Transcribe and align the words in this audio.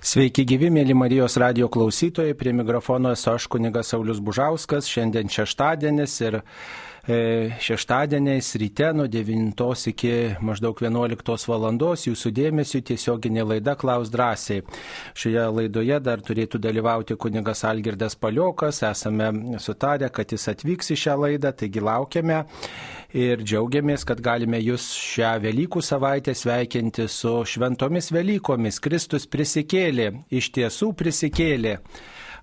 Sveiki 0.00 0.46
gyvi, 0.48 0.70
mėly 0.72 0.94
Marijos 0.96 1.34
radio 1.36 1.66
klausytojai, 1.68 2.32
prie 2.32 2.54
mikrofono 2.56 3.10
esu 3.12 3.34
aš 3.34 3.44
kunigas 3.52 3.90
Saulis 3.92 4.22
Bužauskas, 4.24 4.86
šiandien 4.88 5.28
šeštadienis 5.28 6.14
ir 6.24 6.38
šeštadieniais 7.60 8.48
ryte 8.60 8.92
nuo 8.94 9.06
9 9.06 9.88
iki 9.90 10.12
maždaug 10.44 10.78
11 10.82 11.48
valandos 11.48 12.06
jūsų 12.06 12.30
dėmesio 12.36 12.80
tiesioginė 12.86 13.44
laida 13.46 13.74
Klaus 13.78 14.12
drąsiai. 14.12 14.62
Šioje 15.14 15.46
laidoje 15.56 15.98
dar 16.00 16.22
turėtų 16.22 16.60
dalyvauti 16.62 17.16
kunigas 17.16 17.64
Algirdas 17.64 18.14
Paliokas, 18.14 18.82
esame 18.86 19.58
sutarę, 19.58 20.10
kad 20.12 20.32
jis 20.32 20.48
atvyks 20.52 20.94
į 20.94 21.00
šią 21.04 21.16
laidą, 21.24 21.52
taigi 21.56 21.82
laukiame 21.82 22.44
ir 23.16 23.42
džiaugiamės, 23.42 24.06
kad 24.06 24.22
galime 24.22 24.60
jūs 24.62 24.92
šią 24.94 25.34
Velykų 25.42 25.82
savaitę 25.82 26.34
sveikinti 26.36 27.08
su 27.10 27.40
šventomis 27.48 28.12
Velykomis. 28.14 28.78
Kristus 28.82 29.26
prisikėlė, 29.26 30.12
iš 30.30 30.52
tiesų 30.54 30.92
prisikėlė. 30.98 31.78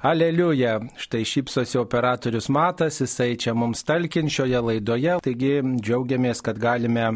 Aleliuja, 0.05 0.77
štai 1.01 1.23
šypsosi 1.25 1.79
operatorius 1.81 2.49
Matas, 2.53 3.01
jisai 3.01 3.33
čia 3.39 3.55
mums 3.57 3.81
talkin 3.87 4.29
šioje 4.29 4.61
laidoje, 4.61 5.17
taigi 5.25 5.57
džiaugiamės, 5.81 6.43
kad 6.45 6.61
galime 6.61 7.09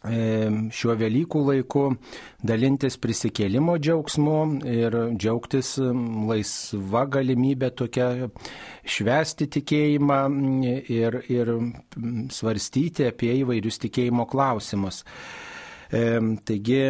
E, 0.00 0.48
šiuo 0.72 0.94
Velykų 0.96 1.40
laiku 1.44 1.82
dalintis 2.40 2.94
prisikėlimo 2.96 3.74
džiaugsmu 3.76 4.36
ir 4.64 4.94
džiaugtis 5.12 5.74
laisva 6.30 7.02
galimybė 7.16 7.68
tokia 7.76 8.30
švesti 8.88 9.50
tikėjimą 9.58 10.20
ir, 10.88 11.18
ir 11.28 11.52
svarstyti 12.32 13.10
apie 13.10 13.34
įvairius 13.42 13.76
tikėjimo 13.84 14.24
klausimus. 14.30 15.02
Taigi 15.90 16.82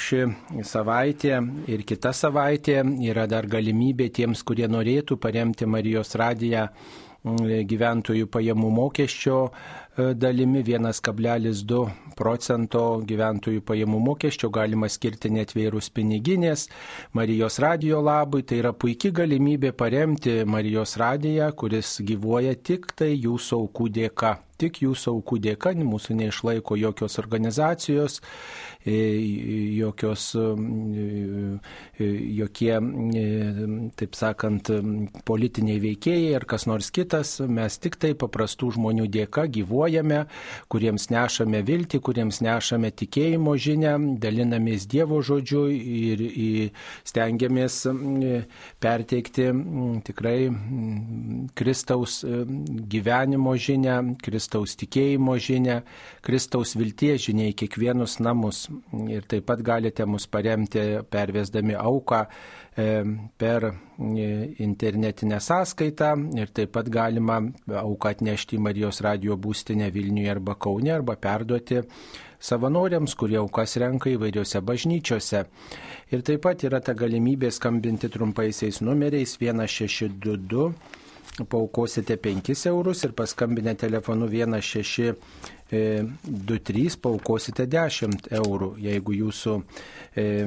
ši 0.00 0.20
savaitė 0.64 1.34
ir 1.68 1.82
kita 1.84 2.14
savaitė 2.16 2.78
yra 3.04 3.26
dar 3.28 3.44
galimybė 3.44 4.08
tiems, 4.08 4.40
kurie 4.40 4.64
norėtų 4.72 5.18
paremti 5.20 5.68
Marijos 5.68 6.16
radiją 6.16 6.68
gyventojų 7.22 8.26
pajamų 8.32 8.70
mokesčio 8.78 9.36
E, 9.92 10.14
dalimi 10.16 10.62
1,2 10.64 11.80
procento 12.16 12.80
gyventojų 13.04 13.60
pajamų 13.68 13.98
mokesčio 14.06 14.48
galima 14.48 14.88
skirti 14.88 15.28
netvėrus 15.28 15.90
piniginės 15.92 16.62
Marijos 17.12 17.58
radio 17.60 18.00
labui. 18.00 18.40
Tai 18.40 18.62
yra 18.62 18.72
puikia 18.72 19.10
galimybė 19.18 19.74
paremti 19.76 20.38
Marijos 20.48 20.96
radiją, 20.96 21.50
kuris 21.52 21.98
gyvuoja 22.08 22.56
tik 22.56 22.88
tai 22.96 23.10
jūsų 23.26 23.60
aukų 23.66 23.90
dėka 23.98 24.32
tik 24.62 24.82
jūsų 24.84 25.16
aukų 25.16 25.40
dėka, 25.48 25.74
mūsų 25.82 26.16
neišlaiko 26.20 26.78
jokios 26.80 27.18
organizacijos, 27.22 28.20
jokios, 28.86 30.32
e, 30.34 32.08
jokie, 32.38 32.74
taip 33.98 34.18
sakant, 34.18 34.72
politiniai 35.28 35.78
veikėjai 35.82 36.34
ar 36.38 36.46
kas 36.50 36.66
nors 36.70 36.90
kitas, 36.94 37.38
mes 37.46 37.78
tik 37.82 37.98
tai 38.02 38.14
paprastų 38.18 38.72
žmonių 38.78 39.06
dėka 39.12 39.46
gyvuojame 39.52 40.24
kuriems 40.72 41.08
nešame 41.12 41.62
viltį, 41.66 42.00
kuriems 42.04 42.40
nešame 42.44 42.90
tikėjimo 42.96 43.54
žinę, 43.60 43.94
dalinamės 44.22 44.86
Dievo 44.90 45.20
žodžiu 45.24 45.64
ir 45.72 46.24
stengiamės 47.08 47.82
perteikti 48.82 49.48
tikrai 50.06 50.38
Kristaus 51.58 52.20
gyvenimo 52.94 53.56
žinę, 53.56 53.98
Kristaus 54.22 54.76
tikėjimo 54.80 55.36
žinę, 55.38 55.82
Kristaus 56.24 56.76
vilties 56.78 57.28
žinę 57.28 57.50
į 57.52 57.58
kiekvienus 57.64 58.18
namus. 58.22 58.66
Ir 59.12 59.26
taip 59.28 59.46
pat 59.50 59.62
galite 59.62 60.06
mus 60.06 60.26
paremti 60.26 60.82
pervesdami 61.10 61.74
auką 61.78 62.24
E, 62.74 63.04
per 63.36 63.64
e, 63.64 64.54
internetinę 64.64 65.40
sąskaitą 65.44 66.30
ir 66.40 66.48
taip 66.56 66.70
pat 66.72 66.86
galima 66.88 67.34
auką 67.68 68.08
atnešti 68.14 68.56
į 68.56 68.62
Marijos 68.64 69.02
radio 69.04 69.36
būstinę 69.36 69.90
Vilniuje 69.92 70.30
arba 70.32 70.54
Kaune 70.56 70.94
arba 70.94 71.18
perduoti 71.20 71.82
savanoriams, 72.40 73.12
kurie 73.20 73.36
aukas 73.42 73.76
renka 73.76 74.08
įvairiose 74.14 74.64
bažnyčiose. 74.64 75.44
Ir 76.16 76.24
taip 76.24 76.40
pat 76.48 76.64
yra 76.64 76.80
ta 76.80 76.96
galimybė 76.96 77.52
skambinti 77.52 78.08
trumpaisiais 78.08 78.80
numeriais 78.80 79.36
1622 79.36 80.72
paukosite 81.48 82.16
5 82.16 82.66
eurus 82.68 83.04
ir 83.04 83.12
paskambinę 83.16 83.74
telefonu 83.74 84.26
1623 84.28 86.86
e, 86.86 86.90
paukosite 87.02 87.66
10 87.66 88.28
eurų. 88.40 88.74
Jeigu 88.84 89.12
jūsų 89.16 89.54
e, 90.16 90.46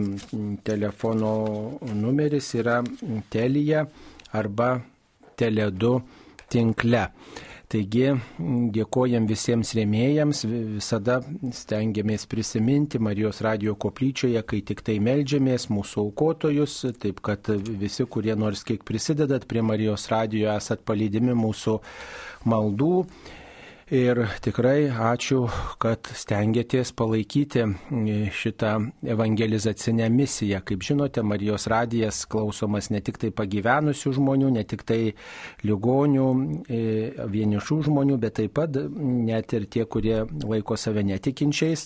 telefono 0.63 1.31
numeris 1.96 2.53
yra 2.59 2.84
Telija 3.34 3.85
arba 4.34 4.69
Tele2 5.38 6.00
tinkle. 6.50 7.07
Taigi 7.72 8.12
dėkojam 8.76 9.26
visiems 9.30 9.72
rėmėjams, 9.78 10.44
visada 10.76 11.18
stengiamės 11.56 12.28
prisiminti 12.30 13.02
Marijos 13.02 13.42
radio 13.46 13.74
koplyčioje, 13.80 14.44
kai 14.46 14.59
tik 14.62 14.84
tai 14.86 15.00
melžiamės 15.02 15.70
mūsų 15.74 16.03
aukotojus, 16.03 16.76
taip 17.02 17.24
kad 17.26 17.50
visi, 17.66 18.06
kurie 18.06 18.36
nors 18.38 18.62
kiek 18.68 18.86
prisidedat 18.86 19.48
prie 19.50 19.66
Marijos 19.66 20.06
radio, 20.14 20.52
esat 20.53 20.86
palydimi 20.86 21.34
mūsų 21.38 21.80
maldų. 22.46 22.94
Ir 23.94 24.18
tikrai 24.41 24.88
ačiū, 24.90 25.44
kad 25.78 26.07
stengiatės 26.18 26.90
palaikyti 26.97 27.68
šitą 28.34 28.72
evangelizacinę 29.13 30.07
misiją. 30.09 30.63
Kaip 30.66 30.81
žinote, 30.81 31.22
Marijos 31.22 31.68
radijas 31.69 32.23
klausomas 32.25 32.90
ne 32.90 33.03
tik 33.06 33.19
tai 33.22 33.29
pagyvenusių 33.29 34.13
žmonių, 34.18 34.50
ne 34.56 34.63
tik 34.66 34.81
tai 34.90 35.13
ligonių, 35.62 36.25
e, 36.66 36.79
vienišų 37.29 37.78
žmonių, 37.85 38.18
bet 38.18 38.40
taip 38.40 38.56
pat 38.57 38.73
net 38.73 39.53
ir 39.53 39.69
tie, 39.69 39.85
kurie 39.85 40.25
laiko 40.25 40.73
save 40.75 41.06
netikinčiais. 41.06 41.85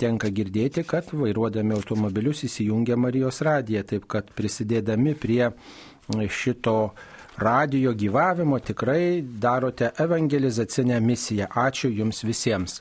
Tenka 0.00 0.32
girdėti, 0.32 0.86
kad 0.88 1.12
vairuodami 1.12 1.76
automobilius 1.76 2.46
įsijungia 2.48 2.96
Marijos 2.96 3.42
radiją, 3.44 3.84
taip 3.84 4.08
kad 4.08 4.32
prisidėdami 4.32 5.12
prie 5.12 5.52
šito 6.08 6.94
radijo 7.38 7.92
gyvavimo 7.94 8.58
tikrai 8.58 9.22
darote 9.22 9.90
evangelizacinę 9.98 11.00
misiją. 11.00 11.46
Ačiū 11.46 11.90
Jums 11.90 12.24
visiems. 12.24 12.80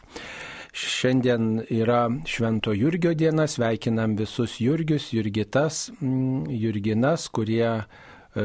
Šiandien 0.74 1.64
yra 1.74 2.04
Švento 2.26 2.74
Jurgio 2.74 3.14
diena, 3.14 3.48
sveikinam 3.48 4.16
visus 4.18 4.60
Jurgius, 4.62 5.10
Jurgitas, 5.14 5.88
mm, 6.02 6.50
Jurginas, 6.50 7.28
kurie 7.34 7.70
e, 7.70 7.84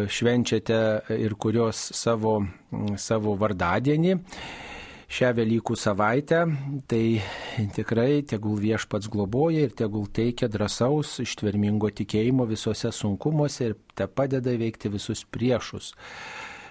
švenčiate 0.08 0.78
ir 1.18 1.34
kurios 1.34 1.90
savo, 1.94 2.38
mm, 2.40 2.96
savo 2.96 3.36
vardadienį 3.36 4.16
šią 5.12 5.32
Velykų 5.36 5.76
savaitę, 5.76 6.44
tai 6.88 7.20
tikrai 7.76 8.22
tegul 8.28 8.56
viešpats 8.62 9.10
globoja 9.12 9.66
ir 9.66 9.74
tegul 9.76 10.06
teikia 10.08 10.48
drąsaus, 10.48 11.18
ištvermingo 11.24 11.90
tikėjimo 11.92 12.46
visose 12.48 12.92
sunkumuose 12.96 13.68
ir 13.70 13.76
te 13.98 14.08
padeda 14.08 14.54
veikti 14.56 14.92
visus 14.92 15.24
priešus 15.28 15.92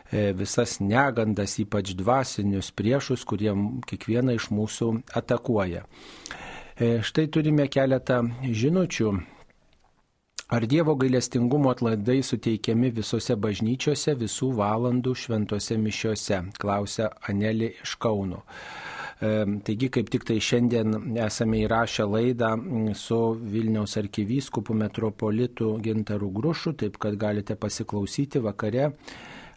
e, 0.09 0.31
visas 0.37 0.79
negandas, 0.81 1.59
ypač 1.61 1.93
dvasinius 1.97 2.71
priešus, 2.73 3.27
kurie 3.29 3.53
kiekvieną 3.87 4.35
iš 4.39 4.49
mūsų 4.49 4.89
atakuoja. 5.21 5.85
E, 6.81 6.97
štai 7.05 7.27
turime 7.29 7.69
keletą 7.69 8.23
žinučių 8.41 9.13
Ar 10.51 10.65
Dievo 10.67 10.97
gailestingumo 10.99 11.69
atlaidai 11.71 12.17
suteikiami 12.27 12.89
visose 12.91 13.37
bažnyčiose 13.39 14.17
visų 14.19 14.49
valandų 14.57 15.13
šventose 15.15 15.77
mišiose? 15.79 16.39
Klausia 16.59 17.05
Anelė 17.31 17.69
iš 17.85 17.93
Kauno. 18.03 18.41
Taigi, 19.21 19.87
kaip 19.95 20.11
tik 20.11 20.25
tai 20.27 20.41
šiandien 20.43 21.15
esame 21.23 21.61
įrašę 21.63 22.03
laidą 22.03 22.49
su 22.99 23.21
Vilniaus 23.53 23.95
arkivyskupu 24.01 24.75
metropolitu 24.75 25.71
Gintaru 25.85 26.27
Grušu, 26.35 26.75
taip 26.83 26.99
kad 26.99 27.15
galite 27.15 27.55
pasiklausyti 27.55 28.43
vakare 28.43 28.89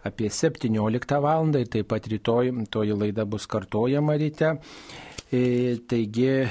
apie 0.07 0.31
17 0.31 1.21
val. 1.27 1.51
ir 1.57 1.67
taip 1.75 1.89
pat 1.91 2.07
rytoj 2.07 2.69
toji 2.71 2.95
laida 3.03 3.25
bus 3.25 3.47
kartojama 3.51 4.15
ryte. 4.15 4.61
E, 5.35 5.81
taigi 5.89 6.27
e, 6.27 6.49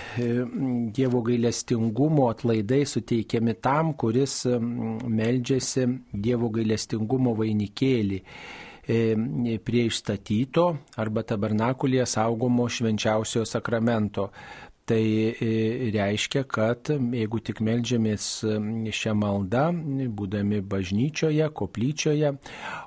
Dievo 0.92 1.22
gailestingumo 1.22 2.28
atlaidai 2.30 2.86
suteikiami 2.86 3.54
tam, 3.62 3.94
kuris 3.94 4.42
meldžiasi 5.20 5.86
Dievo 6.26 6.50
gailestingumo 6.52 7.32
vainikėlį 7.38 8.20
e, 8.20 8.98
prie 9.64 9.86
išstatyto 9.88 10.66
arba 11.00 11.24
tabernakulėje 11.30 12.10
saugomo 12.16 12.68
švenčiausio 12.68 13.46
sakramento. 13.48 14.28
Tai 14.86 15.00
e, 15.00 15.92
reiškia, 15.96 16.42
kad 16.52 16.90
jeigu 16.92 17.40
tik 17.40 17.62
melžiamės 17.64 18.26
šią 18.92 19.14
maldą, 19.16 19.70
būdami 20.12 20.60
bažnyčioje, 20.68 21.48
koplyčioje, 21.56 22.34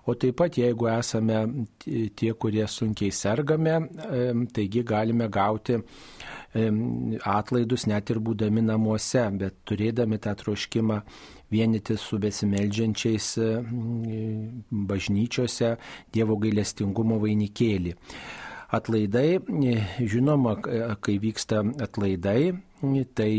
o 0.04 0.16
taip 0.20 0.36
pat 0.42 0.58
jeigu 0.60 0.90
esame 0.92 1.40
tie, 1.80 2.34
kurie 2.36 2.66
sunkiai 2.68 3.14
sergame, 3.16 3.78
taigi 4.52 4.84
galime 4.84 5.30
gauti 5.32 5.80
atlaidus 7.24 7.88
net 7.88 8.12
ir 8.12 8.20
būdami 8.20 8.68
namuose, 8.68 9.24
bet 9.40 9.62
turėdami 9.64 10.20
tą 10.20 10.36
troškimą 10.36 11.00
vienyti 11.52 11.96
su 11.96 12.18
besimeldžiančiais 12.20 13.36
bažnyčiose 14.92 15.76
Dievo 16.12 16.36
gailestingumo 16.44 17.22
vainikėlį. 17.24 17.96
Atlaidai, 18.66 19.38
žinoma, 20.02 20.56
kai 20.98 21.20
vyksta 21.22 21.62
atlaidai, 21.84 22.56
tai 23.14 23.30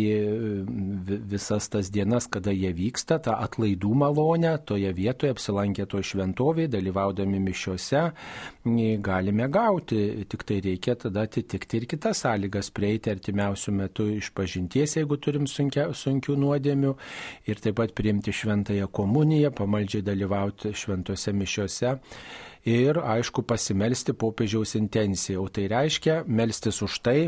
visas 1.30 1.68
tas 1.70 1.92
dienas, 1.94 2.26
kada 2.32 2.54
jie 2.56 2.72
vyksta, 2.74 3.20
tą 3.22 3.36
atlaidų 3.36 3.92
malonę 4.02 4.54
toje 4.66 4.90
vietoje 4.96 5.36
apsilankę 5.36 5.86
to 5.92 6.02
šventovėje, 6.02 6.72
dalyvaudami 6.74 7.42
mišiuose, 7.44 8.06
galime 9.04 9.50
gauti. 9.52 10.26
Tik 10.32 10.48
tai 10.48 10.62
reikia 10.66 10.96
tada 10.96 11.28
atitikti 11.28 11.84
ir 11.84 11.90
kitas 11.92 12.24
sąlygas, 12.24 12.72
prieiti 12.72 13.14
artimiausių 13.14 13.76
metų 13.84 14.10
iš 14.18 14.32
pažinties, 14.32 14.98
jeigu 14.98 15.20
turim 15.22 15.46
sunkia, 15.48 15.92
sunkių 15.94 16.40
nuodėmių, 16.40 16.98
ir 17.52 17.62
taip 17.62 17.78
pat 17.84 17.94
priimti 18.00 18.34
šventąją 18.34 18.90
komuniją, 18.90 19.52
pamaldžiai 19.60 20.08
dalyvauti 20.08 20.74
šventose 20.74 21.36
mišiuose 21.36 21.98
ir, 22.68 23.00
aišku, 23.00 23.46
pasimelsti 23.48 24.16
popiežiaus 24.18 24.76
intenciją. 24.80 25.46
O 25.46 25.52
tai 25.54 25.68
reiškia 25.72 26.24
melstis 26.28 26.82
už 26.84 27.00
tai, 27.06 27.20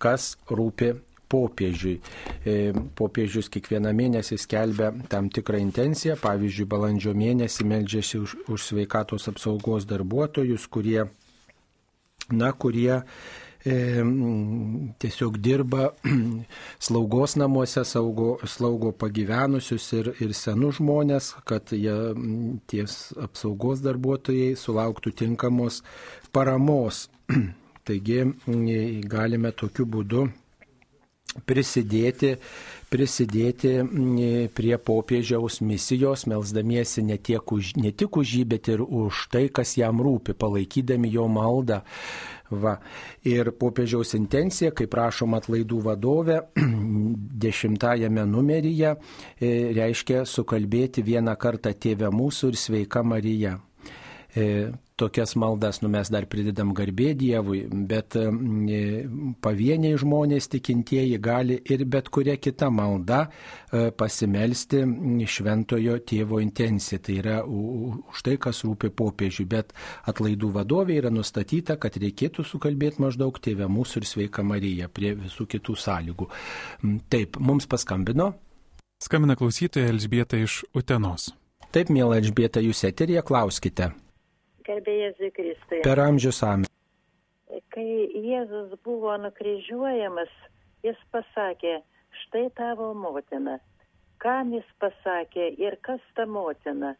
kas 0.00 0.34
rūpi 0.48 0.94
popiežiui. 1.28 1.98
E, 2.46 2.56
popiežius 2.98 3.50
kiekvieną 3.52 3.92
mėnesį 3.96 4.38
skelbia 4.40 4.92
tam 5.10 5.30
tikrą 5.32 5.60
intenciją, 5.62 6.16
pavyzdžiui, 6.22 6.68
balandžio 6.70 7.14
mėnesį 7.18 7.66
meldžiasi 7.66 8.20
už, 8.22 8.36
už 8.46 8.68
sveikatos 8.70 9.26
apsaugos 9.32 9.88
darbuotojus, 9.90 10.68
kurie, 10.70 11.08
na, 12.30 12.52
kurie 12.52 13.02
tiesiog 13.66 15.38
dirba 15.42 15.90
slaugos 16.86 17.36
namuose, 17.36 17.84
saugo, 17.84 18.38
slaugo 18.46 18.92
pagyvenusius 18.92 19.88
ir, 19.98 20.12
ir 20.22 20.34
senus 20.38 20.78
žmonės, 20.78 21.32
kad 21.48 21.74
jie, 21.74 21.96
ties 22.70 23.10
apsaugos 23.18 23.82
darbuotojai 23.82 24.54
sulauktų 24.60 25.14
tinkamos 25.24 25.82
paramos. 26.32 27.08
Taigi 27.86 28.24
galime 29.06 29.52
tokiu 29.54 29.86
būdu 29.86 30.26
prisidėti, 31.46 32.32
prisidėti 32.90 33.74
prie 34.56 34.78
popiežiaus 34.78 35.60
misijos, 35.60 36.24
melzdamiesi 36.30 37.04
ne, 37.06 37.18
už, 37.18 37.74
ne 37.78 37.92
tik 37.92 38.16
už 38.16 38.34
jį, 38.38 38.44
bet 38.54 38.70
ir 38.72 38.82
už 38.82 39.26
tai, 39.30 39.46
kas 39.48 39.76
jam 39.78 40.00
rūpi, 40.02 40.34
palaikydami 40.38 41.12
jo 41.12 41.28
maldą 41.28 41.82
Va. 42.50 42.76
Ir 43.26 43.50
popiežiaus 43.58 44.14
intencija, 44.18 44.70
kaip 44.70 44.92
prašom 44.92 45.34
atlaidų 45.38 45.80
vadovė, 45.88 46.40
dešimtajame 47.46 48.26
numeryje 48.30 48.94
e, 48.94 49.50
reiškia 49.76 50.22
sukalbėti 50.30 51.02
vieną 51.06 51.34
kartą 51.40 51.74
tėvę 51.74 52.12
mūsų 52.14 52.54
ir 52.54 52.60
sveika 52.62 53.02
Marija. 53.02 53.56
E, 54.36 54.70
tokias 54.96 55.34
maldas, 55.34 55.80
nu 55.80 55.88
mes 55.88 56.10
dar 56.12 56.26
pridedam 56.28 56.74
garbė 56.76 57.14
Dievui, 57.16 57.62
bet 57.88 58.18
e, 58.20 58.26
pavieniai 59.40 59.96
žmonės 59.96 60.50
tikintieji 60.52 61.16
gali 61.24 61.56
ir 61.72 61.86
bet 61.88 62.10
kuria 62.12 62.34
kita 62.36 62.68
malda 62.68 63.22
e, 63.24 63.88
pasimelsti 63.96 64.82
šventojo 65.24 65.96
tėvo 66.04 66.42
intenciją. 66.44 67.00
Tai 67.00 67.16
yra 67.22 67.38
už 67.48 68.22
tai, 68.28 68.36
kas 68.36 68.60
rūpi 68.68 68.92
popiežiui, 68.92 69.48
bet 69.56 69.72
atlaidų 70.04 70.52
vadovė 70.60 71.00
yra 71.00 71.12
nustatyta, 71.12 71.80
kad 71.80 71.96
reikėtų 71.96 72.44
sukalbėti 72.44 73.00
maždaug 73.08 73.40
tėvę 73.40 73.72
mūsų 73.72 74.04
ir 74.04 74.10
sveika 74.12 74.44
Marija 74.44 74.92
prie 74.92 75.16
visų 75.16 75.48
kitų 75.56 75.80
sąlygų. 75.80 76.28
Taip, 77.08 77.40
mums 77.40 77.64
paskambino. 77.64 78.34
Skambina 79.00 79.36
klausytoja 79.36 79.88
Elžbieta 79.92 80.44
iš 80.44 80.66
Utenos. 80.76 81.30
Taip, 81.72 81.88
mėla 81.88 82.20
Elžbieta, 82.20 82.60
jūs 82.64 82.84
eterija, 82.88 83.24
klauskite. 83.24 83.94
Gerbėjas 84.66 85.16
Zikristai. 85.20 85.82
Per 85.86 86.02
amžius 86.02 86.42
amžius. 86.42 86.72
Kai 87.72 87.86
Jėzus 88.24 88.74
buvo 88.84 89.14
nukryžiuojamas, 89.20 90.32
jis 90.84 90.98
pasakė, 91.14 91.78
štai 92.24 92.46
tavo 92.58 92.92
motina. 92.96 93.58
Kam 94.22 94.54
jis 94.56 94.66
pasakė 94.80 95.50
ir 95.60 95.76
kas 95.86 96.00
ta 96.16 96.24
motina? 96.26 96.94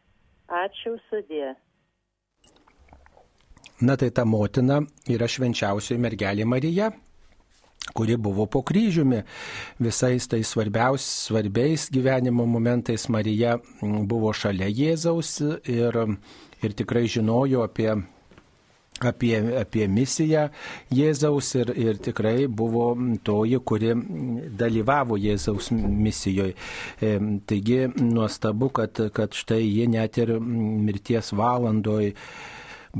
Ačiū 0.47 0.95
sudė. 1.09 1.55
Na 3.81 3.97
tai 3.97 4.09
ta 4.09 4.23
motina 4.25 4.79
yra 5.09 5.27
švenčiausioji 5.29 6.01
mergelė 6.01 6.45
Marija, 6.49 6.91
kuri 7.93 8.15
buvo 8.17 8.47
po 8.49 8.63
kryžiumi. 8.65 9.19
Visais 9.83 10.25
tais 10.29 10.49
svarbiaus, 10.49 11.05
svarbiais 11.27 11.89
gyvenimo 11.93 12.47
momentais 12.49 13.05
Marija 13.13 13.57
buvo 13.81 14.33
šalia 14.33 14.69
Jėzaus 14.71 15.35
ir 15.69 15.99
ir 16.67 16.77
tikrai 16.83 17.07
žinojo 17.17 17.63
apie 17.65 17.95
apie, 19.05 19.37
apie 19.59 19.87
misiją 19.91 20.47
Jėzaus 20.93 21.51
ir, 21.59 21.71
ir 21.77 21.99
tikrai 22.01 22.47
buvo 22.47 22.89
toji, 23.25 23.59
kuri 23.59 23.93
dalyvavo 24.57 25.17
Jėzaus 25.21 25.71
misijoje. 25.75 26.55
E, 27.01 27.13
taigi 27.49 27.83
nuostabu, 28.01 28.71
kad, 28.73 29.01
kad 29.13 29.37
štai 29.37 29.61
ji 29.65 29.87
net 29.91 30.17
ir 30.21 30.37
mirties 30.41 31.33
valandoje 31.37 32.15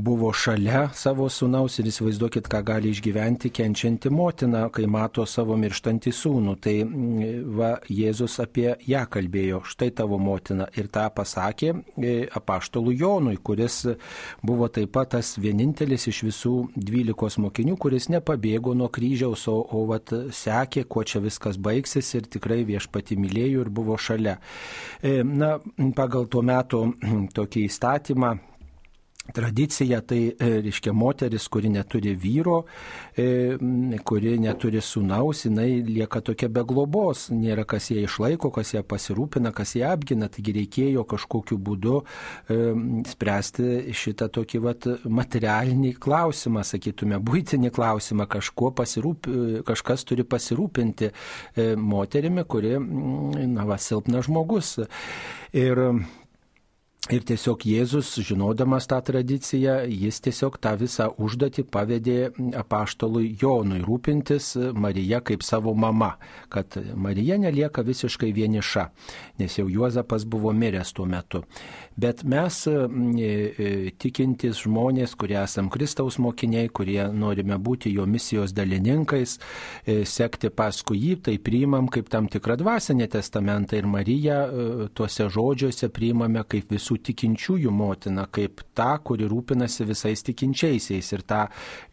buvo 0.02 0.32
šalia 0.32 0.88
savo 0.94 1.26
sunaus 1.28 1.78
ir 1.80 1.88
įsivaizduokit, 1.90 2.46
ką 2.50 2.60
gali 2.66 2.92
išgyventi 2.94 3.50
kenčianti 3.54 4.10
motina, 4.14 4.68
kai 4.70 4.86
mato 4.86 5.24
savo 5.26 5.56
mirštantį 5.58 6.12
sūnų. 6.14 6.54
Tai 6.62 6.74
mm, 6.84 7.48
va, 7.58 7.70
Jėzus 7.90 8.38
apie 8.42 8.68
ją 8.86 9.02
kalbėjo, 9.10 9.62
štai 9.66 9.90
tavo 9.98 10.20
motina. 10.22 10.68
Ir 10.78 10.90
tą 10.94 11.08
pasakė 11.14 11.72
e, 11.74 12.14
apaštalų 12.38 12.94
Jonui, 13.00 13.36
kuris 13.42 13.80
buvo 14.46 14.68
taip 14.72 14.94
pat 14.94 15.14
tas 15.16 15.34
vienintelis 15.40 16.06
iš 16.10 16.22
visų 16.28 16.54
dvylikos 16.76 17.38
mokinių, 17.42 17.78
kuris 17.80 18.10
nepabėgo 18.12 18.76
nuo 18.78 18.90
kryžiaus, 18.92 19.48
o, 19.50 19.56
o 19.62 19.86
vat, 19.90 20.12
sekė, 20.34 20.84
kuo 20.84 21.02
čia 21.02 21.22
viskas 21.24 21.58
baigsis 21.58 22.12
ir 22.14 22.28
tikrai 22.30 22.60
viešpati 22.68 23.18
mylėjo 23.18 23.64
ir 23.66 23.72
buvo 23.74 23.98
šalia. 23.98 24.38
E, 25.02 25.22
na, 25.24 25.56
pagal 25.96 26.28
tuo 26.30 26.44
metu 26.46 26.84
tokį 27.38 27.66
įstatymą, 27.66 28.36
tradicija, 29.32 30.00
tai 30.00 30.20
e, 30.28 30.48
reiškia 30.62 30.92
moteris, 30.92 31.48
kuri 31.48 31.68
neturi 31.68 32.14
vyro, 32.14 32.62
e, 33.16 33.56
kuri 34.04 34.38
neturi 34.40 34.80
sunaus, 34.80 35.44
jinai 35.44 35.82
lieka 35.86 36.20
tokia 36.24 36.48
be 36.52 36.64
globos, 36.68 37.28
nėra 37.32 37.66
kas 37.68 37.90
ją 37.92 38.04
išlaiko, 38.06 38.50
kas 38.54 38.72
ją 38.74 38.82
pasirūpina, 38.88 39.52
kas 39.56 39.74
ją 39.76 39.92
apgina, 39.92 40.30
taigi 40.32 40.54
reikėjo 40.56 41.04
kažkokiu 41.08 41.58
būdu 41.60 41.96
e, 42.00 42.58
spręsti 43.12 43.94
šitą 43.96 44.30
tokį 44.32 44.62
vat, 44.64 44.88
materialinį 45.04 45.94
klausimą, 46.00 46.64
sakytume, 46.66 47.20
būtinį 47.20 47.72
klausimą, 47.74 48.28
kažkuo 48.30 48.72
pasirūp, 48.76 49.28
kažkas 49.68 50.06
turi 50.08 50.24
pasirūpinti 50.24 51.10
moterimi, 51.78 52.44
kuri, 52.48 52.76
na, 52.78 53.66
va, 53.68 53.78
silpnas 53.82 54.28
žmogus. 54.28 54.76
Ir 55.56 55.84
Ir 57.08 57.22
tiesiog 57.24 57.62
Jėzus, 57.64 58.10
žinodamas 58.20 58.84
tą 58.90 58.98
tradiciją, 59.00 59.78
jis 59.88 60.18
tiesiog 60.20 60.58
tą 60.60 60.74
visą 60.76 61.06
užduotį 61.16 61.62
pavedė 61.72 62.16
apaštalui 62.60 63.30
Jonui 63.40 63.80
rūpintis 63.80 64.50
Marija 64.76 65.22
kaip 65.24 65.40
savo 65.46 65.72
mama, 65.72 66.18
kad 66.52 66.76
Marija 66.92 67.38
nelieka 67.40 67.80
visiškai 67.86 68.28
vieniša, 68.36 68.84
nes 69.40 69.56
jau 69.56 69.64
Juozapas 69.72 70.26
buvo 70.28 70.52
miręs 70.52 70.92
tuo 70.92 71.06
metu. 71.08 71.46
Bet 71.98 72.20
mes 72.28 72.60
e, 72.68 72.74
e, 72.76 73.70
tikintis 73.98 74.60
žmonės, 74.66 75.16
kurie 75.18 75.38
esam 75.40 75.66
Kristaus 75.72 76.20
mokiniai, 76.22 76.68
kurie 76.68 77.00
norime 77.08 77.56
būti 77.56 77.90
jo 77.90 78.04
misijos 78.06 78.52
dalininkais, 78.54 79.38
e, 79.82 79.96
sekti 80.06 80.52
paskui 80.52 81.00
jį, 81.00 81.16
tai 81.24 81.38
priimam 81.42 81.88
kaip 81.88 82.12
tam 82.12 82.28
tikrą 82.30 82.58
dvasinę 82.60 83.08
testamentą 83.16 83.80
ir 83.80 83.88
Mariją 83.88 84.38
tuose 84.94 85.26
žodžiuose 85.32 85.88
priimame 85.90 86.44
kaip 86.46 86.70
visų 86.70 86.97
tikinčiųjų 87.06 87.72
motina, 87.74 88.26
kaip 88.30 88.62
ta, 88.76 88.90
kuri 89.04 89.28
rūpinasi 89.30 89.86
visais 89.88 90.24
tikinčiaisiais. 90.26 91.12
Ir 91.14 91.24
tą 91.28 91.44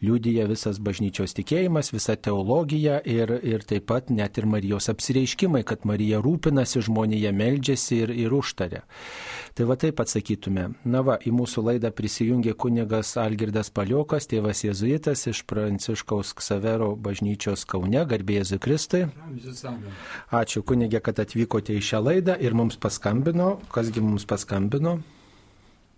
liūdija 0.04 0.46
visas 0.50 0.80
bažnyčios 0.82 1.36
tikėjimas, 1.38 1.92
visa 1.94 2.16
teologija 2.16 3.00
ir, 3.04 3.36
ir 3.42 3.66
taip 3.68 3.88
pat 3.90 4.10
net 4.10 4.38
ir 4.38 4.48
Marijos 4.50 4.90
apsireiškimai, 4.92 5.64
kad 5.66 5.86
Marija 5.88 6.20
rūpinasi 6.24 6.84
žmonėje, 6.86 7.32
meldžiasi 7.36 8.02
ir, 8.04 8.14
ir 8.26 8.36
užtarė. 8.36 8.82
Tai 9.56 9.64
va 9.64 9.72
taip 9.80 10.02
atsakytume. 10.02 10.66
Na 10.84 11.00
va, 11.00 11.14
į 11.16 11.30
mūsų 11.32 11.62
laidą 11.64 11.88
prisijungė 11.96 12.52
kunigas 12.60 13.14
Algirdas 13.16 13.70
Paliokas, 13.72 14.26
tėvas 14.28 14.60
Jėzuitas 14.66 15.22
iš 15.30 15.38
Pranciškaus 15.48 16.34
Ksavero 16.36 16.90
bažnyčios 17.00 17.64
Kaune, 17.64 18.02
garbėjai 18.04 18.58
Kristai. 18.60 19.06
Ačiū 20.28 20.60
kunigė, 20.60 21.00
kad 21.00 21.22
atvykote 21.24 21.72
į 21.72 21.80
šią 21.88 22.02
laidą 22.04 22.34
ir 22.36 22.52
mums 22.52 22.76
paskambino. 22.76 23.54
Kasgi 23.72 24.04
mums 24.04 24.28
paskambino? 24.28 24.98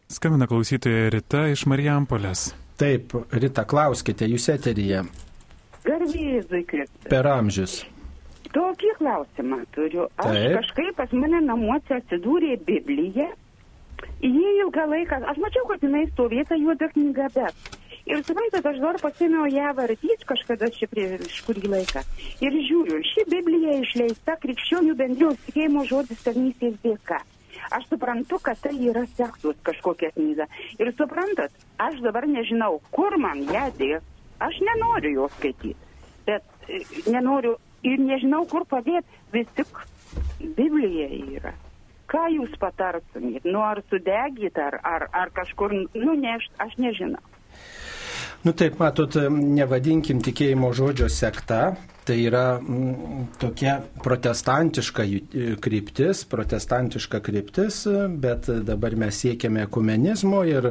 Skambina 0.07 0.47
klausytoja 0.47 1.11
Rita 1.17 1.43
iš 1.51 1.67
Marijampolės. 1.67 2.53
Taip, 2.79 3.17
Rita, 3.35 3.67
klauskite, 3.67 4.31
jūs 4.31 4.47
eteryje. 4.55 5.03
Garbėzui 5.83 6.63
Kristui. 6.63 7.11
Per 7.11 7.27
amžius. 7.27 7.81
Tokį 8.55 8.95
klausimą 9.03 9.65
turiu. 9.75 10.07
Aš 10.15 10.31
Taip. 10.31 10.57
kažkaip 10.61 10.97
pas 11.03 11.19
mane 11.27 11.43
namuose 11.51 11.99
atsidūrė 11.99 12.55
Biblija. 12.63 13.33
Jie 14.23 14.55
ilgą 14.63 14.87
laiką, 14.91 15.21
aš 15.31 15.39
mačiau, 15.43 15.67
kad 15.69 15.85
jinai 15.85 16.07
stovėta 16.13 16.59
juoda 16.59 16.89
knyga, 16.91 17.29
bet. 17.35 17.79
Ir 18.09 18.23
suprantat, 18.25 18.65
aš 18.65 18.79
dar 18.81 18.97
pasėmiau 19.03 19.45
ją 19.53 19.73
vardyti 19.77 20.27
kažkada 20.29 20.71
čia 20.73 20.89
prieš 20.89 21.43
kurį 21.45 21.69
laiką. 21.75 22.03
Ir 22.41 22.55
žiūriu, 22.69 23.03
ši 23.05 23.27
Biblija 23.29 23.75
išleista 23.83 24.39
krikščionių 24.41 24.95
bendrijos 24.97 25.43
tikėjimo 25.45 25.85
žodis 25.91 26.25
tarnystės 26.25 26.79
dėka. 26.85 27.21
Aš 27.77 27.85
suprantu, 27.91 28.39
kad 28.41 28.57
tai 28.65 28.73
yra 28.89 29.05
sektos 29.13 29.61
kažkokia 29.67 30.11
knyga. 30.17 30.49
Ir 30.81 30.93
suprantat, 30.97 31.53
aš 31.77 32.01
dabar 32.07 32.25
nežinau, 32.31 32.79
kur 32.95 33.19
man 33.21 33.45
ją 33.45 33.69
dės. 33.77 34.07
Aš 34.41 34.57
nenoriu 34.65 35.15
jos 35.19 35.35
skaityti. 35.37 35.77
Bet 36.25 36.45
e, 36.71 36.81
nenoriu 37.11 37.57
ir 37.85 38.01
nežinau, 38.01 38.45
kur 38.49 38.65
padėti. 38.71 39.21
Vis 39.35 39.49
tik 39.59 39.83
Biblija 40.41 41.11
yra. 41.37 41.53
Ką 42.09 42.25
jūs 42.33 42.55
patartumėt? 42.61 43.45
Nu, 43.45 43.61
ar 43.61 43.83
sudegyt, 43.91 44.57
ar, 44.57 44.79
ar, 44.87 45.09
ar 45.13 45.33
kažkur 45.37 45.75
nunešt, 45.93 46.55
aš 46.65 46.79
nežinau. 46.81 47.21
Nu 48.47 48.55
taip, 48.57 48.79
matot, 48.81 49.17
nevadinkim 49.35 50.23
tikėjimo 50.25 50.71
žodžio 50.77 51.09
sekta, 51.11 51.75
tai 52.09 52.17
yra 52.25 52.45
mm, 52.57 53.27
tokia 53.41 53.75
protestantiška 54.05 55.05
ju- 55.09 55.57
kryptis, 55.61 56.25
protestantiška 56.31 57.21
kryptis, 57.25 57.83
bet 58.23 58.49
dabar 58.65 58.97
mes 58.97 59.19
siekiame 59.23 59.63
ekumenizmo 59.67 60.41
ir, 60.49 60.71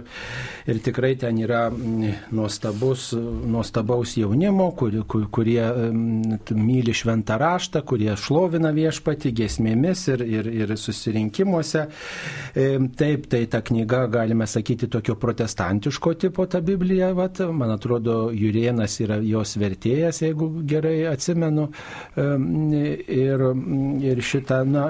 ir 0.67 0.81
tikrai 0.85 1.13
ten 1.21 1.37
yra 1.45 1.67
mm, 1.69 2.31
nuostabus, 2.37 3.11
nuostabaus 3.53 4.15
jaunimo, 4.17 4.71
kur, 4.79 4.97
kur, 5.07 5.27
kurie 5.33 5.61
mm, 5.67 6.39
t- 6.47 6.57
myli 6.57 6.95
šventą 6.97 7.37
raštą, 7.41 7.83
kurie 7.87 8.15
šlovina 8.17 8.73
viešpati 8.75 9.31
giesmėmis 9.37 10.07
ir, 10.15 10.25
ir, 10.25 10.51
ir 10.63 10.75
susirinkimuose. 10.77 11.87
E, 12.55 12.67
Taip, 12.97 13.27
tai 13.29 13.43
ta 13.51 13.59
knyga, 13.61 14.05
galime 14.09 14.47
sakyti, 14.49 14.87
tokio 14.89 15.15
protestantiško 15.19 16.13
tipo 16.23 16.45
ta 16.49 16.61
Biblija, 16.65 17.11
vat, 17.17 17.39
man 17.53 17.71
atrodo, 17.75 18.31
Jurienas 18.33 18.95
yra 19.03 19.19
jos 19.21 19.53
vertėjas, 19.61 20.21
jeigu 20.23 20.47
gerai 20.67 20.95
atsimenu. 21.27 21.67
Ir, 22.17 23.43
ir 24.01 24.21
šitą 24.23 24.61
na, 24.67 24.85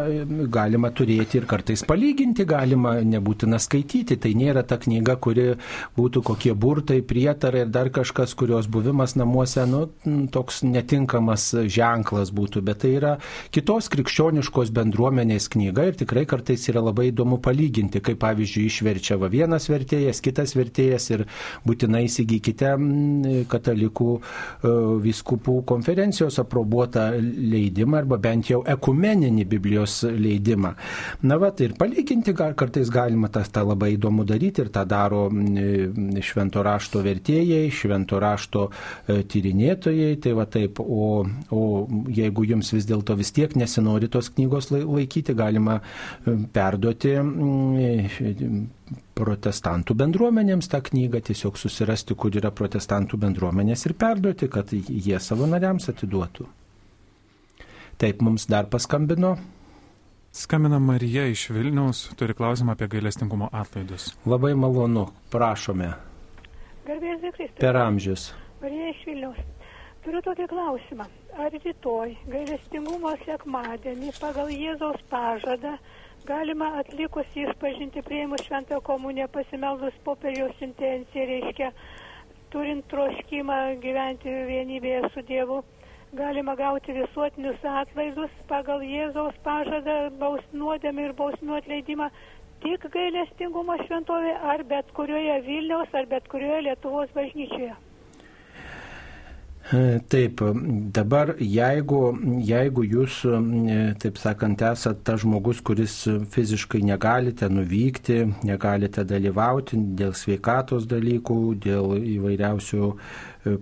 galima 0.51 0.91
turėti 0.91 1.41
ir 1.41 1.47
kartais 1.49 1.83
palyginti, 1.87 2.45
galima 2.47 2.97
nebūtina 3.01 3.59
skaityti. 3.59 4.17
Tai 4.21 4.33
nėra 4.37 4.63
ta 4.67 4.77
knyga, 4.77 5.17
kuri 5.17 5.55
būtų 5.97 6.23
kokie 6.25 6.53
burtai, 6.53 7.01
prietarai 7.01 7.65
ir 7.65 7.71
dar 7.73 7.89
kažkas, 7.93 8.35
kurios 8.37 8.67
buvimas 8.67 9.15
namuose, 9.17 9.65
nu, 9.69 9.87
toks 10.31 10.63
netinkamas 10.63 11.49
ženklas 11.67 12.31
būtų, 12.35 12.63
bet 12.65 12.83
tai 12.83 12.93
yra 12.97 13.15
kitos 13.53 13.89
krikščioniškos 13.93 14.71
bendruomenės 14.75 15.49
knyga 15.53 15.87
ir 15.89 15.97
tikrai 15.99 16.25
kartais 16.29 16.67
yra 16.69 16.83
labai 16.85 17.09
įdomu 17.11 17.39
palyginti, 17.43 18.01
kaip 18.03 18.19
pavyzdžiui 18.21 18.67
išverčia 18.69 19.17
va 19.21 19.29
vienas 19.31 19.69
vertėjas, 19.71 20.21
kitas 20.23 20.53
vertėjas 20.57 21.09
ir 21.15 21.25
būtinai 21.67 22.05
įsigykite 22.07 22.73
katalikų 23.51 24.09
e, 24.17 24.73
viskupų 25.07 25.57
konferencijos 25.67 26.26
aprobuotą 26.41 27.07
leidimą 27.21 27.97
arba 28.01 28.19
bent 28.21 28.51
jau 28.51 28.61
ekumeninį 28.67 29.45
Biblijos 29.49 30.01
leidimą. 30.07 30.73
Na 31.27 31.37
va, 31.41 31.51
tai 31.55 31.69
ir 31.69 31.75
palyginti 31.79 32.33
gal, 32.37 32.55
kartais 32.59 32.91
galima 32.93 33.29
tą, 33.33 33.43
tą 33.53 33.63
labai 33.67 33.93
įdomu 33.95 34.25
daryti 34.27 34.63
ir 34.63 34.71
tą 34.73 34.85
daro 34.89 35.25
mm, 35.31 36.19
švento 36.25 36.63
rašto 36.65 37.01
vertėjai, 37.05 37.65
švento 37.73 38.21
rašto 38.21 38.67
e, 38.69 39.21
tyrinėtojai. 39.23 40.13
Tai 40.23 40.35
va 40.37 40.47
taip, 40.57 40.81
o, 40.81 41.25
o 41.51 41.63
jeigu 42.13 42.47
jums 42.51 42.73
vis 42.75 42.87
dėlto 42.89 43.17
vis 43.19 43.33
tiek 43.35 43.55
nesinori 43.59 44.11
tos 44.11 44.31
knygos 44.33 44.71
lai- 44.75 44.85
laikyti, 44.85 45.35
galima 45.37 45.79
e, 45.81 46.37
perduoti 46.53 47.17
protestantų 49.17 49.95
bendruomenėms 49.99 50.69
tą 50.71 50.79
knygą, 50.85 51.21
tiesiog 51.29 51.57
susirasti, 51.59 52.15
kur 52.15 52.35
yra 52.37 52.51
protestantų 52.55 53.19
bendruomenės 53.25 53.85
ir 53.89 53.95
perduoti, 53.99 54.47
kad 54.51 54.71
jie 54.73 55.19
savo 55.19 55.47
nariams 55.49 55.89
atiduotų. 55.91 56.47
Taip, 57.97 58.21
mums 58.21 58.45
dar 58.45 58.67
paskambino. 58.69 59.35
Skambina 60.37 60.77
Marija 60.79 61.23
iš 61.31 61.47
Vilniaus, 61.49 62.03
turi 62.19 62.35
klausimą 62.37 62.75
apie 62.75 62.87
gailestingumo 62.91 63.47
atlaidus. 63.51 64.11
Labai 64.29 64.51
malonu, 64.53 65.07
prašome, 65.33 65.93
Garbėsiu 66.85 67.31
Kristus. 67.33 67.57
per 67.59 67.75
amžius. 67.81 68.27
Marija 68.61 68.91
iš 68.93 69.05
Vilniaus. 69.07 69.39
Turiu 70.05 70.21
tokį 70.23 70.45
klausimą. 70.47 71.07
Ar 71.37 71.51
rytoj 71.51 72.13
gailestingumo 72.31 73.11
sekmadienį 73.25 74.13
pagal 74.21 74.47
Jėzaus 74.53 75.01
pažadą 75.11 75.73
galima 76.27 76.67
atlikus 76.79 77.35
išpažinti 77.35 78.01
prieimus 78.03 78.41
šventą 78.47 78.81
komuniją 78.89 79.27
pasimeldus 79.31 79.95
popiežiaus 80.07 80.59
intenciją, 80.65 81.23
reiškia, 81.29 81.69
turint 82.51 82.83
troškimą 82.91 83.59
gyventi 83.85 84.33
vienybėje 84.49 85.11
su 85.13 85.23
Dievu, 85.29 85.61
galima 86.19 86.55
gauti 86.59 86.95
visuotinius 86.99 87.63
atlaidus 87.81 88.35
pagal 88.51 88.83
Jėzaus 88.89 89.39
pažadą, 89.47 89.97
baus 90.19 90.43
nuodėmį 90.53 91.07
ir 91.07 91.15
bausmių 91.21 91.59
atleidimą 91.61 92.09
tik 92.63 92.87
gailestingumo 92.97 93.79
šventovė 93.85 94.35
ar 94.53 94.63
bet 94.71 94.91
kurioje 94.99 95.41
Vilniaus 95.47 95.99
ar 96.01 96.11
bet 96.15 96.27
kurioje 96.33 96.63
Lietuvos 96.67 97.13
bažnyčioje. 97.15 97.75
Taip, 99.67 100.41
dabar 100.95 101.33
jeigu, 101.43 101.99
jeigu 102.47 102.85
jūs, 102.87 103.17
taip 103.99 104.19
sakant, 104.21 104.61
esate 104.63 105.03
tas 105.09 105.19
žmogus, 105.25 105.59
kuris 105.59 105.95
fiziškai 106.31 106.79
negalite 106.87 107.49
nuvykti, 107.51 108.21
negalite 108.47 109.03
dalyvauti 109.03 109.81
dėl 109.99 110.15
sveikatos 110.15 110.87
dalykų, 110.87 111.39
dėl 111.67 111.97
įvairiausių 111.99 112.93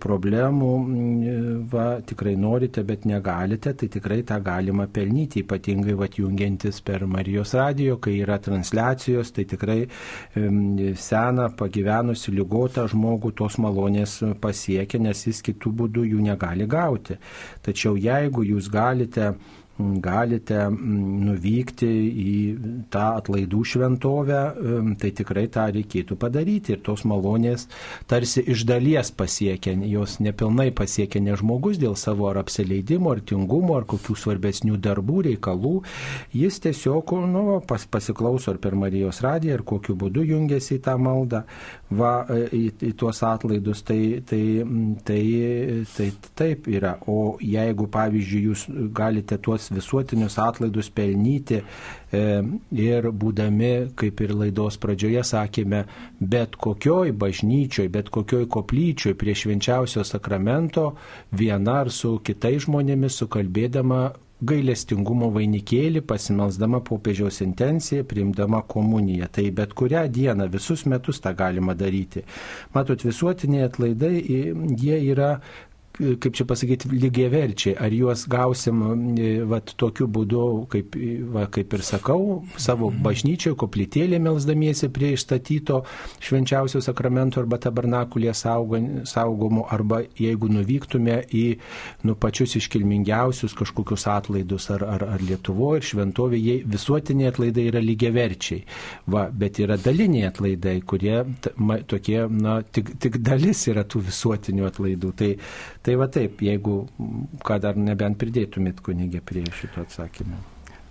problemų, 0.01 0.71
e, 0.85 1.35
va, 1.71 1.85
tikrai 2.05 2.35
norite, 2.39 2.83
bet 2.87 3.05
negalite, 3.09 3.73
tai 3.77 3.89
tikrai 3.91 4.21
tą 4.27 4.39
galima 4.43 4.87
pelnyti, 4.91 5.43
ypatingai 5.45 5.95
va, 5.99 6.09
jungiantis 6.11 6.81
per 6.85 7.05
Marijos 7.09 7.55
radijo, 7.57 7.97
kai 8.01 8.17
yra 8.23 8.37
transliacijos, 8.41 9.33
tai 9.35 9.45
tikrai 9.49 9.79
seną, 10.35 11.49
pagyvenusi, 11.59 12.33
lygotą 12.35 12.85
žmogų 12.91 13.33
tos 13.39 13.59
malonės 13.61 14.17
pasiekia, 14.41 14.99
nes 15.01 15.25
jis 15.27 15.41
kitų 15.45 15.73
būdų 15.81 16.07
jų 16.11 16.23
negali 16.25 16.67
gauti. 16.69 17.19
Tačiau 17.65 17.95
jeigu 17.99 18.45
jūs 18.45 18.69
galite 18.71 19.33
galite 19.77 20.67
nuvykti 20.71 21.87
į 21.87 22.35
tą 22.93 23.05
atlaidų 23.19 23.63
šventovę, 23.67 24.39
em, 24.55 24.93
tai 24.95 25.11
tikrai 25.11 25.47
tą 25.51 25.67
reikėtų 25.75 26.15
padaryti. 26.15 26.75
Ir 26.75 26.79
tos 26.85 27.03
malonės 27.03 27.67
tarsi 28.07 28.41
iš 28.41 28.63
dalies 28.65 29.11
pasiekia, 29.11 29.75
jos 29.83 30.19
nepilnai 30.23 30.71
pasiekia 30.71 31.19
ne 31.21 31.35
žmogus 31.35 31.77
dėl 31.81 31.97
savo 31.99 32.29
ar 32.29 32.39
apsileidimo, 32.39 33.11
ar 33.11 33.19
tingumo, 33.19 33.75
ar 33.75 33.83
kokių 33.83 34.15
svarbesnių 34.15 34.79
darbų, 34.79 35.21
reikalų. 35.31 35.83
Jis 36.31 36.59
tiesiog 36.63 37.11
nu, 37.27 37.59
pas, 37.67 37.85
pasiklauso 37.85 38.51
ar 38.51 38.57
per 38.57 38.75
Marijos 38.79 39.19
radiją, 39.21 39.59
ar 39.59 39.63
kokiu 39.63 39.95
būdu 39.99 40.23
jungiasi 40.23 40.79
į 40.79 40.83
tą 40.87 40.95
maldą, 40.97 41.43
va, 41.93 42.25
e, 42.29 42.45
į, 42.55 42.63
į 42.89 42.91
tuos 42.97 43.21
atlaidus. 43.25 43.83
Tai, 43.85 43.99
tai, 44.27 44.41
tai, 45.05 45.21
tai 45.95 46.07
taip 46.37 46.69
yra. 46.71 46.95
O 47.11 47.35
jeigu, 47.43 47.87
pavyzdžiui, 47.91 48.41
jūs 48.49 48.65
galite 48.95 49.37
tuos 49.41 49.69
visuotinius 49.73 50.39
atlaidus 50.41 50.89
pelnyti 50.95 51.61
e, 51.61 52.25
ir 52.81 53.09
būdami, 53.11 53.73
kaip 53.99 54.25
ir 54.25 54.35
laidos 54.35 54.79
pradžioje 54.81 55.23
sakėme, 55.27 55.85
bet 56.19 56.57
kokioj 56.61 57.13
bažnyčioj, 57.21 57.89
bet 57.93 58.11
kokioj 58.13 58.47
koplyčioj 58.51 59.15
prie 59.19 59.37
švenčiausio 59.37 60.05
sakramento 60.07 60.93
viena 61.35 61.81
ar 61.85 61.91
su 61.93 62.17
kitais 62.25 62.65
žmonėmis 62.65 63.21
sukalbėdama 63.21 64.05
gailestingumo 64.43 65.29
vainikėlį, 65.35 66.01
pasimelsdama 66.07 66.81
popiežiaus 66.85 67.39
intenciją, 67.45 68.03
priimdama 68.09 68.61
komuniją. 68.67 69.29
Tai 69.31 69.45
bet 69.55 69.75
kurią 69.77 70.05
dieną, 70.11 70.49
visus 70.51 70.85
metus 70.85 71.21
tą 71.23 71.35
galima 71.37 71.75
daryti. 71.77 72.25
Matot, 72.75 73.05
visuotiniai 73.07 73.69
atlaidai, 73.69 74.17
jie 74.75 74.99
yra 75.13 75.37
kaip 75.95 76.35
čia 76.35 76.45
pasakyti, 76.47 76.89
lygiai 76.91 77.29
verčiai. 77.31 77.75
Ar 77.79 77.93
juos 77.93 78.25
gausim 78.31 78.81
e, 79.15 79.29
vat, 79.47 79.71
tokiu 79.79 80.07
būdu, 80.11 80.43
kaip, 80.71 80.97
va, 81.31 81.45
kaip 81.51 81.75
ir 81.77 81.83
sakau, 81.85 82.41
savo 82.59 82.91
bažnyčioje, 82.91 83.55
koplytėlė 83.59 84.19
melsdamiesi 84.23 84.89
prie 84.93 85.13
išstatyto 85.15 85.81
švenčiausio 86.23 86.81
sakramento 86.83 87.41
arba 87.41 87.59
tabernakulė 87.63 88.33
saugomų, 88.35 89.65
arba 89.71 90.01
jeigu 90.19 90.49
nuvyktume 90.51 91.21
į 91.31 91.45
nu, 92.07 92.17
pačius 92.19 92.57
iškilmingiausius 92.59 93.55
kažkokius 93.57 94.07
atlaidus 94.11 94.69
ar, 94.75 94.83
ar, 94.97 95.07
ar 95.15 95.25
Lietuvoje 95.25 95.81
ir 95.81 95.89
šventovė, 95.89 96.39
jie 96.41 96.57
visuotiniai 96.69 97.31
atlaidai 97.31 97.67
yra 97.71 97.81
lygiai 97.83 98.13
verčiai. 98.15 98.65
Va, 99.11 99.27
bet 99.31 99.59
yra 99.63 99.79
daliniai 99.81 100.29
atlaidai, 100.29 100.77
kurie 100.87 101.21
ma, 101.55 101.79
tokie, 101.87 102.19
na, 102.29 102.59
tik, 102.63 102.95
tik 103.01 103.19
dalis 103.23 103.65
yra 103.71 103.85
tų 103.87 104.03
visuotinių 104.09 104.67
atlaidų. 104.69 105.13
Tai, 105.15 105.31
Tai 105.85 105.95
va 106.01 106.07
taip, 106.09 106.39
jeigu, 106.41 106.79
ką 107.45 107.59
dar 107.61 107.77
nebent 107.77 108.17
pridėtumėt 108.17 108.81
kunigė 108.85 109.21
prie 109.21 109.43
šito 109.53 109.83
atsakymo. 109.85 110.39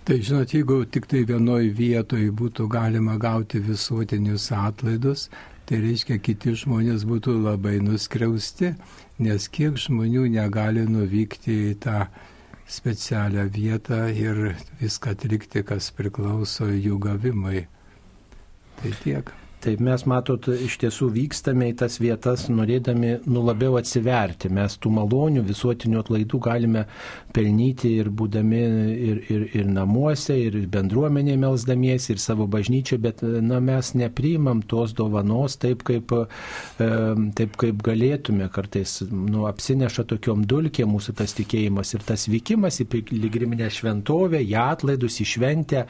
Tai 0.07 0.19
žinot, 0.21 0.53
jeigu 0.53 0.77
tik 0.87 1.09
tai 1.11 1.23
vienoje 1.27 1.73
vietoje 1.75 2.29
būtų 2.31 2.69
galima 2.71 3.17
gauti 3.19 3.59
visuotinius 3.59 4.51
atlaidus, 4.55 5.25
tai 5.65 5.81
reiškia, 5.83 6.19
kiti 6.21 6.53
žmonės 6.61 7.03
būtų 7.09 7.35
labai 7.41 7.79
nuskriausti, 7.83 8.75
nes 9.19 9.49
kiek 9.49 9.81
žmonių 9.81 10.27
negali 10.37 10.85
nuvykti 10.87 11.57
į 11.71 11.77
tą 11.87 12.05
specialią 12.69 13.49
vietą 13.51 14.05
ir 14.13 14.53
viską 14.79 15.17
atlikti, 15.17 15.65
kas 15.65 15.89
priklauso 15.97 16.69
jų 16.71 17.01
gavimui. 17.01 17.65
Tai 18.79 18.93
tiek. 19.01 19.33
Taip 19.65 19.79
mes 19.81 20.03
matot, 20.05 20.45
iš 20.61 20.75
tiesų 20.83 21.07
vykstame 21.15 21.71
į 21.71 21.75
tas 21.79 21.95
vietas, 21.97 22.43
norėdami 22.53 23.15
nu 23.25 23.41
labiau 23.41 23.79
atsiverti. 23.79 24.51
Mes 24.53 24.75
tų 24.77 24.91
malonių 24.93 25.41
visuotinių 25.47 26.03
atlaidų 26.03 26.39
galime 26.45 26.83
pelnyti 27.33 27.95
ir 27.97 28.11
būdami 28.13 28.59
ir, 28.61 29.21
ir, 29.33 29.45
ir 29.57 29.65
namuose, 29.65 30.35
ir 30.37 30.59
bendruomenėje 30.69 31.39
melzdamiesi, 31.41 32.11
ir 32.13 32.21
savo 32.21 32.45
bažnyčiai, 32.51 32.99
bet 33.07 33.23
na, 33.25 33.57
mes 33.57 33.89
nepriimam 33.97 34.61
tos 34.69 34.93
dovanos 34.93 35.57
taip, 35.57 35.81
kaip, 35.89 36.13
e, 36.13 36.91
taip, 37.41 37.57
kaip 37.63 37.81
galėtume. 37.89 38.51
Kartais 38.53 38.99
nu, 39.09 39.47
apsineša 39.49 40.05
tokiom 40.13 40.45
dulkėm 40.45 40.93
mūsų 40.93 41.17
tas 41.23 41.33
tikėjimas 41.39 41.95
ir 41.97 42.05
tas 42.05 42.27
vykimas 42.29 42.77
į 42.85 42.89
piligriminę 42.93 43.71
šventovę, 43.73 44.43
į 44.45 44.53
atlaidus, 44.61 45.17
į 45.25 45.29
šventę, 45.33 45.87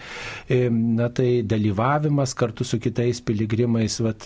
e, 0.47 0.63
na 0.71 1.11
tai 1.11 1.41
dalyvavimas 1.43 2.37
kartu 2.39 2.63
su 2.63 2.79
kitais 2.79 3.19
piligrimais 3.19 3.63
tyrimais, 3.65 3.99
vat, 3.99 4.25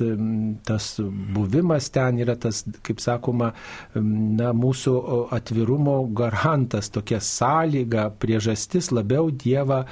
tas 0.65 0.99
buvimas 0.99 1.89
ten 1.89 2.19
yra 2.19 2.35
tas, 2.35 2.63
kaip 2.83 2.99
sakoma, 2.99 3.53
na, 3.95 4.51
mūsų 4.53 4.95
atvirumo 5.35 6.01
garantas, 6.13 6.89
tokia 6.89 7.19
sąlyga, 7.19 8.09
priežastis 8.19 8.91
labiau 8.91 9.31
Dievą 9.31 9.85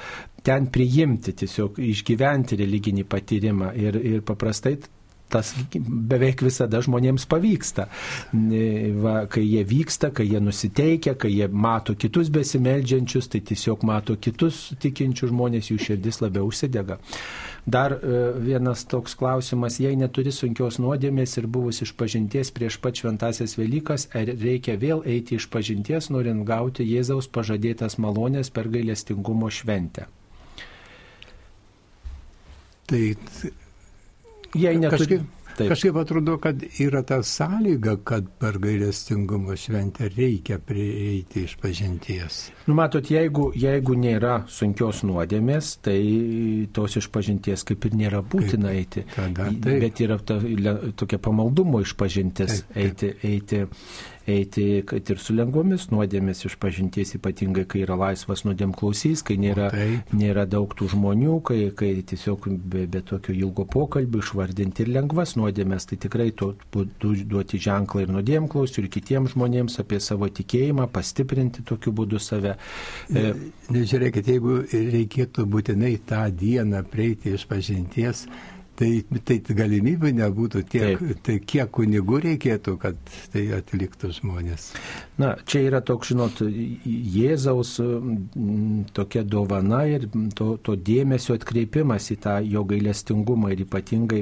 ten 0.43 0.67
priimti, 0.71 1.33
tiesiog 1.33 1.79
išgyventi 1.79 2.57
religinį 2.59 3.03
patyrimą. 3.07 3.73
Ir, 3.75 3.95
ir 3.97 4.21
paprastai 4.25 4.77
tas 5.29 5.53
beveik 5.77 6.41
visada 6.46 6.79
žmonėms 6.84 7.27
pavyksta. 7.29 7.88
Va, 9.03 9.15
kai 9.31 9.43
jie 9.43 9.63
vyksta, 9.67 10.12
kai 10.15 10.27
jie 10.29 10.41
nusiteikia, 10.43 11.17
kai 11.19 11.34
jie 11.34 11.50
mato 11.51 11.96
kitus 12.00 12.31
besimeldžiančius, 12.34 13.29
tai 13.34 13.43
tiesiog 13.48 13.84
mato 13.88 14.15
kitus 14.19 14.69
tikinčius 14.84 15.34
žmonės, 15.34 15.72
jų 15.74 15.79
širdis 15.89 16.22
labiau 16.24 16.48
užsidega. 16.51 17.00
Dar 17.67 17.98
e, 17.98 18.19
vienas 18.39 18.86
toks 18.88 19.17
klausimas, 19.19 19.81
jei 19.84 19.98
neturi 20.00 20.31
sunkios 20.31 20.77
nuodėmės 20.79 21.36
ir 21.41 21.50
buvus 21.51 21.81
iš 21.84 21.91
pažinties 22.00 22.53
prieš 22.55 22.77
pat 22.79 22.96
šventasias 22.96 23.57
Velykas, 23.60 24.07
ar 24.15 24.31
reikia 24.39 24.77
vėl 24.79 25.03
eiti 25.03 25.36
iš 25.36 25.50
pažinties, 25.51 26.07
norint 26.15 26.48
gauti 26.48 26.88
Jėzaus 26.88 27.27
pažadėtas 27.27 28.00
malonės 28.00 28.53
per 28.55 28.72
gailestingumo 28.72 29.51
šventę? 29.51 30.07
Tai 32.88 33.03
jei 34.57 34.79
neturi. 34.81 34.97
Kažkaip, 34.97 35.47
Taip. 35.57 35.71
Kažkaip 35.71 35.95
atrodo, 35.97 36.35
kad 36.37 36.61
yra 36.79 37.01
ta 37.01 37.17
sąlyga, 37.25 37.95
kad 38.05 38.27
per 38.39 38.59
gailestingumo 38.61 39.55
šventę 39.57 40.05
reikia 40.13 40.59
prieiti 40.61 41.47
iš 41.47 41.55
pažinties. 41.57 42.35
Nu, 42.67 42.75
matot, 42.77 43.09
jeigu, 43.09 43.47
jeigu 43.57 43.95
nėra 43.97 44.35
sunkios 44.53 45.01
nuodėmės, 45.07 45.71
tai 45.87 45.97
tos 46.77 46.99
išpažinties 47.01 47.65
kaip 47.71 47.87
ir 47.89 47.97
nėra 48.03 48.21
būtina 48.21 48.69
kaip, 48.69 48.83
eiti. 48.83 49.05
Tada, 49.15 49.47
taip. 49.49 49.79
Bet 49.81 50.03
yra 50.05 50.19
ta, 50.21 50.37
tokia 50.93 51.17
pamaldumo 51.17 51.81
išpažintis 51.81 52.61
taip, 52.67 52.93
taip. 53.01 53.25
eiti. 53.25 53.65
eiti 53.65 54.13
eiti, 54.27 54.84
kad 54.88 55.10
ir 55.10 55.19
su 55.22 55.34
lengvomis 55.36 55.88
nuodėmis 55.91 56.43
iš 56.50 56.57
pažinties, 56.62 57.13
ypatingai 57.17 57.63
kai 57.69 57.84
yra 57.86 57.96
laisvas 58.00 58.43
nuodėm 58.43 58.74
klausys, 58.75 59.24
kai 59.25 59.38
nėra, 59.39 59.69
nėra 60.12 60.43
daug 60.50 60.74
tų 60.77 60.89
žmonių, 60.93 61.38
kai, 61.48 61.60
kai 61.77 61.93
tiesiog 62.07 62.50
be, 62.60 62.84
be 62.91 63.01
tokio 63.07 63.36
ilgo 63.36 63.63
pokalbio 63.72 64.22
išvardinti 64.24 64.84
ir 64.84 64.91
lengvas 64.97 65.38
nuodėmės, 65.39 65.88
tai 65.89 65.99
tikrai 66.04 66.30
to 66.36 66.51
būdu 66.73 67.13
duoti 67.32 67.62
ženklą 67.63 68.04
ir 68.04 68.13
nuodėm 68.17 68.49
klausiu, 68.51 68.84
ir 68.84 68.91
kitiems 68.93 69.36
žmonėms 69.38 69.80
apie 69.84 70.01
savo 70.04 70.28
tikėjimą, 70.28 70.89
pastiprinti 70.91 71.63
tokiu 71.67 71.95
būdu 71.95 72.19
save. 72.19 72.58
E, 73.08 73.32
Nežiūrėkit, 73.71 74.28
jeigu 74.32 74.60
reikėtų 74.71 75.47
būtinai 75.51 75.95
tą 76.08 76.25
dieną 76.32 76.84
prieiti 76.91 77.34
iš 77.36 77.47
pažinties, 77.47 78.25
Tai, 78.77 78.89
tai 79.25 79.39
galimybių 79.57 80.11
nebūtų 80.19 80.61
tiek, 80.69 80.99
Taip. 80.99 81.21
tai 81.25 81.37
kiek 81.41 81.71
kunigų 81.73 82.19
reikėtų, 82.27 82.75
kad 82.81 82.97
tai 83.33 83.47
atliktų 83.57 84.11
žmonės. 84.19 84.67
Na, 85.17 85.31
čia 85.49 85.63
yra 85.65 85.79
toks, 85.81 86.11
žinot, 86.11 86.43
Jėzaus 86.85 87.71
tokia 88.93 89.23
dovana 89.25 89.79
ir 89.89 90.05
to, 90.37 90.51
to 90.61 90.75
dėmesio 90.77 91.33
atkreipimas 91.39 92.11
į 92.13 92.17
tą 92.21 92.35
jo 92.45 92.61
gailestingumą 92.69 93.49
ir 93.55 93.63
ypatingai 93.65 94.21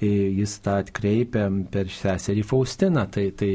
jis 0.00 0.56
tą 0.64 0.78
atkreipia 0.80 1.44
per 1.72 1.92
seserį 1.92 2.46
Faustiną. 2.48 3.04
Tai, 3.12 3.26
tai, 3.36 3.50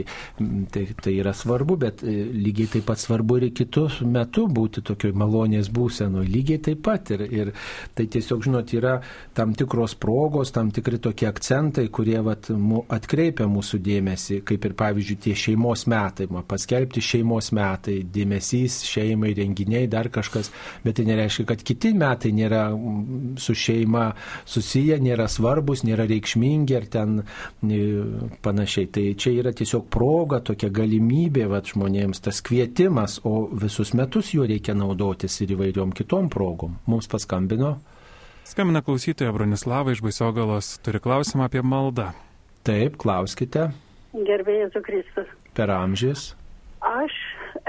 tai, 0.71 0.85
tai 1.01 1.15
yra 1.23 1.33
svarbu, 1.33 1.79
bet 1.87 2.05
lygiai 2.05 2.69
taip 2.75 2.85
pat 2.91 3.01
svarbu 3.01 3.39
ir 3.41 3.47
kitų 3.57 3.87
metų 4.13 4.45
būti 4.53 4.85
tokioj 4.85 5.15
malonės 5.17 5.71
būsenoje. 5.73 6.29
Lygiai 6.29 6.61
taip 6.69 6.85
pat. 6.85 7.09
Ir, 7.15 7.25
ir 7.33 7.53
tai 7.97 8.05
tiesiog, 8.13 8.45
žinot, 8.45 8.77
yra 8.77 8.99
tam 9.33 9.57
tikros 9.57 9.97
progos 9.97 10.34
progos, 10.35 10.51
tam 10.51 10.71
tikri 10.71 10.97
tokie 10.99 11.27
akcentai, 11.29 11.87
kurie 11.87 12.17
vat, 12.19 12.49
atkreipia 12.91 13.45
mūsų 13.47 13.79
dėmesį, 13.79 14.41
kaip 14.43 14.65
ir 14.67 14.73
pavyzdžiui 14.75 15.15
tie 15.23 15.35
šeimos 15.35 15.85
metai, 15.87 16.27
ma, 16.27 16.41
paskelbti 16.43 16.99
šeimos 16.99 17.53
metai, 17.55 18.01
dėmesys 18.03 18.81
šeimai, 18.83 19.31
renginiai, 19.37 19.87
dar 19.87 20.09
kažkas, 20.11 20.51
bet 20.83 20.97
tai 20.97 21.05
nereiškia, 21.07 21.45
kad 21.47 21.63
kiti 21.63 21.93
metai 21.95 22.33
nėra 22.35 22.65
su 23.39 23.55
šeima 23.55 24.09
susiję, 24.43 24.99
nėra 24.99 25.29
svarbus, 25.31 25.85
nėra 25.87 26.03
reikšmingi 26.11 26.75
ar 26.75 26.89
ten 26.91 27.23
panašiai. 28.43 28.91
Tai 28.91 29.07
čia 29.15 29.37
yra 29.39 29.55
tiesiog 29.55 29.87
proga, 29.87 30.41
tokia 30.43 30.67
galimybė 30.67 31.47
vat, 31.47 31.71
žmonėms, 31.71 32.25
tas 32.27 32.43
kvietimas, 32.43 33.21
o 33.23 33.47
visus 33.55 33.95
metus 33.95 34.35
juo 34.35 34.43
reikia 34.43 34.75
naudotis 34.75 35.39
ir 35.45 35.55
įvairiom 35.55 35.95
kitom 35.95 36.27
progom. 36.33 36.81
Mums 36.91 37.07
paskambino 37.07 37.77
Skambina 38.45 38.81
klausytoja 38.81 39.31
Bronislava 39.31 39.89
iš 39.91 40.03
Baisiogalos, 40.05 40.67
turi 40.85 40.99
klausimą 41.01 41.47
apie 41.47 41.63
maldą. 41.65 42.11
Taip, 42.61 42.93
klauskite. 43.01 43.71
Gerbėjai 44.13 44.67
Jėzus 44.67 44.85
Kristus. 44.85 45.31
Per 45.57 45.73
amžius. 45.73 46.27
Aš 46.85 47.15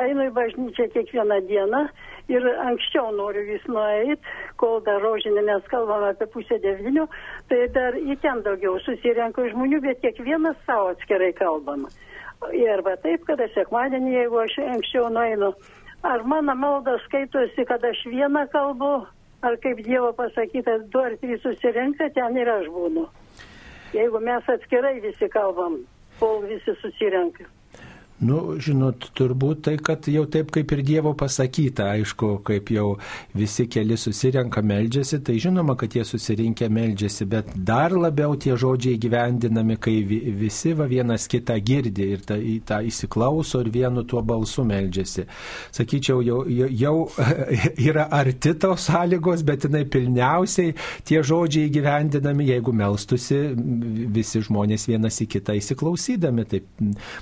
einu 0.03 0.27
į 0.29 0.35
bažnyčią 0.37 0.91
kiekvieną 0.93 1.39
dieną 1.49 1.81
ir 2.29 2.51
anksčiau 2.67 3.09
noriu 3.17 3.47
vis 3.49 3.65
nueiti, 3.73 4.21
kol 4.61 4.83
dar 4.85 5.01
rožinė 5.01 5.47
mes 5.49 5.73
kalbame 5.73 6.13
apie 6.13 6.29
pusę 6.37 6.61
devynių, 6.61 7.09
tai 7.49 7.63
dar 7.73 7.97
į 7.97 8.21
ten 8.21 8.45
daugiau 8.45 8.77
susirenka 8.85 9.49
žmonių, 9.55 9.81
bet 9.89 10.05
kiekvienas 10.05 10.61
savo 10.69 10.93
atskirai 10.93 11.33
kalbama. 11.41 11.89
Ir 12.53 12.85
va 12.85 12.99
taip, 13.01 13.25
kada 13.25 13.49
sekmadienį, 13.57 14.13
jeigu 14.21 14.45
aš 14.45 14.61
anksčiau 14.69 15.09
nueinu, 15.09 15.55
ar 16.05 16.29
mano 16.29 16.53
malda 16.53 17.01
skaitosi, 17.09 17.65
kad 17.65 17.81
aš 17.81 18.05
vieną 18.13 18.45
kalbu, 18.53 19.07
ar 19.43 19.57
kaip 19.63 19.83
Dievo 19.85 20.13
pasakyta, 20.13 20.79
du 20.93 21.01
ar 21.01 21.17
trys 21.21 21.43
susirenka, 21.43 22.09
ten 22.15 22.37
ir 22.37 22.49
aš 22.51 22.71
būnu. 22.73 23.07
Jeigu 23.95 24.21
mes 24.21 24.49
atskirai 24.55 24.99
visi 25.01 25.29
kalbam, 25.33 25.79
kol 26.21 26.43
visi 26.49 26.75
susirenka. 26.81 27.45
Nu, 28.17 28.55
žinot, 28.57 29.11
turbūt 29.13 29.59
tai, 29.67 29.75
kad 29.77 30.07
jau 30.09 30.23
taip 30.33 30.49
kaip 30.55 30.71
ir 30.73 30.81
Dievo 30.87 31.11
pasakyta, 31.19 31.91
aišku, 31.99 32.39
kaip 32.49 32.71
jau 32.73 32.95
visi 33.37 33.67
keli 33.69 33.99
susirenka 34.01 34.63
meldžiasi, 34.65 35.19
tai 35.21 35.35
žinoma, 35.43 35.75
kad 35.77 35.93
jie 35.93 36.05
susirinkę 36.09 36.71
meldžiasi, 36.73 37.27
bet 37.29 37.51
dar 37.53 37.93
labiau 37.93 38.33
tie 38.41 38.55
žodžiai 38.57 38.97
gyvendinami, 39.03 39.77
kai 39.77 39.99
visi 40.41 40.73
va 40.79 40.87
vienas 40.89 41.27
kitą 41.29 41.59
girdi 41.61 42.07
ir 42.15 42.23
tą, 42.25 42.39
tą 42.65 42.79
įsiklauso 42.89 43.61
ir 43.61 43.69
vienu 43.75 44.07
tuo 44.09 44.25
balsu 44.25 44.65
meldžiasi. 44.65 45.27
Sakyčiau, 45.77 46.25
jau, 46.25 46.41
jau 46.73 46.95
yra 47.91 48.09
arti 48.17 48.55
tos 48.57 48.89
sąlygos, 48.89 49.45
bet 49.45 49.69
jinai 49.69 49.85
pilniausiai 49.93 50.73
tie 51.05 51.21
žodžiai 51.21 51.69
gyvendinami, 51.75 52.49
jeigu 52.49 52.73
melstusi 52.73 53.43
visi 54.17 54.41
žmonės 54.49 54.89
vienas 54.89 55.21
į 55.21 55.29
kitą 55.37 55.61
įsiklausydami, 55.61 56.49
tai 56.49 56.65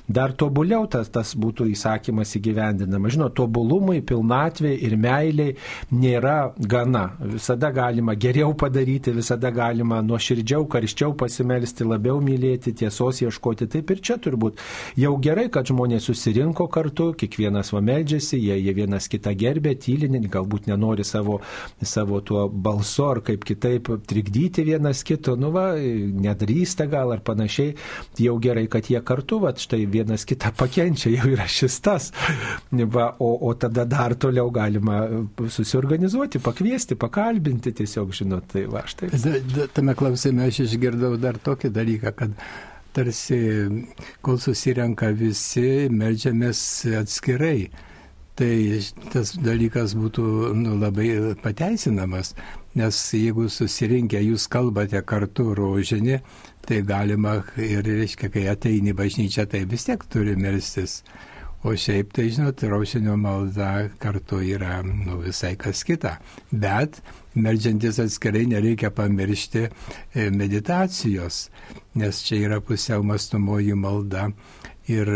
dar 0.06 0.38
tobuliau 0.38 0.83
toliau 0.84 1.04
tas, 1.04 1.08
tas 1.10 1.34
būtų 1.36 1.68
įsakymas 1.72 2.34
įgyvendinama. 2.36 3.08
Žinot, 3.10 3.34
tobulumui, 3.34 4.02
pilnatvė 4.02 4.74
ir 4.84 4.96
meiliai 4.96 5.56
nėra 5.92 6.54
gana. 6.58 7.16
Visada 7.20 7.70
galima 7.70 8.14
geriau 8.14 8.54
padaryti, 8.54 9.12
visada 9.12 9.50
galima 9.50 10.02
nuoširdžiau, 10.02 10.66
karščiau 10.68 11.14
pasimelsti, 11.14 11.84
labiau 11.84 12.20
mylėti, 12.20 12.74
tiesos 12.74 13.22
ieškoti. 13.22 13.68
Taip 13.68 13.90
ir 13.90 14.00
čia 14.00 14.18
turbūt 14.18 14.58
jau 14.96 15.16
gerai, 15.18 15.48
kad 15.50 15.66
žmonės 15.66 16.08
susirinko 16.08 16.68
kartu, 16.68 17.12
kiekvienas 17.14 17.72
va 17.72 17.80
meldžiasi, 17.80 18.38
jie, 18.38 18.58
jie 18.60 18.74
vienas 18.74 19.08
kitą 19.08 19.34
gerbė, 19.34 19.74
tylinį, 19.76 20.24
galbūt 20.28 20.68
nenori 20.70 21.04
savo, 21.04 21.40
savo 21.82 22.20
tuo 22.20 22.48
balsu 22.48 23.08
ar 23.08 23.20
kaip 23.24 23.44
kitaip 23.44 23.90
trikdyti 24.08 24.64
vienas 24.64 25.02
kito, 25.04 25.36
nu 25.36 25.50
va, 25.54 25.72
nedrįsta 25.76 26.86
gal 26.90 27.12
ar 27.14 27.24
panašiai. 27.24 27.74
Jau 28.20 28.36
gerai, 28.42 28.66
kad 28.70 28.86
jie 28.90 29.00
kartu, 29.04 29.40
va, 29.42 29.52
štai 29.58 29.84
vienas 29.90 30.24
kitą 30.28 30.52
pakeičia 30.56 30.73
nekenčia, 30.74 31.12
jau 31.14 31.30
yra 31.32 31.46
šis 31.46 31.78
tas. 31.80 32.10
Va, 32.72 33.14
o, 33.18 33.30
o 33.48 33.54
tada 33.54 33.84
dar 33.84 34.14
toliau 34.14 34.50
galima 34.50 35.04
susiorganizuoti, 35.48 36.40
pakviesti, 36.42 36.94
pakalbinti, 36.96 37.72
tiesiog, 37.72 38.12
žinot, 38.14 38.48
tai 38.52 38.66
va, 38.70 38.84
štai. 38.86 39.10
Tame 39.74 39.94
klausime 39.94 40.48
aš 40.48 40.64
išgirdau 40.66 41.16
dar 41.20 41.38
tokį 41.38 41.70
dalyką, 41.74 42.14
kad 42.18 42.36
tarsi, 42.94 43.40
kol 44.22 44.38
susirenka 44.38 45.10
visi, 45.14 45.88
melžiamės 45.90 46.60
atskirai. 47.02 47.70
Tai 48.34 48.54
tas 49.12 49.36
dalykas 49.38 49.92
būtų 49.94 50.24
nu, 50.58 50.72
labai 50.80 51.36
pateisinamas, 51.38 52.32
nes 52.78 52.98
jeigu 53.14 53.48
susirinkę 53.50 54.20
jūs 54.22 54.48
kalbate 54.50 55.02
kartu 55.06 55.52
rožinį, 55.54 56.18
tai 56.66 56.80
galima 56.86 57.36
ir, 57.60 57.84
reiškia, 57.86 58.30
kai 58.32 58.48
ateini 58.50 58.94
bažnyčią, 58.96 59.46
tai 59.50 59.64
vis 59.68 59.86
tiek 59.86 60.04
turi 60.10 60.34
melstis. 60.36 61.02
O 61.64 61.72
šiaip, 61.80 62.10
tai 62.12 62.26
žinot, 62.28 62.60
raušinio 62.68 63.14
malda 63.16 63.88
kartu 63.98 64.42
yra 64.44 64.82
nu, 64.84 65.16
visai 65.24 65.54
kas 65.56 65.80
kita. 65.88 66.18
Bet 66.52 66.98
melžiantis 67.34 68.02
atskirai 68.04 68.44
nereikia 68.50 68.90
pamiršti 68.92 69.62
e, 69.64 70.26
meditacijos, 70.30 71.48
nes 71.96 72.20
čia 72.26 72.42
yra 72.50 72.60
pusiau 72.60 73.00
mastumoji 73.02 73.72
malda 73.80 74.26
ir 74.92 75.08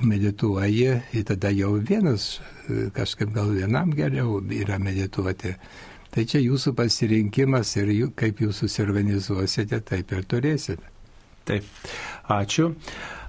medituoji, 0.00 0.88
ir 1.12 1.28
tada 1.28 1.52
jau 1.52 1.74
vienas, 1.76 2.40
e, 2.64 2.88
kažkaip 2.96 3.36
gal 3.36 3.52
vienam 3.52 3.92
geriau 3.92 4.40
yra 4.40 4.80
medituoti. 4.80 5.52
Tai 6.10 6.24
čia 6.26 6.40
jūsų 6.42 6.74
pasirinkimas 6.78 7.76
ir 7.78 7.92
jų, 7.94 8.08
kaip 8.18 8.42
jūs 8.42 8.64
susiorganizuosite, 8.64 9.78
taip 9.86 10.10
ir 10.16 10.24
turėsite. 10.26 10.88
Taip, 11.46 11.66
ačiū. 12.30 12.72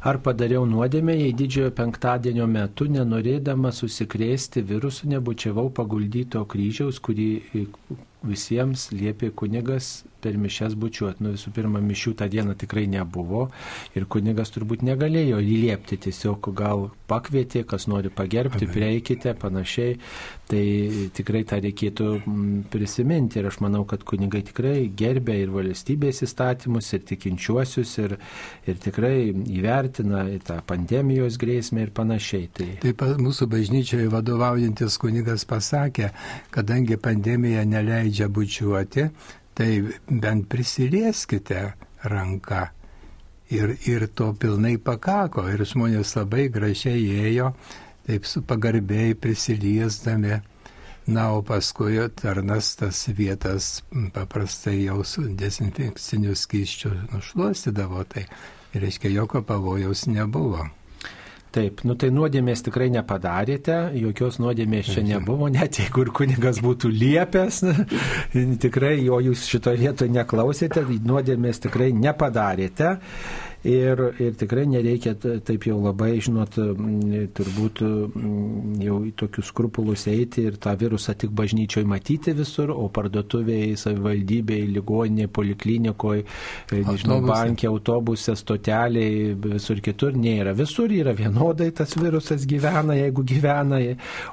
Ar 0.02 0.18
padariau 0.26 0.66
nuodėmę, 0.66 1.14
jei 1.14 1.34
didžiojo 1.38 1.72
penktadienio 1.78 2.48
metu, 2.50 2.88
nenorėdama 2.90 3.70
susikrėsti 3.74 4.64
virusų, 4.66 5.12
nebučiavau 5.14 5.68
paguldyto 5.78 6.42
kryžiaus, 6.50 6.98
kurį 7.06 7.30
visiems 8.26 8.90
liepė 8.98 9.30
kunigas 9.38 10.00
per 10.22 10.38
mišes 10.40 10.76
bučiuoti. 10.80 11.24
Nu, 11.26 11.36
visų 11.36 11.54
pirma, 11.56 11.82
mišių 11.84 12.16
tą 12.22 12.28
dieną 12.32 12.56
tikrai 12.62 12.88
nebuvo 12.92 13.48
ir 13.98 14.08
kunigas 14.12 14.54
turbūt 14.56 14.86
negalėjo 14.88 15.42
įliepti, 15.42 16.00
tiesiog 16.08 16.52
gal 16.58 16.90
pakvietė, 17.12 17.66
kas 17.68 17.88
nori 17.92 18.12
pagerbti, 18.14 18.70
prieikite, 18.72 19.36
panašiai. 19.40 19.98
Tai 20.52 20.64
tikrai 21.16 21.46
tą 21.48 21.62
reikėtų 21.64 22.08
mm, 22.20 22.64
prisiminti 22.74 23.40
ir 23.40 23.48
aš 23.48 23.62
manau, 23.64 23.86
kad 23.88 24.04
kunigai 24.08 24.42
tikrai 24.48 24.90
gerbė 25.00 25.38
ir 25.46 25.54
valstybės 25.54 26.24
įstatymus, 26.26 26.90
ir 26.98 27.06
tikinčiuosius, 27.08 27.94
ir, 28.04 28.18
ir 28.68 28.82
tikrai 28.84 29.32
įvertina 29.32 30.26
tą 30.48 30.60
pandemijos 30.68 31.40
grėsmę 31.40 31.88
ir 31.88 31.94
panašiai. 31.96 32.50
Tai... 32.58 32.70
Taip 32.84 33.00
pat 33.00 33.22
mūsų 33.24 33.48
bažnyčioje 33.52 34.12
vadovaujantis 34.12 35.00
kunigas 35.02 35.48
pasakė, 35.48 36.12
kadangi 36.52 37.00
pandemija 37.00 37.64
neleidžia 37.68 38.28
bučiuoti, 38.32 39.08
tai 39.54 39.84
bent 40.08 40.48
prisilieskite 40.50 41.74
ranką. 42.04 42.68
Ir, 43.52 43.76
ir 43.84 44.08
to 44.16 44.32
pilnai 44.40 44.78
pakako. 44.80 45.50
Ir 45.52 45.66
žmonės 45.68 46.16
labai 46.16 46.48
gražiai 46.48 47.04
ėjo, 47.28 47.52
taip 48.08 48.26
su 48.26 48.44
pagarbiai 48.48 49.16
prisiliesdami. 49.20 50.40
Na, 51.12 51.32
o 51.34 51.42
paskui 51.44 51.98
tarnas 52.16 52.76
tas 52.80 53.08
vietas 53.18 53.82
paprastai 54.14 54.84
jau 54.86 55.02
su 55.04 55.26
dezinfekciniu 55.26 56.36
skyščiu 56.38 56.92
nušluostydavo, 57.10 58.04
tai 58.06 58.28
reiškia, 58.74 59.10
jokio 59.18 59.42
pavojaus 59.42 60.06
nebuvo. 60.08 60.70
Taip, 61.52 61.82
nu 61.84 61.98
tai 62.00 62.08
nuodėmės 62.16 62.62
tikrai 62.64 62.86
nepadarėte, 62.94 63.74
jokios 64.00 64.38
nuodėmės 64.40 64.88
čia 64.94 65.02
nebuvo, 65.04 65.50
net 65.52 65.82
jeigu 65.82 66.06
ir 66.06 66.12
kunigas 66.16 66.62
būtų 66.64 66.92
liepęs, 66.96 67.58
tikrai 68.64 68.94
jo 69.02 69.18
jūs 69.26 69.44
šitoje 69.52 69.82
vietoje 69.82 70.14
neklausėte, 70.16 70.86
nuodėmės 71.04 71.60
tikrai 71.66 71.90
nepadarėte. 71.92 72.94
Ir, 73.62 74.00
ir 74.18 74.34
tikrai 74.42 74.64
nereikia 74.66 75.12
taip 75.22 75.68
jau 75.70 75.76
labai, 75.84 76.16
žinot, 76.24 76.56
turbūt 77.38 77.82
jau 78.82 78.96
į 79.06 79.12
tokius 79.22 79.52
skrupulus 79.52 80.08
eiti 80.10 80.48
ir 80.50 80.56
tą 80.62 80.74
virusą 80.82 81.14
tik 81.14 81.30
bažnyčioje 81.38 81.86
matyti 81.86 82.34
visur, 82.34 82.72
o 82.74 82.88
parduotuvėje, 82.90 83.76
savivaldybėje, 83.78 84.66
ligoninėje, 84.78 85.30
poliklinikoje, 85.36 86.26
nežinau, 86.74 87.20
bankė, 87.28 87.68
autobuse, 87.70 88.34
stotelėje, 88.40 89.36
visur 89.46 89.84
kitur 89.86 90.18
nėra. 90.18 90.56
Visur 90.58 90.90
yra 90.98 91.14
vienodai 91.14 91.70
tas 91.78 91.94
virusas 92.02 92.48
gyvena, 92.50 92.98
jeigu 92.98 93.28
gyvena, 93.30 93.84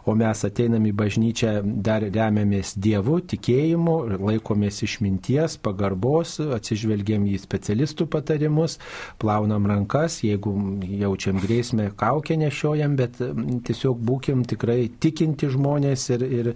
o 0.08 0.16
mes 0.16 0.46
ateinam 0.48 0.88
į 0.88 0.94
bažnyčią, 1.02 1.54
dar 1.84 2.08
remiamės 2.08 2.72
Dievu, 2.80 3.20
tikėjimu, 3.28 3.98
laikomės 4.24 4.80
išminties, 4.88 5.60
pagarbos, 5.60 6.38
atsižvelgiam 6.56 7.28
į 7.28 7.36
specialistų 7.44 8.08
patarimus 8.16 8.80
plaunam 9.18 9.66
rankas, 9.66 10.20
jeigu 10.22 10.52
jaučiam 11.00 11.40
grėsmę, 11.42 11.90
kaukę 11.98 12.36
nešiojam, 12.38 12.94
bet 12.98 13.18
tiesiog 13.66 13.98
būkim 14.10 14.44
tikrai 14.48 14.88
tikinti 15.02 15.50
žmonės 15.52 16.08
ir, 16.14 16.24
ir 16.24 16.50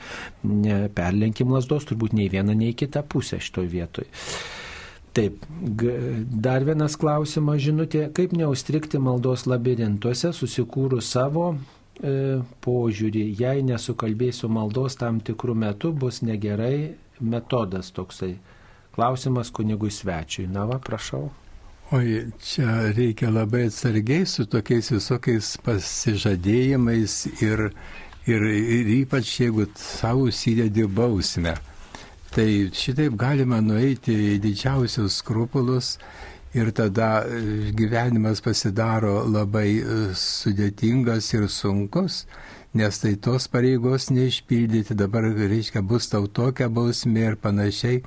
perlenkim 0.94 1.52
lasdos 1.54 1.88
turbūt 1.90 2.14
nei 2.18 2.30
vieną, 2.32 2.54
nei 2.58 2.76
kitą 2.78 3.02
pusę 3.02 3.40
šitoj 3.42 3.70
vietoj. 3.72 4.08
Taip, 5.12 5.42
dar 6.46 6.64
vienas 6.64 6.94
klausimas, 6.96 7.60
žinutė, 7.60 8.06
kaip 8.16 8.32
neustrikti 8.32 8.96
maldos 9.02 9.44
labirintuose, 9.44 10.30
susikūrus 10.32 11.10
savo 11.12 11.50
e, 11.52 12.40
požiūrį, 12.64 13.26
jei 13.42 13.66
nesukalbėsiu 13.66 14.48
maldos 14.48 14.96
tam 14.96 15.20
tikrų 15.20 15.58
metų, 15.66 15.92
bus 16.00 16.22
negerai 16.24 16.94
metodas 17.20 17.92
toksai. 17.92 18.38
Klausimas 18.96 19.52
kunigui 19.52 19.92
svečiui. 19.92 20.48
Na 20.48 20.64
va, 20.68 20.80
prašau. 20.80 21.26
Oi, 21.92 22.30
čia 22.40 22.88
reikia 22.96 23.28
labai 23.28 23.66
atsargiai 23.68 24.24
su 24.24 24.46
tokiais 24.48 24.86
visokiais 24.94 25.50
pasižadėjimais 25.60 27.16
ir, 27.44 27.62
ir, 28.24 28.46
ir 28.76 28.88
ypač 28.94 29.34
jeigu 29.42 29.66
savo 29.76 30.24
įsidedi 30.30 30.86
bausmę. 30.88 31.52
Tai 32.32 32.48
šitaip 32.72 33.18
galima 33.20 33.60
nueiti 33.60 34.16
į 34.30 34.40
didžiausius 34.40 35.20
skrupulus 35.20 35.98
ir 36.56 36.72
tada 36.72 37.26
e, 37.28 37.74
gyvenimas 37.76 38.40
pasidaro 38.40 39.18
labai 39.28 39.68
e, 39.76 40.02
sudėtingas 40.16 41.28
ir 41.36 41.44
sunkus, 41.52 42.22
nes 42.72 43.04
tai 43.04 43.18
tos 43.20 43.52
pareigos 43.52 44.08
neišpildyti, 44.08 44.96
dabar 44.96 45.28
reiškia 45.28 45.84
bus 45.84 46.08
tau 46.08 46.24
tokia 46.24 46.72
bausmė 46.72 47.34
ir 47.34 47.36
panašiai. 47.44 48.00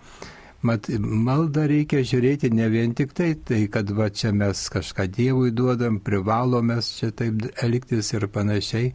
Mat, 0.65 0.87
maldą 0.97 1.65
reikia 1.69 1.99
žiūrėti 2.07 2.49
ne 2.55 2.65
vien 2.73 2.93
tik 2.97 3.11
tai, 3.17 3.33
tai 3.37 3.65
kad 3.71 3.91
va 3.93 4.07
čia 4.09 4.31
mes 4.33 4.63
kažką 4.73 5.05
Dievui 5.13 5.51
duodam, 5.53 5.99
privalomės 6.01 6.89
čia 6.97 7.11
taip 7.13 7.43
elgtis 7.61 8.09
ir 8.15 8.25
panašiai, 8.33 8.89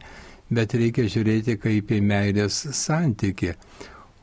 bet 0.51 0.75
reikia 0.75 1.05
žiūrėti 1.13 1.55
kaip 1.61 1.93
į 1.95 2.01
meilės 2.09 2.59
santyki. 2.75 3.53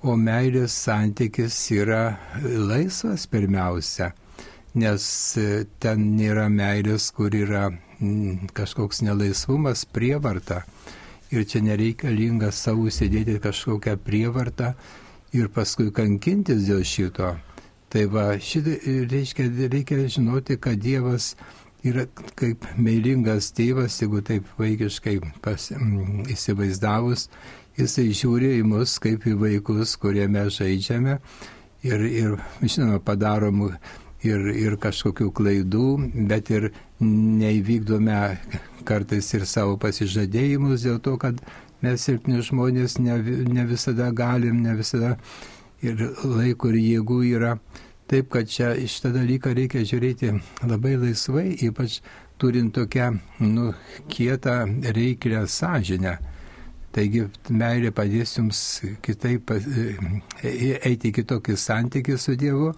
O 0.04 0.18
meilės 0.20 0.76
santykis 0.84 1.56
yra 1.78 2.02
laisvas 2.44 3.24
pirmiausia, 3.32 4.12
nes 4.78 5.08
ten 5.80 6.06
nėra 6.20 6.46
meilės, 6.52 7.08
kur 7.16 7.34
yra 7.34 7.68
mm, 7.72 8.52
kažkoks 8.54 9.02
nelaisvumas, 9.08 9.88
prievarta. 9.88 10.64
Ir 11.32 11.48
čia 11.48 11.64
nereikalinga 11.64 12.52
savo 12.52 12.92
sėdėti 12.92 13.40
kažkokią 13.44 13.96
prievartą 14.04 14.74
ir 15.36 15.48
paskui 15.52 15.92
kankintis 15.94 16.66
dėl 16.68 16.84
šito. 16.86 17.34
Tai 17.88 18.04
va, 18.12 18.26
šitą 18.36 18.76
reiškia, 19.08 19.48
reikia 19.72 20.02
žinoti, 20.12 20.58
kad 20.60 20.80
Dievas 20.80 21.32
yra 21.86 22.04
kaip 22.36 22.66
meilingas 22.76 23.52
tėvas, 23.56 23.96
jeigu 24.02 24.20
taip 24.26 24.48
vaikiškai 24.58 25.18
pas, 25.44 25.70
m, 25.76 26.24
įsivaizdavus, 26.28 27.28
jisai 27.78 28.08
žiūri 28.10 28.56
į 28.58 28.66
mus 28.66 28.98
kaip 29.02 29.24
į 29.28 29.36
vaikus, 29.40 29.94
kurie 30.00 30.26
mes 30.28 30.58
žaidžiame 30.58 31.18
ir, 31.86 32.02
ir 32.02 32.36
žinoma, 32.64 32.98
padarom 33.00 33.68
ir, 34.26 34.50
ir 34.52 34.76
kažkokių 34.82 35.30
klaidų, 35.38 35.86
bet 36.28 36.50
ir 36.50 36.70
neįvykdome 37.00 38.20
kartais 38.88 39.30
ir 39.36 39.46
savo 39.46 39.78
pasižadėjimus 39.80 40.84
dėl 40.86 40.98
to, 41.04 41.14
kad 41.20 41.38
mes 41.84 42.04
silpni 42.08 42.40
žmonės 42.42 42.98
ne, 43.02 43.18
ne 43.48 43.66
visada 43.68 44.10
galim, 44.12 44.62
ne 44.64 44.74
visada 44.78 45.16
ir 45.82 46.00
laiko 46.24 46.72
ir 46.72 46.80
jėgų 46.82 47.20
yra. 47.36 47.58
Taip, 48.08 48.30
kad 48.32 48.48
čia 48.48 48.72
šitą 48.88 49.12
dalyką 49.12 49.52
reikia 49.56 49.84
žiūrėti 49.84 50.32
labai 50.64 50.94
laisvai, 50.96 51.50
ypač 51.66 51.98
turint 52.40 52.72
tokią, 52.74 53.10
nu, 53.44 53.72
kietą 54.08 54.62
reiklę 54.96 55.42
sąžinę. 55.44 56.16
Taigi 56.96 57.26
meilė 57.52 57.90
padės 57.92 58.32
jums 58.38 58.60
kitaip 59.04 59.52
e, 59.52 59.58
e, 60.40 60.70
eiti 60.88 61.12
kitokį 61.14 61.56
santykį 61.60 62.16
su 62.18 62.34
Dievu 62.40 62.70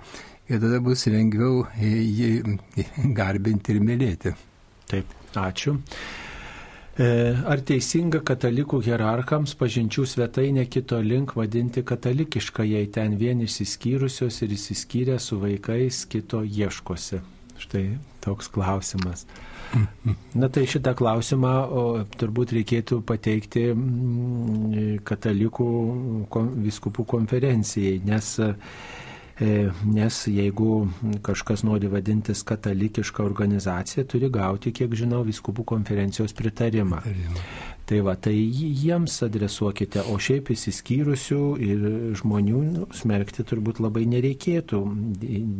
ir 0.50 0.58
tada 0.58 0.80
bus 0.82 1.06
lengviau 1.06 1.62
jį 1.78 2.58
garbinti 3.16 3.76
ir 3.76 3.84
mylėti. 3.86 4.34
Taip, 4.90 5.14
ačiū. 5.38 5.76
E, 6.98 7.06
ar 7.46 7.60
teisinga 7.62 8.18
katalikų 8.26 8.80
hierarchams 8.82 9.54
pažinčių 9.60 10.06
svetainė 10.10 10.66
kito 10.66 10.98
link 11.04 11.36
vadinti 11.38 11.84
katalikišką, 11.86 12.66
jei 12.66 12.88
ten 12.90 13.14
vien 13.20 13.44
išsiskyrusios 13.46 14.42
ir 14.42 14.56
išsiskyrę 14.56 15.20
su 15.22 15.38
vaikais 15.38 16.02
kito 16.10 16.42
ieškosi? 16.42 17.22
Štai 17.60 17.84
toks 18.24 18.50
klausimas. 18.50 19.26
Na 20.34 20.48
tai 20.50 20.64
šitą 20.66 20.96
klausimą 20.98 21.52
o, 21.70 21.82
turbūt 22.18 22.56
reikėtų 22.56 23.04
pateikti 23.06 23.68
mm, 23.70 25.04
katalikų 25.06 25.68
viskupų 26.64 27.06
konferencijai, 27.14 28.00
nes 28.02 28.32
nes 29.40 30.20
jeigu 30.28 30.88
kažkas 31.24 31.64
nori 31.64 31.88
vadintis 31.88 32.42
katalikiška 32.44 33.24
organizacija, 33.24 34.04
turi 34.04 34.28
gauti, 34.32 34.72
kiek 34.76 34.94
žinau, 34.94 35.22
viskupų 35.24 35.64
konferencijos 35.74 36.36
pritarimą. 36.36 37.00
pritarimą. 37.04 37.44
Tai 37.90 37.98
va, 38.06 38.12
tai 38.14 38.36
jiems 38.38 39.16
adresuokite, 39.26 40.04
o 40.12 40.18
šiaip 40.22 40.52
įsiskyrusių 40.54 41.38
ir 41.66 41.80
žmonių 42.20 42.58
nu, 42.68 42.84
smerkti 42.94 43.42
turbūt 43.42 43.80
labai 43.82 44.04
nereikėtų, 44.06 44.78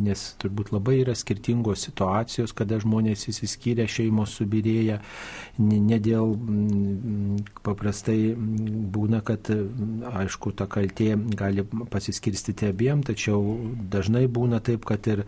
nes 0.07 0.23
turbūt 0.39 0.71
labai 0.71 1.01
yra 1.01 1.17
skirtingos 1.19 1.83
situacijos, 1.89 2.55
kada 2.55 2.79
žmonės 2.85 3.27
įsiskyrę, 3.33 3.89
šeimos 3.91 4.37
subirėja, 4.39 5.01
ne 5.59 5.99
dėl 5.99 6.37
paprastai 7.67 8.37
būna, 8.39 9.25
kad 9.27 9.51
aišku, 9.51 10.55
ta 10.55 10.69
kaltė 10.71 11.19
gali 11.35 11.67
pasiskirstyti 11.91 12.71
abiem, 12.71 13.03
tačiau 13.11 13.43
dažnai 13.91 14.29
būna 14.31 14.63
taip, 14.63 14.87
kad 14.87 15.11
ir 15.11 15.25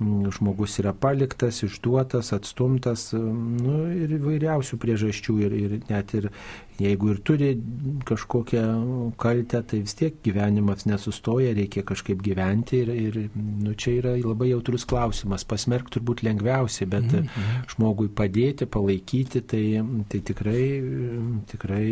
žmogus 0.00 0.78
yra 0.80 0.96
paliktas, 0.96 1.60
išduotas, 1.68 2.32
atstumtas, 2.32 3.10
nu, 3.12 3.76
ir 3.92 4.16
įvairiausių 4.22 4.80
priežasčių 4.80 5.38
ir, 5.44 5.60
ir 5.60 5.78
net 5.92 6.16
ir 6.16 6.32
jeigu 6.80 7.10
ir 7.12 7.20
turi 7.24 7.50
kažkokią 8.08 8.64
kaltę, 9.20 9.62
tai 9.64 9.80
vis 9.84 9.96
tiek 9.96 10.18
gyvenimas 10.24 10.84
nesustoja, 10.88 11.54
reikia 11.56 11.84
kažkaip 11.88 12.20
gyventi 12.24 12.82
ir, 12.84 12.92
ir 12.92 13.18
nu, 13.36 13.72
čia 13.74 13.96
yra 14.00 14.14
labai 14.20 14.50
jautrus 14.52 14.84
klausimas. 14.88 15.46
Pasmerkti 15.48 15.96
turbūt 15.96 16.24
lengviausiai, 16.26 16.88
bet 16.92 17.08
mm 17.08 17.26
-hmm. 17.26 17.66
žmogui 17.74 18.08
padėti, 18.08 18.66
palaikyti, 18.66 19.40
tai, 19.40 19.64
tai 20.08 20.20
tikrai, 20.20 20.64
tikrai 21.52 21.86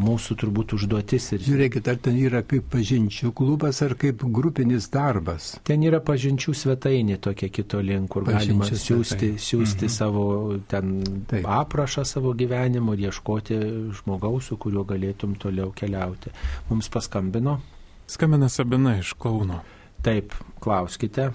mūsų 0.00 0.36
turbūt 0.40 0.74
užduotis. 0.76 1.28
Ir... 1.36 1.44
Žiūrėkit, 1.46 1.88
ar 1.90 1.98
ten 2.02 2.18
yra 2.20 2.42
kaip 2.46 2.68
pažinčių 2.72 3.32
klubas 3.36 3.80
ar 3.84 3.96
kaip 3.98 4.24
grupinis 4.36 4.88
darbas? 4.92 5.54
Ten 5.66 5.84
yra 5.86 6.00
pažinčių 6.04 6.54
svetainė 6.56 7.18
tokia 7.22 7.50
kito 7.52 7.80
link, 7.84 8.10
kur 8.12 8.26
pažinčių 8.28 8.58
galima 8.60 8.82
siūsti, 8.82 9.32
siūsti 9.40 9.88
mhm. 9.88 9.94
savo 9.96 10.26
ten 10.70 10.98
Taip. 11.30 11.48
aprašą 11.58 12.06
savo 12.08 12.34
gyvenimo 12.36 12.96
ir 12.96 13.08
ieškoti 13.08 13.60
žmogaus, 14.00 14.50
su 14.50 14.60
kuriuo 14.60 14.84
galėtum 14.88 15.36
toliau 15.40 15.72
keliauti. 15.76 16.34
Mums 16.70 16.92
paskambino. 16.92 17.58
Skambina 18.06 18.48
Sabina 18.52 18.98
iš 19.00 19.16
Kauno. 19.18 19.62
Taip, 20.06 20.34
klauskite. 20.62 21.32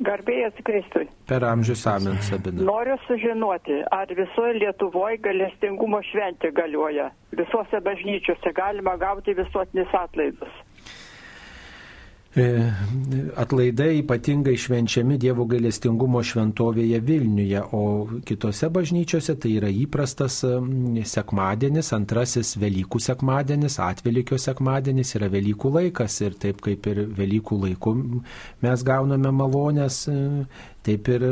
Garbėjas 0.00 0.56
Kristui. 0.64 1.04
Per 1.28 1.44
amžius 1.44 1.82
amen, 1.90 2.16
Sabina. 2.24 2.62
Noriu 2.64 2.96
sužinoti, 3.04 3.82
ar 3.92 4.08
visoje 4.16 4.54
Lietuvoje 4.56 5.18
galestingumo 5.26 6.00
šventė 6.08 6.54
galioja. 6.56 7.10
Visose 7.36 7.82
bažnyčiose 7.84 8.52
galima 8.56 8.96
gauti 9.00 9.36
visuotinis 9.36 9.92
atlaidus. 10.02 10.54
E, 12.36 12.72
atlaidai 13.36 13.96
ypatingai 14.04 14.52
švenčiami 14.54 15.16
Dievo 15.18 15.48
gailestingumo 15.50 16.20
šventovėje 16.22 17.00
Vilniuje, 17.02 17.62
o 17.74 17.80
kitose 18.22 18.68
bažnyčiose 18.70 19.34
tai 19.42 19.56
yra 19.58 19.70
įprastas 19.74 20.36
sekmadienis, 21.10 21.90
antrasis 21.96 22.54
Velykų 22.62 23.02
sekmadienis, 23.02 23.80
atvelikio 23.82 24.38
sekmadienis 24.38 25.16
yra 25.18 25.26
Velykų 25.32 25.74
laikas 25.74 26.20
ir 26.22 26.38
taip 26.38 26.62
kaip 26.62 26.86
ir 26.92 27.02
Velykų 27.18 27.58
laiku 27.64 27.96
mes 28.62 28.86
gauname 28.86 29.34
malonės 29.34 30.04
Taip 30.80 31.08
ir, 31.12 31.24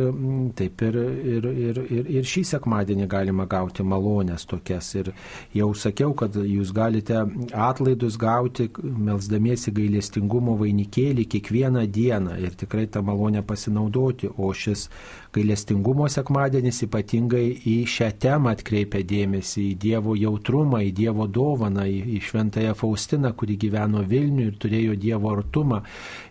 taip 0.57 0.83
ir, 0.85 0.97
ir, 1.35 1.45
ir, 1.49 1.79
ir, 1.89 2.09
ir 2.19 2.27
šį 2.29 2.43
sekmadienį 2.51 3.07
galima 3.09 3.47
gauti 3.49 3.87
malonės 3.87 4.45
tokias. 4.51 4.91
Ir 5.01 5.09
jau 5.57 5.71
sakiau, 5.73 6.13
kad 6.13 6.37
jūs 6.37 6.75
galite 6.77 7.23
atlaidus 7.57 8.19
gauti, 8.21 8.69
melzdamiesi 8.83 9.73
gailestingumo 9.73 10.59
vainikėlį 10.61 11.25
kiekvieną 11.33 11.87
dieną 11.89 12.37
ir 12.45 12.59
tikrai 12.61 12.85
tą 12.93 13.01
malonę 13.09 13.41
pasinaudoti. 13.49 14.29
O 14.37 14.53
šis 14.53 14.91
gailestingumo 15.35 16.09
sekmadienis 16.11 16.83
ypatingai 16.87 17.45
į 17.69 17.77
šią 17.91 18.09
temą 18.23 18.53
atkreipia 18.57 19.03
dėmesį, 19.07 19.65
į 19.73 19.79
Dievo 19.85 20.17
jautrumą, 20.19 20.81
į 20.87 20.93
Dievo 20.97 21.29
dovaną, 21.31 21.85
į, 21.89 22.01
į 22.17 22.21
Šventąją 22.29 22.75
Faustiną, 22.79 23.33
kuri 23.39 23.59
gyveno 23.61 24.05
Vilniuje 24.09 24.53
ir 24.53 24.59
turėjo 24.63 24.99
Dievo 25.01 25.33
artumą. 25.37 25.83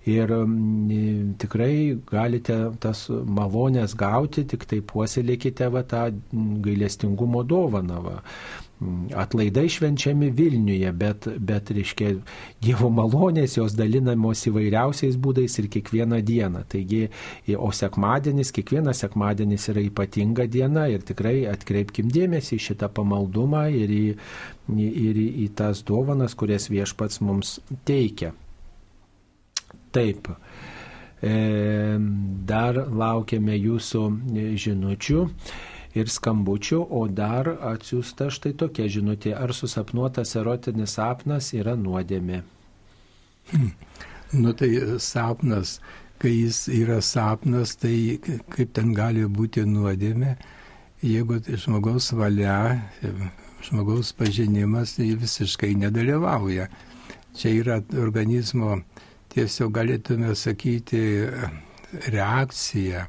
Ir 0.10 0.34
m, 0.34 1.34
tikrai 1.42 1.74
galite 2.10 2.60
tas 2.84 3.08
malonės 3.10 3.96
gauti, 3.98 4.48
tik 4.50 4.66
tai 4.70 4.82
puoselėkite 4.86 5.70
va, 5.74 5.84
tą 5.88 6.08
gailestingumo 6.66 7.44
dovaną. 7.48 8.02
Va 8.08 8.22
atlaidai 9.16 9.70
švenčiami 9.70 10.30
Vilniuje, 10.30 10.92
bet, 10.94 11.28
bet 11.40 11.72
reiškia, 11.74 12.12
Dievo 12.62 12.90
malonės 12.94 13.58
jos 13.58 13.74
dalinamos 13.78 14.44
įvairiausiais 14.50 15.18
būdais 15.22 15.58
ir 15.58 15.70
kiekvieną 15.74 16.20
dieną. 16.26 16.62
Taigi, 16.70 17.08
o 17.58 17.72
sekmadienis, 17.74 18.52
kiekvienas 18.54 19.02
sekmadienis 19.02 19.70
yra 19.74 19.82
ypatinga 19.88 20.46
diena 20.52 20.88
ir 20.94 21.06
tikrai 21.06 21.48
atkreipkim 21.50 22.12
dėmesį 22.14 22.60
į 22.60 22.66
šitą 22.70 22.92
pamaldumą 22.94 23.68
ir 23.74 23.94
į, 23.94 24.04
ir 24.78 25.22
į, 25.24 25.28
į 25.46 25.48
tas 25.58 25.82
dovanas, 25.88 26.38
kurias 26.38 26.70
viešpats 26.70 27.22
mums 27.26 27.58
teikia. 27.88 28.36
Taip. 29.96 30.30
E, 31.18 31.34
dar 32.46 32.78
laukiame 32.94 33.58
jūsų 33.58 34.04
žinučių 34.62 35.26
ir 35.96 36.10
skambučių, 36.12 36.82
o 36.90 37.06
dar 37.08 37.50
atsiųsta 37.72 38.30
štai 38.34 38.54
tokia 38.58 38.88
žinutė, 38.92 39.34
ar 39.38 39.54
susapnuotas 39.56 40.36
erotinis 40.40 40.98
sapnas 40.98 41.54
yra 41.56 41.78
nuodėmė. 41.80 42.44
Hmm. 43.52 43.72
Nu 44.34 44.52
tai 44.52 44.70
sapnas, 45.00 45.78
kai 46.20 46.34
jis 46.34 46.66
yra 46.68 47.00
sapnas, 47.02 47.78
tai 47.80 48.20
kaip 48.52 48.74
ten 48.76 48.92
gali 48.98 49.24
būti 49.24 49.64
nuodėmė, 49.64 50.36
jeigu 51.06 51.40
tai 51.46 51.56
žmogaus 51.62 52.12
valia, 52.12 52.58
žmogaus 53.64 54.12
pažinimas 54.18 54.98
tai 54.98 55.14
visiškai 55.16 55.76
nedalyvauja. 55.80 56.68
Čia 57.38 57.54
yra 57.54 57.78
organizmo, 58.02 58.82
tiesiog 59.32 59.72
galėtume 59.78 60.34
sakyti, 60.36 61.00
reakcija 62.12 63.06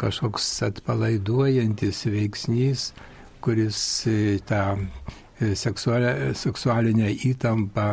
kažkoks 0.00 0.46
atpalaiduojantis 0.68 2.04
veiksnys, 2.12 2.90
kuris 3.44 3.80
e, 4.10 4.38
tą 4.48 4.62
e, 5.40 5.54
seksualinę, 5.56 7.10
įtampą 7.30 7.88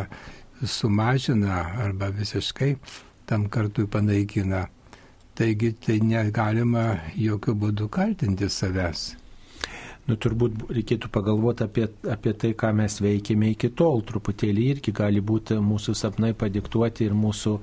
sumažina 0.64 1.64
arba 1.86 2.12
visiškai 2.16 2.76
tam 3.30 3.50
kartui 3.50 3.88
panaikina. 3.88 4.68
Taigi 5.34 5.74
tai 5.82 5.98
negalima 6.06 6.88
jokių 7.18 7.58
būdų 7.66 7.90
kaltinti 7.94 8.52
savęs 8.54 9.14
nu, 10.10 10.18
turbūt 10.20 10.66
reikėtų 10.74 11.10
pagalvoti 11.14 11.66
apie, 11.66 11.86
apie 12.12 12.34
tai, 12.40 12.52
ką 12.60 12.74
mes 12.76 12.98
veikėme 13.04 13.54
iki 13.54 13.70
tol. 13.80 14.04
Truputėlį 14.08 14.66
irgi 14.76 14.94
gali 14.96 15.22
būti 15.24 15.58
mūsų 15.64 15.96
sapnai 15.98 16.34
padiktuoti 16.38 17.08
ir 17.08 17.16
mūsų, 17.18 17.56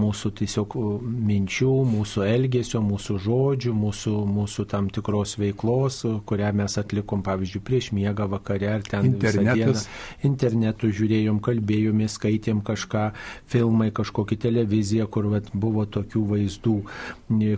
mūsų 0.00 0.30
tiesiog 0.40 0.74
minčių, 1.02 1.72
mūsų 1.84 2.24
elgesio, 2.24 2.80
mūsų 2.84 3.16
žodžių, 3.26 3.72
mūsų, 3.76 4.14
mūsų 4.36 4.64
tam 4.70 4.88
tikros 4.94 5.36
veiklos, 5.40 6.00
kurią 6.28 6.52
mes 6.62 6.78
atlikom, 6.80 7.24
pavyzdžiui, 7.26 7.62
prieš 7.66 7.90
miegą 7.96 8.28
vakare 8.32 8.70
ar 8.72 8.86
ten 8.86 9.10
internetas. 9.10 9.84
Internetu 10.24 10.88
žiūrėjom, 10.92 11.42
kalbėjomės, 11.44 12.16
skaitėm 12.16 12.62
kažką, 12.64 13.04
filmai, 13.52 13.90
kažkokį 13.94 14.40
televiziją, 14.46 15.10
kur 15.12 15.28
vat, 15.34 15.52
buvo 15.52 15.84
tokių 15.84 16.24
vaizdų, 16.32 16.78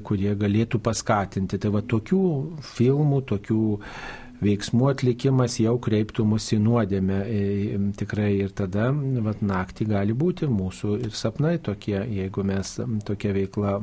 kurie 0.03 0.35
galėtų 0.35 0.83
paskatinti. 0.83 1.63
Tai 1.63 1.75
va 1.79 1.87
tokių 1.95 2.25
filmų, 2.75 3.25
tokių 3.31 3.63
veiksmų 4.45 4.91
atlikimas 4.93 5.59
jau 5.63 5.75
kreiptų 5.83 6.27
mus 6.29 6.47
į 6.55 6.61
nuodėmę. 6.65 7.19
E, 7.25 7.79
tikrai 7.99 8.31
ir 8.39 8.55
tada 8.57 8.91
vat, 9.25 9.43
naktį 9.45 9.89
gali 9.91 10.17
būti 10.17 10.49
mūsų 10.51 10.99
ir 11.07 11.17
sapnai 11.17 11.57
tokie, 11.65 11.97
jeigu 11.99 12.45
mes 12.47 12.75
tokią 13.09 13.35
veiklą, 13.39 13.75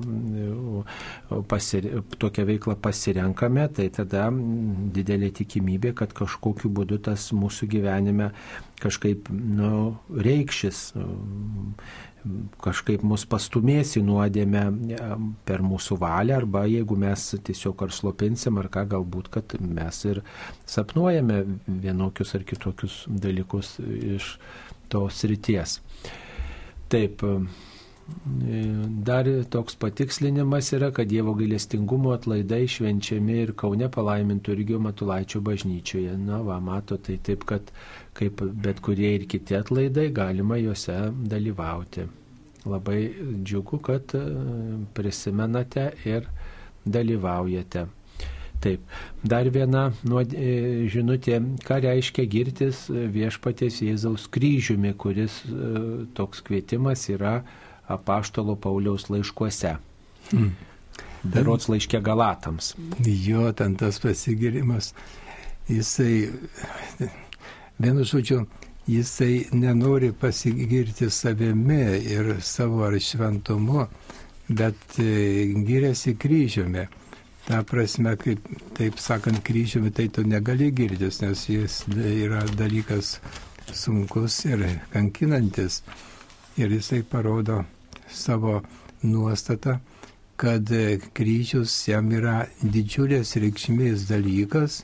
pasir, 1.51 1.89
tokią 2.21 2.47
veiklą 2.49 2.77
pasirenkame, 2.81 3.67
tai 3.75 3.89
tada 3.93 4.29
didelė 4.31 5.31
tikimybė, 5.41 5.95
kad 6.01 6.15
kažkokiu 6.17 6.71
būdu 6.71 7.01
tas 7.09 7.31
mūsų 7.35 7.69
gyvenime 7.75 8.31
kažkaip 8.81 9.29
nu, 9.29 9.97
reikšis 10.09 10.91
kažkaip 12.61 13.03
mus 13.07 13.25
pastumės 13.29 13.95
į 13.99 14.03
nuodėmę 14.05 14.63
per 15.47 15.63
mūsų 15.65 15.97
valią, 16.01 16.41
arba 16.41 16.65
jeigu 16.69 16.97
mes 16.99 17.25
tiesiog 17.47 17.85
ar 17.85 17.95
slopinsim, 17.95 18.59
ar 18.61 18.69
ką 18.73 18.85
galbūt, 18.95 19.31
kad 19.33 19.55
mes 19.61 20.03
ir 20.09 20.21
sapnuojame 20.69 21.41
vienokius 21.67 22.35
ar 22.37 22.45
kitokius 22.47 23.01
dalykus 23.09 23.75
iš 23.81 24.35
tos 24.91 25.23
ryties. 25.29 25.79
Taip, 26.91 27.23
Dar 29.05 29.27
toks 29.49 29.75
patikslinimas 29.79 30.71
yra, 30.75 30.91
kad 30.91 31.07
Dievo 31.07 31.33
gailestingumo 31.37 32.11
atlaidai 32.15 32.65
švenčiami 32.69 33.37
ir 33.43 33.53
Kaune 33.57 33.87
palaimintų 33.93 34.55
irgi 34.55 34.79
Matulaičio 34.81 35.41
bažnyčioje. 35.45 36.17
Na, 36.19 36.41
va, 36.45 36.59
mato, 36.63 36.97
tai 36.97 37.17
taip, 37.23 37.45
kad 37.49 37.71
kaip 38.17 38.41
bet 38.63 38.81
kurie 38.83 39.15
ir 39.17 39.27
kiti 39.29 39.55
atlaidai 39.57 40.09
galima 40.13 40.57
juose 40.59 40.97
dalyvauti. 41.31 42.07
Labai 42.65 42.99
džiugu, 43.43 43.79
kad 43.81 44.13
e, 44.13 44.21
prisimenate 44.93 45.87
ir 46.05 46.27
dalyvaujate. 46.85 47.87
Taip, 48.61 48.81
dar 49.25 49.47
viena 49.49 49.87
e, 50.37 50.51
žinutė, 50.93 51.39
ką 51.65 51.79
reiškia 51.81 52.27
girtis 52.29 52.83
viešpatės 52.91 53.79
Jėzaus 53.81 54.27
kryžiumi, 54.29 54.93
kuris 54.93 55.39
e, 55.47 55.71
toks 56.17 56.43
kvietimas 56.45 57.07
yra 57.09 57.39
apaštalo 57.89 58.55
Pauliaus 58.61 59.09
laiškuose. 59.09 59.73
Hmm. 60.29 60.51
Berots 61.23 61.67
laiškė 61.69 62.01
Galatams. 62.05 62.75
Jo, 63.05 63.49
ten 63.57 63.73
tas 63.77 63.97
pasigirimas, 64.01 64.91
jisai, 65.69 66.29
vienu 67.81 68.03
žodžiu, 68.05 68.45
jisai 68.87 69.45
nenori 69.51 70.11
pasigirti 70.11 71.09
savimi 71.09 71.81
ir 72.15 72.35
savo 72.41 72.83
ar 72.83 72.99
šventumu, 72.99 73.85
bet 74.49 74.99
e, 74.99 75.45
giriasi 75.67 76.15
kryžiumi. 76.17 76.87
Ta 77.47 77.63
prasme, 77.63 78.15
kaip 78.17 78.39
taip 78.77 78.99
sakant, 78.99 79.41
kryžiumi, 79.43 79.91
tai 79.91 80.07
tu 80.09 80.23
negali 80.23 80.71
girtis, 80.71 81.21
nes 81.21 81.47
jis 81.49 81.81
yra 81.97 82.43
dalykas 82.57 83.17
sunkus 83.73 84.45
ir 84.45 84.65
kankinantis. 84.93 85.81
Ir 86.57 86.69
jisai 86.69 87.01
parodo 87.03 87.63
savo 88.11 88.61
nuostatą, 89.03 89.79
kad 90.37 90.69
kryžius 91.13 91.73
jam 91.87 92.11
yra 92.11 92.45
didžiulės 92.61 93.35
reikšmės 93.41 94.07
dalykas, 94.09 94.81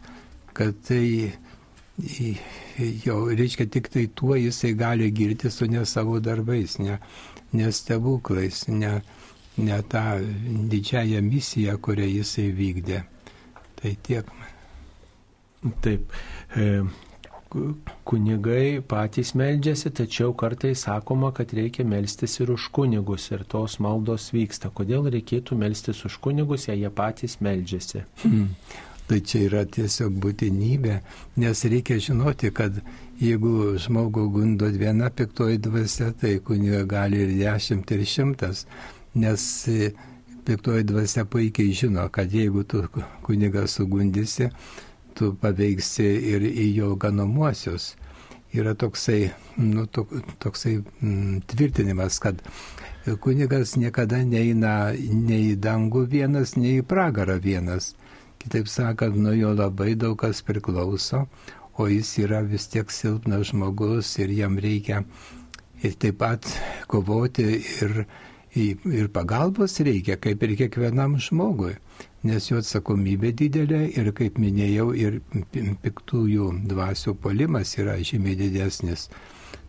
kad 0.58 0.78
tai 0.88 1.34
jo, 1.98 3.18
reiškia 3.34 3.66
tik 3.74 3.90
tai 3.90 4.08
tuo 4.14 4.36
jisai 4.38 4.74
gali 4.78 5.12
girtis, 5.12 5.62
o 5.62 5.66
ne 5.66 5.86
savo 5.86 6.20
darbais, 6.20 6.78
ne, 6.80 7.00
ne 7.54 7.72
stebuklais, 7.72 8.68
ne, 8.68 9.02
ne 9.58 9.82
tą 9.90 10.06
didžiąją 10.70 11.22
misiją, 11.26 11.78
kurią 11.82 12.06
jisai 12.20 12.52
vykdė. 12.54 13.02
Tai 13.78 13.98
tiek. 14.06 14.30
Taip. 15.82 16.14
E, 16.56 16.86
kunigai 18.08 18.82
patys 18.86 19.34
meldžiasi, 19.40 19.92
tačiau 19.96 20.34
kartais 20.38 20.84
sakoma, 20.86 21.32
kad 21.34 21.54
reikia 21.54 21.86
melstis 21.88 22.38
ir 22.42 22.52
už 22.54 22.70
kunigus 22.76 23.30
ir 23.32 23.46
tos 23.50 23.80
maldos 23.84 24.30
vyksta. 24.36 24.70
Kodėl 24.70 25.08
reikėtų 25.14 25.58
melstis 25.58 26.04
už 26.06 26.20
kunigus, 26.22 26.68
jei 26.70 26.84
jie 26.84 26.92
patys 26.94 27.40
meldžiasi? 27.42 28.04
Hmm. 28.24 28.52
Tai 29.08 29.22
čia 29.24 29.46
yra 29.48 29.62
tiesiog 29.64 30.18
būtinybė, 30.20 30.98
nes 31.40 31.62
reikia 31.72 31.96
žinoti, 32.04 32.50
kad 32.52 32.82
jeigu 33.22 33.78
žmogų 33.80 34.26
gundo 34.34 34.68
viena 34.76 35.08
piktoji 35.10 35.62
dvasia, 35.64 36.10
tai 36.12 36.34
kuniga 36.44 36.82
gali 36.84 37.22
ir 37.24 37.32
dešimt, 37.40 37.94
ir 37.96 38.04
šimtas, 38.04 38.66
nes 39.16 39.46
piktoji 40.48 40.84
dvasia 40.90 41.24
puikiai 41.26 41.72
žino, 41.72 42.10
kad 42.12 42.34
jeigu 42.36 42.66
tu 42.68 42.84
kuniga 43.24 43.64
sugundysi, 43.68 44.50
tu 45.16 45.32
paveiksi 45.42 46.08
ir 46.34 46.44
į 46.48 46.68
jo 46.76 46.96
ganomuosius. 47.00 47.94
Yra 48.56 48.74
toksai, 48.80 49.30
nu, 49.60 49.86
toksai 49.92 50.78
mm, 50.80 51.42
tvirtinimas, 51.52 52.20
kad 52.24 52.40
kunigas 53.24 53.76
niekada 53.80 54.22
neina 54.24 54.92
nei 54.96 55.54
į 55.54 55.58
dangų 55.64 56.06
vienas, 56.12 56.56
nei 56.60 56.82
į 56.82 56.86
pragarą 56.88 57.40
vienas. 57.44 57.94
Kitaip 58.42 58.70
sakant, 58.70 59.18
nuo 59.18 59.34
jo 59.34 59.54
labai 59.56 59.96
daug 59.96 60.18
kas 60.22 60.44
priklauso, 60.46 61.26
o 61.78 61.88
jis 61.90 62.14
yra 62.24 62.42
vis 62.46 62.68
tiek 62.72 62.92
silpnas 62.92 63.52
žmogus 63.52 64.16
ir 64.22 64.34
jam 64.34 64.58
reikia 64.58 65.04
ir 65.84 65.94
taip 66.02 66.18
pat 66.22 66.48
kovoti 66.90 67.46
ir, 67.62 68.06
ir 68.58 69.10
pagalbos 69.14 69.80
reikia, 69.86 70.18
kaip 70.22 70.44
ir 70.44 70.56
kiekvienam 70.64 71.20
žmogui 71.22 71.76
nes 72.28 72.50
jo 72.50 72.60
atsakomybė 72.62 73.32
didelė 73.38 73.82
ir, 74.00 74.12
kaip 74.16 74.40
minėjau, 74.42 74.92
ir 74.98 75.20
piktųjų 75.84 76.50
dvasių 76.70 77.16
polimas 77.22 77.76
yra 77.78 77.98
žymiai 78.02 78.38
didesnis. 78.40 79.08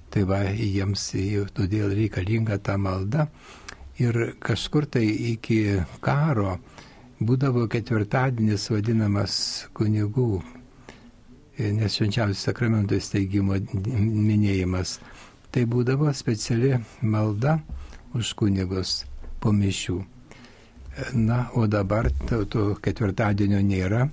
Tai 0.09 0.25
va, 0.31 0.41
jiems 0.49 1.11
todėl 1.55 1.93
reikalinga 1.93 2.59
ta 2.65 2.79
malda. 2.81 3.29
Ir 4.01 4.39
kažkur 4.41 4.87
tai 4.87 5.05
iki 5.35 5.81
karo 6.01 6.59
būdavo 7.21 7.67
ketvirtadienis 7.71 8.69
vadinamas 8.71 9.35
kunigų, 9.75 10.43
nes 11.59 11.97
švenčiausias 11.99 12.45
sakramento 12.47 12.99
įsteigimo 12.99 13.59
minėjimas. 13.59 14.99
Tai 15.51 15.65
būdavo 15.67 16.13
speciali 16.15 16.77
malda 17.03 17.59
už 18.15 18.35
kunigus 18.39 19.03
po 19.41 19.53
mišių. 19.53 19.99
Na, 21.15 21.47
o 21.55 21.67
dabar 21.71 22.11
to, 22.27 22.43
to 22.51 22.63
ketvirtadienio 22.83 23.61
nėra, 23.63 24.09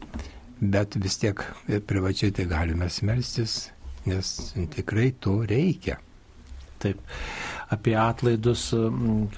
bet 0.61 0.97
vis 1.01 1.17
tiek 1.21 1.41
privačiai 1.89 2.33
tai 2.33 2.45
galime 2.49 2.89
smelstis, 2.93 3.55
nes 4.05 4.35
tikrai 4.75 5.11
to 5.19 5.39
reikia. 5.49 5.97
Taip. 6.81 7.01
Apie 7.73 7.95
atlaidus 7.97 8.67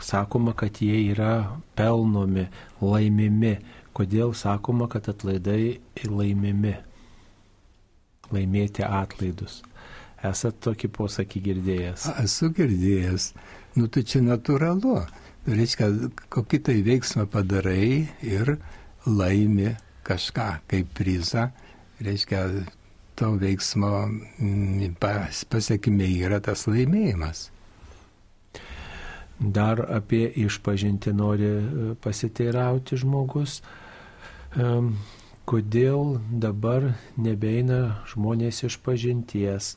sakoma, 0.03 0.53
kad 0.57 0.81
jie 0.83 0.99
yra 1.13 1.59
pelnomi, 1.77 2.47
laimimi. 2.81 3.55
Kodėl 3.97 4.33
sakoma, 4.37 4.89
kad 4.91 5.07
atlaidai 5.09 5.79
laimimi? 6.05 6.75
Laimėti 8.33 8.83
atlaidus. 8.83 9.61
Esat 10.27 10.59
tokį 10.65 10.89
posakį 10.93 11.41
girdėjęs? 11.45 12.09
Esu 12.25 12.51
girdėjęs. 12.53 13.31
Nu, 13.77 13.87
tai 13.87 14.03
čia 14.09 14.19
natūralu 14.25 14.99
reiškia, 15.47 15.91
kokį 16.33 16.59
tai 16.67 16.77
veiksmą 16.85 17.27
padarai 17.31 18.07
ir 18.25 18.57
laimi 19.07 19.75
kažką 20.07 20.47
kaip 20.71 20.89
prizą, 20.97 21.47
reiškia, 22.03 22.43
to 23.17 23.31
veiksmo 23.41 23.91
mm, 24.07 24.97
pasiekime 25.49 26.09
yra 26.19 26.39
tas 26.43 26.67
laimėjimas. 26.69 27.47
Dar 29.39 29.83
apie 29.93 30.25
išpažinti 30.45 31.13
nori 31.13 31.45
e, 31.45 31.61
pasiteirauti 32.01 32.97
žmogus. 32.97 33.61
Kodėl 35.47 36.17
dabar 36.43 36.87
nebeina 37.21 37.99
žmonės 38.09 38.63
iš 38.65 38.79
pažinties? 38.81 39.75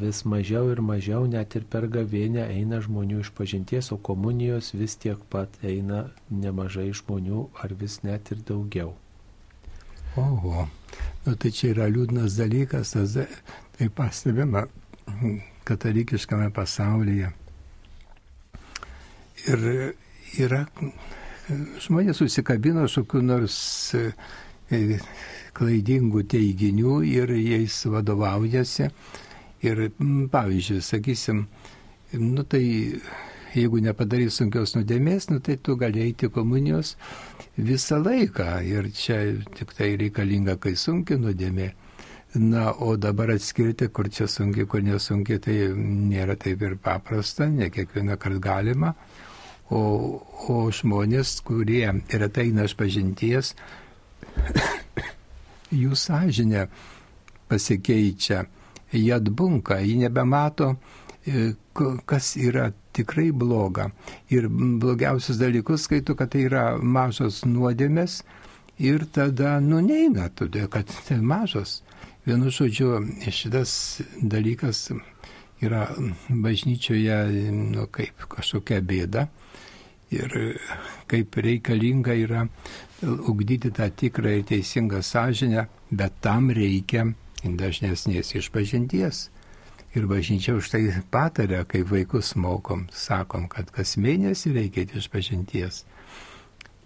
vis 0.00 0.24
mažiau 0.24 0.70
ir 0.72 0.80
mažiau, 0.80 1.26
net 1.26 1.54
ir 1.56 1.64
per 1.70 1.86
gavėnę 1.92 2.46
eina 2.50 2.80
žmonių 2.82 3.20
iš 3.22 3.32
pažinties, 3.36 3.92
o 3.92 3.96
komunijos 3.96 4.72
vis 4.74 4.96
tiek 4.96 5.18
pat 5.30 5.50
eina 5.62 6.06
nemažai 6.30 6.90
žmonių, 6.92 7.48
ar 7.62 7.74
vis 7.74 8.02
net 8.02 8.30
ir 8.32 8.42
daugiau. 8.46 8.94
Oho, 10.16 10.66
nu 11.26 11.34
tai 11.36 11.50
čia 11.52 11.74
yra 11.74 11.88
liūdnas 11.92 12.38
dalykas, 12.38 12.94
tas, 12.96 13.16
tai 13.76 13.88
pastebima 13.88 14.66
katalikiškame 15.68 16.50
pasaulyje. 16.50 17.32
Ir 19.46 19.68
yra 20.42 20.64
žmonės 21.84 22.18
susikabino 22.18 22.88
šokių 22.90 23.22
nors 23.22 23.58
e, 23.94 24.08
klaidingų 25.56 26.24
teiginių 26.32 26.98
ir 27.06 27.30
jais 27.38 27.78
vadovaujasi 27.86 28.90
Ir 29.62 29.90
pavyzdžiui, 30.32 30.82
sakysim, 30.82 31.46
nu 32.12 32.42
tai 32.44 32.62
jeigu 33.56 33.80
nepadarys 33.80 34.36
sunkios 34.36 34.74
nuodėmės, 34.76 35.30
nu 35.32 35.40
tai 35.40 35.56
tu 35.56 35.78
gali 35.80 36.02
eiti 36.04 36.28
komunijos 36.28 36.92
visą 37.56 37.98
laiką. 38.02 38.60
Ir 38.68 38.90
čia 38.92 39.18
tik 39.56 39.72
tai 39.78 39.94
reikalinga, 40.02 40.58
kai 40.60 40.74
sunki 40.76 41.16
nuodėmė. 41.16 41.72
Na, 42.36 42.68
o 42.84 42.98
dabar 43.00 43.32
atskirti, 43.32 43.88
kur 43.88 44.10
čia 44.12 44.26
sunki, 44.28 44.66
kur 44.68 44.82
nesunki, 44.84 45.38
tai 45.40 45.56
nėra 45.72 46.36
taip 46.36 46.62
ir 46.62 46.76
paprasta, 46.76 47.48
ne 47.48 47.70
kiekvieną 47.72 48.18
kartą 48.20 48.42
galima. 48.44 48.92
O, 49.66 49.80
o 50.46 50.56
žmonės, 50.70 51.40
kurie 51.42 51.88
ir 51.90 52.22
ateina 52.22 52.68
iš 52.68 52.76
pažinties, 52.78 53.54
jų 55.82 55.96
sąžinė 55.98 56.68
pasikeičia 57.50 58.44
jie 58.92 59.14
atbunka, 59.14 59.80
jie 59.80 59.96
nebemato 59.96 60.76
e, 61.26 61.52
kas 62.06 62.36
yra 62.36 62.70
tikrai 62.92 63.30
bloga. 63.32 63.90
Ir 64.30 64.48
blogiausius 64.48 65.38
dalykus 65.38 65.86
skaito, 65.86 66.16
kad 66.16 66.32
tai 66.32 66.46
yra 66.48 66.76
mažos 66.80 67.42
nuodėmės 67.44 68.22
ir 68.78 69.06
tada, 69.12 69.58
nu, 69.60 69.80
neina, 69.84 70.30
todėl 70.30 70.70
kad 70.72 70.90
tai 71.08 71.20
mažos. 71.20 71.82
Vienu 72.26 72.50
žodžiu, 72.50 72.98
šitas 73.30 74.00
dalykas 74.18 74.88
yra 75.62 75.86
bažnyčioje, 76.28 77.18
nu, 77.74 77.86
kaip 77.92 78.26
kažkokia 78.32 78.80
bėda. 78.82 79.28
Ir 80.14 80.30
kaip 81.10 81.34
reikalinga 81.42 82.14
yra 82.14 82.44
ugdyti 83.02 83.72
tą 83.74 83.88
tikrą 83.90 84.36
ir 84.38 84.44
teisingą 84.46 85.02
sąžinę, 85.02 85.66
bet 85.90 86.20
tam 86.22 86.50
reikia 86.50 87.08
dažnesnės 87.42 88.34
išpažinties. 88.38 89.26
Ir 89.96 90.06
bažnyčia 90.06 90.54
už 90.58 90.68
tai 90.70 90.82
patarė, 91.10 91.64
kaip 91.64 91.88
vaikus 91.90 92.34
mokom, 92.36 92.86
sakom, 92.92 93.48
kad 93.48 93.70
kas 93.72 93.96
mėnesį 93.96 94.52
reikia 94.52 94.84
išpažinties. 94.92 95.84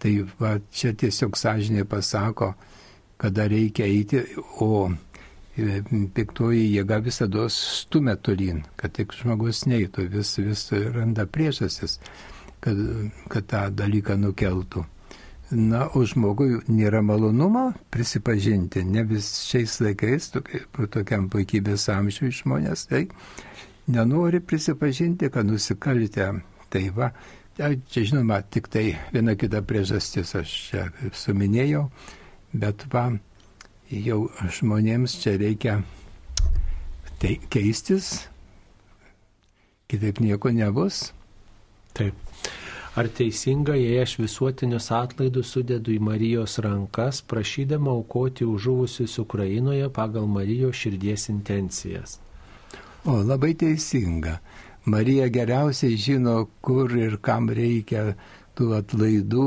Tai 0.00 0.12
va, 0.38 0.56
čia 0.72 0.94
tiesiog 0.96 1.36
sąžinė 1.36 1.84
pasako, 1.84 2.54
kada 3.20 3.48
reikia 3.50 3.84
eiti, 3.84 4.22
o 4.64 4.88
e, 4.88 5.82
piktoji 6.14 6.70
jėga 6.76 7.00
visada 7.04 7.48
stumia 7.52 8.14
tolyn, 8.16 8.62
kad 8.80 8.94
tik 8.96 9.12
žmogus 9.18 9.66
neįtų, 9.68 10.06
vis, 10.14 10.36
vis 10.40 10.64
randa 10.94 11.26
priežastis, 11.26 11.98
kad, 12.64 12.80
kad 13.32 13.46
tą 13.50 13.66
dalyką 13.74 14.16
nukeltų. 14.20 14.84
Na, 15.50 15.88
o 15.98 16.04
žmogui 16.06 16.60
nėra 16.70 17.00
malonumo 17.02 17.72
prisipažinti, 17.90 18.84
ne 18.86 19.02
vis 19.02 19.32
šiais 19.48 19.80
laikais, 19.82 20.28
tokiam 20.94 21.26
puikybės 21.32 21.88
amžiui 21.90 22.30
žmonės, 22.36 22.84
tai 22.86 23.08
nenori 23.90 24.38
prisipažinti, 24.40 25.30
kad 25.34 25.48
nusikaltę. 25.48 26.30
Tai 26.70 26.84
va, 26.94 27.10
čia 27.58 28.04
žinoma, 28.06 28.38
tik 28.46 28.70
tai 28.70 28.92
viena 29.10 29.34
kita 29.34 29.64
priežastis 29.66 30.36
aš 30.38 30.54
čia 30.68 30.86
suminėjau, 31.18 31.88
bet 32.54 32.86
va, 32.94 33.08
jau 33.90 34.20
žmonėms 34.54 35.18
čia 35.24 35.34
reikia 35.40 35.80
tai 37.18 37.40
keistis, 37.50 38.28
kitaip 39.90 40.22
nieko 40.22 40.54
nebus. 40.54 41.08
Taip. 41.98 42.29
Ar 42.98 43.06
teisinga, 43.06 43.76
jei 43.78 44.00
aš 44.02 44.16
visuotinius 44.18 44.88
atlaidus 44.90 45.52
sudedu 45.54 45.92
į 45.94 46.00
Marijos 46.02 46.56
rankas, 46.64 47.20
prašydama 47.22 47.92
aukoti 47.92 48.42
už 48.44 48.64
žuvusius 48.66 49.14
Ukrainoje 49.22 49.86
pagal 49.94 50.26
Marijos 50.26 50.74
širdies 50.74 51.28
intencijas? 51.30 52.18
O, 53.04 53.22
labai 53.22 53.54
teisinga. 53.54 54.40
Marija 54.90 55.28
geriausiai 55.30 55.94
žino, 55.96 56.48
kur 56.60 56.90
ir 56.98 57.20
kam 57.22 57.46
reikia 57.54 58.16
tų 58.58 58.72
atlaidų 58.80 59.46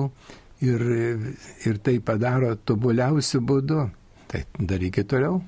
ir, 0.64 0.86
ir 1.68 1.82
tai 1.84 2.00
padaro 2.00 2.56
tobuliausiu 2.56 3.44
būdu. 3.44 3.90
Tai 4.32 4.46
darykit 4.58 5.12
toliau. 5.12 5.42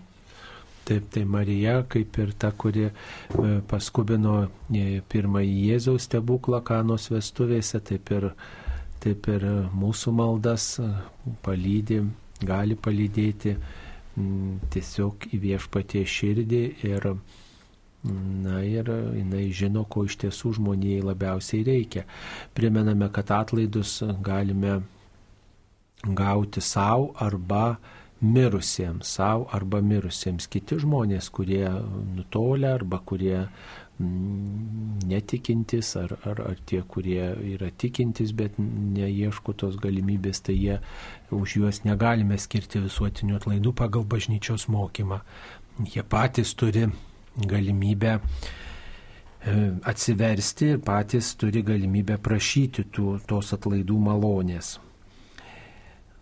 Taip, 0.86 1.08
tai 1.10 1.24
Marija, 1.26 1.80
kaip 1.90 2.18
ir 2.22 2.32
ta, 2.38 2.52
kuri 2.54 2.84
e, 2.86 2.92
paskubino 3.70 4.36
e, 4.70 5.00
pirmąjį 5.10 5.56
Jėzaus 5.72 6.06
stebuklą 6.06 6.60
kanos 6.68 7.08
vestuvėse, 7.10 7.82
taip 7.90 8.12
ir, 8.14 8.28
taip 9.02 9.26
ir 9.34 9.46
mūsų 9.74 10.14
maldas 10.20 10.68
e, 10.84 10.92
palydė, 11.48 12.04
gali 12.46 12.78
palydėti 12.78 13.56
tiesiog 14.76 15.26
į 15.34 15.42
viešpatie 15.48 16.06
širdį 16.08 16.62
ir, 16.88 17.10
na, 18.46 18.62
ir 18.64 18.94
jinai 19.18 19.48
žino, 19.58 19.88
ko 19.90 20.06
iš 20.08 20.20
tiesų 20.22 20.54
žmonijai 20.60 21.02
labiausiai 21.04 21.66
reikia. 21.68 22.06
Primename, 22.56 23.10
kad 23.18 23.34
atlaidus 23.42 23.98
galime 24.24 24.78
gauti 26.06 26.62
savo 26.62 27.10
arba 27.26 27.66
mirusiems, 28.22 29.08
savo 29.08 29.48
arba 29.52 29.82
mirusiems. 29.84 30.48
Kiti 30.52 30.78
žmonės, 30.82 31.28
kurie 31.36 31.66
nutolę 32.16 32.72
arba 32.74 33.02
kurie 33.06 33.42
mm, 33.44 35.02
netikintis, 35.10 35.92
ar, 36.00 36.16
ar, 36.24 36.42
ar 36.52 36.62
tie, 36.66 36.82
kurie 36.88 37.34
yra 37.56 37.72
tikintis, 37.72 38.32
bet 38.38 38.60
neieško 38.60 39.56
tos 39.60 39.76
galimybės, 39.82 40.42
tai 40.48 40.56
jie 40.58 40.80
už 41.36 41.58
juos 41.60 41.84
negalime 41.88 42.40
skirti 42.40 42.84
visuotinių 42.86 43.40
atlaidų 43.42 43.76
pagal 43.76 44.08
bažnyčios 44.08 44.70
mokymą. 44.72 45.20
Jie 45.92 46.06
patys 46.08 46.56
turi 46.56 46.88
galimybę 47.36 48.16
e, 48.16 48.22
atsiversti 49.84 50.72
ir 50.78 50.82
patys 50.88 51.34
turi 51.36 51.66
galimybę 51.68 52.16
prašyti 52.24 52.88
tų, 52.96 53.20
tos 53.28 53.52
atlaidų 53.60 54.00
malonės. 54.08 54.78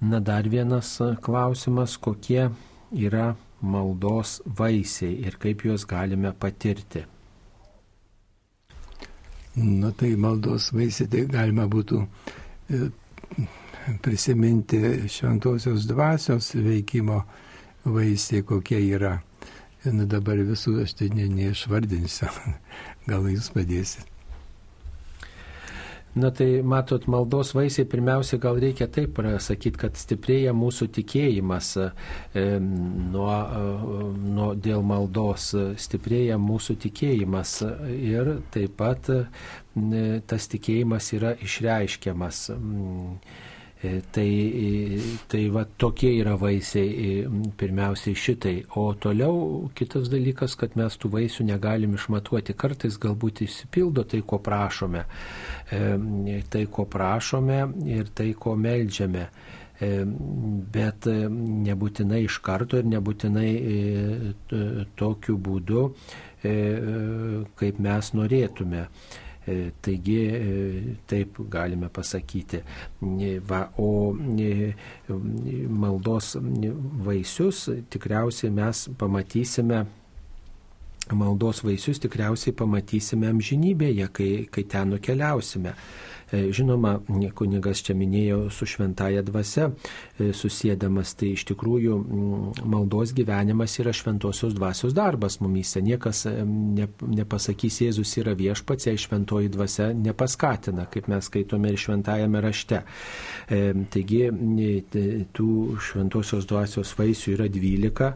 Na 0.03 0.19
dar 0.19 0.49
vienas 0.49 0.97
klausimas, 1.23 1.95
kokie 1.97 2.49
yra 2.91 3.35
maldos 3.61 4.41
vaisiai 4.59 5.15
ir 5.23 5.37
kaip 5.39 5.63
juos 5.63 5.85
galime 5.87 6.33
patirti. 6.35 7.05
Na 9.55 9.91
tai 9.95 10.15
maldos 10.19 10.71
vaisiai 10.75 11.07
tai 11.07 11.23
galima 11.31 11.69
būtų 11.71 12.01
e, 12.03 12.81
prisiminti 14.03 14.81
šventosios 15.07 15.87
dvasios 15.87 16.51
veikimo 16.55 17.21
vaisiai, 17.85 18.43
kokie 18.43 18.81
yra. 18.83 19.17
Na 19.85 20.07
dabar 20.07 20.39
visų 20.43 20.81
aš 20.83 20.97
tai 20.99 21.13
neišvardinsiu, 21.15 22.27
gal 23.09 23.31
jūs 23.31 23.53
padėsit. 23.55 24.12
Na 26.15 26.29
tai 26.29 26.61
matot, 26.61 27.07
maldos 27.09 27.55
vaisiai 27.57 27.87
pirmiausia 27.89 28.37
gal 28.37 28.59
reikia 28.61 28.85
taip 28.87 29.17
sakyti, 29.41 29.79
kad 29.81 29.97
stiprėja 29.97 30.51
mūsų 30.53 30.87
tikėjimas 30.93 31.71
e, 31.81 31.87
nuo, 32.61 33.29
e, 33.33 33.63
nuo, 34.35 34.51
dėl 34.53 34.85
maldos, 34.85 35.47
stiprėja 35.81 36.37
mūsų 36.37 36.77
tikėjimas 36.85 37.55
ir 37.97 38.35
taip 38.53 38.77
pat 38.77 39.09
e, 39.09 39.23
tas 40.29 40.47
tikėjimas 40.53 41.09
yra 41.17 41.33
išreiškiamas. 41.41 42.43
E, 42.53 43.52
tai, 44.11 44.27
e, 44.49 44.99
tai 45.27 45.47
va 45.51 45.65
tokie 45.65 46.13
yra 46.15 46.35
vaisiai 46.39 46.89
e, 46.89 47.25
pirmiausiai 47.59 48.15
šitai. 48.15 48.55
O 48.79 48.93
toliau 48.95 49.69
kitas 49.75 50.07
dalykas, 50.11 50.55
kad 50.59 50.77
mes 50.79 50.95
tų 50.99 51.11
vaisių 51.17 51.47
negalim 51.49 51.97
išmatuoti. 51.97 52.55
Kartais 52.55 52.95
galbūt 53.01 53.43
išsipildo 53.43 54.05
tai, 54.07 54.21
ko 54.25 54.39
prašome. 54.43 55.03
Tai, 56.53 56.63
ko 56.71 56.85
prašome 56.87 57.59
ir 57.89 58.11
tai, 58.15 58.31
ko 58.37 58.55
melžiame 58.59 59.27
bet 60.73 61.07
nebūtinai 61.09 62.21
iš 62.23 62.37
karto 62.45 62.77
ir 62.79 62.85
nebūtinai 62.87 63.49
tokiu 64.99 65.35
būdu, 65.47 65.81
kaip 67.59 67.81
mes 67.83 68.11
norėtume. 68.15 68.85
E, 69.43 69.71
taigi 69.83 70.19
e, 70.23 70.95
taip 71.07 71.41
galime 71.51 71.89
pasakyti. 71.91 72.61
E, 73.03 73.33
va, 73.43 73.65
o 73.77 74.15
maldos 75.83 76.37
vaisius 77.07 77.65
tikriausiai 77.91 78.53
mes 78.55 78.87
pamatysime 78.97 79.83
maldos 81.11 81.59
vaisius 81.65 81.99
tikriausiai 81.99 82.55
pamatysime 82.55 83.27
amžinybėje, 83.33 84.07
kai, 84.15 84.31
kai 84.51 84.63
ten 84.63 84.93
nukeliausime. 84.95 85.75
Žinoma, 86.33 86.95
kunigas 87.37 87.83
čia 87.85 87.93
minėjo 87.93 88.47
su 88.49 88.65
šventaja 88.65 89.21
dvasia 89.21 89.67
susėdamas, 90.13 91.15
tai 91.17 91.31
iš 91.33 91.45
tikrųjų 91.49 91.95
maldos 92.69 93.15
gyvenimas 93.17 93.79
yra 93.81 93.93
šventosios 93.95 94.53
dvasios 94.53 94.93
darbas 94.93 95.39
mumyse. 95.41 95.81
Niekas 95.81 96.25
e, 96.29 96.33
ne, 96.45 96.87
nepasakys, 97.01 97.79
Jėzus 97.87 98.13
yra 98.21 98.35
viešpats, 98.37 98.87
jei 98.87 98.99
šventoji 99.01 99.49
dvasia 99.53 99.89
nepaskatina, 99.97 100.85
kaip 100.93 101.09
mes 101.09 101.25
skaitome 101.29 101.71
ir 101.73 101.81
šventajame 101.81 102.43
rašte. 102.43 102.83
Taigi, 103.93 104.21
tų 105.33 105.49
šventosios 105.83 106.45
dvasios 106.49 106.93
vaisių 106.97 107.33
yra 107.33 107.47
12 107.51 108.11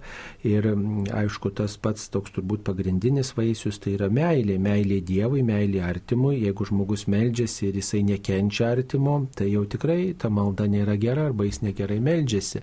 ir 0.48 0.70
aišku, 1.18 1.52
tas 1.58 1.76
pats 1.82 2.08
toks 2.14 2.36
turbūt 2.36 2.64
pagrindinis 2.68 3.34
vaisius 3.38 3.82
tai 3.82 3.96
yra 3.98 4.12
meilė. 4.14 4.60
Meilė 4.62 5.02
Dievui, 5.06 5.42
meilė 5.46 5.82
artimui. 5.88 6.38
Jeigu 6.46 6.68
žmogus 6.70 7.08
meldžiasi 7.12 7.72
ir 7.72 7.82
jisai 7.82 8.04
nekenčia 8.08 8.72
artimo, 8.76 9.20
tai 9.36 9.50
jau 9.52 9.66
tikrai 9.70 10.14
ta 10.20 10.30
malda 10.34 10.68
nėra 10.70 10.98
gera 11.02 11.28
arba 11.32 11.48
jis 11.48 11.64
negerai 11.88 12.00
meldžiasi. 12.00 12.62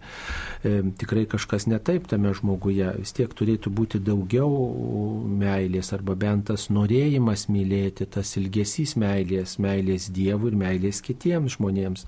E, 0.64 0.82
tikrai 0.98 1.26
kažkas 1.26 1.66
netaip 1.66 2.06
tame 2.08 2.32
žmoguje. 2.34 2.92
Vis 3.00 3.12
tiek 3.12 3.32
turėtų 3.32 3.70
būti 3.72 4.00
daugiau 4.00 5.24
meilės 5.24 5.92
arba 5.92 6.14
bent 6.14 6.46
tas 6.48 6.68
norėjimas 6.70 7.48
mylėti, 7.48 8.06
tas 8.06 8.36
ilgesys 8.36 8.96
meilės, 8.96 9.58
meilės 9.58 10.10
Dievui 10.14 10.52
ir 10.52 10.56
meilės 10.56 11.02
kitiems 11.02 11.56
žmonėms. 11.56 12.06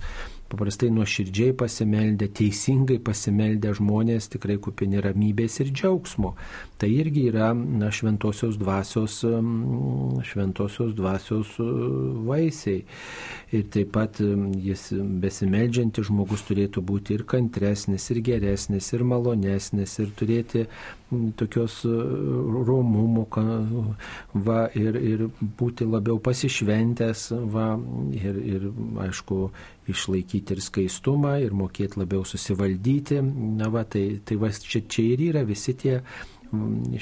Paprastai 0.51 0.91
nuoširdžiai 0.95 1.55
pasimeldę, 1.59 2.29
teisingai 2.39 2.99
pasimeldę 3.03 3.73
žmonės 3.77 4.31
tikrai 4.33 4.59
kupini 4.63 5.03
ramybės 5.03 5.61
ir 5.65 5.73
džiaugsmo. 5.75 6.35
Tai 6.79 6.91
irgi 6.93 7.27
yra 7.31 7.51
na, 7.57 7.89
šventosios 7.95 8.59
dvasios, 8.61 9.23
šventosios 10.29 10.93
dvasios 10.99 11.55
e, 11.63 11.69
vaisiai. 12.29 12.83
Ir 13.57 13.63
taip 13.73 13.93
pat 13.95 14.19
jis 14.21 14.89
besimeldžiantis 15.23 16.11
žmogus 16.11 16.43
turėtų 16.49 16.83
būti 16.85 17.15
ir 17.17 17.23
kantresnis, 17.31 18.11
ir 18.13 18.21
geresnis, 18.27 18.91
ir 18.93 19.07
malonesnis, 19.07 19.95
ir 20.03 20.11
turėti 20.19 20.67
tokios 21.39 21.79
e, 21.87 21.95
romumo, 22.69 23.27
va, 24.35 24.67
ir, 24.75 24.99
ir 24.99 25.25
būti 25.59 25.87
labiau 25.87 26.19
pasišventęs, 26.23 27.31
va, 27.53 27.71
ir, 28.19 28.43
ir 28.43 28.69
aišku, 29.07 29.41
išlaikyti 29.91 30.57
ir 30.57 30.63
skaistumą, 30.65 31.37
ir 31.43 31.55
mokėti 31.57 32.01
labiau 32.01 32.25
susivaldyti. 32.27 33.21
Na, 33.59 33.71
va, 33.73 33.85
tai, 33.89 34.21
tai 34.27 34.39
va, 34.41 34.51
čia, 34.51 34.83
čia 34.89 35.07
ir 35.15 35.25
yra 35.31 35.45
visi 35.47 35.77
tie 35.79 36.01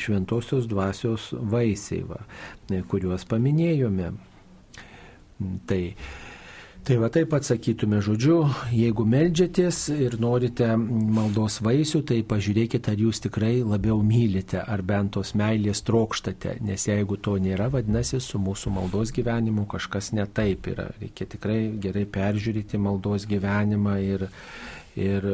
šventosios 0.01 0.69
dvasios 0.71 1.31
vaisiai, 1.53 2.05
va, 2.09 2.23
kuriuos 2.91 3.27
paminėjome. 3.29 4.13
Tai 5.69 5.81
Tai 6.85 6.99
va 7.01 7.09
taip 7.09 7.33
atsakytume 7.33 7.97
žodžiu, 8.05 8.43
jeigu 8.77 9.07
melžiatės 9.09 9.79
ir 9.95 10.19
norite 10.21 10.67
maldos 10.77 11.55
vaisių, 11.65 12.03
tai 12.11 12.19
pažiūrėkite, 12.29 12.93
ar 12.93 12.99
jūs 13.01 13.23
tikrai 13.25 13.63
labiau 13.65 14.03
mylite, 14.05 14.59
ar 14.61 14.83
bent 14.85 15.15
tos 15.17 15.31
meilės 15.33 15.79
trokštate, 15.87 16.59
nes 16.61 16.83
jeigu 16.85 17.17
to 17.17 17.39
nėra, 17.41 17.71
vadinasi, 17.73 18.21
su 18.21 18.37
mūsų 18.37 18.73
maldos 18.75 19.15
gyvenimu 19.17 19.65
kažkas 19.73 20.11
ne 20.13 20.27
taip 20.29 20.69
yra. 20.69 20.91
Reikia 21.01 21.25
tikrai 21.33 21.57
gerai 21.81 22.03
peržiūrėti 22.05 22.77
maldos 22.77 23.25
gyvenimą 23.31 23.95
ir, 24.05 24.27
ir 25.01 25.29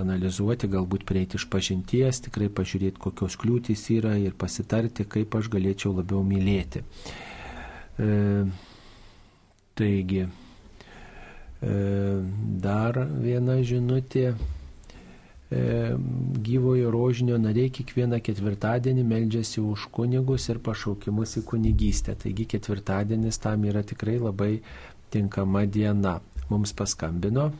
analizuoti, 0.00 0.66
galbūt 0.72 1.04
prieiti 1.06 1.38
iš 1.38 1.44
pažinties, 1.52 2.18
tikrai 2.24 2.48
pažiūrėti, 2.50 2.98
kokios 3.04 3.36
kliūtys 3.44 3.84
yra 3.94 4.16
ir 4.18 4.34
pasitarti, 4.34 5.06
kaip 5.06 5.38
aš 5.38 5.52
galėčiau 5.54 5.94
labiau 6.00 6.24
mylėti. 6.26 6.82
E, 7.94 8.10
taigi, 9.78 10.24
dar 11.60 12.98
viena 13.22 13.60
žinutė. 13.64 14.34
E, 15.46 15.94
gyvojo 16.42 16.90
rožinio 16.90 17.36
nariai 17.38 17.70
kiekvieną 17.70 18.18
ketvirtadienį 18.18 19.04
meldžiasi 19.06 19.62
už 19.62 19.86
kunigus 19.94 20.48
ir 20.50 20.58
pašaukimus 20.58 21.36
į 21.38 21.44
kunigystę. 21.46 22.16
Taigi 22.18 22.48
ketvirtadienis 22.56 23.38
tam 23.38 23.64
yra 23.70 23.84
tikrai 23.86 24.18
labai 24.18 24.56
tinkama 25.14 25.62
diena. 25.70 26.18
Mums 26.50 26.74
paskambino. 26.74 27.52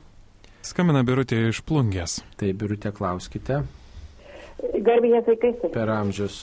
Skambina 0.66 1.04
Birutė 1.06 1.38
iš 1.48 1.62
plungės. 1.66 2.20
Tai 2.38 2.50
Birutė, 2.58 2.90
klauskite. 2.94 3.62
Garbėjai, 4.58 5.22
tai 5.26 5.70
Per 5.70 5.90
amžius. 5.94 6.42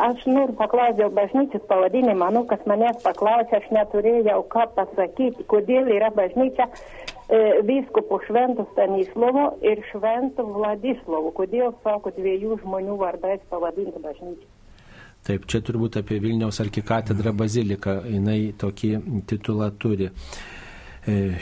Aš 0.00 0.22
noriu 0.24 0.54
paklausti 0.56 1.02
dėl 1.02 1.10
bažnyčios 1.12 1.64
pavadinimo, 1.68 2.30
nu, 2.32 2.44
kas 2.48 2.62
manęs 2.70 3.02
paklausė, 3.04 3.58
aš 3.58 3.66
neturėjau 3.76 4.38
ką 4.54 4.64
pasakyti, 4.78 5.44
kodėl 5.50 5.90
yra 5.92 6.08
bažnyčia 6.16 6.64
e, 6.68 7.60
vyskupo 7.68 8.22
šventų 8.24 8.64
Stanislovo 8.70 9.50
ir 9.60 9.84
šventų 9.90 10.46
Vladislovo, 10.54 11.34
kodėl 11.36 11.76
sako 11.84 12.14
dviejų 12.16 12.62
žmonių 12.64 12.96
vardais 13.04 13.44
pavadinti 13.52 14.00
bažnyčią. 14.00 14.48
Taip, 15.28 15.44
čia 15.46 15.60
turbūt 15.62 16.00
apie 16.00 16.16
Vilniaus 16.24 16.58
arkikatedrą 16.64 17.30
baziliką, 17.36 18.00
jinai 18.10 18.40
tokį 18.58 18.96
titulą 19.28 19.68
turi. 19.78 20.08
E, 20.08 20.51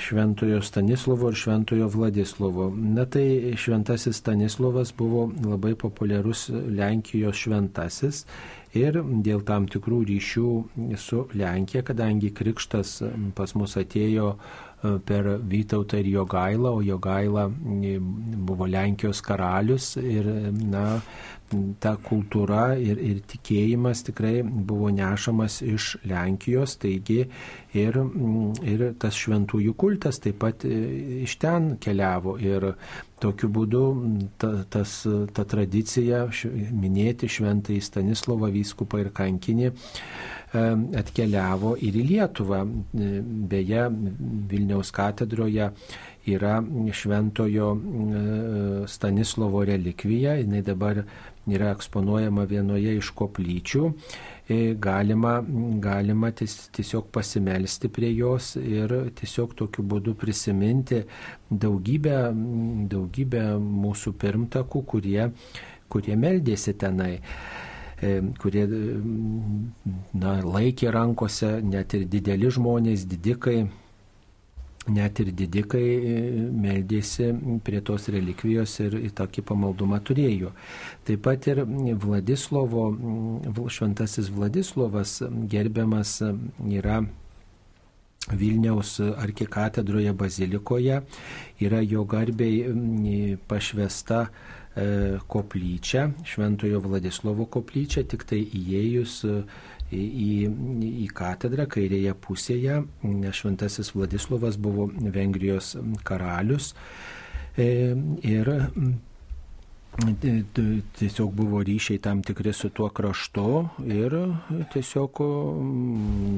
šventojo 0.01 0.63
Stanislovo 0.63 1.29
ir 1.29 1.35
Šventojo 1.35 1.89
Vladislovo. 1.89 2.71
Na 2.77 3.05
tai 3.05 3.53
Šventasis 3.57 4.17
Stanislovas 4.17 4.95
buvo 4.97 5.31
labai 5.45 5.75
populiarus 5.75 6.49
Lenkijos 6.49 7.37
šventasis 7.37 8.25
ir 8.73 9.01
dėl 9.03 9.43
tam 9.45 9.67
tikrų 9.69 10.01
ryšių 10.09 10.51
su 10.97 11.27
Lenkija, 11.35 11.83
kadangi 11.83 12.31
krikštas 12.33 13.03
pas 13.35 13.55
mus 13.59 13.77
atėjo 13.77 14.33
e, 14.33 14.39
per 14.81 15.35
Vytautą 15.51 16.01
ir 16.01 16.09
Jogailą, 16.15 16.77
o 16.79 16.83
Jogaila 16.83 17.49
buvo 18.51 18.67
Lenkijos 18.67 19.21
karalius 19.25 19.97
ir 20.01 20.29
na, 20.53 21.01
ta 21.83 21.97
kultūra 21.99 22.77
ir, 22.79 22.99
ir 23.03 23.21
tikėjimas 23.27 24.05
tikrai 24.07 24.41
buvo 24.45 24.91
nešamas 24.95 25.61
iš 25.67 25.97
Lenkijos, 26.07 26.77
taigi 26.81 27.25
ir, 27.77 27.99
ir 28.63 28.85
tas 29.03 29.19
šventųjų 29.19 29.75
kultas 29.79 30.21
taip 30.23 30.39
pat 30.45 30.65
e, 30.69 30.77
iš 31.27 31.37
ten 31.43 31.75
keliavo. 31.83 32.37
Ir 32.41 32.73
tokiu 33.21 33.51
būdu 33.53 33.83
ta, 34.41 34.53
tas, 34.71 35.01
ta 35.35 35.45
tradicija 35.45 36.23
minėti 36.71 37.29
šventąjį 37.29 37.83
Stanislavą 37.85 38.53
vyskupą 38.55 39.03
ir 39.03 39.11
kankinį 39.17 39.71
e, 39.71 39.75
atkeliavo 40.53 41.77
ir 41.79 41.95
į 41.95 42.05
Lietuvą. 42.09 42.65
Beje, 43.51 43.87
Vilniaus 44.51 44.91
katedroje 44.95 45.71
yra 46.31 46.57
šventojo 46.93 47.71
Stanislovo 48.91 49.65
relikvija, 49.65 50.35
jinai 50.41 50.63
dabar 50.67 51.05
yra 51.51 51.71
eksponuojama 51.75 52.45
vienoje 52.45 52.97
iš 52.99 53.11
koplyčių, 53.17 53.87
e, 54.49 54.59
galima, 54.79 55.41
galima 55.81 56.31
tiesiog 56.31 57.09
pasimelsti 57.13 57.89
prie 57.89 58.13
jos 58.15 58.55
ir 58.61 58.93
tiesiog 59.17 59.55
tokiu 59.57 59.85
būdu 59.85 60.15
prisiminti 60.21 61.03
daugybę, 61.51 62.19
daugybę 62.93 63.45
mūsų 63.59 64.15
pirmtakų, 64.21 64.85
kurie, 64.93 65.31
kurie 65.89 66.17
meldėsi 66.17 66.77
tenai 66.79 67.17
kurie 68.41 68.65
na, 70.15 70.39
laikė 70.41 70.91
rankose 70.95 71.59
net 71.65 71.95
ir 71.99 72.07
dideli 72.09 72.51
žmonės, 72.53 73.05
didikai, 73.11 73.67
net 74.89 75.21
ir 75.21 75.33
didikai 75.37 75.85
e, 75.85 76.17
meldėsi 76.65 77.31
prie 77.65 77.83
tos 77.85 78.09
relikvijos 78.13 78.79
ir 78.87 78.99
tokį 79.17 79.45
pamaldumą 79.53 80.01
turėjo. 80.01 80.55
Taip 81.05 81.25
pat 81.27 81.51
ir 81.53 81.65
Vladislovo, 82.01 82.89
šventasis 83.69 84.31
Vladislovas 84.33 85.19
gerbiamas 85.53 86.21
yra 86.23 87.03
Vilniaus 88.31 88.99
arkikatedroje 89.01 90.13
bazilikoje, 90.13 91.01
yra 91.61 91.81
jo 91.81 92.05
garbiai 92.05 93.37
pašvesta 93.49 94.27
e, 94.81 95.19
koplyčia, 95.31 96.09
Šventojo 96.25 96.81
Vladislovo 96.87 97.47
koplyčia, 97.53 98.07
tik 98.09 98.25
tai 98.31 98.41
įėjus 98.41 99.21
į, 99.93 100.31
į 101.05 101.07
katedrą 101.17 101.67
kairėje 101.71 102.17
pusėje. 102.25 102.81
Šventasis 103.37 103.93
Vladislavas 103.97 104.59
buvo 104.61 104.89
Vengrijos 104.91 105.77
karalius 106.07 106.73
e, 107.59 107.95
ir 108.25 108.53
tiesiog 110.99 111.33
buvo 111.35 111.63
ryšiai 111.63 111.99
tam 111.99 112.23
tikri 112.23 112.53
su 112.53 112.71
tuo 112.71 112.89
kraštu 112.89 113.69
ir 113.85 114.15
tiesiog, 114.73 115.21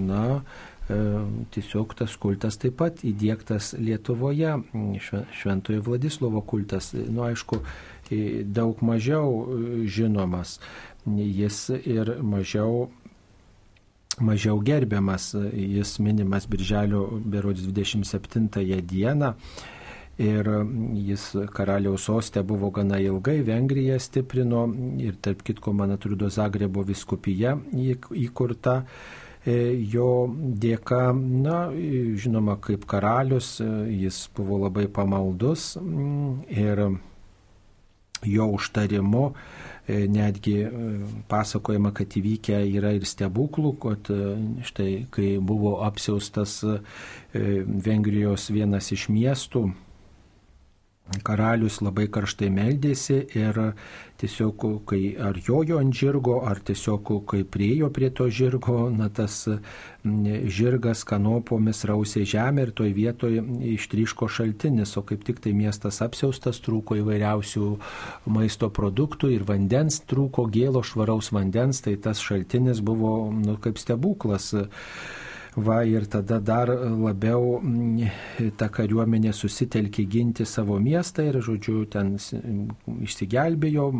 na, 0.08 0.40
e, 0.88 0.98
tiesiog 1.54 1.94
tas 1.98 2.16
kultas 2.16 2.56
taip 2.58 2.78
pat 2.80 3.04
įdėktas 3.04 3.74
Lietuvoje, 3.78 4.56
Šventojo 5.40 5.84
Vladislovo 5.86 6.40
kultas, 6.40 6.92
nu 6.94 7.26
aišku, 7.28 7.60
daug 8.44 8.82
mažiau 8.82 9.46
žinomas, 9.86 10.58
jis 11.06 11.68
ir 11.82 12.16
mažiau 12.22 12.90
mažiau 14.20 14.60
gerbiamas. 14.60 15.34
Jis 15.52 15.98
minimas 15.98 16.46
birželio 16.46 17.20
berods 17.24 17.60
27 17.60 18.82
dieną. 18.82 19.34
Ir 20.20 20.48
jis 21.08 21.22
karaliaus 21.56 22.04
sostė 22.04 22.42
buvo 22.44 22.68
gana 22.70 22.98
ilgai, 23.00 23.40
Vengrija 23.42 23.96
stiprino 23.98 24.66
ir 25.00 25.16
tarp 25.24 25.40
kitko, 25.42 25.72
man 25.72 25.94
atrodo, 25.94 26.28
Zagrebo 26.28 26.84
viskupija 26.84 27.54
įkurta 27.72 28.82
e, 29.46 29.72
jo 29.88 30.28
dėka, 30.36 31.00
na, 31.16 31.62
žinoma, 31.72 32.58
kaip 32.60 32.84
karalius, 32.86 33.56
jis 33.88 34.28
buvo 34.36 34.60
labai 34.66 34.84
pamaldus 34.92 35.78
ir 36.52 36.84
jo 38.26 38.46
užtarimu 38.56 39.30
E, 39.88 40.06
netgi 40.08 40.60
e, 40.62 40.70
pasakojama, 41.28 41.90
kad 41.90 42.14
įvykę 42.14 42.60
yra 42.70 42.92
ir 42.94 43.06
stebuklų, 43.08 43.72
kad 43.82 44.10
e, 44.14 44.18
štai 44.62 44.90
kai 45.10 45.30
buvo 45.42 45.80
apsiaustas 45.82 46.60
Vengrijos 47.32 48.46
vienas 48.52 48.92
iš 48.94 49.08
miestų, 49.10 49.64
karalius 51.26 51.80
labai 51.84 52.08
karštai 52.12 52.48
meldėsi 52.52 53.18
ir 53.36 53.58
tiesiog, 54.22 54.64
kai 54.86 55.14
ar 55.18 55.38
jojo 55.42 55.80
ant 55.82 55.94
žirgo, 55.94 56.38
ar 56.46 56.60
tiesiog, 56.62 57.10
kai 57.28 57.42
priejo 57.44 57.90
prie 57.94 58.10
to 58.14 58.28
žirgo, 58.30 58.86
na 58.94 59.08
tas 59.10 59.40
žirgas 60.58 61.02
kanopomis 61.08 61.82
rausė 61.88 62.22
žemę 62.28 62.68
ir 62.68 62.72
toj 62.78 62.92
vietoje 62.94 63.42
ištryško 63.74 64.28
šaltinis, 64.30 64.94
o 64.98 65.02
kaip 65.06 65.26
tik 65.26 65.42
tai 65.42 65.54
miestas 65.58 66.00
apsiaustas, 66.04 66.62
trūko 66.62 67.00
įvairiausių 67.02 67.72
maisto 68.34 68.70
produktų 68.70 69.32
ir 69.34 69.46
vandens 69.48 70.00
trūko, 70.06 70.46
gėlo 70.54 70.84
švaraus 70.86 71.32
vandens, 71.34 71.82
tai 71.82 71.96
tas 71.96 72.22
šaltinis 72.22 72.82
buvo 72.84 73.32
nu, 73.34 73.58
kaip 73.62 73.82
stebuklas. 73.82 74.52
Va 75.54 75.82
ir 75.84 76.06
tada 76.08 76.38
dar 76.40 76.70
labiau 76.72 77.58
ta 78.56 78.70
kariuomenė 78.72 79.34
susitelkė 79.36 80.06
ginti 80.08 80.46
savo 80.48 80.78
miestą 80.80 81.26
ir, 81.28 81.36
žodžiu, 81.44 81.82
ten 81.92 82.14
išsigelbėjo, 83.04 83.90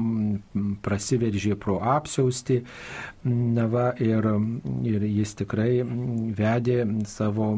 prasiveržė 0.80 1.59
pro 1.61 1.76
apsiausti. 1.84 2.62
Na 3.28 3.66
va 3.68 3.90
ir, 4.00 4.24
ir 4.88 5.05
jis 5.05 5.34
tikrai 5.42 5.82
vedė 6.40 6.86
savo 7.05 7.50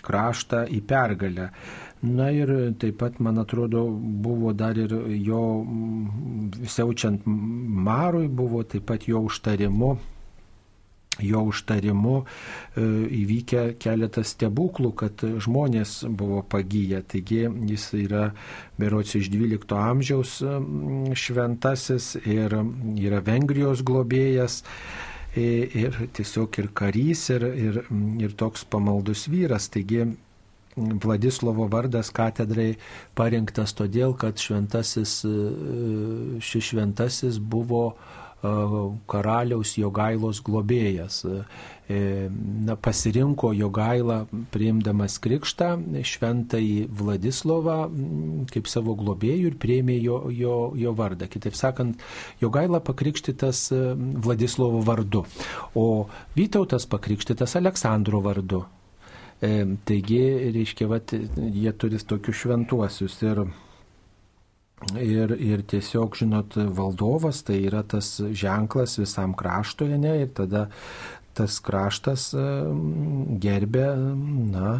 kraštą 0.00 0.62
į 0.72 0.80
pergalę. 0.88 1.50
Na 2.00 2.30
ir 2.32 2.54
taip 2.80 2.96
pat, 3.02 3.18
man 3.20 3.42
atrodo, 3.42 3.84
buvo 4.00 4.54
dar 4.56 4.80
ir 4.80 4.96
jo 5.20 5.42
siaučiant 6.64 7.28
marui, 7.28 8.32
buvo 8.32 8.64
taip 8.64 8.88
pat 8.88 9.04
jo 9.12 9.20
užtarimu 9.28 9.98
jo 11.22 11.42
užtarimu 11.50 12.16
e, 12.20 12.24
įvykę 13.20 13.64
keletas 13.82 14.34
stebuklų, 14.36 14.92
kad 15.02 15.24
žmonės 15.44 16.00
buvo 16.08 16.42
pagyję. 16.42 17.02
Taigi 17.10 17.42
jis 17.70 17.90
yra 18.00 18.30
berots 18.80 19.16
iš 19.18 19.30
12 19.32 19.76
amžiaus 19.76 20.38
šventasis 21.18 22.14
ir 22.24 22.56
yra 23.00 23.22
Vengrijos 23.26 23.84
globėjas. 23.86 24.62
Ir 25.38 25.94
tiesiog 26.16 26.56
ir 26.58 26.72
karys, 26.74 27.28
ir, 27.30 27.44
ir, 27.54 27.76
ir 28.18 28.32
toks 28.34 28.64
pamaldus 28.66 29.28
vyras. 29.30 29.68
Taigi 29.70 30.08
Vladislovo 30.76 31.66
vardas 31.70 32.10
katedrai 32.14 32.76
parinktas 33.18 33.74
todėl, 33.78 34.14
kad 34.18 34.38
šventasis, 34.38 35.20
e, 35.26 35.32
šis 36.46 36.70
šventasis 36.72 37.38
buvo 37.42 37.84
uh, 37.90 38.20
karaliaus 39.10 39.74
Jogailos 39.76 40.40
globėjas. 40.44 41.24
E, 41.90 42.28
na, 42.64 42.76
pasirinko 42.78 43.50
Jogailą 43.56 44.22
priimdamas 44.54 45.18
krikštą 45.20 45.72
šventąjį 46.06 46.86
Vladislovą 47.00 47.78
kaip 48.52 48.70
savo 48.70 48.94
globėjų 48.98 49.50
ir 49.50 49.56
prieimė 49.60 49.98
jo, 50.00 50.20
jo, 50.32 50.56
jo 50.78 50.94
vardą. 50.96 51.28
Kitaip 51.30 51.58
sakant, 51.58 52.00
Jogaila 52.40 52.80
pakrikštytas 52.84 53.68
Vladislovo 54.24 54.84
vardu, 54.86 55.24
o 55.74 55.86
Vytautas 56.36 56.86
pakrikštytas 56.88 57.58
Aleksandro 57.60 58.22
vardu. 58.24 58.64
E, 59.40 59.64
taigi, 59.88 60.20
reiškia, 60.54 60.86
vat, 60.88 61.12
jie 61.12 61.72
turi 61.72 61.98
tokius 62.04 62.42
šventuosius. 62.42 63.16
Ir 63.24 63.44
Ir, 64.96 65.34
ir 65.36 65.62
tiesiog, 65.68 66.16
žinot, 66.16 66.56
valdovas 66.76 67.42
tai 67.44 67.58
yra 67.68 67.82
tas 67.84 68.14
ženklas 68.32 68.96
visam 68.98 69.34
kraštoje, 69.36 69.98
ne, 70.00 70.14
ir 70.24 70.30
tada 70.34 70.70
tas 71.36 71.58
kraštas 71.62 72.30
gerbė, 73.44 73.84
na, 74.54 74.72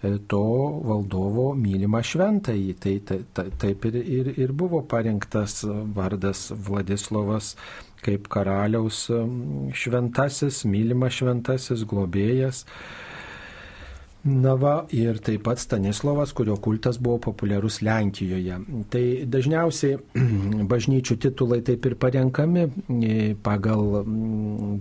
e, 0.00 0.16
to 0.28 0.42
valdovo 0.88 1.52
mylimą 1.58 2.00
šventąjį. 2.08 2.72
Tai, 2.82 2.96
tai, 3.08 3.20
tai 3.36 3.46
taip 3.62 3.86
ir, 3.90 4.00
ir, 4.00 4.32
ir 4.46 4.56
buvo 4.56 4.82
parinktas 4.88 5.60
vardas 5.94 6.48
Vladislavas 6.50 7.54
kaip 8.02 8.26
karaliaus 8.32 9.04
šventasis, 9.78 10.64
mylimas 10.66 11.20
šventasis, 11.20 11.84
globėjas. 11.88 12.64
Na 14.22 14.52
va, 14.54 14.84
ir 14.94 15.16
taip 15.18 15.42
pat 15.48 15.58
Stanislavas, 15.58 16.30
kurio 16.36 16.54
kultas 16.62 17.00
buvo 17.02 17.18
populiarus 17.24 17.80
Lenkijoje. 17.82 18.58
Tai 18.92 19.02
dažniausiai 19.26 19.96
bažnyčių 20.72 21.16
titulai 21.24 21.58
taip 21.66 21.88
ir 21.90 21.96
parenkami 21.98 22.68
e, 23.02 23.16
pagal 23.42 24.04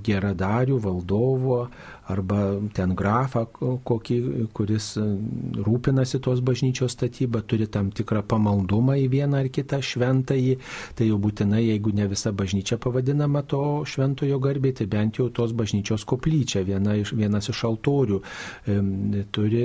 geradarių, 0.05 0.77
valdovo 0.85 1.63
arba 2.11 2.59
ten 2.75 2.95
grafą 2.97 3.45
kokį, 3.85 4.17
kuris 4.55 4.93
e, 4.99 5.05
rūpinasi 5.65 6.19
tos 6.23 6.41
bažnyčios 6.45 6.95
statybą, 6.95 7.43
turi 7.47 7.67
tam 7.71 7.91
tikrą 7.95 8.23
pamaldumą 8.27 8.97
į 9.01 9.07
vieną 9.11 9.41
ar 9.41 9.49
kitą 9.53 9.81
šventąjį, 9.85 10.57
tai 10.97 11.07
jau 11.09 11.19
būtinai, 11.21 11.63
jeigu 11.65 11.93
ne 11.95 12.07
visa 12.11 12.33
bažnyčia 12.35 12.77
pavadinama 12.81 13.43
to 13.47 13.61
šventojo 13.87 14.39
garbė, 14.43 14.73
tai 14.77 14.87
bent 14.91 15.19
jau 15.19 15.29
tos 15.33 15.55
bažnyčios 15.57 16.05
koplyčia, 16.09 16.65
viena 16.67 16.95
iš, 16.99 17.13
vienas 17.17 17.49
iš 17.51 17.63
altorių 17.69 18.21
turi, 19.35 19.63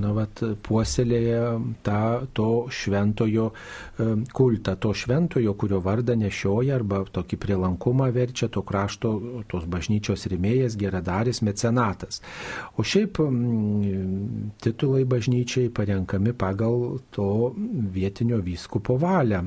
na, 0.00 0.12
vat, 0.16 0.42
puoselėje 0.64 1.40
tą 1.86 2.02
to 2.36 2.48
šventojo 2.72 3.50
kultą, 4.34 4.76
to 4.80 4.94
šventojo, 4.94 5.54
kurio 5.58 5.80
vardą 5.84 6.16
nešioja 6.18 6.78
arba 6.78 7.04
tokį 7.14 7.38
prielankumą 7.40 8.10
verčia 8.14 8.48
to 8.52 8.64
krašto, 8.66 9.14
tos 9.50 9.66
bažnyčios 9.70 10.26
rėmėjas, 10.30 10.78
geradaris, 10.80 11.42
mecenatas 11.44 11.83
metas. 11.84 12.20
O 12.76 12.84
šiaip 12.84 13.20
mm, 13.20 14.50
titulai 14.64 15.04
bažnyčiai 15.04 15.70
parenkami 15.74 16.32
pagal 16.32 16.98
to 17.14 17.52
vietinio 17.94 18.40
vyskupo 18.44 18.96
valią. 19.00 19.42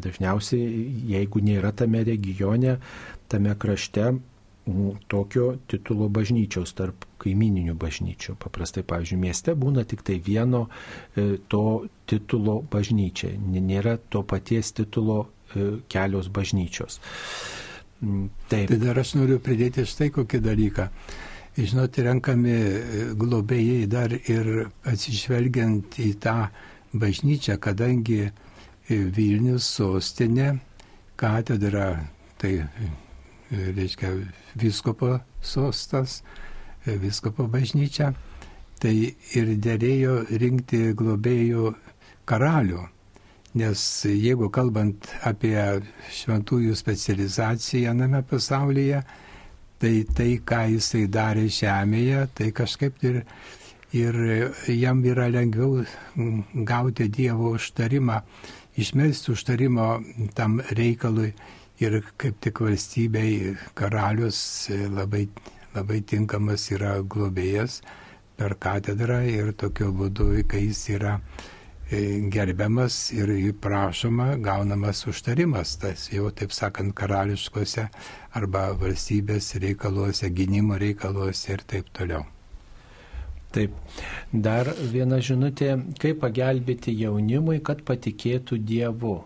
Dažniausiai, 0.00 0.82
jeigu 1.14 1.42
nėra 1.44 1.72
tame 1.76 2.02
regione, 2.06 2.78
tame 3.28 3.54
krašte 3.58 4.10
mm, 4.10 5.06
tokio 5.08 5.54
titulo 5.70 6.08
bažnyčios 6.08 6.74
tarp 6.78 7.06
kaimininių 7.20 7.76
bažnyčių. 7.80 8.36
Paprastai, 8.40 8.84
pavyzdžiui, 8.88 9.20
mieste 9.20 9.54
būna 9.58 9.84
tik 9.88 10.04
tai 10.06 10.18
vieno 10.24 10.66
e, 10.66 11.36
to 11.52 11.64
titulo 12.10 12.60
bažnyčia. 12.72 13.34
Nėra 13.38 13.98
to 14.10 14.24
paties 14.26 14.72
titulo 14.76 15.22
e, 15.26 15.72
kelios 15.92 16.30
bažnyčios. 16.32 17.00
Mm, 18.00 18.30
taip. 18.48 18.70
Tai 18.72 18.78
dar 18.80 19.02
aš 19.02 19.14
noriu 19.18 19.40
pridėti 19.44 19.84
štai 19.88 20.08
kokį 20.14 20.40
dalyką 20.44 20.88
žinot, 21.66 21.98
renkami 22.04 22.56
globėjai 23.18 23.86
dar 23.90 24.12
ir 24.14 24.48
atsižvelgiant 24.88 25.98
į 26.00 26.12
tą 26.22 26.36
bažnyčią, 26.92 27.56
kadangi 27.62 28.30
Vilnius 28.90 29.66
sostinė, 29.76 30.56
katedra, 31.20 31.92
tai 32.40 32.52
reiškia 33.50 34.12
viskopo 34.58 35.18
sostas, 35.42 36.20
viskopo 36.86 37.46
bažnyčia, 37.50 38.12
tai 38.80 38.94
ir 39.36 39.52
dėrėjo 39.62 40.16
rinkti 40.40 40.90
globėjų 40.96 41.74
karalių. 42.30 42.86
Nes 43.60 43.80
jeigu 44.06 44.46
kalbant 44.54 45.08
apie 45.26 45.58
šventųjų 46.14 46.76
specializaciją 46.78 47.94
name 47.98 48.22
pasaulyje, 48.22 49.02
tai 49.80 50.04
tai, 50.16 50.30
ką 50.44 50.60
jisai 50.74 51.06
darė 51.08 51.46
žemėje, 51.56 52.24
tai 52.36 52.50
kažkaip 52.56 53.04
ir, 53.08 53.22
ir 53.96 54.18
jam 54.68 55.00
yra 55.08 55.28
lengviau 55.32 55.84
gauti 56.72 57.08
Dievo 57.08 57.54
užtarimą, 57.56 58.20
išmesti 58.76 59.32
užtarimo 59.34 59.88
tam 60.36 60.60
reikalui. 60.76 61.32
Ir 61.80 62.02
kaip 62.20 62.36
tik 62.44 62.60
valstybei 62.60 63.54
karalius 63.74 64.68
labai, 64.68 65.22
labai 65.72 66.02
tinkamas 66.04 66.66
yra 66.76 66.98
globėjas 67.00 67.78
per 68.36 68.52
katedrą 68.60 69.22
ir 69.24 69.54
tokiu 69.56 69.88
būdu, 69.96 70.34
kai 70.44 70.66
jis 70.66 70.82
yra 70.98 71.14
E, 71.16 71.48
gerbiamas 71.90 73.12
ir 73.12 73.52
prašoma, 73.60 74.36
gaunamas 74.38 75.06
užtarimas, 75.10 75.76
tas 75.76 76.08
jau, 76.12 76.30
taip 76.30 76.52
sakant, 76.54 76.94
karališkose 76.94 77.88
arba 78.38 78.68
valstybės 78.78 79.56
reikaluose, 79.62 80.30
gynimo 80.30 80.78
reikaluose 80.78 81.52
ir 81.52 81.64
taip 81.66 81.90
toliau. 81.96 82.22
Taip. 83.50 83.74
Dar 84.30 84.70
viena 84.92 85.18
žinutė, 85.18 85.72
kaip 85.98 86.20
pagelbėti 86.22 86.94
jaunimui, 86.94 87.58
kad 87.66 87.82
patikėtų 87.82 88.60
Dievu. 88.62 89.16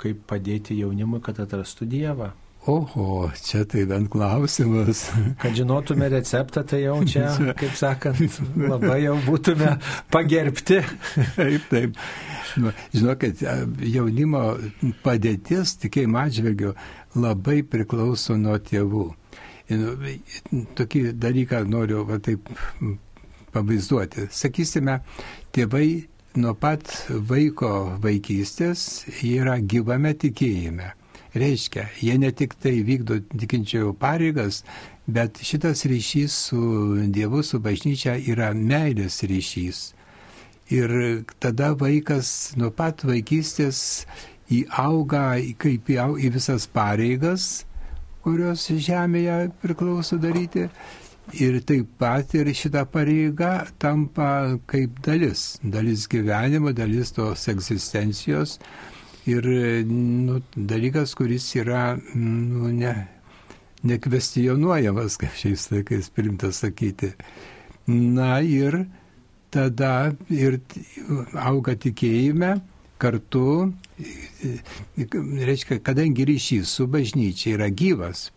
Kaip 0.00 0.22
padėti 0.30 0.78
jaunimui, 0.80 1.20
kad 1.20 1.42
atrastų 1.44 1.90
Dievą. 1.92 2.30
Oho, 2.68 3.30
čia 3.40 3.64
tai 3.64 3.86
bent 3.88 4.10
klausimas. 4.12 5.06
Kad 5.40 5.54
žinotume 5.56 6.10
receptą, 6.12 6.60
tai 6.68 6.82
jau 6.82 6.98
čia, 7.08 7.30
kaip 7.60 7.72
sakant, 7.78 8.36
labai 8.60 8.98
jau 9.06 9.14
būtume 9.24 9.78
pagerbti. 10.12 10.82
Taip, 11.38 11.70
taip. 11.70 11.96
Nu, 12.60 12.74
žinokit, 12.92 13.40
jaunimo 13.94 14.42
padėtis 15.04 15.78
tikėjimo 15.80 16.20
atžvilgiu 16.20 16.74
labai 17.16 17.62
priklauso 17.64 18.36
nuo 18.36 18.58
tėvų. 18.60 19.08
Nu, 19.70 19.96
tokį 20.76 21.04
dalyką 21.16 21.62
noriu 21.64 22.04
va, 22.04 22.20
taip 22.20 22.52
pavaizduoti. 23.54 24.28
Sakysime, 24.34 25.00
tėvai 25.56 25.86
nuo 26.36 26.52
pat 26.60 26.92
vaiko 27.08 27.96
vaikystės 28.04 29.06
yra 29.24 29.56
gyvame 29.62 30.12
tikėjime. 30.18 30.92
Reiškia, 31.34 31.84
jie 32.02 32.16
ne 32.18 32.32
tik 32.34 32.56
tai 32.58 32.80
vykdo 32.82 33.20
tikinčiojo 33.38 33.92
pareigas, 33.94 34.64
bet 35.06 35.38
šitas 35.46 35.84
ryšys 35.86 36.34
su 36.48 36.62
Dievu, 37.14 37.42
su 37.46 37.60
bažnyčia 37.62 38.16
yra 38.32 38.48
meilės 38.54 39.20
ryšys. 39.30 39.82
Ir 40.74 40.90
tada 41.38 41.70
vaikas 41.78 42.32
nuo 42.58 42.70
pat 42.74 43.04
vaikystės 43.06 43.80
įauga 44.50 45.38
kaip 45.62 45.90
į, 45.94 46.00
į 46.26 46.32
visas 46.34 46.66
pareigas, 46.66 47.64
kurios 48.26 48.66
žemėje 48.70 49.38
priklauso 49.62 50.18
daryti. 50.18 50.66
Ir 51.38 51.60
taip 51.62 51.92
pat 51.98 52.34
ir 52.34 52.50
šita 52.58 52.82
pareiga 52.90 53.68
tampa 53.78 54.58
kaip 54.66 54.98
dalis, 55.06 55.60
dalis 55.62 56.08
gyvenimo, 56.10 56.72
dalis 56.74 57.14
tos 57.14 57.46
egzistencijos 57.52 58.56
ir 59.30 59.46
nu, 59.86 60.40
dalykas, 60.56 61.14
kuris 61.18 61.48
yra 61.58 61.96
nu, 62.14 62.70
ne, 62.74 62.94
nekvestionuojamas, 63.86 65.16
kaip 65.20 65.36
šiais 65.40 65.68
laikais 65.72 66.10
primta 66.14 66.52
sakyti. 66.52 67.14
Na 67.86 68.40
ir 68.44 68.84
tada 69.50 70.12
ir 70.30 70.60
auga 71.34 71.74
tikėjime 71.74 72.58
kartu, 73.00 73.72
reiškia, 75.48 75.80
kadangi 75.82 76.26
ryšys 76.28 76.76
su 76.76 76.86
bažnyčia 76.90 77.56
yra 77.56 77.70
gyvas, 77.72 78.28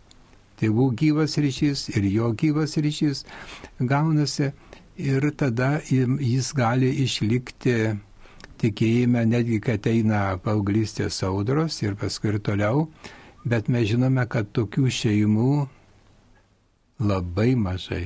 tėvų 0.60 0.88
gyvas 0.98 1.36
ryšys 1.40 1.88
ir 1.94 2.08
jo 2.08 2.30
gyvas 2.38 2.78
ryšys 2.80 3.24
gaunasi 3.80 4.52
ir 4.96 5.28
tada 5.36 5.76
jis 5.90 6.52
gali 6.56 6.90
išlikti 7.04 7.76
tikėjime, 8.64 9.22
netgi 9.28 9.60
kai 9.62 9.78
ateina 9.78 10.24
paauglystės 10.44 11.20
audros 11.28 11.78
ir 11.84 11.94
paskui 12.00 12.32
ir 12.32 12.40
toliau, 12.44 12.88
bet 13.44 13.68
mes 13.68 13.86
žinome, 13.92 14.24
kad 14.30 14.50
tokių 14.56 14.90
šeimų 14.98 15.52
labai 17.04 17.54
mažai. 17.60 18.04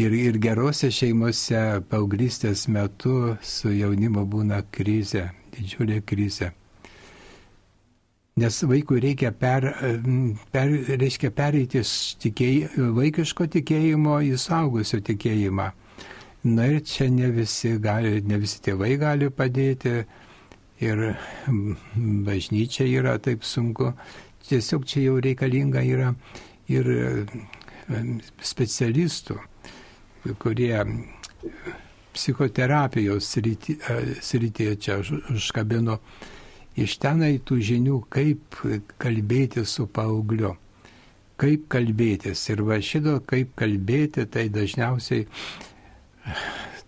Ir, 0.00 0.14
ir 0.16 0.38
gerose 0.40 0.88
šeimose 0.88 1.82
paauglystės 1.90 2.64
metu 2.72 3.36
su 3.44 3.74
jaunimu 3.74 4.24
būna 4.24 4.62
krizė, 4.72 5.28
didžiulė 5.52 6.00
krizė. 6.08 6.52
Nes 8.40 8.62
vaikui 8.64 9.02
reikia, 9.04 9.28
per, 9.36 9.66
per, 10.54 10.70
reiškia 11.02 11.28
pereiti 11.36 11.82
iš 11.82 11.92
tikėj, 12.22 12.62
vaikiško 12.96 13.44
tikėjimo 13.58 14.22
į 14.24 14.38
saugusio 14.40 15.02
tikėjimą. 15.04 15.68
Na 16.44 16.66
ir 16.66 16.80
čia 16.84 17.08
ne 17.10 17.30
visi, 17.30 17.76
gali, 17.78 18.20
ne 18.26 18.38
visi 18.42 18.58
tėvai 18.64 18.96
gali 18.98 19.30
padėti 19.30 19.94
ir 20.82 21.02
bažnyčia 22.26 22.88
yra 22.90 23.16
taip 23.22 23.46
sunku. 23.46 23.92
Tiesiog 24.48 24.84
čia 24.90 25.04
jau 25.06 25.20
reikalinga 25.22 25.84
yra 25.86 26.10
ir 26.66 26.90
specialistų, 28.42 29.38
kurie 30.42 30.74
psichoterapijos 32.12 33.30
srityje 33.30 34.76
čia 34.82 34.98
užkabino. 35.30 35.98
Už 36.02 36.30
iš 36.78 36.96
tenai 37.02 37.36
tų 37.44 37.58
žinių, 37.60 37.98
kaip 38.12 38.56
kalbėti 39.00 39.64
su 39.68 39.86
paaugliu. 39.86 40.54
Kaip 41.40 41.66
kalbėtis. 41.72 42.44
Ir 42.52 42.62
va 42.64 42.78
šito, 42.80 43.18
kaip 43.26 43.54
kalbėti, 43.58 44.26
tai 44.30 44.46
dažniausiai 44.52 45.26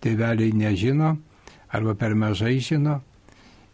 tėveliai 0.03 0.53
nežino 0.53 1.15
arba 1.75 1.95
per 1.95 2.15
mažai 2.15 2.59
žino. 2.59 3.01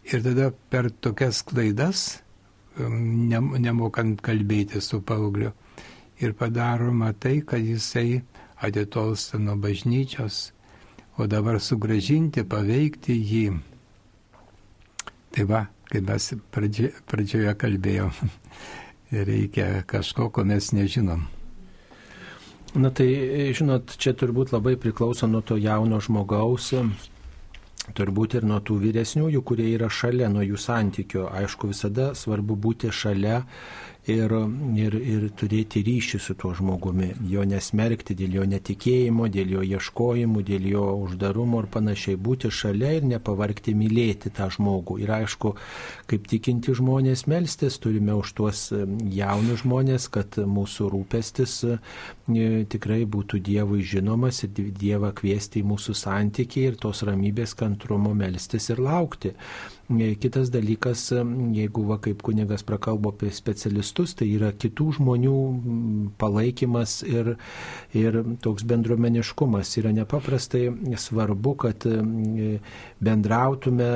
Ir 0.02 0.22
tada 0.24 0.50
per 0.70 0.90
tokias 0.90 1.42
klaidas, 1.46 2.22
nemokant 2.78 4.18
kalbėti 4.24 4.80
su 4.82 4.98
paaugliu, 5.06 5.52
ir 6.18 6.32
padaroma 6.34 7.12
tai, 7.12 7.40
kad 7.46 7.62
jisai 7.62 8.22
atitolsta 8.62 9.38
nuo 9.38 9.54
bažnyčios, 9.56 10.52
o 11.18 11.26
dabar 11.26 11.60
sugražinti, 11.60 12.42
paveikti 12.42 13.14
jį. 13.14 13.44
Tai 15.32 15.44
va, 15.50 15.62
kaip 15.90 16.08
mes 16.08 16.28
pradžioje, 16.54 17.04
pradžioje 17.06 17.54
kalbėjom, 17.62 18.10
reikia 19.30 19.84
kažko, 19.86 20.30
ko 20.34 20.44
mes 20.48 20.72
nežinom. 20.74 21.28
Na 22.72 22.88
tai, 22.88 23.06
žinot, 23.52 23.98
čia 24.00 24.14
turbūt 24.16 24.54
labai 24.54 24.78
priklauso 24.80 25.26
nuo 25.28 25.42
to 25.44 25.58
jauno 25.60 25.98
žmogaus, 26.00 26.70
turbūt 27.92 28.38
ir 28.38 28.46
nuo 28.48 28.62
tų 28.64 28.78
vyresniųjų, 28.80 29.42
kurie 29.44 29.66
yra 29.74 29.90
šalia, 29.92 30.30
nuo 30.32 30.40
jų 30.40 30.56
santykio. 30.56 31.26
Aišku, 31.36 31.68
visada 31.74 32.12
svarbu 32.16 32.56
būti 32.56 32.88
šalia 32.88 33.42
ir, 34.10 34.32
ir, 34.74 34.94
ir 34.98 35.26
turėti 35.38 35.82
ryšį 35.86 36.18
su 36.22 36.34
tuo 36.34 36.50
žmogumi, 36.58 37.12
jo 37.30 37.44
nesmerkti 37.46 38.16
dėl 38.18 38.38
jo 38.40 38.46
netikėjimo, 38.50 39.28
dėl 39.30 39.52
jo 39.56 39.62
ieškojimų, 39.76 40.42
dėl 40.48 40.66
jo 40.72 40.86
uždarumo 41.04 41.62
ir 41.62 41.68
panašiai, 41.70 42.18
būti 42.18 42.50
šalia 42.50 42.96
ir 42.98 43.06
nepavarkti 43.06 43.74
mylėti 43.78 44.32
tą 44.34 44.48
žmogų. 44.50 44.98
Ir 45.04 45.12
aišku, 45.20 45.54
kaip 46.10 46.26
tikinti 46.30 46.74
žmonės 46.74 47.28
melstis, 47.30 47.78
turime 47.82 48.16
už 48.18 48.32
tuos 48.40 48.64
jaunus 48.72 49.62
žmonės, 49.62 50.08
kad 50.12 50.40
mūsų 50.50 50.88
rūpestis 50.96 51.58
e, 51.68 51.78
tikrai 52.72 53.04
būtų 53.06 53.38
Dievui 53.42 53.86
žinomas 53.86 54.42
ir 54.46 54.72
Dievą 54.78 55.12
kviesti 55.14 55.62
į 55.62 55.68
mūsų 55.70 55.94
santykį 55.98 56.66
ir 56.72 56.80
tos 56.82 57.04
ramybės 57.06 57.54
kantrumo 57.58 58.16
melstis 58.18 58.70
ir 58.72 58.82
laukti. 58.82 59.36
E, 60.00 60.14
kitas 60.14 60.50
dalykas, 60.50 61.12
e, 61.12 61.22
jeigu 61.56 61.84
va 61.88 61.98
kaip 62.02 62.22
kunigas 62.24 62.64
prakalbo 62.66 63.12
apie 63.12 63.30
specialistus, 63.34 64.14
tai 64.16 64.28
yra 64.36 64.52
kitų 64.52 64.88
žmonių 64.98 65.34
palaikymas 66.20 67.00
ir, 67.04 67.34
ir 67.96 68.18
toks 68.44 68.64
bendruomeniškumas. 68.68 69.74
Yra 69.82 69.92
nepaprastai 69.96 70.64
svarbu, 70.98 71.54
kad 71.64 71.86
e, 71.88 72.58
bendrautume 73.02 73.90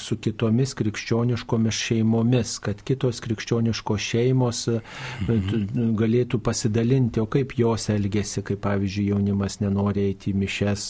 su 0.00 0.18
kitomis 0.22 0.74
krikščioniškomis 0.78 1.80
šeimomis, 1.88 2.56
kad 2.62 2.82
kitos 2.84 3.22
krikščioniškos 3.24 4.08
šeimos 4.12 4.64
mhm. 4.72 5.94
galėtų 5.98 6.42
pasidalinti, 6.44 7.22
o 7.22 7.28
kaip 7.30 7.56
jos 7.58 7.88
elgesi, 7.94 8.44
kaip 8.46 8.62
pavyzdžiui 8.66 9.08
jaunimas 9.12 9.60
nenori 9.62 10.08
eiti 10.10 10.32
į 10.32 10.38
mišes, 10.42 10.88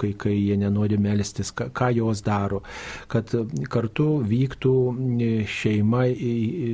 kai, 0.00 0.12
kai 0.18 0.34
jie 0.36 0.58
nenori 0.60 0.98
melstis, 1.00 1.52
ką, 1.56 1.70
ką 1.74 1.92
jos 1.96 2.22
daro, 2.26 2.62
kad 3.12 3.32
kartu 3.70 4.06
vyktų 4.26 4.72
šeima 5.50 6.04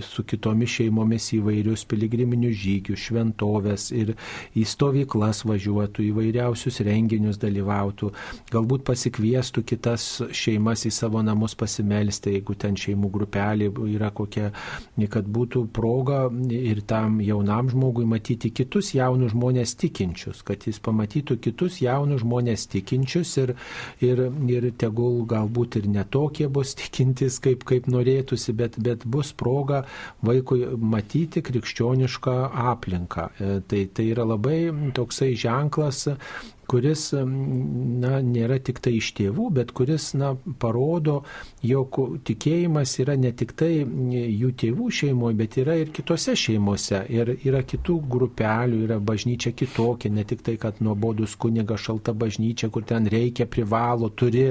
su 0.05 0.25
kitomis 0.29 0.73
šeimomis 0.79 1.29
įvairius 1.37 1.85
piligriminius 1.89 2.57
žygius, 2.59 3.03
šventovės 3.09 3.89
ir 3.97 4.15
į 4.59 4.65
stovyklas 4.69 5.45
važiuotų, 5.49 6.07
įvairiausius 6.11 6.81
renginius 6.87 7.41
dalyvautų, 7.43 8.11
galbūt 8.53 8.85
pasikviestų 8.89 9.65
kitas 9.69 10.07
šeimas 10.33 10.87
į 10.89 10.93
savo 10.95 11.23
namus 11.25 11.57
pasimelsti, 11.59 12.37
jeigu 12.37 12.57
ten 12.59 12.79
šeimų 12.79 13.11
grupelė 13.15 13.71
yra 13.89 14.11
kokia, 14.15 14.53
kad 15.11 15.29
būtų 15.29 15.67
proga 15.75 16.27
ir 16.53 16.83
tam 16.89 17.21
jaunam 17.25 17.71
žmogui 17.73 18.07
matyti 18.09 18.51
kitus 18.55 18.93
jaunus 18.97 19.35
žmonės 19.35 19.75
tikinčius, 19.81 20.43
kad 20.47 20.67
jis 20.69 20.81
pamatytų 20.85 21.39
kitus 21.49 21.81
jaunus 21.85 22.23
žmonės 22.25 22.69
tikinčius 22.73 23.37
ir, 23.43 23.55
ir, 24.05 24.25
ir 24.49 24.71
tegul 24.79 25.23
galbūt 25.29 25.81
ir 25.81 25.89
netokie 25.93 26.49
bus 26.53 26.68
tikintis, 26.79 27.39
kaip, 27.45 27.65
kaip 27.69 27.89
norėtųsi, 27.91 28.55
bet, 28.59 28.79
bet 28.83 29.07
bus 29.09 29.33
proga 29.33 29.85
vaikui 30.27 30.65
matyti 30.77 31.43
krikščionišką 31.45 32.37
aplinką. 32.73 33.29
E, 33.39 33.53
tai, 33.69 33.85
tai 33.95 34.09
yra 34.13 34.27
labai 34.29 34.59
toksai 34.97 35.33
ženklas 35.39 36.07
kuris 36.69 37.09
na, 37.17 38.19
nėra 38.25 38.59
tik 38.65 38.81
tai 38.85 38.95
iš 38.99 39.13
tėvų, 39.19 39.49
bet 39.59 39.73
kuris 39.77 40.11
na, 40.19 40.35
parodo, 40.61 41.23
jog 41.65 41.97
tikėjimas 42.29 42.95
yra 43.03 43.17
ne 43.19 43.33
tik 43.37 43.55
tai 43.59 43.71
jų 43.81 44.53
tėvų 44.63 44.89
šeimoje, 45.01 45.39
bet 45.39 45.59
yra 45.63 45.79
ir 45.81 45.93
kitose 45.95 46.37
šeimose. 46.39 47.01
Ir 47.13 47.33
yra 47.37 47.63
kitų 47.67 47.99
grupelių, 48.13 48.83
yra 48.87 48.99
bažnyčia 49.01 49.55
kitokia, 49.57 50.13
ne 50.13 50.25
tik 50.29 50.45
tai, 50.47 50.59
kad 50.61 50.83
nuobodus 50.85 51.37
kuniga 51.41 51.79
šalta 51.81 52.15
bažnyčia, 52.17 52.71
kur 52.75 52.85
ten 52.89 53.09
reikia, 53.11 53.49
privalo, 53.49 54.11
turi 54.11 54.51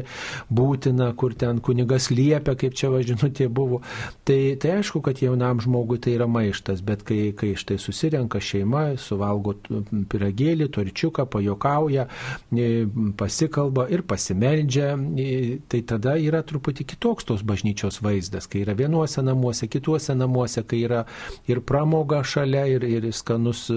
būtina, 0.50 1.12
kur 1.18 1.36
ten 1.38 1.62
kunigas 1.64 2.10
liepia, 2.12 2.58
kaip 2.60 2.78
čia 2.78 2.92
važinutė 2.94 3.50
buvo. 3.54 3.82
Tai, 4.28 4.40
tai 4.62 4.78
aišku, 4.80 5.04
kad 5.06 5.22
jaunam 5.22 5.62
žmogui 5.64 6.00
tai 6.02 6.18
yra 6.18 6.28
maištas, 6.32 6.82
bet 6.86 7.06
kai, 7.08 7.32
kai 7.38 7.54
štai 7.60 7.80
susirenka 7.82 8.42
šeima, 8.44 8.90
suvalgo 9.02 9.56
piragėlį, 10.12 10.70
torčiuką, 10.74 11.28
pajokauja, 11.32 12.07
pasikalba 13.18 13.88
ir 13.94 14.04
pasimeldžia, 14.08 14.94
tai 15.70 15.82
tada 15.88 16.16
yra 16.22 16.44
truputį 16.48 16.88
kitoks 16.94 17.28
tos 17.28 17.44
bažnyčios 17.48 18.02
vaizdas, 18.04 18.48
kai 18.50 18.64
yra 18.66 18.76
vienuose 18.78 19.24
namuose, 19.26 19.70
kituose 19.72 20.16
namuose, 20.18 20.64
kai 20.68 20.84
yra 20.88 21.04
ir 21.50 21.62
pramoga 21.66 22.22
šalia, 22.24 22.66
ir, 22.72 22.86
ir 22.88 23.10
skanus 23.16 23.68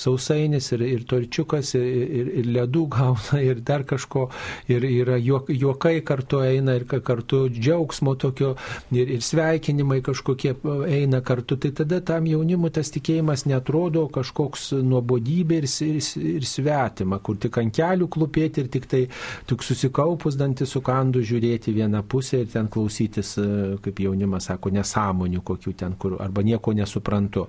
sausainis, 0.00 0.70
ir, 0.76 0.84
ir 0.88 1.04
torčiukas, 1.08 1.74
ir, 1.78 1.86
ir, 2.20 2.32
ir 2.42 2.50
ledų 2.58 2.86
gauna, 2.94 3.40
ir 3.42 3.60
dar 3.66 3.84
kažko, 3.88 4.28
ir 4.70 4.86
yra 4.88 5.18
juok, 5.20 5.50
juokai 5.54 5.98
kartu 6.06 6.42
eina, 6.44 6.76
ir 6.78 6.86
kartu 6.88 7.44
džiaugsmo 7.52 8.16
tokio, 8.20 8.54
ir, 8.94 9.16
ir 9.18 9.24
sveikinimai 9.24 10.00
kažkokie 10.04 10.54
eina 10.88 11.20
kartu, 11.24 11.58
tai 11.60 11.72
tada 11.76 12.00
tam 12.04 12.28
jaunimui 12.30 12.72
tas 12.74 12.90
tikėjimas 12.94 13.46
netrodo 13.50 14.06
kažkoks 14.12 14.72
nuobodybė 14.84 15.62
ir, 15.62 15.68
ir, 15.86 16.00
ir 16.34 16.48
svetima, 16.48 17.20
kur 17.24 17.38
tik 17.40 17.58
ant 17.60 17.73
kelių 17.74 18.08
klupėti 18.12 18.64
ir 18.64 18.70
tik 18.72 18.88
tai 18.90 19.02
tik 19.48 19.64
susikaupus 19.66 20.38
dantį 20.40 20.68
sukandų 20.68 21.22
žiūrėti 21.26 21.74
vieną 21.76 22.02
pusę 22.08 22.42
ir 22.44 22.50
ten 22.52 22.68
klausytis, 22.72 23.34
e, 23.40 23.46
kaip 23.84 24.02
jaunimas 24.04 24.48
sako, 24.50 24.72
nesąmonių 24.74 25.42
kokių 25.44 25.74
ten, 25.84 25.96
kur 26.00 26.16
arba 26.22 26.44
nieko 26.46 26.74
nesuprantu. 26.76 27.46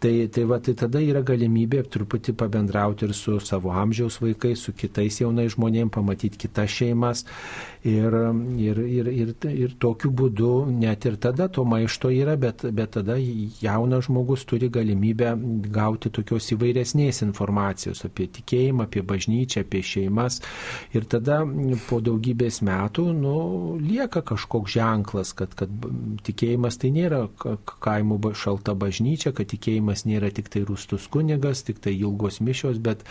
Tai, 0.00 0.14
tai, 0.34 0.44
va, 0.48 0.60
tai 0.64 0.74
tada 0.78 1.02
yra 1.02 1.22
galimybė 1.26 1.84
truputį 1.92 2.34
pabendrauti 2.38 3.08
ir 3.08 3.14
su 3.16 3.38
savo 3.44 3.72
amžiaus 3.74 4.20
vaikais, 4.22 4.66
su 4.66 4.74
kitais 4.76 5.20
jaunais 5.22 5.54
žmonėmis, 5.54 5.94
pamatyti 5.94 6.46
kitas 6.46 6.72
šeimas 6.74 7.24
Ir, 7.84 8.12
ir, 8.58 8.78
ir, 8.78 9.06
ir, 9.06 9.28
ir 9.54 9.74
tokiu 9.78 10.10
būdu 10.10 10.66
net 10.66 11.04
ir 11.06 11.14
tada 11.22 11.46
to 11.46 11.62
maišto 11.62 12.10
yra, 12.10 12.34
bet, 12.36 12.64
bet 12.74 12.90
tada 12.96 13.14
jaunas 13.62 14.08
žmogus 14.08 14.42
turi 14.50 14.66
galimybę 14.68 15.36
gauti 15.70 16.10
tokios 16.10 16.50
įvairesnės 16.56 17.22
informacijos 17.22 18.02
apie 18.08 18.26
tikėjimą, 18.34 18.88
apie 18.88 19.04
bažnyčią, 19.06 19.57
apie 19.62 19.82
šeimas. 19.84 20.40
Ir 20.96 21.06
tada 21.10 21.40
po 21.88 22.00
daugybės 22.04 22.60
metų 22.66 23.06
nu, 23.16 23.36
lieka 23.82 24.22
kažkoks 24.26 24.74
ženklas, 24.78 25.32
kad, 25.38 25.54
kad 25.58 25.72
tikėjimas 26.26 26.80
tai 26.80 26.92
nėra 26.94 27.24
kaimų 27.84 28.34
šalta 28.38 28.74
bažnyčia, 28.78 29.32
kad 29.36 29.50
tikėjimas 29.52 30.04
nėra 30.08 30.32
tik 30.34 30.50
tai 30.52 30.64
rūstus 30.68 31.08
kunigas, 31.12 31.64
tik 31.66 31.82
tai 31.84 31.96
ilgos 31.96 32.42
mišios, 32.44 32.78
bet, 32.82 33.04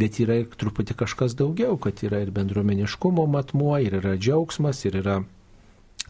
bet 0.00 0.20
yra 0.22 0.42
ir 0.42 0.50
truputį 0.58 0.98
kažkas 1.04 1.36
daugiau, 1.38 1.78
kad 1.80 2.02
yra 2.06 2.22
ir 2.24 2.34
bendruomeniškumo 2.34 3.28
matmuo, 3.30 3.76
ir 3.82 4.00
yra 4.00 4.16
džiaugsmas 4.18 4.84
ir 4.88 5.00
yra 5.02 5.22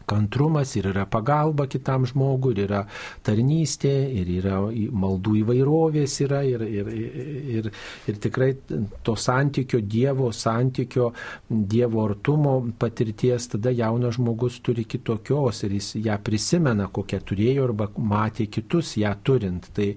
kantrumas, 0.09 0.75
ir 0.79 0.89
yra 0.91 1.05
pagalba 1.09 1.67
kitam 1.71 2.07
žmogui, 2.09 2.53
ir 2.55 2.65
yra 2.67 2.81
tarnystė, 3.25 3.93
ir 4.21 4.31
yra 4.39 4.59
maldų 5.03 5.37
įvairovės 5.43 6.19
yra, 6.25 6.43
ir, 6.47 6.65
ir, 6.67 6.91
ir, 7.57 7.71
ir 8.09 8.21
tikrai 8.23 8.51
to 9.03 9.15
santykio, 9.19 9.81
Dievo 9.93 10.31
santykio, 10.35 11.11
Dievo 11.49 12.05
artumo 12.07 12.55
patirties, 12.79 13.49
tada 13.53 13.73
jaunas 13.75 14.17
žmogus 14.17 14.59
turi 14.63 14.85
kitokios 14.89 15.63
ir 15.67 15.77
jis 15.79 15.93
ją 16.07 16.17
prisimena, 16.23 16.89
kokią 16.93 17.21
turėjo 17.23 17.67
arba 17.69 17.89
matė 17.97 18.49
kitus 18.51 18.95
ją 19.01 19.13
turint. 19.23 19.71
Tai, 19.73 19.89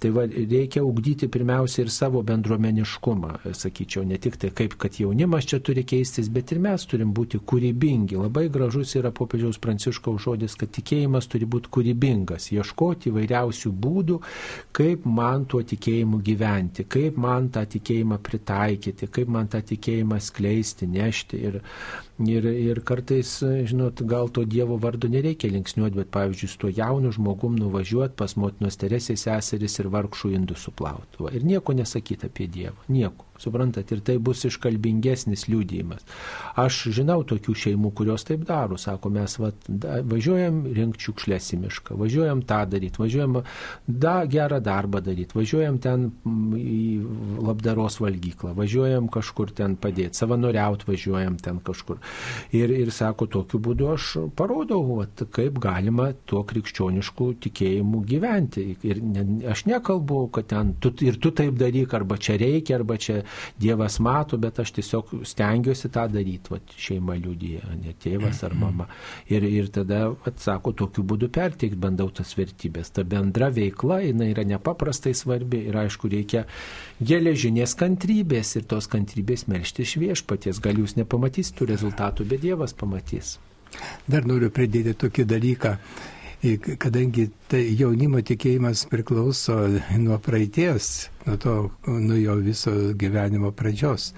tai 0.00 0.10
va, 0.14 0.26
reikia 0.26 0.82
ugdyti 0.84 1.28
pirmiausia 1.32 1.84
ir 1.84 1.90
savo 1.92 2.22
bendruomeniškumą, 2.26 3.32
sakyčiau, 3.56 4.04
ne 4.08 4.18
tik 4.22 4.38
tai 4.40 4.50
kaip, 4.56 4.76
kad 4.80 4.98
jaunimas 5.00 5.48
čia 5.48 5.60
turi 5.64 5.84
keistis, 5.88 6.28
bet 6.32 6.52
ir 6.52 6.60
mes 6.64 6.84
turim 6.88 7.14
būti 7.16 7.40
kūrybingi. 7.40 8.18
Labai 8.20 8.46
gražus 8.52 8.96
yra 9.00 9.12
popiežiaus 9.16 9.60
pranciškaus 9.62 10.22
žodis, 10.26 10.56
kad 10.60 10.72
tikėjimas 10.76 11.30
turi 11.32 11.48
būti 11.48 11.72
kūrybingas, 11.76 12.50
ieškoti 12.54 13.12
įvairiausių 13.12 13.72
būdų, 13.86 14.20
kaip 14.76 15.06
man 15.08 15.46
tuo 15.50 15.62
tikėjimu 15.66 16.20
gyventi, 16.26 16.84
kaip 16.84 17.20
man 17.20 17.50
tą 17.54 17.64
tikėjimą 17.76 18.20
pritaikyti, 18.26 19.08
kaip 19.12 19.32
man 19.32 19.48
tą 19.52 19.62
tikėjimą 19.72 20.20
skleisti, 20.22 20.90
nešti. 20.90 21.44
Ir, 21.46 21.62
Ir, 22.16 22.46
ir 22.48 22.78
kartais, 22.80 23.28
žinot, 23.68 24.00
gal 24.08 24.30
to 24.32 24.46
Dievo 24.48 24.78
vardu 24.80 25.10
nereikia 25.12 25.50
linksniuoti, 25.52 25.98
bet 25.98 26.08
pavyzdžiui, 26.14 26.48
su 26.48 26.60
tuo 26.62 26.70
jaunu 26.72 27.10
žmogum 27.12 27.58
nuvažiuoti 27.60 28.16
pas 28.16 28.32
motinos 28.40 28.80
teresės 28.80 29.26
seseris 29.26 29.76
ir 29.82 29.90
vargšų 29.96 30.32
indų 30.38 30.58
suplauti. 30.60 31.26
Ir 31.32 31.46
nieko 31.46 31.74
nesakyti 31.76 32.30
apie 32.30 32.46
Dievą. 32.52 32.86
Nieko. 32.92 33.26
Suprantat, 33.42 33.92
ir 33.92 34.02
tai 34.06 34.16
bus 34.22 34.44
iškalbingesnis 34.48 35.46
liūdėjimas. 35.50 36.06
Aš 36.60 36.86
žinau 36.96 37.20
tokių 37.28 37.54
šeimų, 37.62 37.92
kurios 37.96 38.26
taip 38.28 38.46
daro. 38.48 38.78
Sako, 38.80 39.10
mes 39.12 39.36
va, 39.40 39.52
da, 39.68 40.00
važiuojam 40.06 40.62
rinkti 40.76 41.08
šiukšlės 41.08 41.52
į 41.56 41.60
mišką, 41.64 41.96
važiuojam 42.00 42.42
tą 42.48 42.62
daryti, 42.70 43.00
važiuojam 43.02 43.40
da, 43.86 44.16
gerą 44.30 44.60
darbą 44.64 45.02
daryti, 45.04 45.36
važiuojam 45.36 45.80
ten 45.82 46.08
į 46.56 46.80
labdaros 47.46 48.00
valgyklą, 48.02 48.54
važiuojam 48.56 49.10
kažkur 49.12 49.52
ten 49.56 49.76
padėti, 49.80 50.18
savanoriauti 50.20 50.88
važiuojam 50.90 51.38
ten 51.42 51.60
kažkur. 51.64 52.00
Ir, 52.56 52.72
ir 52.72 52.92
sako, 52.94 53.28
tokiu 53.30 53.60
būdu 53.62 53.90
aš 53.94 54.12
parodau, 54.38 54.82
vat, 55.00 55.26
kaip 55.34 55.60
galima 55.62 56.10
tuo 56.28 56.42
krikščionišku 56.48 57.30
tikėjimu 57.46 58.02
gyventi. 58.06 58.68
Ir 58.86 59.02
ne, 59.04 59.26
aš 59.52 59.66
nekalbu, 59.70 60.26
kad 60.34 60.50
ten 60.52 60.74
tu, 60.80 60.92
ir 61.04 61.18
tu 61.22 61.32
taip 61.36 61.56
daryk, 61.60 61.94
arba 61.96 62.18
čia 62.20 62.38
reikia, 62.40 62.78
arba 62.80 62.98
čia 63.00 63.22
Dievas 63.60 63.98
mato, 64.02 64.38
bet 64.40 64.60
aš 64.62 64.72
tiesiog 64.78 65.12
stengiuosi 65.26 65.90
tą 65.92 66.06
daryti, 66.12 66.52
vat, 66.54 66.74
šeima 66.86 67.16
liūdėja, 67.18 67.76
ne 67.82 67.94
tėvas 68.02 68.42
ar 68.46 68.56
mama. 68.58 68.88
Ir, 69.32 69.46
ir 69.48 69.70
tada, 69.74 70.02
vat, 70.24 70.38
sako, 70.42 70.74
tokiu 70.76 71.04
būdu 71.06 71.30
perteikti 71.32 71.78
bandau 71.80 72.08
tas 72.14 72.34
vertybės. 72.38 72.92
Ta 72.96 73.06
bendra 73.06 73.50
veikla, 73.54 74.02
jinai 74.06 74.30
yra 74.34 74.46
nepaprastai 74.48 75.14
svarbi 75.16 75.64
ir 75.70 75.80
aišku, 75.84 76.10
reikia 76.12 76.46
geležinės 77.00 77.76
kantrybės 77.78 78.56
ir 78.60 78.68
tos 78.70 78.90
kantrybės 78.92 79.46
melšti 79.50 79.86
iš 79.86 79.96
viešpaties. 80.02 80.62
Gal 80.64 80.82
jūs 80.82 80.96
nepamatysite 81.00 81.60
tų 81.60 81.72
rezultatų, 81.74 82.28
bet 82.30 82.44
Dievas 82.46 82.76
pamatys. 82.76 83.36
Dar 84.06 84.26
noriu 84.28 84.48
pridėti 84.54 84.94
tokį 84.96 85.24
dalyką, 85.28 85.72
kadangi 86.80 87.28
tai 87.50 87.62
jaunimo 87.78 88.20
tikėjimas 88.24 88.84
priklauso 88.90 89.56
nuo 89.98 90.18
praeities, 90.22 91.08
nuo, 91.26 91.36
to, 91.42 91.54
nuo 91.86 92.18
jo 92.18 92.36
viso 92.44 92.72
gyvenimo 92.98 93.52
pradžios. 93.56 94.12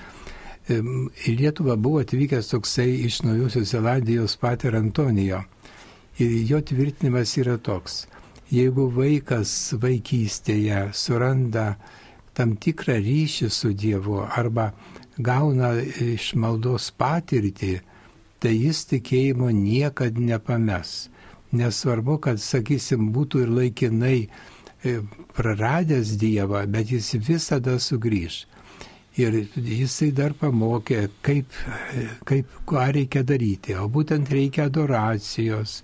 Į 0.68 1.34
Lietuvą 1.38 1.78
buvo 1.80 2.02
atvykęs 2.04 2.50
toksai 2.52 2.90
iš 3.06 3.22
Naujosios 3.24 3.70
Zelandijos 3.72 4.36
pater 4.40 4.76
Antonijo. 4.76 5.40
Ir 6.20 6.34
jo 6.50 6.60
tvirtinimas 6.60 7.36
yra 7.40 7.56
toks. 7.56 8.02
Jeigu 8.52 8.88
vaikas 8.92 9.52
vaikystėje 9.80 10.88
suranda 10.92 11.76
tam 12.36 12.56
tikrą 12.56 12.98
ryšį 13.04 13.48
su 13.52 13.72
Dievu 13.72 14.20
arba 14.26 14.72
gauna 15.18 15.74
iš 15.82 16.34
maldos 16.38 16.90
patirtį, 16.92 17.78
tai 18.38 18.52
jis 18.54 18.84
tikėjimo 18.92 19.50
niekad 19.54 20.18
nepames. 20.20 21.08
Nesvarbu, 21.56 22.18
kad, 22.26 22.40
sakysim, 22.44 23.08
būtų 23.14 23.46
ir 23.46 23.52
laikinai 23.56 24.16
e, 24.84 24.98
praradęs 25.36 26.10
Dievą, 26.20 26.66
bet 26.68 26.92
jis 26.92 27.14
visada 27.24 27.78
sugrįž. 27.80 28.42
Ir 29.18 29.34
jisai 29.56 30.10
dar 30.14 30.34
pamokė, 30.38 31.08
kaip, 31.24 31.56
e, 31.96 32.04
kaip 32.28 32.52
ką 32.68 32.84
reikia 32.98 33.24
daryti, 33.26 33.74
o 33.80 33.88
būtent 33.88 34.28
reikia 34.30 34.68
adoracijos. 34.68 35.80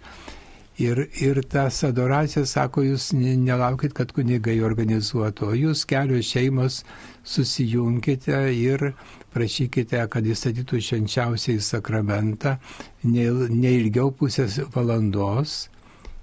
Ir, 0.85 1.05
ir 1.23 1.39
tas 1.49 1.81
adoracija, 1.87 2.45
sako, 2.51 2.83
jūs 2.83 3.13
nelaukit, 3.17 3.93
kad 3.95 4.11
kunigai 4.13 4.57
organizuotų, 4.67 5.49
o 5.53 5.59
jūs 5.59 5.85
kelios 5.87 6.33
šeimos 6.35 6.81
susijungkite 7.25 8.41
ir 8.59 8.91
prašykite, 9.35 10.01
kad 10.11 10.27
jis 10.27 10.41
statytų 10.45 10.81
švenčiausiai 10.89 11.61
sakramentą 11.63 12.57
neilgiau 13.05 14.13
pusės 14.15 14.61
valandos 14.75 15.65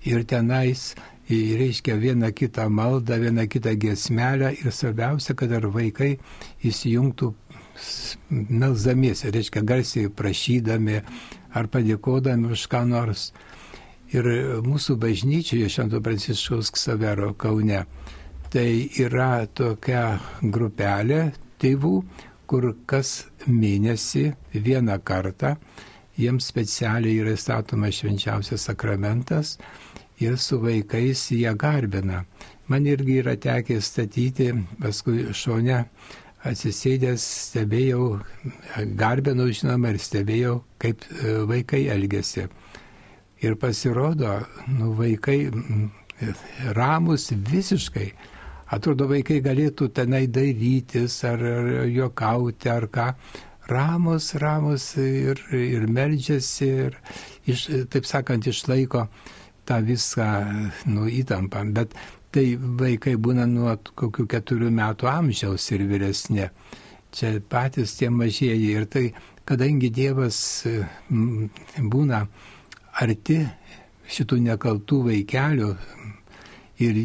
ir 0.08 0.24
tenais 0.26 0.94
reiškia 1.32 1.96
vieną 1.96 2.32
kitą 2.36 2.70
maldą, 2.70 3.20
vieną 3.20 3.48
kitą 3.48 3.76
gesmelę 3.80 4.54
ir 4.54 4.72
svarbiausia, 4.72 5.36
kad 5.36 5.52
ar 5.52 5.68
vaikai 5.72 6.18
įsijungtų 6.68 7.32
melzdamiesi, 8.32 9.32
reiškia 9.32 9.64
garsiai 9.64 10.10
prašydami 10.10 11.00
ar 11.56 11.70
padėkodami 11.72 12.52
už 12.52 12.68
ką 12.72 12.84
nors. 12.90 13.32
Ir 14.12 14.28
mūsų 14.66 14.98
bažnyčioje 15.00 15.70
Švento 15.72 16.02
Pranciškaus 16.04 16.74
Ksavero 16.76 17.32
Kaune 17.40 17.86
tai 18.52 18.90
yra 19.00 19.46
tokia 19.48 20.20
grupelė 20.44 21.30
tėvų, 21.62 21.94
kur 22.52 22.74
kas 22.90 23.12
mėnesį 23.48 24.26
vieną 24.52 24.98
kartą 25.08 25.56
jiems 26.20 26.50
specialiai 26.52 27.22
yra 27.24 27.38
statomas 27.40 28.02
švenčiausias 28.02 28.66
sakramentas 28.68 29.56
ir 30.20 30.36
su 30.38 30.60
vaikais 30.60 31.30
jie 31.32 31.54
garbina. 31.56 32.26
Man 32.68 32.86
irgi 32.88 33.22
yra 33.22 33.38
tekę 33.40 33.80
statyti, 33.82 34.52
paskui 34.84 35.32
šone 35.34 35.86
atsisėdęs 36.48 37.24
stebėjau, 37.48 38.20
garbinau 39.00 39.48
žinoma 39.54 39.94
ir 39.94 40.00
stebėjau, 40.02 40.58
kaip 40.82 41.04
e, 41.08 41.34
vaikai 41.50 41.86
elgesi. 41.94 42.48
Ir 43.42 43.56
pasirodo, 43.62 44.40
nu, 44.70 44.92
vaikai 44.98 45.40
ramus 46.78 47.32
visiškai, 47.32 48.12
Atrodo, 48.72 49.08
vaikai 49.12 49.42
galėtų 49.44 49.90
tenai 49.92 50.28
darytis 50.32 51.18
ar, 51.28 51.42
ar 51.44 51.66
juokauti 51.92 52.70
ar 52.72 52.88
ką. 52.88 53.08
Ramus, 53.72 54.30
ramus 54.40 54.86
ir, 55.00 55.42
ir 55.56 55.84
meldžiasi 55.92 56.70
ir, 56.86 56.96
iš, 57.52 57.66
taip 57.92 58.08
sakant, 58.08 58.48
išlaiko 58.48 59.06
tą 59.68 59.82
visą 59.86 60.30
nu, 60.88 61.06
įtampą. 61.12 61.66
Bet 61.76 61.96
tai 62.32 62.46
vaikai 62.58 63.18
būna 63.20 63.46
nuo 63.52 63.76
kokių 63.76 64.26
keturių 64.36 64.72
metų 64.80 65.12
amžiaus 65.12 65.68
ir 65.76 65.84
vyresnė. 65.92 66.48
Čia 67.12 67.34
patys 67.52 67.98
tie 68.00 68.08
mažieji. 68.08 68.72
Ir 68.72 68.88
tai, 68.88 69.06
kadangi 69.48 69.92
Dievas 69.92 70.40
būna 71.12 72.24
arti 73.04 73.42
šitų 74.12 74.40
nekaltų 74.48 75.04
vaikelių, 75.10 75.74
ir 76.82 76.98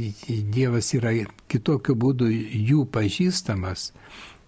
Dievas 0.55 0.93
yra 0.97 1.13
kitokiu 1.53 1.95
būdu 1.95 2.29
jų 2.31 2.87
pažįstamas, 2.95 3.91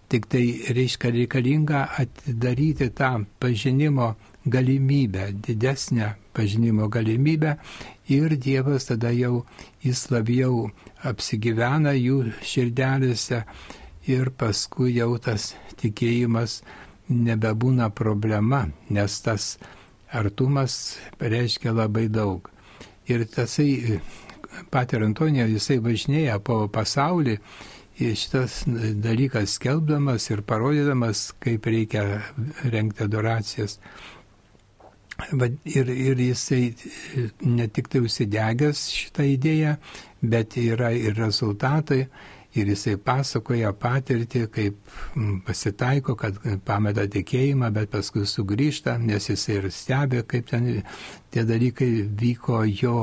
tik 0.09 0.25
tai 0.31 0.43
reiškia 0.75 1.11
reikalinga 1.13 1.83
atidaryti 2.01 2.89
tą 2.97 3.11
pažinimo 3.39 4.15
galimybę, 4.45 5.29
didesnę 5.45 6.15
pažinimo 6.33 6.87
galimybę 6.89 7.57
ir 8.09 8.35
Dievas 8.37 8.89
tada 8.89 9.11
jau 9.13 9.45
jis 9.83 10.05
labiau 10.11 10.69
apsigyvena 11.05 11.93
jų 11.93 12.31
širdelėse 12.41 13.43
ir 14.09 14.31
paskui 14.31 14.95
jau 14.97 15.11
tas 15.21 15.53
tikėjimas 15.81 16.61
nebebūna 17.09 17.89
problema, 17.93 18.63
nes 18.89 19.21
tas 19.21 19.57
artumas 20.13 20.97
reiškia 21.21 21.73
labai 21.73 22.07
daug. 22.09 22.49
Ir 23.09 23.25
tasai 23.25 23.99
Pater 24.71 25.03
Antonijo, 25.05 25.47
jisai 25.49 25.79
važinėja 25.83 26.39
po 26.43 26.61
pasaulį 26.71 27.37
ir 27.99 28.15
šitas 28.15 28.61
dalykas 29.03 29.57
skelbdamas 29.57 30.29
ir 30.31 30.41
parodydamas, 30.47 31.29
kaip 31.43 31.67
reikia 31.67 32.21
renkti 32.63 33.03
adoracijas. 33.03 33.79
Ir, 35.67 35.89
ir 35.91 36.19
jisai 36.23 36.73
ne 37.43 37.67
tik 37.67 37.89
tai 37.91 37.99
užsidegęs 38.05 38.85
šitą 38.95 39.25
idėją, 39.35 39.73
bet 40.23 40.55
yra 40.61 40.93
ir 40.95 41.17
rezultatai. 41.19 42.05
Ir 42.57 42.71
jisai 42.71 42.95
pasakoja 42.97 43.69
patirtį, 43.77 44.39
kaip 44.49 44.93
pasitaiko, 45.45 46.15
kad 46.17 46.39
pameta 46.65 47.03
tikėjimą, 47.05 47.69
bet 47.75 47.91
paskui 47.93 48.23
sugrįžta, 48.25 48.95
nes 48.97 49.29
jisai 49.29 49.59
ir 49.59 49.67
stebi, 49.75 50.23
kaip 50.25 50.47
ten 50.49 50.71
tie 51.29 51.43
dalykai 51.45 51.91
vyko 52.23 52.63
jo 52.71 52.95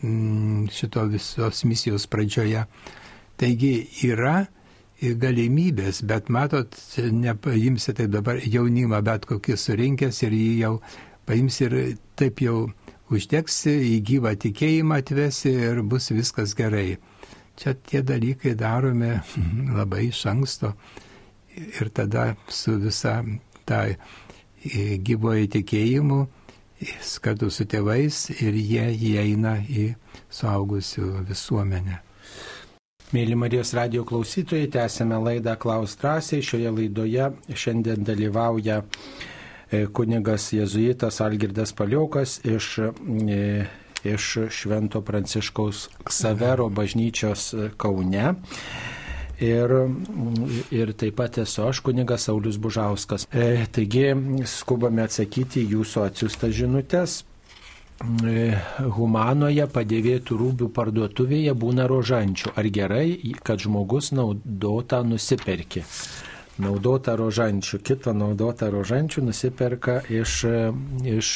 šito 0.00 1.04
visos 1.10 1.64
misijos 1.64 2.06
pradžioje. 2.10 2.64
Taigi 3.40 3.74
yra 4.08 4.46
galimybės, 5.00 6.02
bet 6.04 6.28
matot, 6.28 6.76
nepaimsi 6.98 7.94
taip 7.96 8.12
dabar 8.12 8.40
jaunimą 8.44 9.00
bet 9.04 9.24
kokį 9.28 9.56
surinkęs 9.56 10.22
ir 10.26 10.36
jį 10.36 10.50
jau 10.60 10.74
paims 11.28 11.60
ir 11.64 11.76
taip 12.20 12.42
jau 12.44 12.70
uždegsi, 13.10 13.72
į 13.96 14.00
gyvą 14.06 14.34
tikėjimą 14.40 15.00
atvesi 15.02 15.52
ir 15.52 15.82
bus 15.82 16.10
viskas 16.12 16.54
gerai. 16.58 16.98
Čia 17.60 17.74
tie 17.74 18.02
dalykai 18.06 18.54
daromi 18.56 19.14
labai 19.78 20.08
iš 20.08 20.24
anksto 20.30 20.74
ir 21.56 21.90
tada 21.92 22.34
su 22.48 22.76
visa 22.80 23.20
ta 23.66 23.86
gyvoji 24.60 25.48
tikėjimu 25.56 26.20
kartu 27.20 27.50
su 27.52 27.66
tėvais 27.68 28.28
ir 28.40 28.56
jie 28.56 28.86
įeina 28.94 29.58
į 29.68 29.90
suaugusių 30.32 31.24
visuomenę. 31.28 32.00
Mėly 33.10 33.34
Marijos 33.34 33.72
radio 33.74 34.04
klausytojai, 34.06 34.68
tęsėme 34.70 35.18
laidą 35.18 35.56
Klaus 35.58 35.96
drąsiai. 35.98 36.44
Šioje 36.46 36.70
laidoje 36.70 37.26
šiandien 37.58 38.06
dalyvauja 38.06 38.84
e, 38.84 39.88
kunigas 39.90 40.52
jėzuitas 40.54 41.18
Algirdas 41.24 41.74
Paliokas 41.74 42.38
iš, 42.46 42.76
e, 42.78 43.66
iš 44.06 44.30
Švento 44.54 45.02
Pranciškaus 45.02 45.88
Savero 46.06 46.70
bažnyčios 46.70 47.50
Kaune 47.76 48.36
ir, 49.40 49.74
ir 50.70 50.92
taip 50.98 51.16
pat 51.20 51.40
esu 51.42 51.64
aš 51.68 51.80
kunigas 51.84 52.28
Saulis 52.28 52.58
Bužauskas. 52.60 53.26
E, 53.32 53.66
taigi 53.72 54.12
skubame 54.48 55.04
atsakyti 55.06 55.64
jūsų 55.72 56.06
atsiustas 56.06 56.54
žinutės. 56.56 57.20
E, 58.00 58.56
humanoje 58.96 59.66
padėvėtų 59.68 60.36
rūbių 60.40 60.70
parduotuvėje 60.76 61.54
būna 61.64 61.84
rožančių. 61.90 62.54
Ar 62.56 62.68
gerai, 62.72 63.06
kad 63.44 63.60
žmogus 63.60 64.12
naudotą 64.16 65.02
nusiperki? 65.04 65.84
Naudotą 66.60 67.14
rožančių, 67.16 67.78
kitą 67.84 68.12
naudotą 68.16 68.68
rožančių 68.72 69.24
nusiperka 69.24 70.00
iš, 70.12 70.42
iš 71.08 71.32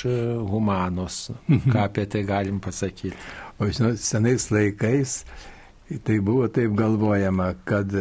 humanos. 0.50 1.30
Ką 1.72 1.78
apie 1.86 2.04
tai 2.12 2.24
galim 2.28 2.60
pasakyti? 2.64 3.16
O 3.60 3.68
žinot, 3.70 4.00
senais 4.02 4.50
laikais 4.52 5.22
Tai 5.84 6.20
buvo 6.20 6.48
taip 6.48 6.72
galvojama, 6.72 7.54
kad 7.64 7.92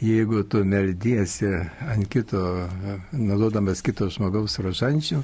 jeigu 0.00 0.42
tu 0.42 0.64
meldiesi 0.64 1.48
ant 1.80 2.08
kito, 2.08 2.68
naudodamas 3.12 3.80
kito 3.80 4.10
žmogaus 4.12 4.58
rožančių, 4.60 5.22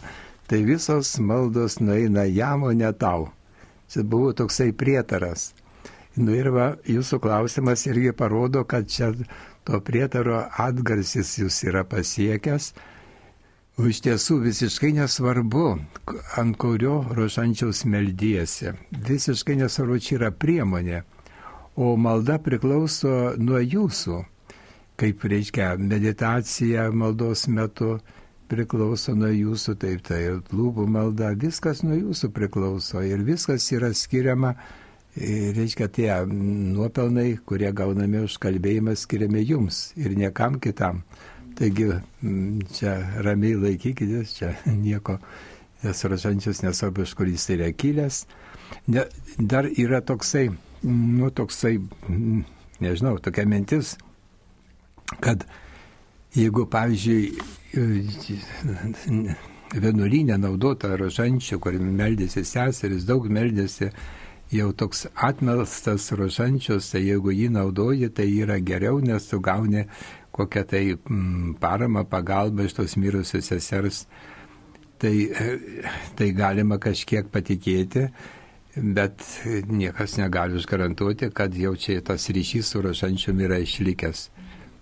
tai 0.49 0.63
visos 0.65 1.19
maldos 1.21 1.77
nueina 1.83 2.25
jam, 2.25 2.65
o 2.65 2.73
ne 2.73 2.89
tau. 2.97 3.29
Čia 3.93 4.07
buvo 4.09 4.33
toksai 4.33 4.73
prietaras. 4.73 5.53
Nu 6.17 6.33
ir 6.33 6.49
va, 6.55 6.71
jūsų 6.89 7.21
klausimas 7.23 7.85
irgi 7.87 8.15
parodo, 8.17 8.65
kad 8.65 8.89
čia 8.89 9.13
to 9.69 9.81
prietaro 9.85 10.41
atgarsis 10.57 11.35
jūs 11.43 11.61
yra 11.69 11.85
pasiekęs. 11.85 12.73
O 13.79 13.85
iš 13.87 14.01
tiesų 14.09 14.41
visiškai 14.49 14.95
nesvarbu, 14.97 15.67
ant 16.41 16.57
kurio 16.59 17.03
rožančiaus 17.15 17.85
meldiesi. 17.85 18.73
Visiškai 18.91 19.61
nesvarbu, 19.61 20.01
čia 20.03 20.17
yra 20.23 20.33
priemonė 20.33 21.05
o 21.79 21.95
malda 21.95 22.41
priklauso 22.43 23.37
nuo 23.39 23.61
jūsų, 23.63 24.19
kaip 24.99 25.23
reiškia 25.31 25.77
meditacija 25.79 26.89
maldos 26.91 27.45
metu 27.47 28.01
priklauso 28.51 29.15
nuo 29.15 29.31
jūsų, 29.31 29.77
taip 29.79 30.03
tai 30.09 30.19
lūpų 30.51 30.89
malda, 30.91 31.31
viskas 31.39 31.85
nuo 31.87 31.95
jūsų 31.95 32.33
priklauso 32.35 33.05
ir 33.07 33.23
viskas 33.23 33.69
yra 33.77 33.93
skiriama, 33.95 34.57
e, 35.15 35.53
reiškia 35.55 35.91
tie 35.95 36.11
nuopelnai, 36.27 37.37
kurie 37.47 37.71
gaunami 37.71 38.25
už 38.27 38.41
kalbėjimą, 38.43 38.97
skiriami 38.99 39.47
jums 39.47 39.93
ir 39.95 40.19
niekam 40.19 40.59
kitam. 40.59 41.05
Taigi 41.59 41.93
čia 42.75 42.99
ramiai 43.23 43.55
laikykitės, 43.55 44.35
čia 44.35 44.55
nieko 44.87 45.21
nesrašančius 45.85 46.65
nesvarbu, 46.67 47.07
iš 47.07 47.15
kur 47.15 47.31
jis 47.31 47.51
yra 47.55 47.71
kilęs. 47.71 48.25
Ne, 48.91 49.07
dar 49.39 49.71
yra 49.71 50.03
toksai 50.03 50.49
nu, 50.83 51.31
toksai, 51.31 51.77
nežinau, 52.81 53.19
tokia 53.23 53.47
mintis, 53.49 53.97
kad 55.25 55.45
jeigu, 56.37 56.67
pavyzdžiui, 56.71 57.33
vienuolynė 59.79 60.39
naudota 60.41 60.95
rožančių, 61.01 61.59
kur 61.61 61.77
meldėsi 61.79 62.45
seseris, 62.47 63.07
daug 63.09 63.29
meldėsi, 63.33 63.91
jau 64.53 64.71
toks 64.73 65.07
atmelstas 65.15 66.09
rožančius, 66.17 66.89
tai 66.93 67.05
jeigu 67.05 67.35
jį 67.35 67.51
naudoji, 67.57 68.09
tai 68.15 68.29
yra 68.33 68.57
geriau, 68.65 69.01
nes 69.05 69.29
tu 69.29 69.41
gauni 69.45 69.85
kokią 70.33 70.65
tai 70.65 70.85
mm, 70.95 71.59
paramą, 71.61 72.05
pagalbą 72.09 72.65
iš 72.69 72.79
tos 72.79 72.97
mirusios 72.97 73.51
sesers. 73.51 74.07
Tai, 74.99 75.15
tai 76.19 76.33
galima 76.35 76.75
kažkiek 76.83 77.29
patikėti, 77.31 78.09
bet 78.83 79.25
niekas 79.69 80.17
negali 80.17 80.59
užgarantuoti, 80.59 81.31
kad 81.31 81.55
jau 81.55 81.77
čia 81.77 82.01
tas 82.01 82.29
ryšys 82.31 82.75
su 82.75 82.83
rožančiumi 82.83 83.49
yra 83.49 83.59
išlikęs. 83.65 84.29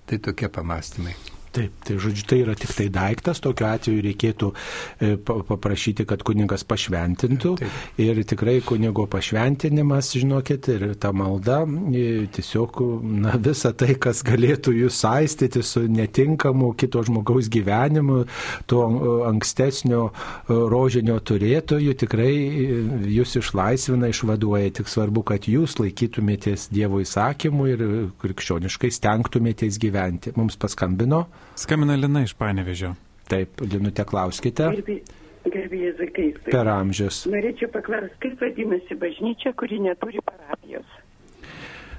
Tai 0.06 0.18
tokie 0.22 0.48
pamastymai. 0.48 1.35
Taip, 1.56 1.72
tai 1.88 1.94
žodžiu, 1.96 2.24
tai 2.28 2.36
yra 2.42 2.52
tik 2.58 2.72
tai 2.76 2.86
daiktas, 2.92 3.38
tokiu 3.40 3.64
atveju 3.70 4.02
reikėtų 4.04 4.48
e, 4.52 5.14
paprašyti, 5.24 6.04
kad 6.08 6.20
kuningas 6.26 6.66
pašventintų. 6.68 7.52
Taip. 7.62 7.78
Ir 8.04 8.20
tikrai 8.28 8.58
kunigo 8.66 9.06
pašventinimas, 9.08 10.10
žinokit, 10.12 10.68
ir 10.74 10.84
ta 11.00 11.14
malda, 11.16 11.62
e, 11.96 12.26
tiesiog 12.36 12.82
na, 13.22 13.38
visa 13.40 13.72
tai, 13.72 13.94
kas 13.96 14.20
galėtų 14.26 14.74
jūs 14.82 15.00
saistyti 15.06 15.64
su 15.64 15.86
netinkamu 15.88 16.74
kito 16.76 17.00
žmogaus 17.08 17.48
gyvenimu, 17.52 18.26
ankstesnio 19.30 20.10
e, 20.10 20.60
rožinio 20.76 21.16
turėtojų, 21.24 21.96
tikrai 22.04 22.30
jūs 23.16 23.38
išlaisvina, 23.40 24.12
išvaduoja. 24.12 24.76
Tik 24.82 24.92
svarbu, 24.92 25.24
kad 25.32 25.48
jūs 25.48 25.80
laikytumėtės 25.80 26.68
Dievo 26.74 27.00
įsakymų 27.00 27.72
ir 27.72 27.88
krikščioniškai 28.20 28.92
stengtumėtės 28.92 29.80
gyventi. 29.80 30.36
Mums 30.36 30.60
paskambino. 30.60 31.24
Skambina 31.56 31.94
Lina 31.96 32.22
iš 32.22 32.34
Panevežio. 32.34 32.94
Taip, 33.28 33.60
Linute, 33.64 34.04
klauskite. 34.04 34.68
Gerbėjai 35.46 35.92
Zakai. 35.96 36.26
Per 36.50 36.68
amžius. 36.68 37.22
Norėčiau 37.30 37.70
paklausti, 37.72 38.12
kaip 38.22 38.42
vadinasi 38.42 38.98
bažnyčia, 39.00 39.54
kuri 39.58 39.78
neturi 39.80 40.20
parapijos? 40.26 40.86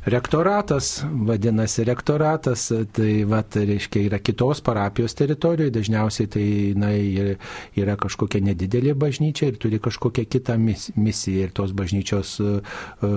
Rektoratas, 0.08 1.04
vadinasi 1.28 1.84
rektoratas, 1.84 2.70
tai 2.96 3.24
va, 3.28 3.42
reiškia, 3.44 4.06
yra 4.08 4.20
kitos 4.24 4.62
parapijos 4.64 5.16
teritorijoje, 5.18 5.74
dažniausiai 5.76 6.30
tai 6.32 6.46
na, 6.80 6.94
yra 7.78 7.98
kažkokia 8.00 8.40
nedidelė 8.48 8.94
bažnyčia 8.96 9.52
ir 9.52 9.58
turi 9.60 9.82
kažkokią 9.84 10.24
kitą 10.32 10.56
misiją. 10.60 11.48
Ir 11.48 11.52
tos 11.56 11.74
bažnyčios, 11.76 12.38
e, 12.40 12.54
e, 13.04 13.10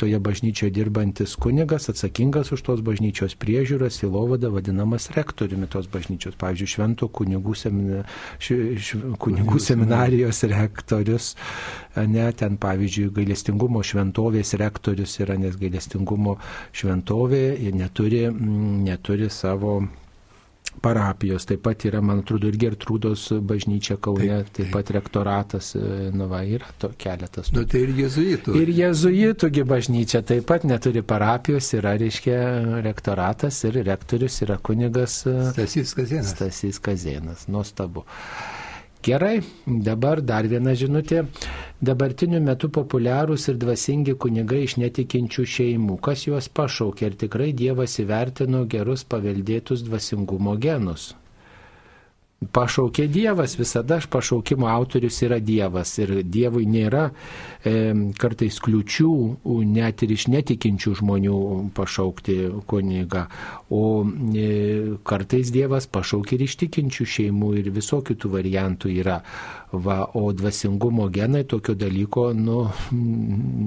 toje 0.00 0.18
bažnyčioje 0.20 0.72
dirbantis 0.74 1.36
kunigas 1.40 1.88
atsakingas 1.92 2.50
už 2.52 2.64
tos 2.66 2.82
bažnyčios 2.84 3.38
priežiūrą, 3.38 3.88
silovada 3.94 4.50
vadinamas 4.50 5.10
rektoriumi 5.14 5.70
tos 5.70 5.86
bažnyčios, 5.92 6.34
pavyzdžiui, 6.40 6.72
švento 6.74 7.08
kunigų, 7.14 7.54
semina, 7.56 8.02
š, 8.42 8.58
š, 8.80 9.00
kunigų 9.22 9.62
seminarijos 9.62 10.42
rektorius, 10.50 11.34
ne, 11.94 12.26
ten 12.34 12.58
pavyzdžiui, 12.60 13.12
gailestingumo 13.14 13.84
šventovės 13.86 14.56
rektorius 14.58 15.14
yra, 15.22 15.38
nes 15.38 15.56
gailestingumo 15.60 16.23
Abraomo 16.24 16.38
šventovė 16.74 17.44
ir 17.60 17.76
neturi, 17.76 18.24
mm, 18.30 18.84
neturi 18.88 19.30
savo 19.30 19.82
parapijos, 20.82 21.44
taip 21.46 21.62
pat 21.62 21.84
yra, 21.86 22.00
man 22.02 22.24
atrodo, 22.24 22.48
ir 22.50 22.56
Gertrūdos 22.58 23.28
bažnyčia 23.46 23.96
Kaune, 24.02 24.26
taip, 24.26 24.48
taip. 24.48 24.56
taip 24.56 24.72
pat 24.74 24.90
rektoratas, 24.96 25.68
e, 25.78 26.10
nu 26.12 26.26
va, 26.28 26.42
yra 26.42 26.66
to 26.82 26.90
keletas. 26.98 27.52
Nu, 27.54 27.62
tai 27.64 27.84
ir 27.86 27.92
jezuitų. 28.00 28.56
Ir 28.58 28.72
jezuitųgi 28.74 29.64
bažnyčia 29.70 30.24
taip 30.26 30.48
pat 30.50 30.66
neturi 30.66 31.04
parapijos, 31.06 31.70
yra, 31.78 31.94
reiškia, 32.00 32.40
rektoratas 32.84 33.62
ir 33.68 33.78
rektorius 33.86 34.40
yra 34.44 34.58
kunigas 34.58 35.22
e, 35.30 35.36
Stasys 35.52 35.94
Kazienas. 35.94 36.34
Stasys 36.34 36.82
Kazienas, 36.82 37.46
nuostabu. 37.46 38.04
Gerai, 39.04 39.42
dabar 39.66 40.22
dar 40.24 40.46
viena 40.48 40.72
žinutė. 40.80 41.26
Dabartiniu 41.84 42.38
metu 42.40 42.70
populiarūs 42.72 43.42
ir 43.52 43.58
dvasingi 43.60 44.14
kunigai 44.24 44.62
iš 44.64 44.78
netikinčių 44.80 45.44
šeimų. 45.54 45.98
Kas 46.06 46.22
juos 46.24 46.48
pašaukė 46.48 47.10
ir 47.10 47.18
tikrai 47.24 47.50
Dievas 47.52 47.98
įvertino 48.00 48.62
gerus 48.76 49.04
paveldėtus 49.04 49.84
dvasingumo 49.84 50.56
genus? 50.56 51.10
Pašaukė 52.52 53.06
Dievas, 53.08 53.54
visada 53.58 53.98
pašaukimo 54.10 54.68
autorius 54.68 55.20
yra 55.24 55.38
Dievas 55.40 55.92
ir 56.02 56.12
Dievui 56.24 56.66
nėra 56.68 57.06
e, 57.08 57.92
kartais 58.20 58.58
kliučių 58.64 59.10
net 59.70 60.04
ir 60.04 60.14
iš 60.16 60.26
netikinčių 60.32 60.94
žmonių 61.00 61.38
pašaukti 61.76 62.38
kunigą, 62.70 63.26
o 63.70 63.84
e, 64.04 64.48
kartais 65.06 65.52
Dievas 65.54 65.88
pašaukė 65.88 66.36
ir 66.38 66.46
iš 66.48 66.58
tikinčių 66.64 67.08
šeimų 67.16 67.52
ir 67.62 67.70
visokių 67.74 68.18
tų 68.24 68.32
variantų 68.38 68.94
yra. 69.00 69.20
Va, 69.74 70.04
o 70.14 70.28
dvasingumo 70.32 71.08
genai 71.10 71.42
tokio 71.50 71.74
dalyko, 71.74 72.28
nu, 72.38 72.60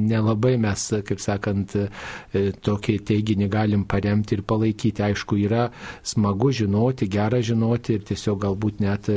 nelabai 0.08 0.54
mes, 0.62 0.86
kaip 1.04 1.20
sakant, 1.20 1.74
e, 1.76 2.46
tokį 2.64 2.96
teiginį 3.10 3.50
galim 3.52 3.84
paremti 3.92 4.38
ir 4.38 4.44
palaikyti. 4.48 5.04
Aišku, 5.04 5.36
yra 5.44 5.66
smagu 6.08 6.54
žinoti, 6.56 7.10
gera 7.12 7.42
žinoti 7.44 7.98
ir 7.98 8.06
tiesiog 8.08 8.40
galbūt 8.58 8.82
net 8.82 9.08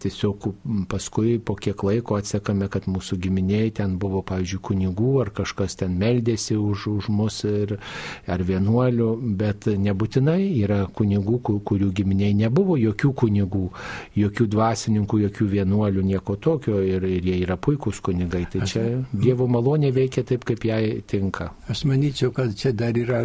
tiesiog 0.00 0.46
paskui 0.88 1.38
po 1.38 1.54
kiek 1.54 1.82
laiko 1.82 2.16
atsekame, 2.16 2.68
kad 2.68 2.86
mūsų 2.86 3.18
giminiai 3.18 3.70
ten 3.74 3.98
buvo, 3.98 4.22
pavyzdžiui, 4.22 4.60
kunigų 4.62 5.20
ar 5.22 5.30
kažkas 5.30 5.76
ten 5.76 5.96
meldėsi 5.98 6.56
už, 6.56 6.86
už 6.86 7.08
mus 7.08 7.44
ir, 7.44 7.78
ar 8.26 8.42
vienuolių, 8.42 9.10
bet 9.36 9.66
nebūtinai 9.66 10.40
yra 10.62 10.86
kunigų, 10.86 11.40
kurių 11.64 11.90
giminiai 11.92 12.34
nebuvo 12.34 12.76
jokių 12.76 13.12
kunigų, 13.12 13.70
jokių 14.16 14.46
dvasininkų, 14.46 15.22
jokių 15.26 15.48
vienuolių, 15.56 16.02
nieko 16.06 16.36
tokio 16.36 16.80
ir, 16.82 17.04
ir 17.04 17.24
jie 17.26 17.40
yra 17.42 17.56
puikūs 17.56 18.00
kunigai. 18.02 18.46
Tai 18.52 18.62
aš, 18.62 18.76
čia 18.76 18.84
Dievo 19.12 19.48
malonė 19.50 19.92
veikia 19.94 20.24
taip, 20.26 20.44
kaip 20.46 20.64
jai 20.66 21.00
tinka. 21.06 21.50
Aš 21.72 21.86
manyčiau, 21.88 22.32
kad 22.34 22.54
čia 22.56 22.72
dar 22.76 22.96
yra 22.96 23.22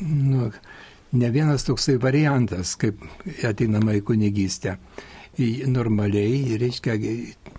nu, 0.00 0.50
ne 1.14 1.30
vienas 1.30 1.64
toksai 1.66 1.96
variantas, 2.02 2.74
kaip 2.80 3.02
ateinama 3.46 3.94
į 3.98 4.04
kunigystę 4.10 4.78
normaliai, 5.66 6.56
reiškia 6.58 6.94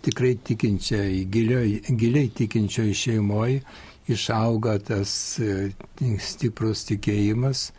tikrai 0.06 0.36
tikinčiai, 0.44 1.26
giliai, 1.32 1.82
giliai 1.90 2.30
tikinčiai 2.30 2.94
šeimoje 2.96 3.62
išauga 4.08 4.78
tas 4.80 5.40
e, 5.40 5.72
stiprus 6.22 6.86
tikėjimas, 6.88 7.72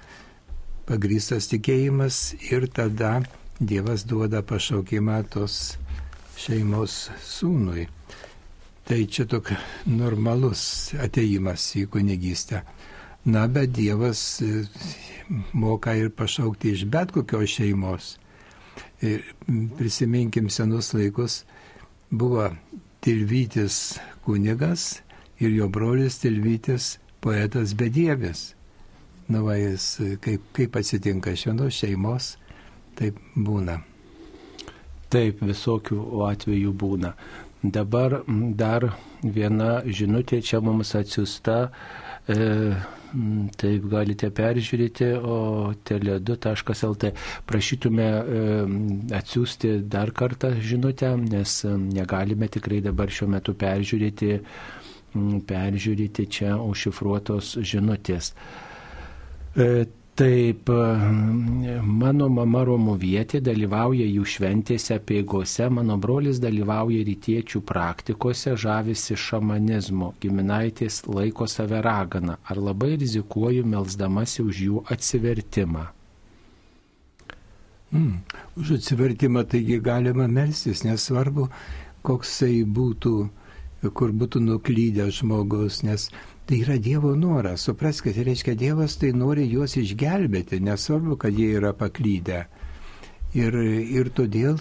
pagrystas 0.87 1.49
tikėjimas 1.53 2.35
ir 2.51 2.69
tada 2.69 3.21
Dievas 3.57 4.03
duoda 4.05 4.43
pašaukimą 4.45 5.23
tos 5.33 5.79
šeimos 6.37 7.07
sūnui. 7.25 7.87
Tai 8.85 8.99
čia 9.09 9.25
toks 9.25 9.57
normalus 9.89 10.93
ateimas 11.01 11.65
į 11.81 11.87
kunigystę. 11.95 12.61
Na, 13.27 13.47
bet 13.51 13.73
Dievas 13.75 14.41
e, 14.43 14.65
moka 15.53 15.95
ir 15.99 16.11
pašaukti 16.15 16.71
iš 16.77 16.85
bet 16.87 17.11
kokios 17.13 17.51
šeimos. 17.51 18.13
Ir 19.03 19.25
prisiminkim 19.79 20.47
senus 20.51 20.93
laikus, 20.95 21.45
buvo 22.11 22.51
Tilvytis 23.01 23.99
kunigas 24.25 25.01
ir 25.39 25.51
jo 25.51 25.69
brolis 25.69 26.19
Tilvytis 26.23 26.99
poetas 27.21 27.75
bedievis. 27.75 28.53
Na, 29.29 29.43
va, 29.43 29.57
jis, 29.59 29.89
kaip, 30.23 30.47
kaip 30.55 30.77
atsitinka 30.79 31.35
iš 31.35 31.49
vienos 31.49 31.75
šeimos, 31.83 32.37
taip 32.99 33.19
būna. 33.35 33.81
Taip, 35.11 35.43
visokių 35.43 35.99
atvejų 36.31 36.73
būna. 36.79 37.17
Dabar 37.63 38.21
dar 38.55 38.93
viena 39.23 39.81
žinutė 39.87 40.39
čia 40.47 40.61
mums 40.63 40.95
atsiusta. 40.95 41.73
E, 42.31 42.37
taip 43.61 43.87
galite 43.91 44.31
peržiūrėti, 44.35 45.09
o 45.19 45.37
tele2.lt 45.89 47.11
prašytume 47.49 48.07
atsiųsti 49.19 49.73
dar 49.97 50.13
kartą 50.17 50.53
žinutę, 50.61 51.13
nes 51.21 51.59
negalime 51.67 52.49
tikrai 52.53 52.81
dabar 52.85 53.13
šiuo 53.13 53.29
metu 53.37 53.55
peržiūrėti, 53.59 54.33
mm, 55.15 55.39
peržiūrėti 55.51 56.27
čia 56.39 56.57
užšifruotos 56.63 57.57
žinutės. 57.73 58.33
Taip, 60.17 60.71
mano 61.85 62.27
mama 62.33 62.63
Romovietė 62.65 63.43
dalyvauja 63.45 64.07
jų 64.09 64.23
šventėse, 64.35 64.97
peigose, 65.05 65.67
mano 65.69 65.99
brolis 66.01 66.39
dalyvauja 66.41 67.03
rytiečių 67.05 67.61
praktikose, 67.69 68.55
žavisi 68.63 69.13
šamanizmo, 69.21 70.15
giminaitės 70.23 71.03
laiko 71.05 71.45
save 71.57 71.83
ragana. 71.85 72.39
Ar 72.49 72.61
labai 72.69 72.95
rizikuoju 73.03 73.67
melzdamasi 73.75 74.41
už 74.47 74.63
jų 74.69 74.85
atsivertimą? 74.97 75.85
Mm, 77.93 78.17
už 78.57 78.73
atsivertimą 78.79 79.45
taigi 79.53 79.77
galima 79.91 80.31
melstis, 80.39 80.81
nesvarbu, 80.89 81.51
koksai 82.09 82.63
būtų, 82.65 83.13
kur 83.93 84.17
būtų 84.23 84.41
nuklydęs 84.49 85.21
žmogus, 85.21 85.83
nes 85.85 86.09
Tai 86.47 86.61
yra 86.63 86.77
Dievo 86.79 87.15
noras. 87.19 87.65
Supraskite, 87.67 88.23
reiškia, 88.23 88.55
Dievas 88.55 88.95
tai 89.01 89.11
nori 89.13 89.49
juos 89.51 89.73
išgelbėti, 89.81 90.61
nesvarbu, 90.63 91.17
kad 91.19 91.35
jie 91.35 91.49
yra 91.59 91.73
paklydę. 91.75 92.45
Ir, 93.35 93.57
ir 93.99 94.11
todėl 94.15 94.61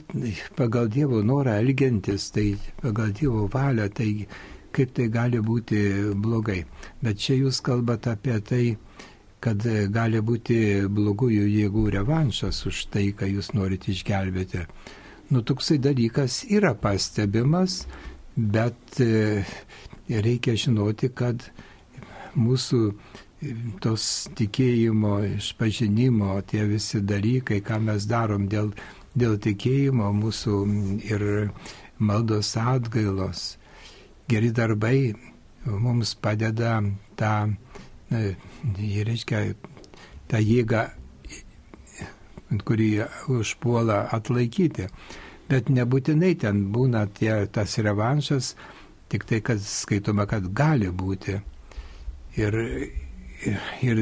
pagal 0.57 0.89
Dievo 0.89 1.21
norą 1.23 1.59
elgiantis, 1.61 2.31
tai 2.33 2.55
pagal 2.81 3.13
Dievo 3.19 3.45
valią, 3.53 3.85
tai 3.93 4.09
kaip 4.75 4.95
tai 4.97 5.05
gali 5.13 5.39
būti 5.45 5.77
blogai. 6.25 6.63
Bet 7.05 7.21
čia 7.21 7.37
jūs 7.37 7.61
kalbate 7.63 8.15
apie 8.15 8.39
tai, 8.49 8.63
kad 9.45 9.61
gali 9.93 10.23
būti 10.25 10.57
blogųjų 10.89 11.45
jėgų 11.51 11.85
revanšas 11.99 12.63
už 12.65 12.81
tai, 12.95 13.05
ką 13.13 13.29
jūs 13.29 13.51
norite 13.53 13.93
išgelbėti. 13.93 14.65
Nu, 15.29 15.45
toksai 15.45 15.77
dalykas 15.81 16.41
yra 16.49 16.73
pastebimas, 16.77 17.83
bet 18.35 18.99
e, 19.05 19.45
reikia 20.09 20.57
žinoti, 20.65 21.13
kad 21.13 21.45
mūsų 22.35 22.81
e, 22.91 23.53
tos 23.83 24.07
tikėjimo, 24.37 25.17
išpažinimo, 25.37 26.35
tie 26.49 26.65
visi 26.69 27.01
dalykai, 27.01 27.61
ką 27.65 27.79
mes 27.87 28.07
darom 28.09 28.49
dėl, 28.51 28.73
dėl 29.15 29.37
tikėjimo, 29.41 30.11
mūsų 30.23 30.59
ir 31.07 31.25
maldos 31.99 32.55
atgailos, 32.59 33.55
geri 34.27 34.51
darbai 34.51 35.13
mums 35.65 36.13
padeda 36.15 36.81
tą, 37.17 37.55
jie 38.77 39.05
reiškia, 39.07 39.41
tą 40.29 40.41
jėgą, 40.41 40.85
kurį 42.65 42.89
užpuola 43.33 44.05
atlaikyti. 44.15 44.89
Bet 45.49 45.69
nebūtinai 45.69 46.33
ten 46.41 46.63
būna 46.73 47.05
tie, 47.13 47.45
tas 47.53 47.77
revanšas, 47.77 48.53
tik 49.09 49.25
tai, 49.29 49.41
kad 49.45 49.61
skaitome, 49.61 50.25
kad 50.29 50.47
gali 50.57 50.89
būti. 50.89 51.39
Ir, 52.35 52.55
ir 53.85 54.01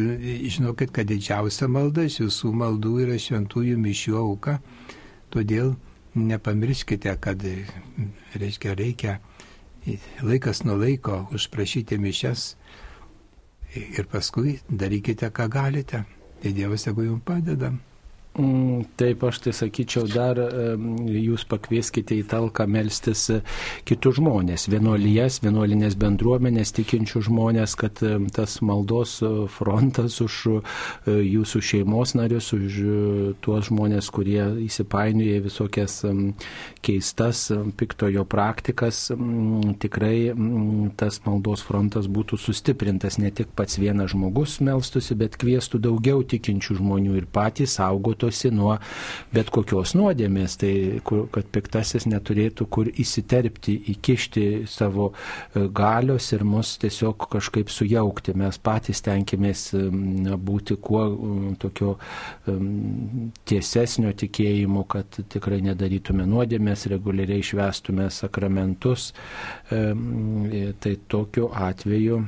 žinokit, 0.50 0.90
kad 0.96 1.06
didžiausia 1.10 1.68
malda 1.70 2.08
iš 2.08 2.24
visų 2.24 2.54
maldų 2.58 2.94
yra 3.06 3.18
šventųjų 3.22 3.78
mišių 3.78 4.16
auka. 4.18 4.58
Todėl 5.34 5.76
nepamirškite, 6.16 7.14
kad 7.22 7.46
reiškia, 8.38 8.74
reikia 8.78 9.20
laikas 10.26 10.64
nuo 10.66 10.78
laiko 10.80 11.28
užprašyti 11.34 11.98
mišes 12.02 12.54
ir 13.76 14.06
paskui 14.10 14.60
darykite, 14.70 15.30
ką 15.30 15.50
galite. 15.50 16.06
Tai 16.42 16.52
Dievas 16.52 16.84
tegu 16.84 17.06
jums 17.06 17.24
padeda. 17.26 17.72
Mm, 18.34 18.88
taip, 18.98 19.22
aš 19.28 19.38
tai 19.46 19.52
sakyčiau, 19.54 20.08
dar 20.10 20.40
jūs 21.06 21.44
pakvieskite 21.46 22.16
į 22.18 22.24
talką 22.32 22.66
melstis 22.66 23.28
e, 23.30 23.36
kitus 23.86 24.16
žmonės, 24.18 24.64
vienuolijas, 24.74 25.36
vienuolinės 25.44 25.94
bendruomenės, 26.02 26.72
tikinčių 26.74 27.22
žmonės, 27.28 27.76
kad 27.78 28.02
tas 28.34 28.56
maldos 28.66 29.20
e, 29.22 29.30
frontas 29.54 30.18
už 30.26 30.38
e, 30.50 30.56
jūsų 31.14 31.62
šeimos 31.62 32.16
narius, 32.18 32.48
už 32.58 32.80
tuos 33.46 33.70
žmonės, 33.70 34.10
kurie 34.10 34.42
įsipainioja 34.66 35.46
visokias 35.46 36.00
keistas 36.82 37.44
piktojo 37.78 38.26
praktikas, 38.26 39.04
tikrai 39.84 40.34
tas 40.98 41.22
maldos 41.28 41.62
frontas 41.70 42.10
būtų 42.10 42.42
sustiprintas, 42.42 43.22
ne 43.22 43.30
tik 43.30 43.54
pats 43.54 43.78
vienas 43.78 44.16
žmogus 44.16 44.58
melstusi, 44.66 45.14
bet 45.22 45.38
kvieštų 45.38 45.84
daugiau 45.86 46.26
tikinčių 46.26 46.82
žmonių 46.82 47.22
ir 47.22 47.30
patys 47.30 47.78
saugotų 47.78 48.23
saugotosi 48.24 48.52
nuo 48.52 48.78
bet 49.34 49.50
kokios 49.52 49.94
nuodėmės, 49.96 50.58
tai 50.60 51.00
kur, 51.04 51.28
kad 51.32 51.46
piktasis 51.52 52.06
neturėtų 52.08 52.68
kur 52.70 52.88
įsiterpti, 52.88 53.76
įkišti 53.94 54.66
savo 54.68 55.12
e, 55.56 55.68
galios 55.68 56.32
ir 56.34 56.44
mus 56.44 56.78
tiesiog 56.80 57.28
kažkaip 57.32 57.70
sujaukti. 57.70 58.34
Mes 58.38 58.58
patys 58.58 59.02
tenkimės 59.04 59.74
būti 59.74 60.78
kuo 60.82 61.04
tokio 61.60 61.98
tiesesnio 63.46 64.14
tikėjimu, 64.14 64.86
kad 64.88 65.20
tikrai 65.30 65.62
nedarytume 65.64 66.26
nuodėmės, 66.28 66.88
reguliariai 66.92 67.44
švestume 67.44 68.10
sakramentus. 68.12 69.12
Tai 69.70 70.96
tokiu 71.10 71.50
atveju 71.54 72.24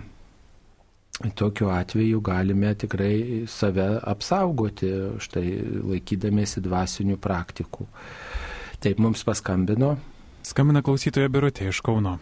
tokiu 1.36 1.70
atveju 1.70 2.20
galime 2.20 2.74
tikrai 2.76 3.46
save 3.48 3.86
apsaugoti, 4.04 4.90
štai 5.24 5.46
laikydamėsi 5.92 6.64
dvasinių 6.66 7.16
praktikų. 7.22 7.88
Taip 8.84 9.00
mums 9.00 9.24
paskambino. 9.24 9.96
Skambina 10.46 10.84
klausytoja 10.86 11.32
Birutė 11.32 11.70
iš 11.72 11.80
Kauno. 11.86 12.18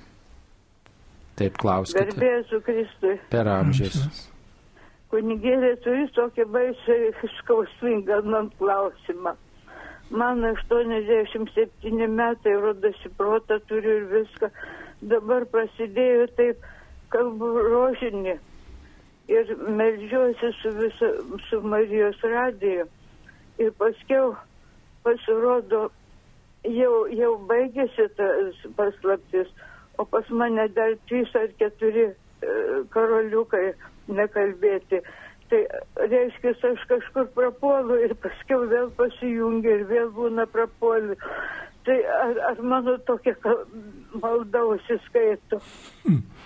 Taip 1.39 1.57
klauskite. 1.57 2.13
Garbėsiu 2.13 2.61
Kristui. 2.61 3.15
Per 3.33 3.49
amžius. 3.49 4.29
Kunigėlė 5.09 5.73
turi 5.81 6.05
tokį 6.13 6.45
baisiai 6.53 7.09
skausmingą 7.39 8.21
man 8.29 8.53
klausimą. 8.61 9.33
Man 10.13 10.45
87 10.45 12.07
metai, 12.13 12.53
rodosi 12.61 13.09
protą 13.17 13.57
turiu 13.65 13.97
ir 14.03 14.09
viską. 14.13 14.49
Dabar 15.01 15.45
prasidėjo 15.49 16.27
taip, 16.37 16.65
kalbu 17.13 17.49
rožinį 17.65 18.37
ir 19.27 19.55
melžiuosi 19.55 20.51
su, 20.61 20.69
visa, 20.69 21.09
su 21.49 21.61
Marijos 21.61 22.21
radiju. 22.23 22.85
Ir 23.57 23.71
paskiau 23.77 24.33
pasirodo, 25.03 25.89
jau, 26.65 26.93
jau 27.11 27.33
baigėsi 27.49 28.07
tas 28.17 28.63
paslaptis, 28.77 29.51
o 29.97 30.05
pas 30.05 30.29
mane 30.29 30.67
dar 30.75 30.95
trys 31.09 31.35
ar 31.37 31.51
keturi 31.59 32.07
e, 32.09 32.13
karoliukai 32.95 33.73
nekalbėti. 34.07 35.03
Tai 35.51 35.59
reiškia, 36.09 36.55
aš 36.71 36.87
kažkur 36.89 37.27
prapuolu 37.35 37.99
ir 38.01 38.15
paskiau 38.23 38.65
vėl 38.71 38.89
pasijungia 38.97 39.77
ir 39.77 39.85
vėl 39.91 40.09
būna 40.15 40.47
prapuoliu. 40.49 41.19
Tai 41.83 41.99
ar, 42.15 42.39
ar 42.49 42.63
mano 42.63 42.95
tokia 43.05 43.35
malda 44.23 44.63
užsiskaito? 44.71 45.59
Hmm 46.07 46.42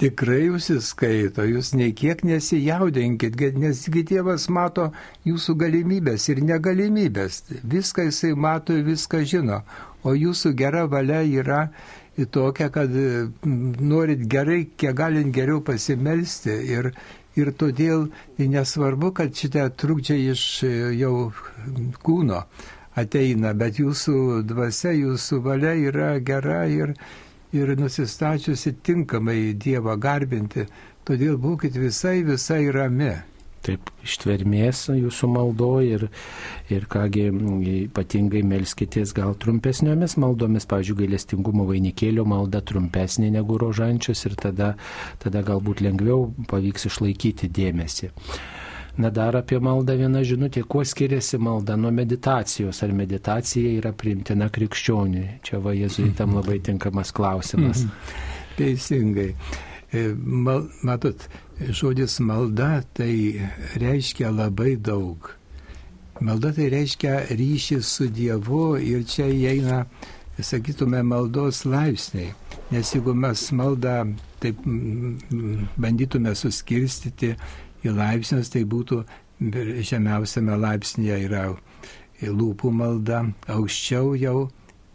tikrai 0.00 0.48
užsiskaito, 0.54 1.44
jūs 1.44 1.74
nei 1.76 1.92
kiek 1.96 2.22
nesijaudinkit, 2.24 3.36
nesgi 3.60 4.02
Dievas 4.08 4.46
mato 4.48 4.88
jūsų 5.28 5.56
galimybės 5.60 6.28
ir 6.32 6.40
negalimybės. 6.48 7.42
Viską 7.74 8.08
jisai 8.08 8.32
mato 8.34 8.76
ir 8.78 8.86
viską 8.88 9.22
žino. 9.28 9.60
O 10.02 10.14
jūsų 10.16 10.54
gera 10.56 10.86
valia 10.88 11.20
yra 11.28 11.60
tokia, 12.32 12.70
kad 12.72 12.96
norit 13.44 14.24
gerai, 14.28 14.62
kiek 14.76 14.96
galint 14.96 15.34
geriau 15.36 15.60
pasimelsti. 15.64 16.56
Ir, 16.72 16.92
ir 17.36 17.52
todėl 17.60 18.08
nesvarbu, 18.40 19.12
kad 19.20 19.36
šitie 19.36 19.68
trukdžiai 19.80 20.30
iš 20.32 20.44
jau 20.96 21.14
kūno 22.04 22.44
ateina, 23.00 23.52
bet 23.54 23.78
jūsų 23.80 24.42
dvasia, 24.48 24.96
jūsų 24.96 25.42
valia 25.44 25.76
yra 25.78 26.14
gera 26.24 26.64
ir, 26.68 26.96
ir 27.56 27.74
nusistačiusi 27.78 28.76
tinkamai 28.86 29.54
Dievą 29.58 29.96
garbinti, 30.00 30.66
todėl 31.06 31.38
būkite 31.40 31.82
visai, 31.82 32.20
visai 32.26 32.62
rami. 32.74 33.12
Taip, 33.60 33.90
ištvermės 34.00 34.86
jūsų 34.96 35.28
maldo 35.28 35.68
ir, 35.84 36.06
ir 36.72 36.86
kągi 36.88 37.26
ypatingai 37.82 38.40
melskitės 38.48 39.12
gal 39.16 39.34
trumpesniomis 39.42 40.16
maldomis, 40.22 40.64
pavyzdžiui, 40.70 40.96
gailestingumo 41.02 41.66
vainikėlio 41.68 42.24
malda 42.24 42.62
trumpesnė 42.64 43.28
negu 43.34 43.58
rožančius 43.60 44.24
ir 44.30 44.38
tada, 44.40 44.70
tada 45.20 45.44
galbūt 45.44 45.84
lengviau 45.84 46.30
pavyks 46.48 46.88
išlaikyti 46.88 47.52
dėmesį. 47.60 48.10
Na 48.98 49.10
dar 49.10 49.36
apie 49.38 49.60
maldą 49.62 49.94
viena 49.98 50.22
žinutė, 50.26 50.64
kuo 50.66 50.82
skiriasi 50.84 51.38
malda 51.38 51.76
nuo 51.78 51.92
meditacijos, 51.94 52.82
ar 52.82 52.92
meditacija 52.96 53.70
yra 53.78 53.92
priimtina 53.96 54.50
krikščioniui. 54.50 55.40
Čia 55.46 55.60
va 55.62 55.74
jezuitam 55.76 56.34
labai 56.34 56.58
tinkamas 56.64 57.12
klausimas. 57.14 57.84
Mhm. 57.84 58.14
Teisingai. 58.58 59.34
E, 59.92 60.06
mal, 60.14 60.66
matot, 60.86 61.22
žodis 61.58 62.18
malda 62.20 62.82
tai 62.94 63.48
reiškia 63.80 64.30
labai 64.30 64.76
daug. 64.76 65.30
Malda 66.20 66.52
tai 66.54 66.68
reiškia 66.70 67.14
ryšį 67.32 67.80
su 67.82 68.10
Dievu 68.12 68.76
ir 68.76 69.06
čia 69.08 69.30
įeina, 69.32 69.84
sakytume, 70.40 71.02
maldos 71.02 71.64
laipsniai. 71.64 72.34
Nes 72.70 72.92
jeigu 72.94 73.14
mes 73.16 73.46
maldą 73.56 73.96
taip 74.40 74.60
bandytume 75.80 76.34
suskirstyti 76.38 77.34
į 77.84 77.94
laipsnius, 77.96 78.50
tai 78.52 78.64
būtų 78.68 79.02
žemiausiame 79.40 80.56
laipsnėje 80.60 81.18
yra 81.26 81.44
lūpų 82.28 82.70
malda, 82.76 83.22
aukščiau 83.48 84.14
jau 84.20 84.50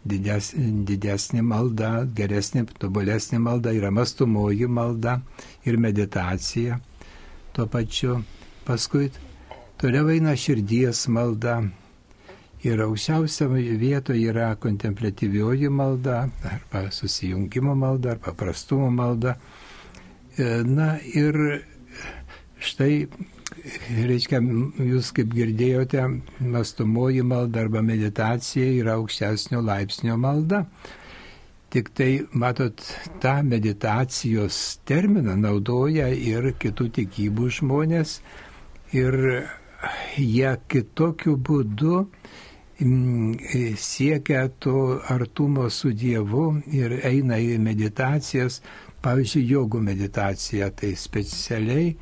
dides, 0.06 0.52
didesnė 0.86 1.42
malda, 1.42 2.04
geresnė, 2.14 2.64
tobulesnė 2.78 3.40
malda 3.42 3.72
yra 3.74 3.90
mastumoji 3.90 4.68
malda 4.70 5.20
ir 5.66 5.78
meditacija. 5.82 6.78
Tuo 7.52 7.66
pačiu 7.66 8.20
paskui 8.66 9.10
toliau 9.80 10.12
eina 10.14 10.36
širdies 10.38 11.06
malda. 11.08 11.58
Ir 12.66 12.80
aukščiausia 12.82 13.46
vietoje 13.52 14.30
yra 14.30 14.48
kontemplatyvioji 14.58 15.68
malda, 15.70 16.24
arba 16.50 16.86
susijungimo 16.90 17.74
malda, 17.78 18.14
arba 18.16 18.30
paprastumo 18.32 18.88
malda. 18.90 19.36
E, 20.38 20.62
na 20.64 20.96
ir 21.14 21.36
Štai, 22.66 23.06
reiškia, 24.08 24.40
jūs 24.90 25.12
kaip 25.16 25.34
girdėjote, 25.36 26.02
mastumoji 26.54 27.22
malda 27.26 27.62
arba 27.64 27.82
meditacija 27.86 28.66
yra 28.80 28.96
aukštesnio 29.00 29.60
laipsnio 29.66 30.16
malda. 30.18 30.64
Tik 31.70 31.90
tai, 31.98 32.10
matot, 32.42 32.82
tą 33.22 33.36
meditacijos 33.46 34.58
terminą 34.88 35.34
naudoja 35.44 36.08
ir 36.14 36.50
kitų 36.62 36.88
tikybų 37.00 37.50
žmonės 37.60 38.18
ir 38.96 39.18
jie 40.16 40.52
kitokiu 40.72 41.34
būdu 41.48 41.98
mm, 42.80 43.34
siekia 43.82 44.46
to 44.62 44.76
artumo 45.12 45.66
su 45.70 45.92
Dievu 45.92 46.46
ir 46.72 46.98
eina 47.04 47.38
į 47.42 47.58
meditacijas, 47.62 48.60
pavyzdžiui, 49.04 49.44
jogų 49.56 49.82
meditacija, 49.90 50.70
tai 50.74 50.94
specialiai 50.98 51.92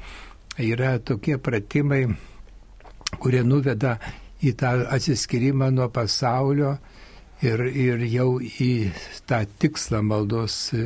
yra 0.59 0.98
tokie 0.98 1.39
pratimai, 1.39 2.05
kurie 3.18 3.43
nuveda 3.47 3.98
į 4.44 4.52
tą 4.59 4.74
atsiskyrimą 4.94 5.70
nuo 5.74 5.89
pasaulio 5.93 6.76
ir, 7.43 7.64
ir 7.68 8.05
jau 8.10 8.28
į 8.40 8.90
tą 9.28 9.43
tikslą 9.60 10.02
maldos 10.05 10.72
e, 10.74 10.82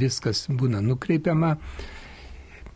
viskas 0.00 0.46
būna 0.48 0.82
nukreipiama. 0.84 1.54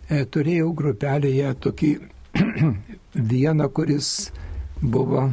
E, 0.08 0.24
turėjau 0.24 0.72
grupelėje 0.76 1.54
tokį 1.64 1.92
vieną, 3.32 3.68
kuris 3.74 4.30
buvo, 4.82 5.28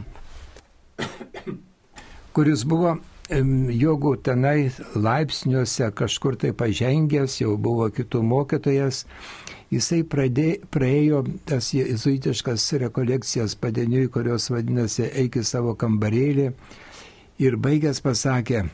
kuris 2.36 2.66
buvo 2.66 2.98
jogų 3.26 4.12
tenai 4.22 4.70
laipsniuose 4.94 5.90
kažkur 5.98 6.36
tai 6.38 6.52
pažengęs, 6.54 7.40
jau 7.42 7.56
buvo 7.58 7.90
kitų 7.90 8.22
mokytojas 8.22 9.06
jisai 9.76 10.02
pradė, 10.08 10.48
praėjo 10.72 11.22
tas 11.48 11.70
jezuitiškas 11.76 12.66
rekolekcijas 12.86 13.56
padeniui, 13.60 14.08
kurios 14.12 14.50
vadinasi 14.54 15.10
Eik 15.12 15.40
į 15.42 15.46
savo 15.46 15.76
kambarėlį 15.80 16.50
ir 17.44 17.58
baigęs 17.60 18.02
pasakė, 18.04 18.66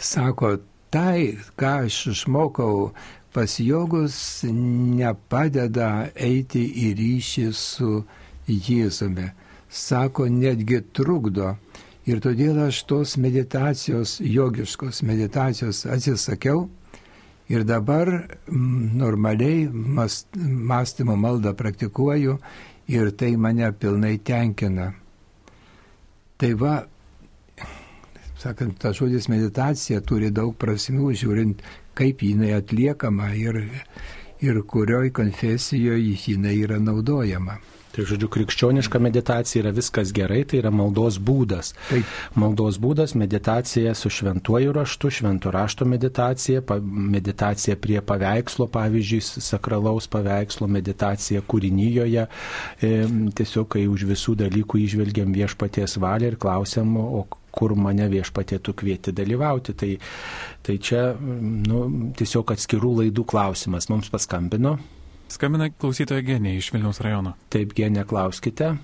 sako, 0.00 0.56
tai, 0.92 1.38
ką 1.56 1.72
aš 1.86 1.98
išmokau 2.12 2.92
pas 3.32 3.56
jogus, 3.60 4.16
nepadeda 4.44 6.10
eiti 6.16 6.64
į 6.86 6.92
ryšį 6.98 7.46
su 7.56 8.02
Jėzumi. 8.48 9.30
Sako, 9.72 10.26
netgi 10.28 10.82
trukdo. 10.92 11.54
Ir 12.04 12.18
todėl 12.20 12.58
aš 12.66 12.82
tos 12.90 13.14
meditacijos, 13.16 14.18
jogiškos 14.20 15.04
meditacijos 15.06 15.84
atsisakiau 15.86 16.66
ir 17.52 17.66
dabar 17.68 18.08
mm, 18.48 18.96
normaliai 18.98 19.68
mąstymo 20.72 21.16
maldą 21.16 21.52
praktikuoju 21.54 22.38
ir 22.88 23.10
tai 23.16 23.36
mane 23.36 23.72
pilnai 23.72 24.18
tenkina. 24.18 24.92
Tai 26.36 26.52
va, 26.58 26.78
sakant, 28.40 28.78
tas 28.80 28.96
žodis 28.98 29.28
meditacija 29.30 30.00
turi 30.00 30.32
daug 30.34 30.56
prasmių, 30.58 31.12
žiūrint, 31.14 31.60
kaip 31.94 32.24
jinai 32.24 32.54
atliekama 32.56 33.30
ir, 33.38 33.60
ir 34.40 34.62
kurioj 34.66 35.12
konfesijoje 35.14 36.16
jinai 36.24 36.56
yra 36.64 36.80
naudojama. 36.82 37.60
Tai 37.92 38.04
žodžiu, 38.08 38.28
krikščioniška 38.32 39.00
meditacija 39.02 39.60
yra 39.60 39.72
viskas 39.76 40.14
gerai, 40.16 40.42
tai 40.48 40.62
yra 40.62 40.70
maldos 40.72 41.18
būdas. 41.20 41.74
Taip. 41.90 42.12
Maldos 42.40 42.78
būdas, 42.80 43.12
meditacija 43.20 43.92
su 43.98 44.08
šventuoju 44.08 44.72
raštu, 44.72 45.10
švento 45.18 45.52
rašto 45.52 45.84
meditacija, 45.88 46.62
meditacija 46.80 47.76
prie 47.76 48.00
paveikslo, 48.00 48.68
pavyzdžiui, 48.72 49.20
sakralaus 49.44 50.08
paveikslo, 50.12 50.70
meditacija 50.72 51.44
kūrinyjoje. 51.44 52.24
E, 52.80 52.94
tiesiog, 53.36 53.68
kai 53.76 53.84
už 53.90 54.06
visų 54.14 54.38
dalykų 54.40 54.80
išvelgiam 54.86 55.36
viešpaties 55.36 55.98
valią 56.00 56.32
ir 56.32 56.40
klausiam, 56.40 56.96
o 56.96 57.26
kur 57.52 57.76
mane 57.76 58.08
viešpatėtų 58.08 58.72
kvieti 58.80 59.12
dalyvauti. 59.12 59.76
Tai, 59.76 59.92
tai 60.64 60.80
čia 60.80 61.04
nu, 61.20 61.84
tiesiog 62.16 62.56
atskirų 62.56 62.96
laidų 63.02 63.28
klausimas. 63.28 63.90
Mums 63.92 64.08
paskambino. 64.12 64.78
Skambina 65.32 65.70
klausytoja 65.72 66.20
Genė 66.26 66.58
iš 66.58 66.68
Vilniaus 66.74 67.00
rajono. 67.00 67.32
Taip, 67.52 67.72
Genė, 67.76 68.02
klauskite. 68.08 68.74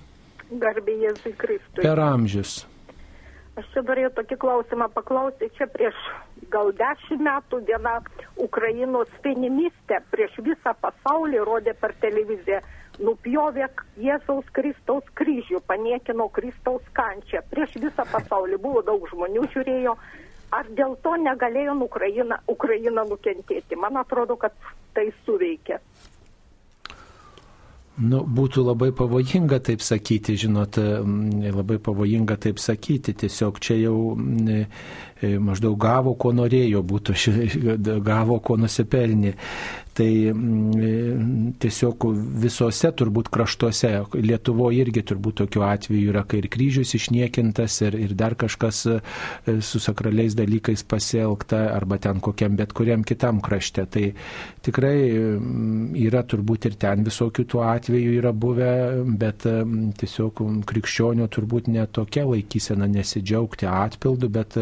Garbė 0.49 0.95
Jėzui 1.03 1.35
Kristui. 1.37 1.83
Per 1.83 2.01
amžius. 2.01 2.63
Aš 3.59 3.67
čia 3.73 3.83
norėjau 3.85 4.09
tokį 4.17 4.37
klausimą 4.41 4.87
paklausti. 4.95 5.51
Čia 5.59 5.67
prieš 5.69 5.99
gal 6.49 6.71
dešimt 6.79 7.21
metų 7.27 7.61
viena 7.69 7.99
Ukrainos 8.41 9.13
feministė 9.21 10.01
prieš 10.09 10.39
visą 10.45 10.73
pasaulį 10.81 11.45
rodė 11.51 11.75
per 11.77 11.93
televiziją 12.01 12.63
nupjovė 13.03 13.69
Jėzaus 14.01 14.49
Kristaus 14.55 15.05
kryžių, 15.19 15.61
paniekino 15.69 16.31
Kristaus 16.33 16.85
kančią. 16.97 17.43
Prieš 17.53 17.77
visą 17.83 18.09
pasaulį 18.09 18.57
buvo 18.63 18.81
daug 18.89 19.05
žmonių 19.13 19.45
žiūrėjo. 19.53 19.97
Ar 20.55 20.69
dėl 20.73 20.97
to 21.05 21.13
negalėjo 21.21 21.77
Ukraina, 21.85 22.39
Ukraina 22.49 23.05
nukentėti? 23.05 23.77
Man 23.77 24.01
atrodo, 24.01 24.39
kad 24.39 24.55
tai 24.97 25.11
suveikia. 25.25 25.77
Nu, 27.99 28.21
būtų 28.23 28.63
labai 28.63 28.89
pavojinga 28.95 29.57
taip 29.67 29.81
sakyti, 29.83 30.37
žinot, 30.39 30.77
labai 30.79 31.79
pavojinga 31.83 32.37
taip 32.39 32.61
sakyti. 32.63 33.11
Tiesiog 33.23 33.59
čia 33.59 33.75
jau 33.81 33.95
e, 34.15 34.61
maždaug 35.21 35.77
gavo, 35.81 36.15
ko 36.19 36.31
norėjo, 36.35 36.83
būtų 36.85 37.15
gavo, 38.05 38.39
ko 38.43 38.57
nusipelnė. 38.59 39.35
Tai 39.99 40.31
mm, 40.31 41.55
tiesiog 41.59 42.05
visose 42.39 42.91
turbūt 42.95 43.27
kraštuose, 43.33 43.89
Lietuvoje 44.23 44.79
irgi 44.85 45.01
turbūt 45.11 45.41
tokiu 45.41 45.65
atveju 45.67 46.13
yra, 46.13 46.21
kai 46.29 46.39
ir 46.39 46.47
kryžius 46.53 46.93
išniekintas, 46.95 47.81
ir, 47.83 47.97
ir 47.99 48.13
dar 48.15 48.37
kažkas 48.39 48.79
e, 48.87 48.99
su 49.65 49.81
sakraliais 49.83 50.37
dalykais 50.39 50.85
pasielgta, 50.87 51.65
arba 51.73 51.97
ten 51.99 52.21
kokiam 52.23 52.55
bet 52.55 52.71
kuriam 52.77 53.03
kitam 53.03 53.41
krašte. 53.43 53.83
Tai 53.91 54.05
tikrai 54.63 54.95
mm, 55.09 55.97
yra 56.05 56.23
turbūt 56.23 56.69
ir 56.69 56.79
ten 56.79 57.03
visokių 57.07 57.47
tų 57.51 57.65
atvejų 57.67 58.15
yra 58.21 58.31
buvę, 58.31 58.71
bet 59.19 59.43
tiesiog 59.99 60.45
krikščionio 60.69 61.27
turbūt 61.27 61.67
netokia 61.75 62.23
laikysena 62.29 62.87
nesidžiaugti 62.87 63.67
atpildu, 63.67 64.31
bet 64.31 64.61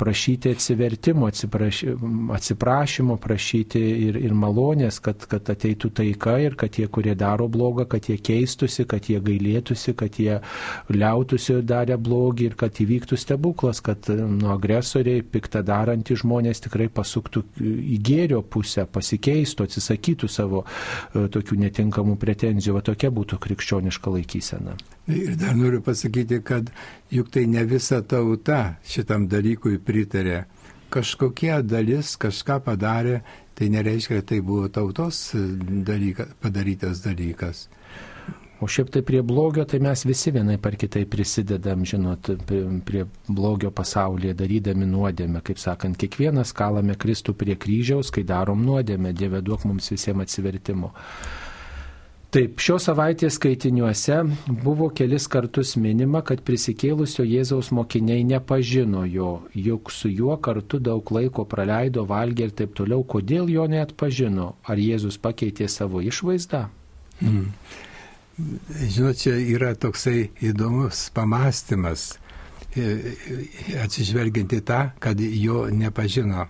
prašyti 0.00 0.54
atsivertimo, 0.54 1.28
atsiprašymo, 2.34 3.16
prašyti 3.20 3.80
ir, 4.06 4.16
ir 4.16 4.34
malonės, 4.36 5.00
kad, 5.04 5.26
kad 5.28 5.50
ateitų 5.52 5.90
taika 6.00 6.38
ir 6.40 6.56
kad 6.60 6.72
tie, 6.76 6.86
kurie 6.88 7.14
daro 7.18 7.48
blogą, 7.52 7.84
kad 7.90 8.08
jie 8.08 8.16
keistusi, 8.16 8.86
kad 8.88 9.10
jie 9.12 9.20
gailėtųsi, 9.24 9.94
kad 10.00 10.16
jie 10.20 10.38
liautųsi 10.88 11.58
darę 11.66 11.98
blogį 12.00 12.48
ir 12.50 12.56
kad 12.60 12.80
įvyktų 12.80 13.18
stebuklas, 13.20 13.82
kad 13.84 14.08
nu, 14.08 14.48
agresoriai, 14.54 15.22
piktą 15.22 15.62
darantys 15.66 16.22
žmonės 16.24 16.64
tikrai 16.64 16.88
pasuktų 16.92 17.44
į 17.60 18.00
gėrio 18.06 18.40
pusę, 18.42 18.86
pasikeistų, 18.88 19.68
atsisakytų 19.68 20.30
savo 20.32 20.64
e, 20.64 21.26
tokių 21.28 21.60
netinkamų 21.66 22.16
pretenzijų. 22.20 22.78
Va 22.78 22.86
tokia 22.86 23.12
būtų 23.14 23.40
krikščioniška 23.44 24.16
laikysena. 24.16 24.78
Ir 25.10 25.34
dar 25.36 25.56
noriu 25.58 25.80
pasakyti, 25.82 26.38
kad 26.44 26.68
juk 27.10 27.30
tai 27.34 27.46
ne 27.50 27.64
visa 27.66 27.98
tauta 28.06 28.76
šitam 28.86 29.26
dalykui 29.28 29.80
pritarė. 29.90 30.44
Kažkokie 30.90 31.52
dalis 31.62 32.16
kažką 32.18 32.58
padarė, 32.66 33.20
tai 33.54 33.68
nereiškia, 33.70 34.20
kad 34.20 34.30
tai 34.32 34.40
buvo 34.42 34.70
tautos 34.72 35.28
dalyka, 35.86 36.30
padarytas 36.42 37.04
dalykas. 37.04 37.68
O 38.60 38.66
šiaip 38.68 38.90
tai 38.92 39.00
prie 39.06 39.22
blogio, 39.24 39.64
tai 39.64 39.78
mes 39.80 40.02
visi 40.04 40.32
vienai 40.34 40.58
par 40.60 40.74
kitai 40.76 41.06
prisidedam, 41.08 41.84
žinot, 41.88 42.28
prie, 42.48 42.60
prie 42.84 43.04
blogio 43.28 43.70
pasaulyje, 43.72 44.34
darydami 44.36 44.88
nuodėmę. 44.90 45.40
Kaip 45.46 45.62
sakant, 45.62 45.96
kiekvienas 46.00 46.52
kalame 46.56 46.96
Kristų 47.00 47.32
prie 47.40 47.56
kryžiaus, 47.56 48.10
kai 48.12 48.26
darom 48.28 48.60
nuodėmę, 48.66 49.14
Dieve 49.16 49.40
duok 49.46 49.64
mums 49.64 49.88
visiems 49.94 50.26
atsivertimo. 50.26 50.92
Taip, 52.30 52.60
šios 52.62 52.84
savaitės 52.86 53.40
skaitiniuose 53.40 54.20
buvo 54.62 54.86
kelis 54.94 55.24
kartus 55.26 55.72
minima, 55.74 56.20
kad 56.22 56.44
prisikėlusio 56.46 57.24
Jėzaus 57.26 57.72
mokiniai 57.74 58.22
nepažino 58.22 59.02
jo, 59.10 59.30
juk 59.50 59.90
su 59.90 60.06
juo 60.12 60.36
kartu 60.38 60.78
daug 60.78 61.10
laiko 61.10 61.42
praleido, 61.50 62.04
valgė 62.06 62.46
ir 62.46 62.52
taip 62.60 62.76
toliau. 62.78 63.02
Kodėl 63.02 63.50
jo 63.50 63.64
net 63.66 63.96
pažino? 63.98 64.52
Ar 64.62 64.78
Jėzus 64.78 65.18
pakeitė 65.18 65.66
savo 65.66 66.04
išvaizdą? 66.06 66.68
Mm. 67.18 67.48
Žinot, 68.38 69.18
čia 69.18 69.34
yra 69.34 69.72
toksai 69.74 70.30
įdomus 70.52 71.08
pamastymas, 71.16 72.12
e, 72.78 73.16
atsižvelgiant 73.82 74.54
į 74.54 74.60
tą, 74.70 74.78
kad 75.02 75.18
jo 75.18 75.64
nepažino. 75.74 76.46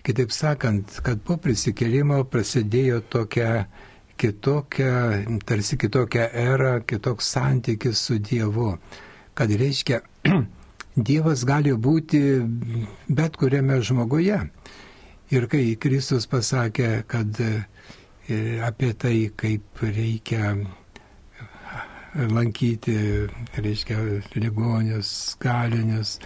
Kitaip 0.00 0.32
sakant, 0.32 0.96
kad 1.04 1.20
po 1.28 1.36
prisikėlimo 1.36 2.22
prasidėjo 2.32 3.02
tokia 3.12 3.68
kitokia, 4.18 5.24
tarsi 5.46 5.78
kitokia 5.78 6.28
era, 6.32 6.80
kitoks 6.80 7.32
santykis 7.34 8.02
su 8.08 8.18
Dievu. 8.18 8.72
Kad 9.34 9.50
reiškia, 9.50 10.00
Dievas 11.08 11.44
gali 11.46 11.72
būti 11.78 12.20
bet 13.08 13.36
kuriame 13.38 13.78
žmoguje. 13.86 14.38
Ir 15.30 15.46
kai 15.52 15.76
Kristus 15.78 16.26
pasakė, 16.26 17.04
kad 17.06 17.38
e, 17.44 17.52
apie 18.66 18.92
tai, 18.98 19.16
kaip 19.38 19.82
reikia 19.84 20.56
lankyti, 22.32 22.96
reiškia, 23.60 23.98
ligonius, 24.40 25.36
kalinius, 25.38 26.16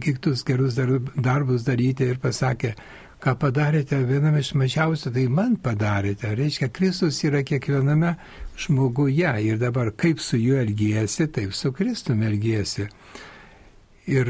kitus 0.00 0.44
gerus 0.44 0.76
darbus 0.76 1.64
daryti 1.66 2.06
ir 2.12 2.20
pasakė, 2.22 2.74
ką 3.22 3.32
padarėte 3.40 3.98
vienam 4.06 4.36
iš 4.38 4.52
mažiausių, 4.58 5.12
tai 5.14 5.26
man 5.32 5.56
padarėte. 5.62 6.34
Reiškia, 6.36 6.68
Kristus 6.74 7.22
yra 7.24 7.42
kiekviename 7.46 8.16
žmoguje 8.60 9.32
ir 9.48 9.60
dabar 9.60 9.92
kaip 9.96 10.20
su 10.20 10.38
juo 10.40 10.60
elgiesi, 10.60 11.28
taip 11.32 11.54
su 11.56 11.72
Kristumi 11.72 12.28
elgiesi. 12.28 12.88
Ir 14.06 14.28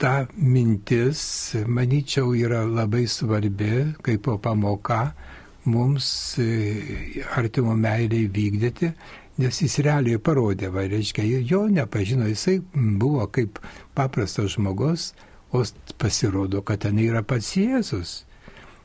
ta 0.00 0.26
mintis, 0.34 1.22
manyčiau, 1.70 2.32
yra 2.34 2.64
labai 2.66 3.04
svarbi, 3.06 3.92
kaip 4.02 4.24
po 4.26 4.38
pamoka 4.42 5.12
mums 5.70 6.08
e, 6.42 7.22
artimo 7.36 7.76
meiliai 7.78 8.26
vykdyti, 8.26 8.90
nes 9.38 9.60
jis 9.62 9.78
realiai 9.86 10.18
parodė, 10.18 10.72
va, 10.74 10.82
reiškia, 10.90 11.22
jo 11.46 11.68
nepažino, 11.70 12.26
jisai 12.26 12.58
buvo 12.74 13.28
kaip 13.30 13.60
paprastas 13.94 14.56
žmogus, 14.56 15.12
o 15.52 15.62
pasirodo, 15.98 16.62
kad 16.62 16.82
ten 16.86 16.98
yra 16.98 17.22
pats 17.22 17.54
Jėzus. 17.56 18.22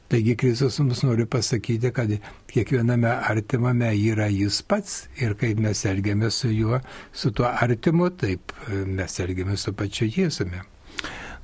Taigi 0.07 0.37
Kristus 0.39 0.77
mums 0.79 1.01
nori 1.03 1.25
pasakyti, 1.27 1.91
kad 1.91 2.11
kiekviename 2.47 3.09
artimame 3.27 3.89
yra 3.91 4.29
jis 4.31 4.61
pats 4.63 5.01
ir 5.19 5.35
kaip 5.39 5.59
mes 5.59 5.83
elgiamės 5.89 6.43
su 6.43 6.51
juo, 6.53 6.79
su 7.11 7.31
tuo 7.35 7.49
artimu, 7.49 8.07
taip 8.15 8.55
mes 8.87 9.19
elgiamės 9.19 9.67
su 9.67 9.75
pačiu 9.75 10.07
Jėzumi. 10.07 10.63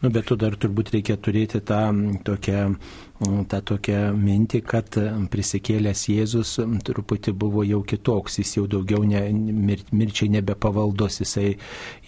Nu, 0.03 0.11
bet 0.11 0.27
tu 0.27 0.35
dar 0.39 0.55
turbūt 0.59 0.93
reikia 0.95 1.15
turėti 1.15 1.59
tą 1.63 1.81
tokią 2.27 2.63
tą 3.49 3.59
tokią 3.73 4.01
mintį, 4.17 4.61
kad 4.67 4.97
prisikėlęs 5.33 6.05
Jėzus 6.11 6.55
truputį 6.85 7.33
buvo 7.39 7.63
jau 7.65 7.81
kitoks, 7.87 8.39
jis 8.41 8.55
jau 8.57 8.65
daugiau 8.69 9.03
ne, 9.07 9.21
mir, 9.33 9.83
mirčiai 9.91 10.31
nebepavaldus, 10.33 11.21
jisai 11.23 11.53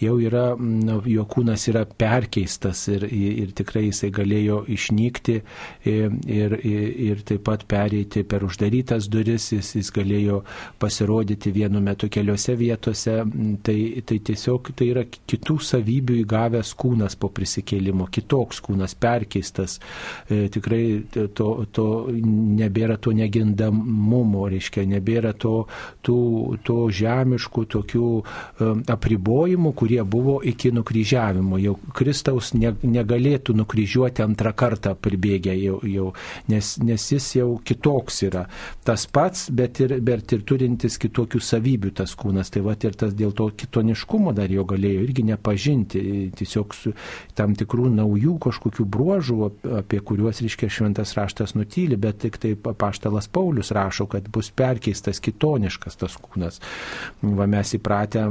jau 0.00 0.16
yra, 0.22 0.48
nu, 0.58 0.98
jo 1.08 1.26
kūnas 1.30 1.66
yra 1.70 1.84
perkeistas 1.86 2.86
ir, 2.92 3.06
ir 3.10 3.52
tikrai 3.56 3.86
jisai 3.88 4.10
galėjo 4.14 4.62
išnykti 4.76 5.36
ir, 5.88 6.18
ir, 6.26 6.56
ir 7.08 7.22
taip 7.26 7.44
pat 7.46 7.66
pereiti 7.68 8.24
per 8.28 8.46
uždarytas 8.46 9.08
duris, 9.12 9.50
jis, 9.54 9.72
jis 9.80 9.92
galėjo 9.94 10.42
pasirodyti 10.82 11.52
vienu 11.54 11.82
metu 11.84 12.10
keliose 12.12 12.56
vietose, 12.58 13.18
tai, 13.66 13.78
tai 14.06 14.20
tiesiog 14.30 14.72
tai 14.76 14.90
yra 14.92 15.06
kitų 15.06 15.58
savybių 15.70 16.20
įgavęs 16.22 16.74
kūnas 16.78 17.18
po 17.20 17.30
prisikėlimo, 17.34 18.08
kitoks 18.12 18.62
kūnas, 18.66 18.96
perkeistas, 19.00 19.78
e, 20.28 20.46
tikrai 20.52 20.82
to, 21.14 21.48
to 21.72 21.86
nebėra 22.10 22.96
to 23.02 23.12
negindamumo, 23.16 24.46
reiškia, 24.50 24.86
nebėra 24.90 25.32
to, 25.36 25.66
tų, 26.06 26.18
to 26.66 26.78
žemiškų 26.90 27.64
tokių 27.76 28.10
apribojimų, 28.92 29.72
kurie 29.76 30.02
buvo 30.04 30.38
iki 30.44 30.72
nukryžiavimo. 30.74 31.60
Jau 31.62 31.76
Kristaus 31.96 32.52
ne, 32.56 32.72
negalėtų 32.82 33.56
nukryžiuoti 33.60 34.24
antrą 34.24 34.52
kartą 34.56 34.94
pribėgę 34.98 35.54
jau, 35.56 35.80
jau 35.86 36.12
nes, 36.52 36.76
nes 36.82 37.08
jis 37.12 37.28
jau 37.38 37.48
kitoks 37.66 38.22
yra. 38.28 38.46
Tas 38.86 39.06
pats, 39.06 39.48
bet 39.50 39.80
ir, 39.84 39.96
bet 40.04 40.34
ir 40.36 40.44
turintis 40.48 40.98
kitokių 41.02 41.40
savybių 41.42 41.94
tas 42.02 42.14
kūnas. 42.18 42.52
Tai 42.52 42.64
va 42.66 42.76
ir 42.76 42.96
tas 42.98 43.14
dėl 43.16 43.34
to 43.36 43.48
kitoniškumo 43.56 44.34
dar 44.36 44.52
jo 44.52 44.66
galėjo 44.68 45.04
irgi 45.06 45.26
nepažinti, 45.30 46.02
tiesiog 46.36 46.74
tam 47.36 47.54
tikrų 47.58 47.90
naujų 47.96 48.36
kažkokių 48.46 48.86
bruožų, 48.96 49.38
apie 49.80 50.00
kuriuos, 50.04 50.42
reiškia, 50.44 50.70
šventas 50.96 51.14
raštas 51.16 51.54
nutyli, 51.54 51.96
bet 51.96 52.18
tik 52.18 52.38
taip 52.38 52.66
paštalas 52.78 53.28
Paulius 53.28 53.70
rašo, 53.70 54.06
kad 54.06 54.28
bus 54.28 54.50
perkeistas 54.50 55.20
kitoniškas 55.20 55.96
tas 55.96 56.16
kūnas. 56.16 56.60
Va 57.22 57.46
mes 57.46 57.74
įpratę 57.76 58.26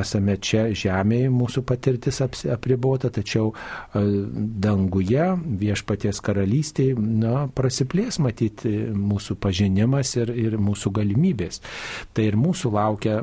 esame 0.00 0.36
čia 0.38 0.72
žemėje, 0.74 1.30
mūsų 1.30 1.62
patirtis 1.62 2.20
apribota, 2.22 3.10
tačiau 3.10 3.52
danguje, 3.94 5.36
viešpaties 5.60 6.20
karalystėje, 6.20 6.96
na, 6.96 7.46
prasiplės 7.54 8.18
matyti 8.18 8.90
mūsų 8.94 9.36
pažinimas 9.36 10.16
ir, 10.16 10.32
ir 10.34 10.58
mūsų 10.58 10.92
galimybės. 10.92 11.60
Tai 12.12 12.26
ir 12.26 12.36
mūsų 12.36 12.72
laukia 12.72 13.20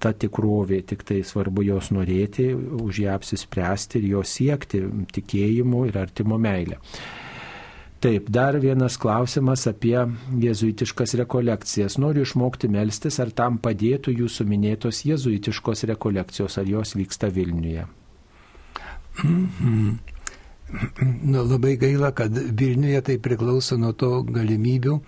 ta 0.00 0.12
tikrovė, 0.12 0.82
tik 0.86 1.04
tai 1.04 1.22
svarbu 1.24 1.66
jos 1.68 1.90
norėti, 1.92 2.52
už 2.54 3.04
ją 3.04 3.18
apsispręsti 3.18 4.00
ir 4.00 4.08
jos 4.16 4.38
siekti 4.38 4.82
tikėjimu 5.12 5.86
ir 5.90 6.00
artimo 6.00 6.38
meilę. 6.40 6.80
Taip, 8.04 8.26
dar 8.28 8.58
vienas 8.60 8.98
klausimas 9.00 9.62
apie 9.70 9.96
jėzuitiškas 10.42 11.14
rekolekcijas. 11.22 11.96
Noriu 11.96 12.26
išmokti 12.26 12.68
melstis, 12.68 13.16
ar 13.24 13.30
tam 13.32 13.56
padėtų 13.64 14.12
jūsų 14.18 14.44
minėtos 14.50 15.04
jėzuitiškos 15.08 15.86
rekolekcijos, 15.88 16.58
ar 16.60 16.68
jos 16.68 16.92
vyksta 16.98 17.32
Vilniuje. 17.32 17.86
-hmm. 19.22 19.94
Nu, 21.22 21.44
labai 21.44 21.76
gaila, 21.76 22.10
kad 22.12 22.38
Vilniuje 22.60 23.00
tai 23.00 23.18
priklauso 23.18 23.76
nuo 23.78 23.92
to 23.92 24.22
galimybių, 24.22 24.98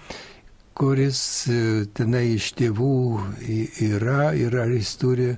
kuris 0.77 1.21
e, 1.49 1.61
tenai 1.97 2.27
iš 2.35 2.53
tėvų 2.59 2.97
yra 3.89 4.35
ir 4.37 4.57
ar 4.61 4.71
jis 4.71 4.93
turi 5.01 5.31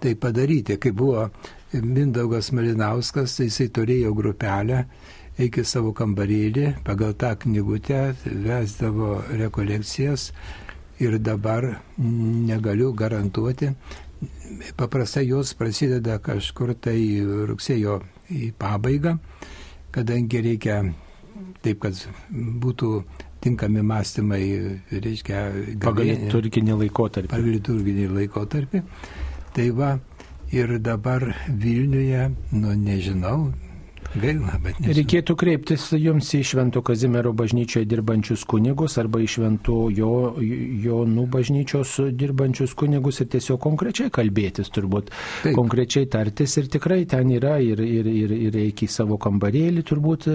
tai 0.00 0.14
padaryti. 0.14 0.78
Kai 0.78 0.92
buvo 0.92 1.28
Mindaugas 1.74 2.52
Malinauskas, 2.54 3.36
tai 3.36 3.50
jisai 3.50 3.68
turėjo 3.74 4.14
grupelę 4.14 4.86
iki 5.38 5.64
savo 5.66 5.92
kambarėlį, 5.96 6.66
pagal 6.86 7.14
tą 7.18 7.32
knygutę 7.42 8.14
vesdavo 8.24 9.18
rekolekcijas 9.34 10.30
ir 11.02 11.18
dabar 11.18 11.80
negaliu 11.98 12.92
garantuoti. 12.94 13.72
Paprastai 14.78 15.26
jos 15.28 15.52
prasideda 15.58 16.20
kažkur 16.22 16.74
tai 16.80 16.98
rugsėjo 17.50 17.98
į 18.30 18.52
pabaigą, 18.58 19.18
kadangi 19.92 20.40
reikia 20.46 20.78
taip, 21.64 21.82
kad 21.82 21.98
būtų 22.30 22.90
tinkami 23.44 23.82
mąstymai, 23.84 24.44
reiškia, 24.92 25.40
pagal 25.82 26.08
liturginį 26.14 26.78
laikotarpį. 26.84 27.32
Pagal 27.34 27.50
liturginį 27.58 28.06
laikotarpį. 28.14 28.82
Tai 29.54 29.66
va, 29.76 29.90
ir 30.54 30.78
dabar 30.80 31.26
Vilniuje, 31.48 32.30
nu 32.54 32.72
nežinau, 32.78 33.52
Gaila, 34.14 34.58
bet 34.62 34.78
nežinau. 34.78 34.96
Reikėtų 34.98 35.36
kreiptis 35.38 35.88
jums 35.98 36.30
į 36.36 36.42
Švento 36.46 36.82
Kazimiero 36.86 37.32
bažnyčioje 37.36 37.88
dirbančius 37.90 38.44
kunigus 38.48 38.98
arba 39.02 39.20
į 39.24 39.28
Švento 39.34 39.78
jo, 39.94 40.12
Jonų 40.84 41.26
bažnyčios 41.32 41.96
dirbančius 42.14 42.76
kunigus 42.78 43.20
ir 43.24 43.30
tiesiog 43.32 43.60
konkrečiai 43.64 44.12
kalbėtis, 44.14 44.70
turbūt 44.74 45.10
Taip. 45.10 45.54
konkrečiai 45.56 46.08
tartis 46.10 46.56
ir 46.60 46.68
tikrai 46.72 47.02
ten 47.10 47.32
yra 47.34 47.56
ir, 47.62 47.82
ir, 47.82 48.06
ir, 48.10 48.34
ir 48.48 48.54
reikia 48.54 48.86
į 48.86 48.92
savo 48.94 49.18
kambarėlį 49.22 49.84
turbūt 49.88 50.28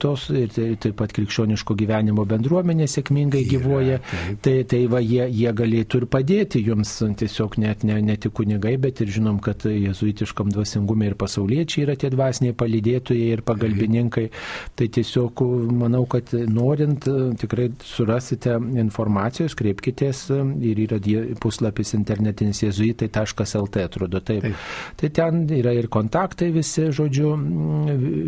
tos 0.00 0.28
ir 0.32 0.52
taip 0.54 0.96
pat 0.96 1.12
krikščioniško 1.16 1.76
gyvenimo 1.78 2.24
bendruomenė 2.28 2.88
sėkmingai 2.90 3.42
yra, 3.44 3.50
gyvuoja. 3.52 4.00
Taip. 4.00 4.40
Tai, 4.46 4.56
tai 4.70 4.82
va 4.90 5.00
jie, 5.04 5.24
jie 5.32 5.52
galėtų 5.56 6.02
ir 6.02 6.08
padėti 6.12 6.62
jums 6.64 6.94
tiesiog 7.18 7.58
net 7.62 7.84
ne, 7.86 7.98
ne 8.04 8.16
tik 8.20 8.34
kunigai, 8.36 8.76
bet 8.80 9.02
ir 9.04 9.12
žinom, 9.18 9.40
kad 9.44 9.66
jezuitiškam 9.66 10.52
dvasingumui 10.54 11.10
ir 11.10 11.18
pasauliečiai 11.18 11.86
yra 11.86 11.96
tie 11.98 12.10
dvasiniai 12.12 12.45
dvasiniai 12.46 12.54
palydėtojai 12.56 13.32
ir 13.34 13.42
pagalbininkai. 13.42 14.30
Tai 14.76 14.88
tiesiog 14.88 15.42
manau, 15.72 16.06
kad 16.06 16.32
norint 16.32 17.04
tikrai 17.38 17.70
surasite 17.82 18.56
informacijos, 18.56 19.54
kreipkitės 19.54 20.30
ir 20.62 20.78
yra 20.78 20.98
puslapis 21.40 21.94
internetinis 21.94 22.62
jezuitai.lt 22.62 23.76
atrodo. 23.84 24.20
Taip. 24.20 24.42
Taip. 24.42 24.54
Tai 24.96 25.10
ten 25.10 25.46
yra 25.50 25.72
ir 25.74 25.88
kontaktai 25.88 26.50
visi, 26.52 26.90
žodžiu, 26.90 27.34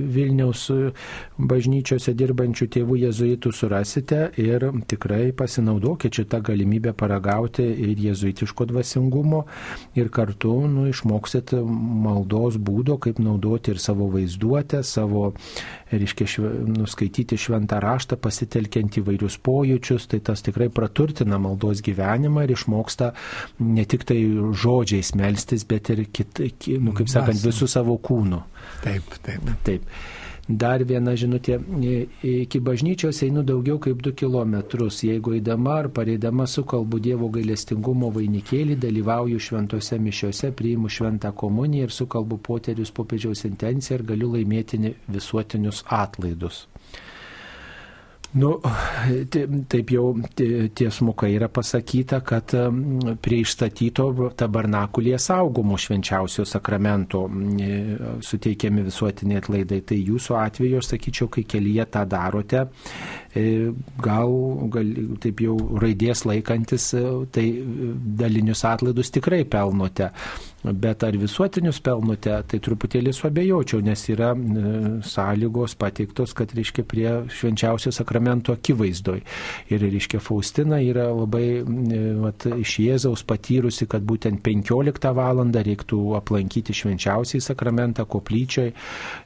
Vilniaus 0.09 0.69
bažnyčiose 1.39 2.15
dirbančių 2.15 2.69
tėvų 2.69 2.99
jezuitų 3.05 3.53
surasite 3.53 4.31
ir 4.39 4.69
tikrai 4.89 5.33
pasinaudokite 5.33 6.19
šitą 6.19 6.41
galimybę 6.43 6.95
paragauti 6.99 7.63
ir 7.63 7.99
jezuitiško 8.09 8.67
dvasingumo 8.71 9.45
ir 9.99 10.09
kartu 10.11 10.55
nu, 10.69 10.89
išmoksit 10.89 11.53
maldos 11.63 12.57
būdo, 12.59 12.99
kaip 12.99 13.21
naudoti 13.23 13.75
ir 13.75 13.83
savo 13.83 14.08
vaizduotę, 14.13 14.83
savo, 14.87 15.33
reiškia, 15.93 16.29
šve, 16.29 16.53
nuskaityti 16.75 17.39
šventą 17.41 17.81
raštą, 17.85 18.19
pasitelkiant 18.23 19.01
įvairius 19.01 19.39
pojūčius, 19.45 20.09
tai 20.13 20.21
tas 20.25 20.45
tikrai 20.47 20.71
praturtina 20.75 21.41
maldos 21.43 21.83
gyvenimą 21.87 22.47
ir 22.47 22.55
išmoksta 22.57 23.13
ne 23.65 23.87
tik 23.89 24.07
tai 24.09 24.21
žodžiais 24.65 25.15
melstis, 25.19 25.67
bet 25.69 25.93
ir, 25.95 26.07
kit, 26.13 26.43
nu, 26.79 26.95
kaip 26.97 27.11
sakant, 27.13 27.43
visų 27.45 27.71
savo 27.71 27.99
kūnų. 28.03 28.43
Taip, 28.85 29.19
taip. 29.27 29.53
Taip. 29.67 29.93
Dar 30.49 30.81
viena 30.81 31.13
žinutė. 31.13 31.59
Iki 32.25 32.61
bažnyčios 32.65 33.19
einu 33.27 33.43
daugiau 33.45 33.77
kaip 33.85 34.01
2 34.01 34.15
km. 34.17 34.55
Jeigu 34.89 35.35
eidama 35.37 35.75
ar 35.83 35.89
pareidama 35.93 36.47
sukalbu 36.49 37.01
Dievo 37.05 37.29
gailestingumo 37.29 38.09
vainikėlį, 38.15 38.79
dalyvauju 38.81 39.39
šventose 39.39 39.99
mišiose, 40.01 40.55
priimu 40.57 40.89
šventą 40.89 41.35
komuniją 41.37 41.91
ir 41.91 41.93
sukalbu 41.93 42.41
poterius 42.41 42.95
popiežiaus 42.97 43.45
intenciją 43.45 43.99
ir 43.99 44.07
galiu 44.15 44.33
laimėti 44.33 44.95
visuotinius 45.13 45.85
atlaidus. 45.85 46.65
Nu, 48.37 48.51
taip 49.73 49.91
jau 49.95 50.11
tiesmukai 50.77 51.31
yra 51.33 51.47
pasakyta, 51.49 52.19
kad 52.21 52.53
prie 53.25 53.39
išstatyto 53.41 54.11
tabernakulėje 54.37 55.21
saugomų 55.25 55.79
švenčiausio 55.81 56.45
sakramento 56.49 57.23
suteikiami 58.29 58.85
visuotiniai 58.91 59.41
atlaidai. 59.41 59.81
Tai 59.89 59.97
jūsų 60.11 60.37
atveju, 60.43 60.83
aš 60.83 60.93
sakyčiau, 60.93 61.31
kai 61.33 61.47
kelyje 61.49 61.89
tą 61.95 62.05
darote, 62.05 62.67
gal, 63.35 64.33
gal 64.73 64.93
taip 65.21 65.43
jau 65.45 65.57
raidės 65.83 66.25
laikantis, 66.29 66.93
e, 66.97 67.05
tai 67.33 67.47
dalinius 68.19 68.65
atlaidus 68.65 69.13
tikrai 69.13 69.45
pelnote. 69.45 70.11
Bet 70.59 71.05
ar 71.07 71.15
visuotinius 71.15 71.79
pelnote, 71.87 72.33
tai 72.51 72.59
truputėlį 72.59 73.13
suabejočiau, 73.15 73.79
nes 73.85 74.01
yra 74.11 74.33
e, 74.35 74.71
sąlygos 75.07 75.77
pateiktos, 75.79 76.33
kad, 76.35 76.51
reiškia, 76.57 76.83
prie 76.89 77.07
švenčiausio 77.31 77.93
sakramento 77.95 78.57
akivaizdoj. 78.57 79.23
Ir, 79.71 79.85
reiškia, 79.85 80.19
Faustina 80.25 80.81
yra 80.83 81.07
labai 81.15 81.63
vat, 82.19 82.49
iš 82.59 82.75
Jėzaus 82.83 83.23
patyrusi, 83.29 83.87
kad 83.87 84.03
būtent 84.03 84.43
15 84.43 85.13
val. 85.15 85.39
reiktų 85.39 85.99
aplankyti 86.19 86.75
švenčiausiai 86.75 87.41
sakramentą 87.45 88.03
koplyčioj 88.11 88.73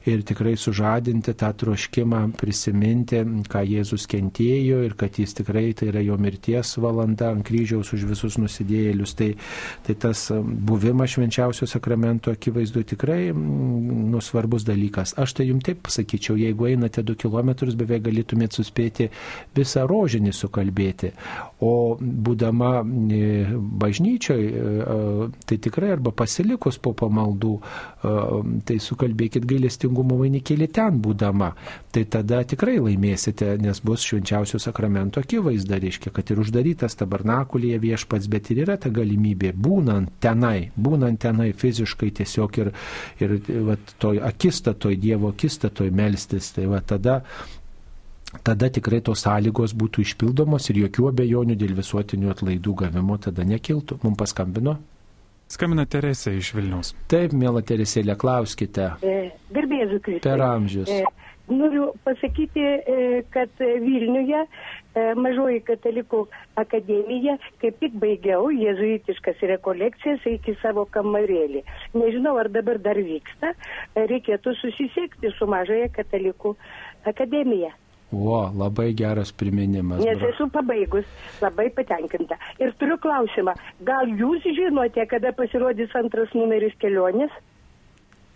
ir 0.05 0.21
tikrai 0.21 0.53
sužadinti 0.59 1.33
tą 1.33 1.49
troškimą, 1.57 2.21
prisiminti, 2.37 3.23
ką 3.49 3.63
Jėzus 3.65 3.92
Jėzus 3.93 4.09
kentėjo 4.09 4.79
ir 4.87 4.95
kad 4.97 5.13
jis 5.19 5.35
tikrai 5.37 5.73
tai 5.77 5.91
yra 5.91 6.01
jo 6.01 6.15
mirties 6.17 6.73
valanda 6.81 7.29
ant 7.29 7.43
kryžiaus 7.45 7.91
už 7.93 8.05
visus 8.09 8.37
nusidėjėlius. 8.41 9.13
Tai, 9.13 9.27
tai 9.85 9.95
tas 10.01 10.31
buvimas 10.33 11.13
švenčiausio 11.13 11.67
sakramento 11.69 12.31
akivaizdu 12.33 12.83
tikrai 12.89 13.29
mm, 13.31 14.09
nusvarbus 14.13 14.65
dalykas. 14.65 15.13
Aš 15.21 15.35
tai 15.37 15.47
jums 15.51 15.65
taip 15.67 15.83
pasakyčiau, 15.85 16.37
jeigu 16.41 16.71
einate 16.71 17.03
2 17.05 17.17
km, 17.21 17.53
beveik 17.77 18.07
galėtumėte 18.07 18.57
suspėti 18.57 19.09
visą 19.55 19.85
rožinį 19.89 20.33
sukalbėti. 20.33 21.13
O 21.61 21.95
būdama 22.01 22.81
e, 22.81 23.45
bažnyčioje, 23.53 24.49
tai 25.45 25.59
tikrai 25.61 25.93
arba 25.93 26.11
pasilikus 26.15 26.79
po 26.81 26.95
pamaldų, 26.97 27.53
tai 28.65 28.79
sukalbėkit 28.81 29.45
gailestingumo 29.47 30.17
vainikėlį 30.23 30.71
ten 30.73 30.99
būdama. 31.03 31.53
Tai 31.93 32.05
tada 32.09 32.41
tikrai 32.47 32.79
laimėsite, 32.81 33.53
nes 33.61 33.82
bus 33.83 34.03
švenčiausio 34.07 34.59
sakramento 34.59 35.19
akivaizda, 35.19 35.77
reiškia, 35.83 36.11
kad 36.15 36.31
ir 36.31 36.39
uždarytas 36.43 36.95
tabernakulėje 36.99 37.79
viešpats, 37.83 38.29
bet 38.31 38.51
ir 38.53 38.63
yra 38.65 38.77
ta 38.79 38.91
galimybė, 38.93 39.53
būnant 39.55 40.13
tenai, 40.23 40.69
būnant 40.75 41.21
tenai 41.23 41.51
fiziškai 41.57 42.11
tiesiog 42.19 42.61
ir, 42.63 42.71
ir 43.23 43.35
va, 43.67 43.77
toj 43.99 44.23
akistatoj, 44.29 44.95
Dievo 45.03 45.33
akistatoj 45.33 45.91
melstis, 45.91 46.53
tai 46.55 46.69
va 46.71 46.79
tada 46.79 47.21
tada 48.41 48.69
tikrai 48.73 49.01
tos 49.05 49.21
sąlygos 49.27 49.75
būtų 49.77 50.01
išpildomos 50.07 50.69
ir 50.71 50.79
jokių 50.87 51.11
abejonių 51.11 51.57
dėl 51.59 51.75
visuotinių 51.77 52.31
atlaidų 52.33 52.73
gavimo 52.85 53.19
tada 53.21 53.45
nekiltų. 53.45 53.99
Mums 54.01 54.17
paskambino. 54.17 54.79
Skambina 55.53 55.85
Teresė 55.85 56.33
iš 56.39 56.53
Vilniaus. 56.55 56.93
Taip, 57.11 57.35
mėla 57.37 57.61
Teresėlė, 57.67 58.15
klauskite. 58.17 58.93
E, 59.05 59.17
Garbėsiu 59.53 59.99
Kristus. 60.01 60.23
Per 60.25 60.41
amžius. 60.41 60.89
E, 60.89 61.03
noriu 61.47 61.91
pasakyti, 62.03 62.63
e, 62.63 63.23
kad 63.33 63.49
Vilniuje 63.59 64.39
e, 64.43 65.05
mažoji 65.19 65.59
katalikų 65.67 66.23
akademija 66.59 67.37
kaip 67.61 67.79
tik 67.81 67.95
baigiau 67.99 68.49
jezuitiškas 68.53 69.43
rekolekcijas 69.53 70.25
iki 70.35 70.55
savo 70.61 70.85
kamarėlį. 70.95 71.63
Nežinau, 71.97 72.37
ar 72.39 72.51
dabar 72.53 72.79
dar 72.79 72.99
vyksta, 72.99 73.53
reikėtų 73.95 74.55
susisiekti 74.61 75.33
su 75.37 75.47
mažoje 75.49 75.89
katalikų 75.95 76.55
akademija. 77.09 77.73
O, 78.13 78.37
labai 78.53 78.93
geras 78.93 79.31
priminimas. 79.33 80.03
Nes 80.05 80.21
esu 80.27 80.45
pabaigus, 80.53 81.07
labai 81.41 81.71
patenkinta. 81.73 82.37
Ir 82.61 82.75
turiu 82.77 82.99
klausimą, 83.01 83.55
gal 83.87 84.11
jūs 84.19 84.45
žinote, 84.45 85.01
kada 85.09 85.33
pasirodys 85.33 85.95
antras 85.97 86.29
numeris 86.37 86.77
kelionės? 86.83 87.33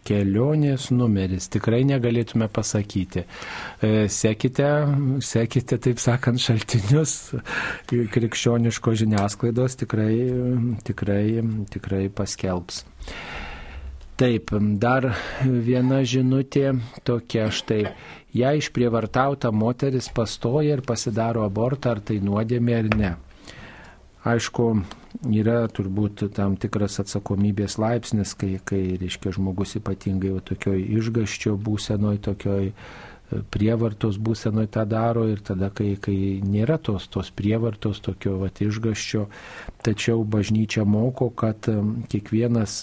Kelionės 0.07 0.89
numeris, 0.95 1.49
tikrai 1.51 1.81
negalėtume 1.87 2.47
pasakyti. 2.53 3.25
E, 3.83 3.91
sekite, 4.11 4.69
sekite, 5.23 5.79
taip 5.83 5.99
sakant, 6.03 6.41
šaltinius 6.41 7.17
krikščioniško 8.15 8.95
žiniasklaidos, 9.03 9.77
tikrai, 9.83 10.13
tikrai, 10.87 11.25
tikrai 11.73 12.05
paskelbs. 12.13 12.85
Taip, 14.17 14.49
dar 14.81 15.11
viena 15.45 15.99
žinutė 16.01 16.71
tokia 17.05 17.51
štai. 17.53 17.83
Jei 18.33 18.57
išprievartauta 18.61 19.51
moteris 19.53 20.07
pastoja 20.13 20.73
ir 20.77 20.81
pasidaro 20.85 21.43
abortą, 21.45 21.93
ar 21.93 22.01
tai 22.01 22.17
nuodėmė 22.25 22.79
ar 22.79 22.89
ne. 22.97 23.11
Aišku, 24.27 24.65
yra 25.25 25.65
turbūt 25.73 26.27
tam 26.35 26.55
tikras 26.59 26.99
atsakomybės 27.01 27.77
laipsnis, 27.81 28.33
kai, 28.37 28.57
kai 28.67 28.97
reiškia, 29.01 29.33
žmogus 29.37 29.77
ypatingai 29.79 30.35
tokioj 30.45 30.81
išgaščio 30.99 31.55
būsenoj, 31.57 32.19
tokioj 32.27 32.71
prievartos 33.51 34.17
būsenoj 34.23 34.67
tą 34.71 34.85
daro 34.87 35.25
ir 35.27 35.41
tada, 35.43 35.69
kai, 35.73 35.95
kai 35.99 36.39
nėra 36.43 36.77
tos, 36.79 37.07
tos 37.11 37.31
prievartos, 37.35 37.99
tokio 38.03 38.37
vat, 38.41 38.61
išgaščio. 38.63 39.25
Tačiau 39.83 40.23
bažnyčia 40.27 40.85
moko, 40.87 41.29
kad 41.29 41.67
kiekvienas 42.11 42.79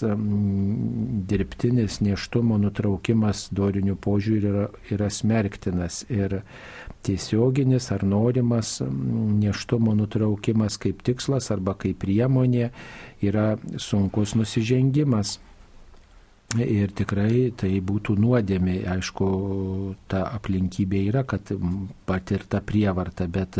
dirbtinis 1.31 1.99
neštumo 2.05 2.59
nutraukimas 2.61 3.47
dorinių 3.55 3.97
požiūrį 4.01 4.51
yra, 4.51 4.67
yra 4.93 5.09
smerktinas. 5.09 6.03
Ir 6.13 6.41
tiesioginis 7.05 7.91
ar 7.93 8.05
norimas 8.05 8.77
neštumo 8.85 9.95
nutraukimas 9.97 10.77
kaip 10.81 11.01
tikslas 11.05 11.51
arba 11.53 11.75
kaip 11.77 11.99
priemonė 12.01 12.69
yra 13.25 13.55
sunkus 13.81 14.37
nusižengimas. 14.37 15.39
Ir 16.53 16.91
tikrai 16.95 17.49
tai 17.57 17.81
būtų 17.83 18.13
nuodėmė, 18.21 18.75
aišku, 18.87 19.25
ta 20.07 20.21
aplinkybė 20.37 20.99
yra, 21.09 21.23
kad 21.27 21.49
patirta 22.07 22.61
prievarta, 22.63 23.25
bet, 23.27 23.57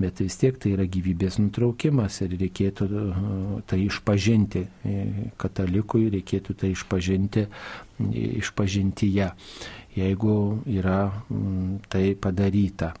bet 0.00 0.22
vis 0.22 0.38
tiek 0.40 0.56
tai 0.56 0.72
yra 0.76 0.86
gyvybės 0.88 1.36
nutraukimas 1.42 2.20
ir 2.24 2.36
reikėtų 2.40 2.86
uh, 2.88 3.56
tai 3.68 3.82
išpažinti. 3.84 4.62
Katalikui 5.36 6.06
reikėtų 6.14 6.56
tai 6.62 6.70
išpažinti, 6.72 7.44
išpažinti 8.40 9.10
ją, 9.18 9.28
jeigu 9.98 10.36
yra 10.72 11.00
tai 11.92 12.04
padaryta. 12.14 12.94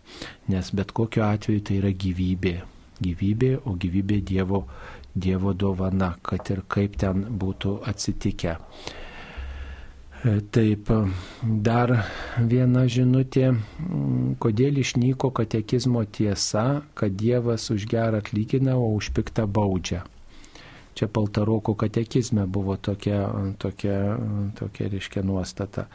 Nes 0.52 0.74
bet 0.76 0.92
kokiu 0.92 1.24
atveju 1.30 1.62
tai 1.70 1.78
yra 1.80 1.94
gyvybė. 1.94 2.58
Gyvybė, 3.02 3.54
o 3.64 3.78
gyvybė 3.80 4.20
Dievo, 4.28 4.66
dievo 5.14 5.54
dovana, 5.56 6.12
kad 6.22 6.52
ir 6.52 6.66
kaip 6.68 7.00
ten 7.00 7.24
būtų 7.40 7.78
atsitikę. 7.88 8.58
E, 10.22 10.36
taip, 10.54 10.86
dar 11.42 11.90
viena 12.38 12.84
žinutė, 12.86 13.48
mm, 13.50 14.36
kodėl 14.42 14.78
išnyko 14.78 15.32
katekizmo 15.34 16.04
tiesa, 16.06 16.82
kad 16.94 17.16
Dievas 17.18 17.66
už 17.74 17.88
gerą 17.90 18.20
atlygina, 18.22 18.76
o 18.78 18.92
už 18.94 19.10
piktą 19.16 19.48
baudžia. 19.50 20.04
Čia 20.94 21.08
Paltaroko 21.08 21.74
katekizme 21.74 22.46
buvo 22.46 22.76
tokia, 22.76 23.24
tokia, 23.58 23.96
tokia 24.54 24.88
reiškia 24.92 25.24
nuostata. 25.26 25.88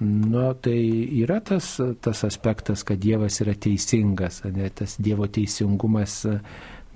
Nu, 0.00 0.54
tai 0.54 0.80
yra 1.20 1.38
tas, 1.44 1.76
tas 2.00 2.24
aspektas, 2.24 2.82
kad 2.88 2.98
Dievas 2.98 3.38
yra 3.44 3.54
teisingas, 3.54 4.40
ne, 4.50 4.66
tas 4.74 4.96
Dievo 4.98 5.28
teisingumas 5.28 6.24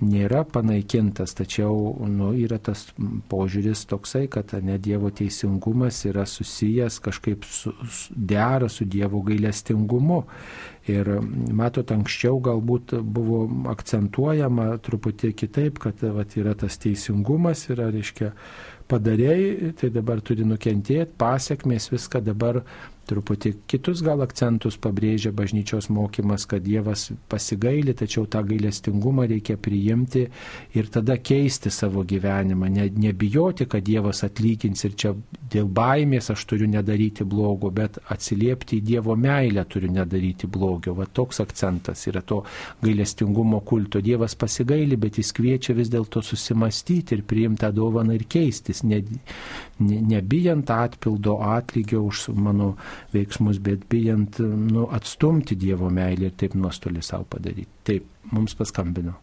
nėra 0.03 0.43
panaikintas, 0.43 1.33
tačiau 1.37 1.95
nu, 2.11 2.33
yra 2.35 2.57
tas 2.59 2.83
požiūris 3.31 3.85
toksai, 3.87 4.25
kad 4.31 4.51
ne 4.65 4.75
Dievo 4.81 5.11
teisingumas 5.15 6.01
yra 6.09 6.25
susijęs 6.27 6.99
kažkaip 7.03 7.47
su, 7.47 7.71
su, 7.87 8.15
dera 8.15 8.69
su 8.69 8.85
Dievo 8.85 9.21
gailestingumu. 9.25 10.23
Ir 10.91 11.07
matot, 11.55 11.89
anksčiau 11.95 12.37
galbūt 12.43 12.97
buvo 13.01 13.45
akcentuojama 13.71 14.75
truputį 14.85 15.31
kitaip, 15.33 15.79
kad 15.81 16.03
vat, 16.13 16.35
yra 16.37 16.53
tas 16.59 16.77
teisingumas, 16.81 17.63
yra, 17.71 17.87
reiškia, 17.95 18.33
padarėjai, 18.91 19.71
tai 19.79 19.89
dabar 19.93 20.21
turi 20.21 20.45
nukentėti, 20.45 21.15
pasiekmės 21.17 21.89
viską 21.93 22.21
dabar 22.21 22.61
truputį 23.09 23.51
kitus 23.69 24.01
gal 24.05 24.23
akcentus 24.25 24.77
pabrėžia 24.81 25.31
bažnyčios 25.35 25.89
mokymas, 25.93 26.45
kad 26.49 26.63
Dievas 26.65 27.07
pasigaili, 27.29 27.93
tačiau 27.97 28.25
tą 28.31 28.41
gailestingumą 28.47 29.27
reikia 29.29 29.57
priimti 29.57 30.25
ir 30.75 30.89
tada 30.93 31.17
keisti 31.17 31.71
savo 31.73 32.03
gyvenimą, 32.07 32.69
ne, 32.71 32.87
nebijoti, 32.89 33.67
kad 33.69 33.85
Dievas 33.85 34.23
atlygins 34.27 34.85
ir 34.87 34.95
čia 34.97 35.13
dėl 35.51 35.69
baimės 35.69 36.31
aš 36.33 36.45
turiu 36.49 36.69
nedaryti 36.69 37.25
blogo, 37.27 37.69
bet 37.73 37.99
atsiliepti 38.13 38.79
į 38.79 38.85
Dievo 38.91 39.15
meilę 39.19 39.65
turiu 39.69 39.91
nedaryti 39.93 40.47
blogio. 40.51 40.95
Va 40.97 41.05
toks 41.05 41.41
akcentas 41.43 42.05
yra 42.09 42.23
to 42.25 42.41
gailestingumo 42.83 43.61
kulto. 43.65 44.01
Dievas 44.05 44.35
pasigaili, 44.39 44.97
bet 44.97 45.19
jis 45.21 45.31
kviečia 45.35 45.75
vis 45.77 45.91
dėlto 45.93 46.23
susimastyti 46.25 47.17
ir 47.17 47.25
priimti 47.27 47.65
tą 47.65 47.71
dovaną 47.75 48.15
ir 48.15 48.25
keistis, 48.29 48.83
ne, 48.83 49.01
ne, 49.79 49.99
nebijant 50.15 50.69
atpildo 50.71 51.37
atlygio 51.45 52.03
už 52.05 52.29
mano 52.35 52.75
veiksmus, 53.13 53.59
bet 53.63 53.85
bijant 53.89 54.39
nu, 54.39 54.87
atstumti 54.91 55.57
Dievo 55.59 55.89
meilę 55.93 56.29
ir 56.29 56.35
taip 56.39 56.55
nuostolį 56.57 57.03
savo 57.05 57.27
padaryti. 57.35 57.69
Taip, 57.87 58.09
mums 58.31 58.55
paskambino. 58.57 59.15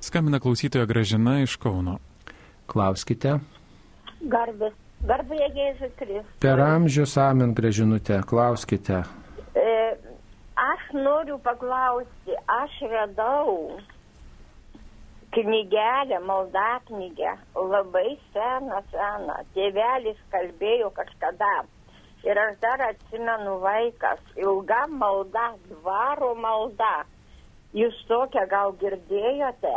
Skambina 0.00 0.40
klausytoja 0.40 0.86
Gražina 0.86 1.40
iš 1.42 1.56
Kauno. 1.60 1.98
Klauskite. 2.70 3.38
Garbė. 4.26 4.72
Garbė 5.06 5.38
Jėzus 5.54 5.92
Kristus. 5.98 6.38
Per 6.40 6.60
amžius 6.62 7.16
amen 7.20 7.52
gražinutę, 7.54 8.20
klauskite. 8.26 9.02
E, 9.54 9.74
aš 10.56 10.86
noriu 10.96 11.36
paklausti, 11.44 12.34
aš 12.48 12.78
radau 12.90 13.76
knygelę, 15.36 16.20
maldą 16.24 16.80
knygę, 16.88 17.36
labai 17.54 18.16
seną, 18.32 18.80
seną. 18.90 19.36
Tėvelis 19.54 20.18
kalbėjo 20.32 20.90
kažkada 20.96 21.52
Ir 22.26 22.38
aš 22.42 22.56
dar 22.62 22.80
atsimenu 22.88 23.60
vaikas, 23.62 24.22
ilga 24.42 24.86
malda, 24.90 25.52
dvaro 25.70 26.32
malda. 26.34 27.04
Jūs 27.76 27.98
tokią 28.08 28.46
gal 28.50 28.74
girdėjote? 28.80 29.74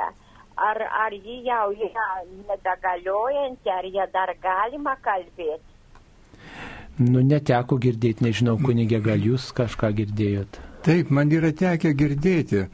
Ar, 0.60 0.80
ar 1.04 1.14
ji 1.14 1.38
jau 1.46 1.70
yra 1.72 2.08
nebegaliojanti, 2.48 3.70
ar 3.72 3.86
jie 3.86 4.08
dar 4.14 4.34
galima 4.44 4.96
kalbėti? 5.06 5.78
Nu, 7.00 7.22
neteko 7.24 7.78
girdėti, 7.80 8.26
nežinau, 8.26 8.58
kunigė, 8.60 9.00
gal 9.00 9.22
jūs 9.24 9.52
kažką 9.56 9.94
girdėjot? 10.02 10.60
Taip, 10.84 11.14
man 11.16 11.32
yra 11.32 11.54
tekę 11.56 11.94
girdėti, 11.96 12.66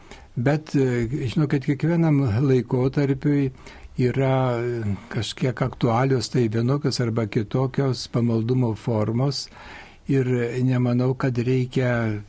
bet, 0.48 0.74
žinau, 0.74 1.46
kad 1.52 1.68
kiekvienam 1.68 2.24
laikotarpiui 2.48 3.52
yra 3.98 4.60
kažkiek 5.10 5.62
aktualios, 5.62 6.30
tai 6.30 6.48
vienokios 6.52 7.00
arba 7.00 7.28
kitokios 7.28 8.08
pamaldumo 8.12 8.76
formos. 8.76 9.50
Ir 10.08 10.28
nemanau, 10.62 11.16
kad 11.18 11.38
reikia 11.38 12.22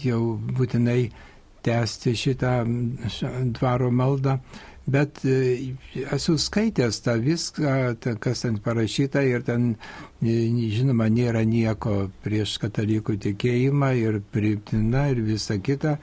jau 0.00 0.38
būtinai 0.56 1.10
tęsti 1.66 2.14
šitą 2.16 2.52
dvaro 3.52 3.90
maldą, 3.92 4.38
bet 4.88 5.20
e, 5.28 5.74
esu 6.14 6.38
skaitęs 6.40 7.02
tą 7.04 7.18
viską, 7.20 7.74
kas 8.22 8.46
ten 8.46 8.56
parašyta 8.64 9.20
ir 9.28 9.44
ten, 9.44 9.74
žinoma, 10.22 11.10
nėra 11.12 11.44
nieko 11.44 12.06
prieš 12.24 12.56
katalikų 12.62 13.18
tikėjimą 13.26 13.92
ir 14.00 14.20
priimtina 14.32 15.10
ir 15.12 15.20
visa 15.26 15.58
kita. 15.60 15.98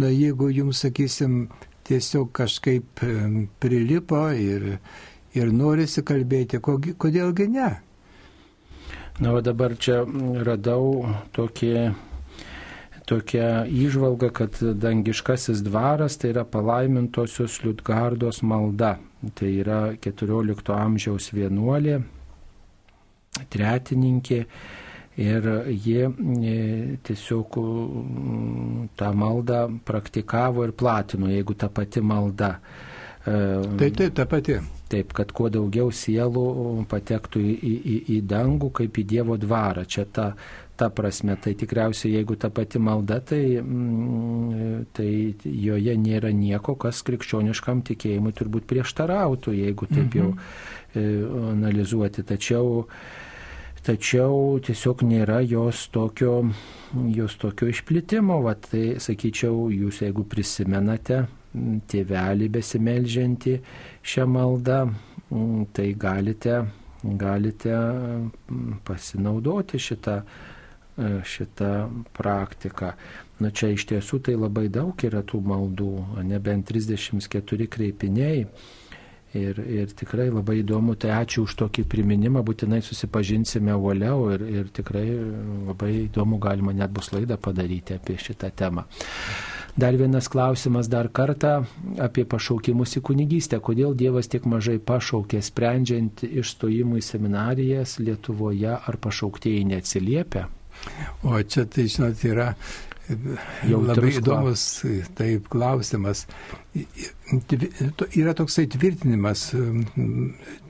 Na, 0.00 0.08
jeigu 0.08 0.48
jums, 0.54 0.80
sakysim, 0.86 1.50
tiesiog 1.90 2.30
kažkaip 2.38 3.02
prilipo 3.62 4.24
ir, 4.30 4.76
ir 5.34 5.54
norisi 5.54 6.04
kalbėti, 6.06 6.62
kodėlgi 6.62 7.48
ne? 7.50 7.70
Na, 9.20 9.34
o 9.34 9.42
dabar 9.44 9.74
čia 9.76 9.98
radau 10.46 11.10
tokį 11.36 11.74
tokia 13.10 13.64
įžvalga, 13.66 14.30
kad 14.30 14.58
dangiškasis 14.80 15.64
dvaras 15.66 16.18
tai 16.20 16.30
yra 16.34 16.46
palaimintosios 16.46 17.58
Liutgardos 17.64 18.42
malda. 18.46 18.98
Tai 19.36 19.50
yra 19.50 19.80
14 20.00 20.70
amžiaus 20.72 21.26
vienuolė, 21.36 21.98
tretininkė 23.52 24.44
Ir 25.20 25.46
jie 25.68 26.06
tiesiog 27.04 27.58
tą 28.96 29.10
maldą 29.12 29.58
praktikavo 29.84 30.64
ir 30.64 30.72
platino, 30.72 31.28
jeigu 31.28 31.56
ta 31.60 31.68
pati 31.68 32.00
malda. 32.00 32.54
E, 33.26 33.34
taip, 33.76 33.96
taip, 33.98 34.14
ta 34.16 34.24
pati. 34.26 34.56
Taip, 34.90 35.12
kad 35.14 35.30
kuo 35.36 35.50
daugiau 35.52 35.92
sielų 35.94 36.46
patektų 36.90 37.42
į, 37.44 37.52
į, 37.60 37.98
į 38.16 38.18
dangų 38.26 38.72
kaip 38.80 38.96
į 38.96 39.04
Dievo 39.12 39.36
dvarą. 39.38 39.84
Čia 39.84 40.06
ta, 40.08 40.30
ta 40.80 40.88
prasme, 40.88 41.36
tai 41.36 41.52
tikriausiai 41.60 42.16
jeigu 42.16 42.38
ta 42.40 42.48
pati 42.50 42.80
malda, 42.80 43.20
tai, 43.20 43.42
tai 44.96 45.10
joje 45.44 45.96
nėra 46.00 46.32
nieko, 46.32 46.74
kas 46.80 47.04
krikščioniškam 47.06 47.84
tikėjimui 47.90 48.32
turbūt 48.40 48.66
prieštarautų, 48.70 49.54
jeigu 49.60 49.90
taip 49.92 50.16
jau 50.16 50.30
mhm. 50.32 50.44
E, 50.90 51.02
analizuoti. 51.52 52.24
Tačiau 52.26 52.80
tačiau 53.86 54.58
tiesiog 54.64 55.04
nėra 55.06 55.40
jos 55.46 55.86
tokio, 55.94 56.40
jos 57.14 57.36
tokio 57.40 57.68
išplitimo. 57.70 58.40
Va, 58.44 58.54
tai 58.54 59.00
sakyčiau, 59.02 59.68
jūs 59.72 60.02
jeigu 60.04 60.24
prisimenate 60.28 61.24
tėvelį 61.90 62.48
besimeldžiantį 62.54 63.56
šią 64.06 64.26
maldą, 64.30 64.80
tai 65.74 65.88
galite, 65.98 66.60
galite 67.02 67.74
pasinaudoti 68.86 69.80
šitą, 69.82 70.20
šitą 71.26 71.72
praktiką. 72.16 72.92
Na 73.40 73.50
čia 73.56 73.70
iš 73.72 73.86
tiesų 73.88 74.20
tai 74.26 74.36
labai 74.36 74.68
daug 74.68 75.00
yra 75.06 75.22
tų 75.24 75.40
maldų, 75.48 75.92
nebent 76.28 76.68
34 76.68 77.70
kreipiniai 77.72 78.44
Ir, 79.38 79.60
ir 79.62 79.92
tikrai 79.94 80.26
labai 80.26 80.56
įdomu, 80.64 80.96
tai 80.98 81.12
ačiū 81.14 81.44
už 81.46 81.54
tokį 81.60 81.84
priminimą, 81.86 82.42
būtinai 82.42 82.80
susipažinsime 82.82 83.76
uoliau 83.78 84.24
ir, 84.34 84.42
ir 84.42 84.72
tikrai 84.74 85.04
labai 85.68 85.92
įdomu, 86.08 86.40
galima 86.42 86.74
net 86.74 86.90
bus 86.90 87.12
laidą 87.14 87.38
padaryti 87.38 87.94
apie 87.94 88.18
šitą 88.18 88.50
temą. 88.50 88.88
Dar 89.78 89.94
vienas 89.94 90.26
klausimas 90.28 90.90
dar 90.90 91.06
kartą 91.14 91.60
apie 92.02 92.24
pašaukimus 92.26 92.96
į 92.98 93.04
kunigystę. 93.06 93.60
Kodėl 93.62 93.94
Dievas 93.94 94.26
tiek 94.26 94.48
mažai 94.50 94.80
pašaukė, 94.82 95.38
sprendžiant 95.46 96.24
išstojimų 96.26 96.98
į 96.98 97.04
seminarijas 97.06 98.00
Lietuvoje, 98.02 98.74
ar 98.74 98.98
pašauktieji 98.98 99.68
neatsiliepia? 99.70 100.48
O 101.22 101.38
čia 101.42 101.68
tai, 101.70 101.86
žinot, 101.92 102.24
yra 102.26 102.50
Jau 103.66 103.80
labai 103.82 104.12
įdomus 104.20 104.64
taip 105.18 105.48
klausimas. 105.50 106.24
Yra 108.14 108.34
toksai 108.38 108.68
tvirtinimas, 108.70 109.48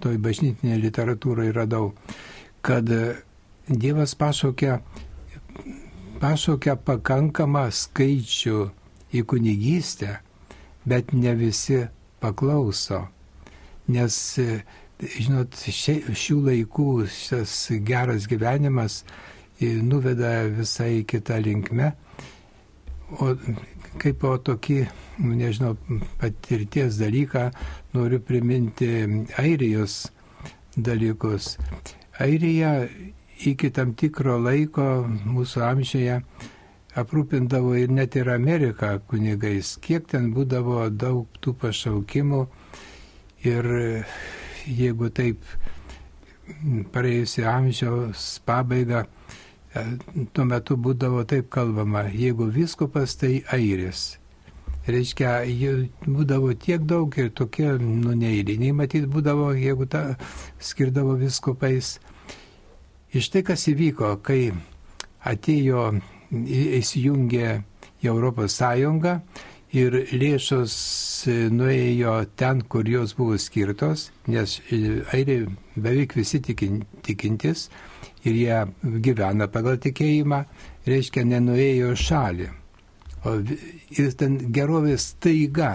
toj 0.00 0.16
bažnytinėje 0.24 0.80
literatūroje 0.86 1.54
radau, 1.56 1.90
kad 2.64 2.88
Dievas 3.70 4.16
pašaukia, 4.18 4.80
pašaukia 6.22 6.78
pakankamą 6.80 7.66
skaičių 7.70 8.58
į 9.14 9.24
kunigystę, 9.30 10.16
bet 10.88 11.12
ne 11.12 11.36
visi 11.38 11.82
paklauso. 12.24 13.04
Nes, 13.90 14.16
žinot, 15.00 15.60
šių 15.60 16.38
laikų 16.48 16.90
šis 17.10 17.56
geras 17.86 18.28
gyvenimas 18.30 19.02
nuveda 19.60 20.38
visai 20.56 21.02
kitą 21.04 21.40
linkmę 21.44 21.92
O 23.18 23.34
kaip 23.98 24.20
po 24.22 24.36
tokį, 24.38 24.78
nu, 25.18 25.34
nežinau, 25.34 25.74
patirties 26.20 26.98
dalyką 27.00 27.48
noriu 27.96 28.20
priminti 28.22 28.90
Airijos 29.40 30.04
dalykus. 30.76 31.56
Airija 32.20 32.86
iki 33.50 33.70
tam 33.74 33.94
tikro 33.98 34.36
laiko 34.38 34.86
mūsų 35.08 35.64
amžiuje 35.66 36.20
aprūpindavo 37.00 37.74
ir 37.80 37.90
net 37.94 38.16
ir 38.20 38.30
Ameriką 38.30 38.96
kunigais. 39.10 39.76
Kiek 39.82 40.06
ten 40.10 40.30
būdavo 40.34 40.84
daug 40.90 41.26
tų 41.42 41.54
pašaukimų 41.64 42.44
ir 43.48 43.70
jeigu 44.66 45.10
taip 45.14 45.42
praėjusi 46.92 47.46
amžiaus 47.46 48.30
pabaiga 48.46 49.06
tuo 50.34 50.44
metu 50.48 50.76
būdavo 50.76 51.22
taip 51.30 51.50
kalbama, 51.54 52.06
jeigu 52.10 52.48
viskupas, 52.54 53.14
tai 53.20 53.40
airis. 53.54 54.16
Reiškia, 54.90 55.44
būdavo 56.06 56.54
tiek 56.58 56.82
daug 56.88 57.14
ir 57.20 57.28
tokie, 57.36 57.68
nu, 57.78 58.14
neįliniai 58.16 58.72
matyt 58.74 59.06
būdavo, 59.12 59.52
jeigu 59.54 59.86
tą 59.90 60.16
skirdavo 60.58 61.14
viskupais. 61.20 61.98
Iš 63.14 63.28
tai, 63.30 63.44
kas 63.46 63.68
įvyko, 63.70 64.16
kai 64.26 64.50
atėjo, 65.26 65.84
įsijungė 66.80 67.46
į 68.00 68.10
Europos 68.10 68.56
Sąjungą 68.58 69.18
ir 69.76 69.96
lėšos 70.10 70.74
nuėjo 71.54 72.14
ten, 72.40 72.62
kur 72.62 72.88
jos 72.88 73.14
buvo 73.18 73.38
skirtos, 73.38 74.08
nes 74.26 74.56
airiai 75.12 75.46
beveik 75.76 76.16
visi 76.18 76.40
tikintis, 76.40 77.68
ir 78.24 78.36
jie 78.36 78.58
gyvena 79.06 79.46
pagal 79.52 79.78
tikėjimą, 79.84 80.42
reiškia, 80.88 81.24
nenuėjo 81.30 81.94
šalį. 81.96 82.48
O 83.28 83.34
ir 84.00 84.12
ten 84.20 84.38
gerovės 84.56 85.10
taiga 85.20 85.74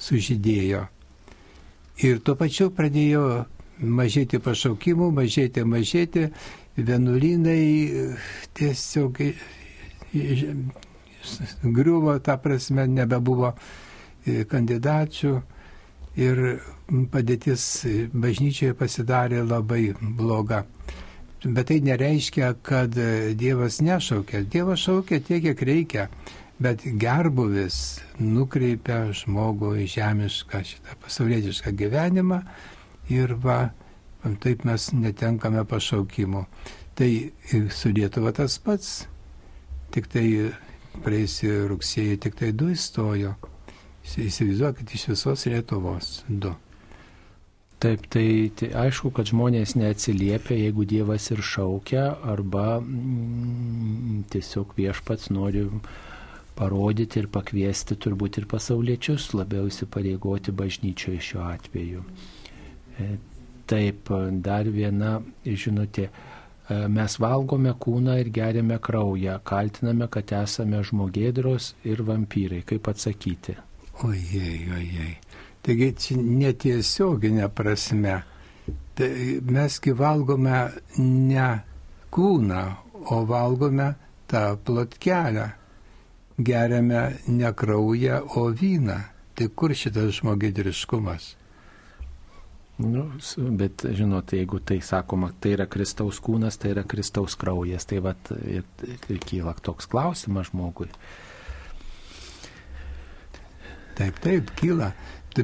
sužydėjo. 0.00 0.84
Ir 2.06 2.20
tuo 2.22 2.36
pačiu 2.38 2.68
pradėjo 2.70 3.22
mažėti 3.80 4.38
pašaukimų, 4.42 5.08
mažėti, 5.16 5.64
mažėti, 5.66 6.28
vienuolynai 6.76 8.16
tiesiog 8.58 9.18
griuvo, 11.62 12.18
ta 12.22 12.36
prasme, 12.42 12.86
nebebuvo 12.86 13.52
kandidačių 14.50 15.32
ir 16.18 16.40
padėtis 17.12 17.64
bažnyčioje 18.12 18.74
pasidarė 18.78 19.42
labai 19.46 19.82
bloga. 20.20 20.62
Bet 21.44 21.68
tai 21.70 21.80
nereiškia, 21.80 22.54
kad 22.62 22.94
Dievas 23.38 23.78
nešaukia. 23.80 24.42
Dievas 24.42 24.82
šaukia 24.82 25.20
tiek, 25.22 25.42
kiek 25.42 25.62
reikia. 25.62 26.08
Bet 26.58 26.82
gerbuvis 26.98 28.00
nukreipia 28.18 29.12
žmogų 29.14 29.76
į 29.84 29.86
žemišką 29.92 30.62
šitą 30.66 30.96
pasaulietišką 31.04 31.70
gyvenimą 31.78 32.40
ir 33.14 33.36
va, 33.38 33.68
taip 34.42 34.66
mes 34.66 34.88
netenkame 34.92 35.62
pašaukimo. 35.62 36.48
Tai 36.98 37.10
su 37.70 37.94
Lietuva 37.94 38.34
tas 38.34 38.58
pats. 38.58 39.06
Tik 39.94 40.10
tai 40.10 40.26
praeisį 41.04 41.52
rugsėjį 41.70 42.18
tik 42.26 42.40
tai 42.42 42.50
du 42.50 42.72
įstojo. 42.74 43.36
Įsivaizduokit 44.08 44.96
iš 44.98 45.12
visos 45.12 45.46
Lietuvos 45.46 46.24
du. 46.26 46.50
Taip, 47.78 48.08
tai, 48.10 48.50
tai 48.58 48.72
aišku, 48.74 49.12
kad 49.14 49.28
žmonės 49.30 49.76
neatsiliepia, 49.78 50.56
jeigu 50.64 50.82
Dievas 50.88 51.28
ir 51.30 51.44
šaukia, 51.46 52.08
arba 52.26 52.80
mm, 52.80 54.24
tiesiog 54.34 54.72
viešpats 54.74 55.30
nori 55.30 55.62
parodyti 56.58 57.22
ir 57.22 57.28
pakviesti 57.30 57.94
turbūt 58.02 58.40
ir 58.40 58.48
pasauliečius 58.50 59.28
labiau 59.38 59.70
įsipareigoti 59.70 60.54
bažnyčioje 60.58 61.22
šiuo 61.28 61.44
atveju. 61.52 62.02
E, 62.98 63.06
taip, 63.70 64.10
dar 64.42 64.66
viena 64.74 65.14
žinutė. 65.46 66.08
E, 66.10 66.80
mes 66.98 67.18
valgome 67.22 67.76
kūną 67.78 68.18
ir 68.24 68.32
geriame 68.34 68.80
kraują, 68.82 69.38
kaltiname, 69.46 70.10
kad 70.10 70.34
esame 70.42 70.82
žmogėdros 70.82 71.76
ir 71.86 72.02
vampyrai. 72.10 72.64
Kaip 72.66 72.90
atsakyti? 72.90 73.54
Ojei, 74.02 74.64
ojei. 74.74 75.14
Taigi 75.68 75.88
čia 76.00 76.14
netiesioginė 76.16 77.50
prasme. 77.52 78.14
Tai 78.96 79.08
mesgi 79.52 79.92
valgome 79.92 80.62
ne 80.96 81.48
kūną, 82.08 82.62
o 83.12 83.18
valgome 83.28 83.90
tą 84.32 84.56
plotkelę. 84.64 85.44
Geriame 86.38 87.02
ne 87.28 87.52
kraują, 87.52 88.22
o 88.40 88.46
vyną. 88.48 88.96
Tai 89.36 89.50
kur 89.52 89.76
šitas 89.76 90.22
žmogidriškumas? 90.22 91.28
Nu, 92.78 93.04
bet 93.60 93.84
žinot, 93.92 94.32
jeigu 94.32 94.62
tai 94.64 94.80
sakoma, 94.80 95.34
tai 95.36 95.52
yra 95.58 95.68
Kristaus 95.68 96.22
kūnas, 96.24 96.56
tai 96.62 96.72
yra 96.76 96.88
Kristaus 96.88 97.36
kraujas, 97.36 97.84
tai 97.90 98.00
vat 98.00 98.32
ir, 98.40 98.64
ir 99.10 99.20
kyla 99.20 99.52
toks 99.60 99.90
klausimas 99.90 100.48
žmogui. 100.48 100.88
Taip, 103.98 104.20
taip, 104.22 104.54
kyla. 104.60 104.92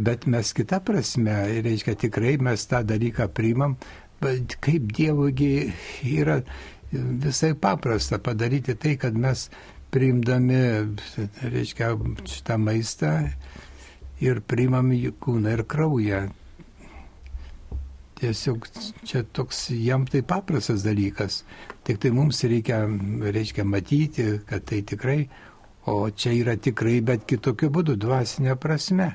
Bet 0.02 0.26
mes 0.26 0.52
kitą 0.56 0.80
prasme, 0.84 1.36
reiškia, 1.64 1.94
tikrai 2.06 2.36
mes 2.42 2.66
tą 2.66 2.82
dalyką 2.86 3.28
priimam, 3.34 3.76
bet 4.22 4.56
kaip 4.64 4.90
Dievogi 4.96 5.72
yra 6.14 6.40
visai 6.92 7.54
paprasta 7.54 8.18
padaryti 8.18 8.74
tai, 8.74 8.96
kad 8.98 9.14
mes 9.18 9.48
priimdami, 9.94 10.62
reiškia, 11.42 11.92
šitą 12.26 12.58
maistą 12.58 13.12
ir 14.22 14.40
priimam 14.46 14.90
kūną 15.20 15.58
ir 15.58 15.66
kraują 15.70 16.24
tiesiog 18.24 18.66
čia 19.04 19.22
toks 19.32 19.68
jam 19.70 20.06
tai 20.06 20.22
paprastas 20.22 20.84
dalykas. 20.84 21.42
Tik 21.84 22.00
tai 22.00 22.12
mums 22.14 22.42
reikia, 22.48 22.84
reiškia, 23.36 23.64
matyti, 23.68 24.26
kad 24.48 24.64
tai 24.68 24.80
tikrai, 24.86 25.26
o 25.90 26.08
čia 26.10 26.32
yra 26.32 26.56
tikrai, 26.56 27.00
bet 27.04 27.26
kitokiu 27.28 27.70
būdu, 27.74 27.98
dvasinė 28.00 28.56
prasme. 28.60 29.10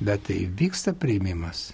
Bet 0.00 0.26
tai 0.28 0.44
vyksta 0.58 0.92
priimimas. 0.92 1.72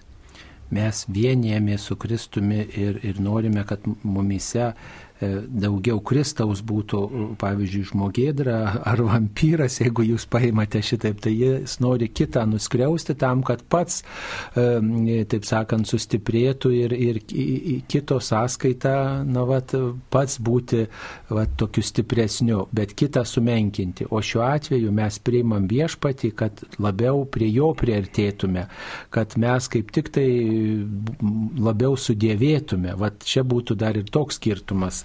Mes 0.70 1.04
vienijame 1.08 1.78
su 1.78 1.96
Kristumi 1.96 2.60
ir, 2.76 3.00
ir 3.02 3.20
norime, 3.20 3.64
kad 3.66 3.80
mumise 4.02 4.72
daugiau 5.20 6.00
Kristaus 6.00 6.62
būtų, 6.64 7.00
pavyzdžiui, 7.40 7.82
žmogėdra 7.90 8.56
ar 8.88 9.02
vampyras, 9.04 9.80
jeigu 9.82 10.04
jūs 10.08 10.24
paimate 10.30 10.80
šitaip, 10.84 11.20
tai 11.20 11.34
jis 11.34 11.76
nori 11.84 12.08
kitą 12.08 12.46
nuskriausti 12.48 13.16
tam, 13.20 13.42
kad 13.44 13.62
pats, 13.68 14.00
e, 14.56 15.24
taip 15.28 15.44
sakant, 15.48 15.88
sustiprėtų 15.90 16.72
ir, 16.76 16.94
ir 16.96 17.20
kito 17.90 18.20
sąskaitą, 18.24 18.94
na, 19.28 19.44
vat, 19.48 19.74
pats 20.12 20.38
būti 20.40 20.86
vat, 21.28 21.52
tokiu 21.60 21.84
stipresniu, 21.84 22.64
bet 22.72 22.94
kitą 22.96 23.26
sumenkinti. 23.28 24.08
O 24.10 24.22
šiuo 24.24 24.46
atveju 24.48 24.92
mes 24.94 25.20
priimam 25.20 25.68
viešpatį, 25.70 26.32
kad 26.36 26.64
labiau 26.80 27.26
prie 27.28 27.50
jo 27.52 27.74
priartėtume, 27.76 28.66
kad 29.12 29.36
mes 29.40 29.68
kaip 29.68 29.92
tik 29.92 30.12
tai 30.16 30.28
labiau 31.60 31.96
sudėvėtume. 32.00 32.96
Vat 33.00 33.20
čia 33.26 33.44
būtų 33.44 33.76
dar 33.76 33.98
ir 34.00 34.08
toks 34.08 34.40
skirtumas 34.40 35.04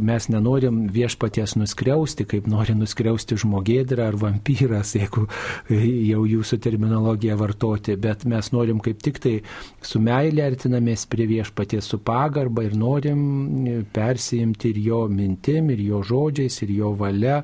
mes 0.00 0.28
nenorim 0.32 0.82
viešpaties 0.92 1.56
nuskriausti, 1.60 2.26
kaip 2.30 2.48
nori 2.50 2.74
nuskriausti 2.78 3.38
žmogėdra 3.40 4.10
ar 4.10 4.18
vampyras, 4.20 4.94
jeigu 4.98 5.26
jau 5.70 6.24
jūsų 6.28 6.60
terminologiją 6.62 7.36
vartoti, 7.40 7.96
bet 8.00 8.24
mes 8.28 8.52
norim 8.54 8.80
kaip 8.84 9.02
tik 9.02 9.20
tai 9.22 9.34
su 9.82 10.00
meilė 10.02 10.46
artinamės 10.50 11.06
prie 11.10 11.26
viešpaties 11.30 11.90
su 11.90 12.00
pagarba 12.04 12.64
ir 12.66 12.76
norim 12.78 13.86
persijimti 13.92 14.70
ir 14.74 14.80
jo 14.84 15.00
mintim, 15.10 15.70
ir 15.74 15.82
jo 15.84 16.02
žodžiais, 16.06 16.60
ir 16.64 16.74
jo 16.78 16.94
valia. 16.98 17.40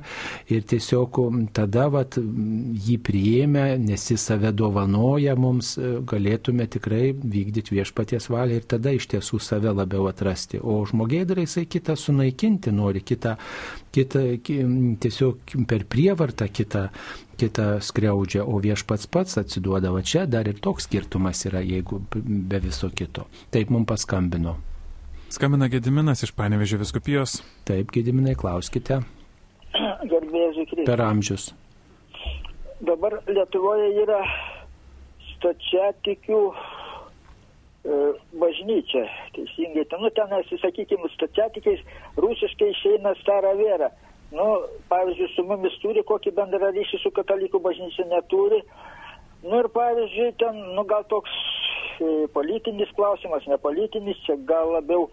Ir 0.51 0.63
tiesiog 0.67 1.19
tada 1.55 1.87
vat, 1.91 2.17
jį 2.17 2.97
priėmę, 3.03 3.65
nes 3.81 4.07
jis 4.11 4.27
save 4.29 4.51
dovanoja 4.55 5.35
mums, 5.39 5.75
galėtume 6.07 6.67
tikrai 6.71 7.11
vykdyti 7.13 7.75
viešpaties 7.77 8.29
valią 8.31 8.61
ir 8.61 8.67
tada 8.69 8.93
iš 8.95 9.09
tiesų 9.11 9.39
save 9.43 9.73
labiau 9.75 10.07
atrasti. 10.09 10.61
O 10.61 10.79
žmogėdra 10.87 11.26
prasideda, 11.27 11.41
jisai 11.41 11.65
kitą 11.65 11.95
sunaikinti 11.95 12.71
nori, 12.71 13.01
kitą, 13.01 13.35
kitą 13.91 14.19
tiesiog 14.99 15.37
per 15.67 15.85
prievartą 15.85 16.47
kitą, 16.47 16.89
kitą 17.37 17.79
skriaudžia, 17.81 18.45
o 18.45 18.59
viešpats 18.59 19.07
pats 19.07 19.37
atsiduoda. 19.37 19.91
Va 19.91 20.01
čia 20.01 20.25
dar 20.25 20.47
ir 20.47 20.59
toks 20.59 20.87
skirtumas 20.87 21.45
yra, 21.45 21.61
jeigu 21.61 22.01
be 22.13 22.59
viso 22.59 22.89
kito. 22.89 23.27
Taip 23.51 23.69
mums 23.69 23.87
paskambino. 23.87 24.57
Skambina 25.29 25.67
Gediminas 25.67 26.23
iš 26.23 26.31
Panevežio 26.31 26.79
viskupijos. 26.79 27.41
Taip, 27.65 27.91
Gediminai, 27.91 28.35
klauskite. 28.35 29.01
Per 30.85 31.01
amžius. 31.01 31.53
Dabar 32.79 33.19
Lietuvoje 33.27 33.89
yra 34.03 34.21
stačiatikių 35.35 36.39
E, 36.47 36.76
bažnyčia, 38.41 39.05
teisingai, 39.35 39.85
ten, 39.87 40.01
nu, 40.03 40.09
ten, 40.11 40.33
sakykime, 40.61 41.07
stačiatikiais, 41.13 41.83
rusiškai 42.19 42.71
išeina 42.73 43.13
stara 43.21 43.53
vėra. 43.55 43.91
Nu, 44.31 44.47
pavyzdžiui, 44.91 45.29
su 45.35 45.45
mumis 45.47 45.77
turi 45.79 46.03
kokį 46.03 46.33
bendrą 46.35 46.73
ryšį 46.75 46.99
su 46.99 47.11
katalikų 47.15 47.61
bažnyčia 47.63 48.09
neturi. 48.11 48.59
Nu 49.45 49.61
ir 49.61 49.69
pavyzdžiui, 49.71 50.33
ten, 50.41 50.59
nu 50.75 50.83
gal 50.89 51.05
toks 51.07 51.31
e, 52.01 52.27
politinis 52.35 52.91
klausimas, 52.97 53.47
ne 53.47 53.55
politinis, 53.61 54.19
čia 54.25 54.35
gal 54.49 54.73
labiau 54.75 55.07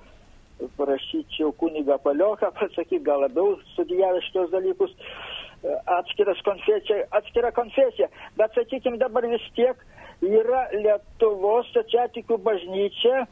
prašyčiau 0.79 1.53
kunigą 1.61 2.01
Palioką 2.03 2.51
pasakyti, 2.59 3.05
gal 3.07 3.23
labiau 3.23 3.55
studijavę 3.75 4.23
šitos 4.27 4.51
dalykus, 4.51 4.97
e, 5.63 5.79
atskiras 6.01 6.43
konfesija, 6.49 7.05
atskira 7.15 7.53
konfesija, 7.55 8.11
bet 8.41 8.59
sakykime 8.59 8.99
dabar 8.99 9.29
vis 9.31 9.47
tiek 9.55 9.79
yra 10.29 10.67
Lietuvos 10.73 11.69
stačiatikių 11.73 12.39
bažnyčia 12.47 13.25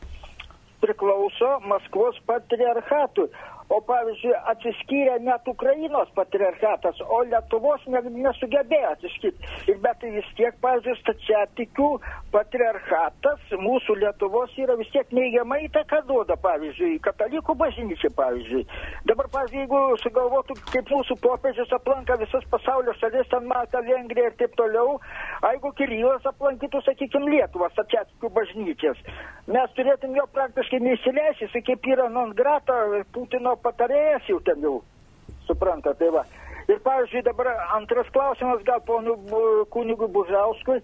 priklauso 0.82 1.50
Maskvos 1.70 2.18
patriarchatui 2.26 3.28
o 3.72 3.80
pavyzdžiui 3.88 4.34
atsiskyrė 4.52 5.16
net 5.24 5.48
Ukrainos 5.48 6.10
patriarchatas, 6.16 6.98
o 7.08 7.22
Lietuvos 7.28 7.84
ne, 7.92 8.02
nesugebėjo 8.24 8.90
atsiskirti. 8.92 9.50
Ir 9.70 9.78
bet 9.84 10.04
vis 10.04 10.28
tiek, 10.38 10.56
pavyzdžiui, 10.64 10.98
stačiatikių 11.00 11.88
patriarchatas 12.34 13.54
mūsų 13.62 13.96
Lietuvos 14.02 14.52
yra 14.60 14.76
vis 14.80 14.90
tiek 14.92 15.08
neigiamai 15.16 15.62
įtaką 15.68 16.02
duoda, 16.08 16.36
pavyzdžiui, 16.44 16.98
katalikų 17.06 17.56
bažnyčiai, 17.62 18.12
pavyzdžiui. 18.18 18.64
Dabar, 19.08 19.30
pavyzdžiui, 19.36 19.62
jeigu 19.64 19.82
sugalvotų, 20.04 20.58
kaip 20.72 20.92
mūsų 20.92 21.18
popiežius 21.24 21.72
aplanka 21.76 22.18
visas 22.20 22.46
pasaulio 22.52 22.94
šalis, 23.00 23.30
ten 23.32 23.48
Malta, 23.48 23.80
Vengrija 23.86 24.32
ir 24.32 24.38
taip 24.40 24.56
toliau, 24.60 24.98
jeigu 25.46 25.72
Kirilas 25.78 26.28
aplankytų, 26.28 26.84
sakykime, 26.88 27.32
Lietuvą, 27.32 27.70
stačiatikių 27.72 28.32
bažnyčias, 28.36 29.00
mes 29.48 29.76
turėtum 29.78 30.16
jo 30.18 30.26
praktiškai 30.34 30.82
neįsileisti, 30.82 31.64
kaip 31.64 31.86
yra 31.88 32.08
non 32.12 32.34
grata 32.36 32.82
Putino 33.14 33.54
patarėjas 33.64 34.28
jau 34.30 34.38
ten 34.46 34.62
jau 34.64 34.78
supranta. 35.46 35.94
Tai 35.98 36.10
va. 36.16 36.24
Ir 36.70 36.78
pavyzdžiui, 36.84 37.24
dabar 37.26 37.50
antras 37.76 38.10
klausimas 38.14 38.62
gal 38.66 38.82
ponui 38.86 39.16
kunigui 39.74 40.08
Bužauskui, 40.14 40.78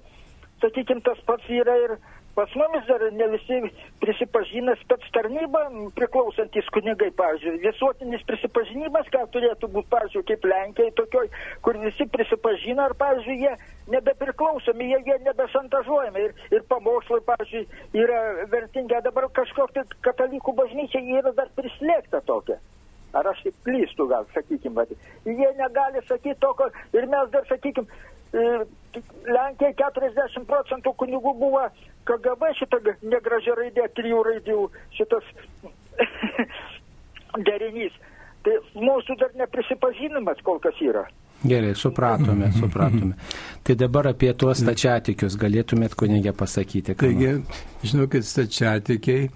sakykime, 0.63 1.05
tas 1.07 1.21
pats 1.27 1.47
yra 1.55 1.77
ir 1.85 1.95
pas 2.39 2.55
mumis 2.55 2.86
dar 2.86 3.02
ne 3.20 3.27
visi 3.35 3.56
prisipažina 3.98 4.77
spets 4.78 5.09
tarnybą 5.16 5.62
priklausantis 5.98 6.69
kunigai, 6.70 7.09
pavyzdžiui, 7.19 7.59
visuotinis 7.65 8.23
prisipažinimas, 8.28 9.10
ką 9.10 9.24
turėtų 9.35 9.70
būti, 9.74 9.90
pavyzdžiui, 9.94 10.23
kaip 10.28 10.47
Lenkijai, 10.52 10.93
tokioj, 11.01 11.27
kur 11.66 11.81
visi 11.82 12.06
prisipažina, 12.15 12.86
ar, 12.86 12.94
pavyzdžiui, 13.02 13.40
jie 13.43 13.56
nebepriklausomi, 13.97 14.86
jie, 14.93 15.01
jie 15.10 15.19
nebešantažuojami 15.27 16.24
ir, 16.28 16.39
ir 16.55 16.66
pamokslai, 16.70 17.24
pavyzdžiui, 17.32 17.66
yra 18.05 18.23
vertingi, 18.55 19.02
dabar 19.09 19.27
kažkokia 19.40 19.89
katalikų 20.06 20.55
bažnyčia 20.62 21.02
yra 21.19 21.35
dar 21.35 21.51
prislėgta 21.59 22.23
tokia. 22.31 22.62
Ar 23.19 23.27
aš 23.32 23.43
tik 23.48 23.59
klystu 23.66 24.06
gal, 24.06 24.31
sakykime, 24.31 24.86
jie 25.27 25.51
negali 25.59 26.06
sakyti 26.06 26.39
tokio 26.39 26.70
ir 26.94 27.10
mes 27.10 27.35
dar, 27.35 27.51
sakykime, 27.51 27.90
Lenkija 29.29 29.73
40 29.79 30.47
procentų 30.49 30.95
kunigų 31.01 31.35
buvo 31.39 31.65
KGB 32.09 32.53
šitą 32.59 32.81
negražią 33.03 33.57
raidę, 33.59 33.87
trijų 33.97 34.25
raidžių 34.29 34.59
šitas 34.97 35.31
derinys. 37.49 37.97
Tai 38.47 38.59
mūsų 38.79 39.19
dar 39.20 39.33
neprisipažinimas 39.39 40.43
kol 40.47 40.61
kas 40.62 40.79
yra. 40.85 41.07
Gerai, 41.39 41.75
supratome, 41.79 42.49
supratome. 42.57 43.15
Tai 43.62 43.75
dabar 43.79 44.09
apie 44.11 44.33
tuos 44.35 44.59
stačiatikius 44.59 45.37
galėtumėt 45.39 45.95
kunigė 45.99 46.33
pasakyti. 46.35 46.97
Taigi, 46.99 47.37
žinokit, 47.87 48.27
stačiatikiai, 48.27 49.29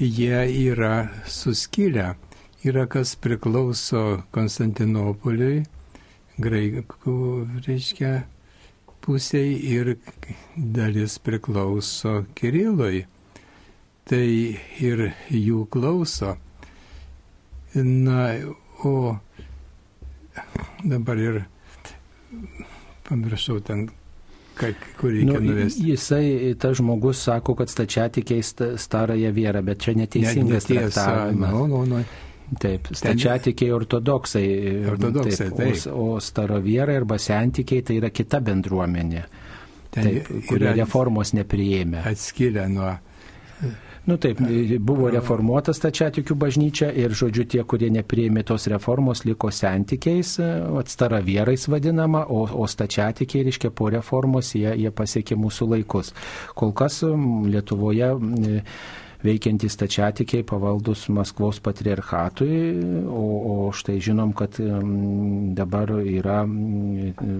jie 0.00 0.44
yra 0.70 0.94
suskilę 1.28 2.14
yra 2.62 2.86
kas 2.86 3.16
priklauso 3.18 4.22
Konstantinopoliui, 4.34 5.64
graikų, 6.42 7.14
reiškia, 7.66 8.12
pusiai 9.02 9.56
ir 9.72 9.96
dalis 10.56 11.18
priklauso 11.22 12.22
Kirilui. 12.38 13.04
Tai 14.08 14.26
ir 14.82 15.02
jų 15.30 15.66
klauso. 15.70 16.36
Na, 17.74 18.24
o 18.84 19.16
dabar 20.82 21.20
ir 21.22 21.42
pamiršau 23.06 23.60
ten 23.64 23.86
kur 24.98 25.10
reikia 25.10 25.38
nu, 25.38 25.40
nuvesti. 25.40 25.86
Jisai, 25.90 26.54
tas 26.60 26.76
žmogus 26.76 27.22
sako, 27.24 27.54
kad 27.54 27.70
stačiatikiai 27.70 28.42
starąją 28.76 29.32
vierą, 29.32 29.62
bet 29.64 29.80
čia 29.86 29.94
neteisingas 29.96 30.68
ne, 30.68 30.76
traktavimas. 30.76 31.54
No, 31.54 31.66
no, 31.66 31.84
no. 31.88 32.02
Taip, 32.60 32.90
stačiatikiai 32.92 33.72
ortodoksai. 33.72 34.46
Ortodoksai, 34.92 35.48
taip. 35.48 35.56
taip. 35.60 35.86
O, 35.92 36.16
o 36.16 36.20
starovierai 36.20 36.98
arba 37.00 37.16
sentikiai 37.22 37.84
tai 37.86 37.96
yra 38.02 38.12
kita 38.12 38.42
bendruomenė. 38.44 39.22
Ten 39.92 40.08
taip, 40.08 40.28
kurie 40.48 40.74
reformos 40.76 41.32
nepriėmė. 41.36 42.04
Atskiria 42.12 42.68
nuo 42.72 42.92
Nu 44.04 44.16
taip, 44.18 44.40
buvo 44.82 45.06
reformuota 45.14 45.70
stačiatikių 45.70 46.34
bažnyčia 46.34 46.88
ir, 46.98 47.12
žodžiu, 47.14 47.44
tie, 47.46 47.60
kurie 47.62 47.86
neprieimė 47.94 48.42
tos 48.48 48.66
reformos, 48.72 49.22
liko 49.22 49.52
sentikiais, 49.54 50.32
atstaravierais 50.80 51.68
vadinama, 51.70 52.24
o, 52.26 52.40
o 52.42 52.66
stačiatikiai, 52.66 53.44
reiškia, 53.46 53.70
po 53.70 53.92
reformos 53.94 54.50
jie, 54.58 54.72
jie 54.82 54.90
pasiekė 54.90 55.38
mūsų 55.38 55.70
laikus. 55.76 56.10
Kol 56.58 56.74
kas 56.74 56.98
Lietuvoje 57.06 58.10
veikiantys 59.22 59.76
stačiatikiai 59.76 60.44
pavaldus 60.46 61.06
Maskvos 61.14 61.60
patriarchatui, 61.64 62.58
o, 63.06 63.24
o 63.52 63.56
štai 63.74 63.98
žinom, 64.02 64.32
kad 64.36 64.58
dabar 65.58 65.94
yra, 66.02 66.42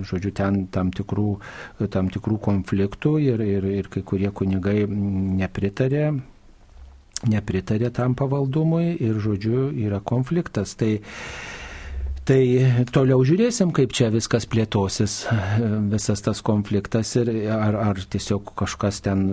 žodžiu, 0.08 0.34
ten 0.36 0.66
tam 0.72 0.92
tikrų, 0.94 1.30
tam 1.92 2.10
tikrų 2.12 2.38
konfliktų 2.42 3.16
ir, 3.22 3.42
ir, 3.46 3.66
ir 3.82 3.90
kai 3.92 4.04
kurie 4.06 4.30
kunigai 4.34 4.84
nepritarė 4.86 6.12
nepritarė 7.28 7.92
tam 7.94 8.16
pavaldumui 8.18 8.96
ir, 8.98 9.18
žodžiu, 9.22 9.68
yra 9.84 10.00
konfliktas. 10.02 10.74
Tai, 10.78 10.96
tai 12.28 12.40
toliau 12.94 13.22
žiūrėsim, 13.26 13.72
kaip 13.74 13.92
čia 13.96 14.08
viskas 14.12 14.46
plėtosis, 14.50 15.16
visas 15.92 16.22
tas 16.24 16.42
konfliktas 16.44 17.10
ir 17.18 17.30
ar, 17.52 17.78
ar 17.90 18.00
tiesiog 18.12 18.52
kažkas 18.58 19.00
ten 19.06 19.24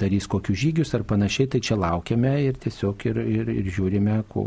darys 0.00 0.28
kokius 0.30 0.60
žygius 0.60 0.94
ar 0.98 1.06
panašiai, 1.08 1.48
tai 1.54 1.62
čia 1.64 1.78
laukiame 1.80 2.34
ir 2.44 2.60
tiesiog 2.62 3.06
ir, 3.10 3.22
ir, 3.38 3.52
ir 3.56 3.72
žiūrime, 3.78 4.18
ko, 4.32 4.44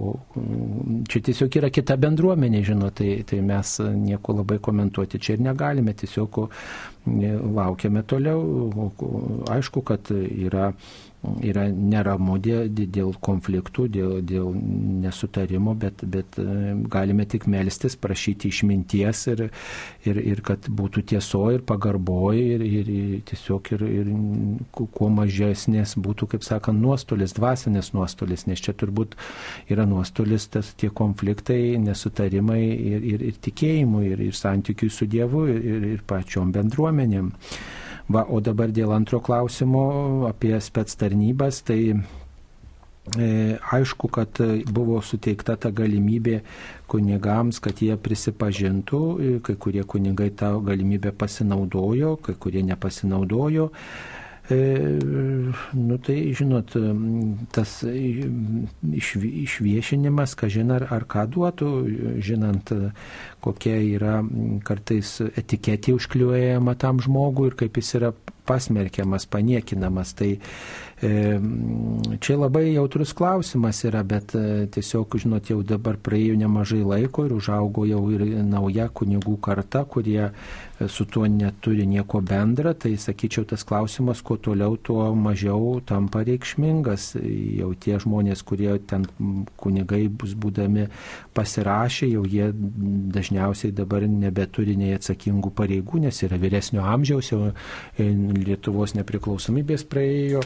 čia 1.09 1.23
tiesiog 1.29 1.59
yra 1.61 1.71
kita 1.73 1.97
bendruomenė, 2.01 2.63
žinot, 2.69 2.99
tai, 3.01 3.19
tai 3.27 3.41
mes 3.45 3.75
nieko 3.97 4.37
labai 4.41 4.59
komentuoti 4.63 5.21
čia 5.21 5.37
ir 5.37 5.45
negalime, 5.49 5.95
tiesiog 5.97 6.43
laukiame 7.09 8.03
toliau. 8.05 8.91
Aišku, 9.49 9.81
kad 9.87 10.11
yra 10.13 10.69
yra 11.43 11.65
neramu 11.67 12.37
dėl, 12.39 12.69
dėl 12.71 13.11
konfliktų, 13.23 13.87
dėl, 13.91 14.11
dėl 14.23 14.53
nesutarimo, 15.03 15.73
bet, 15.79 16.03
bet 16.07 16.37
e, 16.39 16.75
galime 16.91 17.25
tik 17.27 17.43
melstis, 17.51 17.97
prašyti 17.99 18.47
išminties 18.53 19.25
ir, 19.33 19.43
ir, 20.07 20.21
ir 20.31 20.41
kad 20.47 20.69
būtų 20.71 21.03
tieso 21.11 21.41
ir 21.51 21.65
pagarboji 21.67 22.45
ir, 22.55 22.63
ir, 22.63 22.91
ir 22.93 23.25
tiesiog 23.27 23.71
ir, 23.75 23.83
ir 23.99 24.13
kuo 24.71 25.09
mažesnės 25.11 25.97
būtų, 25.99 26.29
kaip 26.35 26.47
sakant, 26.47 26.79
nuostolis, 26.79 27.35
dvasinės 27.35 27.91
nuostolis, 27.97 28.47
nes 28.47 28.63
čia 28.63 28.75
turbūt 28.79 29.17
yra 29.67 29.87
nuostolis 29.89 30.47
tas 30.55 30.71
tie 30.79 30.87
konfliktai, 30.87 31.75
nesutarimai 31.83 32.61
ir, 32.63 33.03
ir, 33.15 33.27
ir 33.33 33.43
tikėjimui, 33.43 34.07
ir, 34.13 34.25
ir 34.29 34.39
santykiui 34.39 34.91
su 34.93 35.09
Dievu, 35.09 35.45
ir, 35.51 35.91
ir 35.97 36.07
pačiom 36.07 36.55
bendruomenėm. 36.55 37.33
Va, 38.09 38.23
o 38.25 38.39
dabar 38.41 38.71
dėl 38.73 38.89
antro 38.95 39.19
klausimo 39.21 40.25
apie 40.25 40.55
spets 40.65 40.97
tarnybas, 40.97 41.59
tai 41.61 41.93
e, 41.93 43.27
aišku, 43.75 44.09
kad 44.09 44.41
buvo 44.65 44.97
suteikta 45.05 45.53
ta 45.61 45.69
galimybė 45.69 46.39
kunigams, 46.89 47.61
kad 47.61 47.83
jie 47.85 47.93
prisipažintų, 48.01 49.01
kai 49.45 49.55
kurie 49.61 49.85
kunigai 49.85 50.31
tą 50.33 50.55
galimybę 50.65 51.13
pasinaudojo, 51.13 52.15
kai 52.25 52.33
kurie 52.33 52.65
nepasinaudojo. 52.65 53.69
E, 54.49 54.57
nu 55.77 55.97
tai, 56.01 56.17
žinot, 56.33 56.73
tas 57.53 57.73
iš, 57.85 59.11
išviešinimas, 59.21 60.33
ką 60.39 60.49
žinai, 60.49 60.79
ar, 60.79 60.87
ar 60.97 61.05
ką 61.09 61.27
duotų, 61.35 61.69
žinant, 62.25 62.73
kokia 63.45 63.77
yra 63.85 64.17
kartais 64.65 65.19
etiketė 65.29 65.93
užkliuojama 65.99 66.73
tam 66.81 67.03
žmogui 67.03 67.51
ir 67.51 67.59
kaip 67.61 67.77
jis 67.77 67.93
yra 68.01 68.13
pasmerkiamas, 68.49 69.27
paniekinamas. 69.29 70.15
Tai 70.17 70.31
čia 72.19 72.35
labai 72.37 72.73
jautrus 72.73 73.13
klausimas 73.13 73.83
yra, 73.87 74.01
bet 74.03 74.33
e, 74.35 74.67
tiesiog, 74.67 75.15
žinot, 75.23 75.47
jau 75.47 75.61
dabar 75.63 75.95
praėjo 75.95 76.35
nemažai 76.39 76.81
laiko 76.83 77.23
ir 77.23 77.35
užaugo 77.37 77.85
jau 77.87 78.01
ir 78.11 78.25
nauja 78.43 78.89
kunigų 78.91 79.37
karta, 79.39 79.85
kurie 79.87 80.27
e, 80.27 80.89
su 80.91 81.05
tuo 81.07 81.23
neturi 81.31 81.85
nieko 81.87 82.19
bendra, 82.19 82.73
tai 82.75 82.97
sakyčiau, 82.99 83.47
tas 83.47 83.63
klausimas, 83.63 84.19
kuo 84.25 84.35
toliau, 84.43 84.75
tuo 84.75 85.13
mažiau 85.15 85.79
tampa 85.87 86.25
reikšmingas. 86.27 87.13
Jau 87.59 87.71
tie 87.79 87.95
žmonės, 88.03 88.43
kurie 88.43 88.75
ten 88.83 89.07
kunigai 89.59 90.05
bus 90.11 90.35
būdami 90.35 90.89
pasirašę, 91.37 92.11
jau 92.11 92.25
jie 92.27 92.51
dažniausiai 93.15 93.71
dabar 93.75 94.03
nebeturi 94.03 94.75
nei 94.79 94.97
atsakingų 94.97 95.53
pareigų, 95.55 96.03
nes 96.03 96.23
yra 96.27 96.39
vyresnio 96.41 96.83
amžiaus, 96.83 97.31
jau 97.31 97.53
Lietuvos 97.99 98.93
nepriklausomybės 98.97 99.85
praėjo 99.87 100.43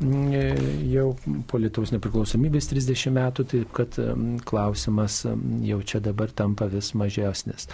jau 0.00 1.06
po 1.48 1.60
Lietuvos 1.60 1.92
nepriklausomybės 1.94 2.68
30 2.68 3.14
metų, 3.16 3.46
taip 3.48 3.72
kad 3.76 3.96
klausimas 4.44 5.22
jau 5.64 5.80
čia 5.82 6.02
dabar 6.04 6.32
tampa 6.36 6.68
vis 6.68 6.92
mažesnis. 6.94 7.70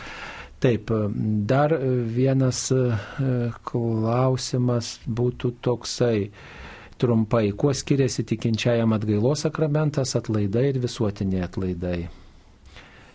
Taip, 0.63 0.93
dar 1.51 1.75
vienas 2.15 2.69
e, 2.71 2.83
klausimas 3.67 4.93
būtų 5.11 5.57
toksai 5.59 6.29
trumpai, 7.03 7.49
kuo 7.59 7.73
skiriasi 7.75 8.23
tikinčiajam 8.31 8.95
atgailos 8.95 9.43
sakramentas, 9.43 10.15
atlaidai 10.15 10.69
ir 10.71 10.79
visuotiniai 10.85 11.43
atlaidai. 11.49 12.05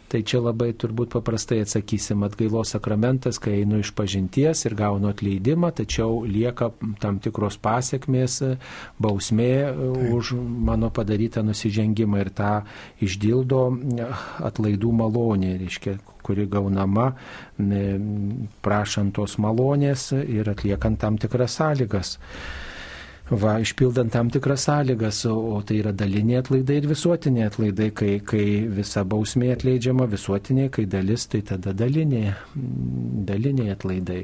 Tai 0.07 0.21
čia 0.23 0.39
labai 0.39 0.69
turbūt 0.71 1.11
paprastai 1.17 1.57
atsakysim 1.65 2.21
atgailos 2.23 2.71
sakramentas, 2.71 3.41
kai 3.43 3.57
einu 3.59 3.81
iš 3.83 3.89
pažinties 3.95 4.63
ir 4.63 4.75
gaunu 4.79 5.09
atleidimą, 5.11 5.73
tačiau 5.75 6.21
lieka 6.23 6.69
tam 7.03 7.17
tikros 7.23 7.57
pasiekmės, 7.59 8.37
bausmė 9.03 9.49
Taip. 9.67 10.13
už 10.15 10.31
mano 10.39 10.87
padarytą 10.95 11.43
nusižengimą 11.43 12.21
ir 12.23 12.31
tą 12.37 12.51
išdildo 13.03 13.65
atlaidų 14.47 14.93
malonė, 15.01 15.57
reiškia, 15.65 15.97
kuri 16.23 16.47
gaunama 16.51 17.09
prašant 18.63 19.15
tos 19.19 19.35
malonės 19.43 20.13
ir 20.23 20.47
atliekant 20.55 21.03
tam 21.03 21.19
tikras 21.19 21.59
sąlygas. 21.59 22.15
Va, 23.27 23.57
išpildant 23.59 24.13
tam 24.13 24.29
tikras 24.31 24.63
sąlygas, 24.69 25.25
o, 25.27 25.35
o 25.57 25.59
tai 25.67 25.81
yra 25.81 25.91
daliniai 25.91 26.39
atlaidai 26.39 26.77
ir 26.79 26.85
visuotiniai 26.87 27.49
atlaidai, 27.49 27.89
kai, 27.91 28.11
kai 28.23 28.45
visa 28.71 29.03
bausmė 29.03 29.49
atleidžiama 29.51 30.07
visuotiniai, 30.07 30.71
kai 30.71 30.85
dalis, 30.87 31.25
tai 31.27 31.41
tada 31.49 31.73
daliniai, 31.75 32.31
daliniai 33.27 33.73
atlaidai. 33.75 34.21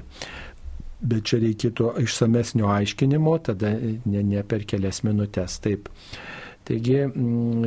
Bet 1.03 1.27
čia 1.27 1.41
reikėtų 1.43 1.89
išsamesnio 2.05 2.69
aiškinimo, 2.71 3.35
tada 3.43 3.73
ne, 3.75 4.23
ne 4.23 4.43
per 4.47 4.63
kelias 4.63 5.01
minutės. 5.03 5.59
Taip. 5.65 5.91
Taigi 6.63 6.95
mm, 7.05 7.63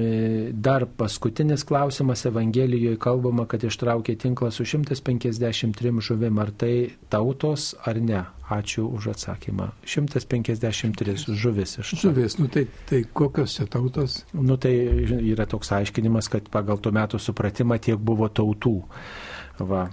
dar 0.52 0.86
paskutinis 0.96 1.64
klausimas 1.64 2.24
Evangelijoje 2.24 2.96
kalbama, 2.96 3.44
kad 3.44 3.64
ištraukė 3.68 4.14
tinklą 4.16 4.48
su 4.54 4.64
153 4.64 6.00
žuvim, 6.00 6.38
ar 6.40 6.52
tai 6.56 6.72
tautos 7.12 7.74
ar 7.84 8.00
ne? 8.00 8.24
Ačiū 8.46 8.86
už 8.94 9.08
atsakymą. 9.10 9.72
153 9.82 11.34
žuvis 11.34 11.80
iš. 11.82 11.96
Žuvis, 11.98 12.38
nu 12.38 12.46
tai, 12.46 12.68
tai 12.86 13.02
kokios 13.02 13.56
čia 13.58 13.66
tautos? 13.66 14.20
Nu 14.32 14.56
tai 14.56 14.72
yra 15.32 15.48
toks 15.50 15.72
aiškinimas, 15.74 16.30
kad 16.30 16.46
pagal 16.54 16.78
tuo 16.78 16.94
metu 16.94 17.18
supratimą 17.18 17.80
tiek 17.82 17.98
buvo 17.98 18.30
tautų. 18.30 18.78
Va. 19.66 19.88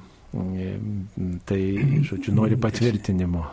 Tai, 1.49 1.61
žodžiu, 2.05 2.31
nori 2.37 2.55
patvirtinimo. 2.61 3.43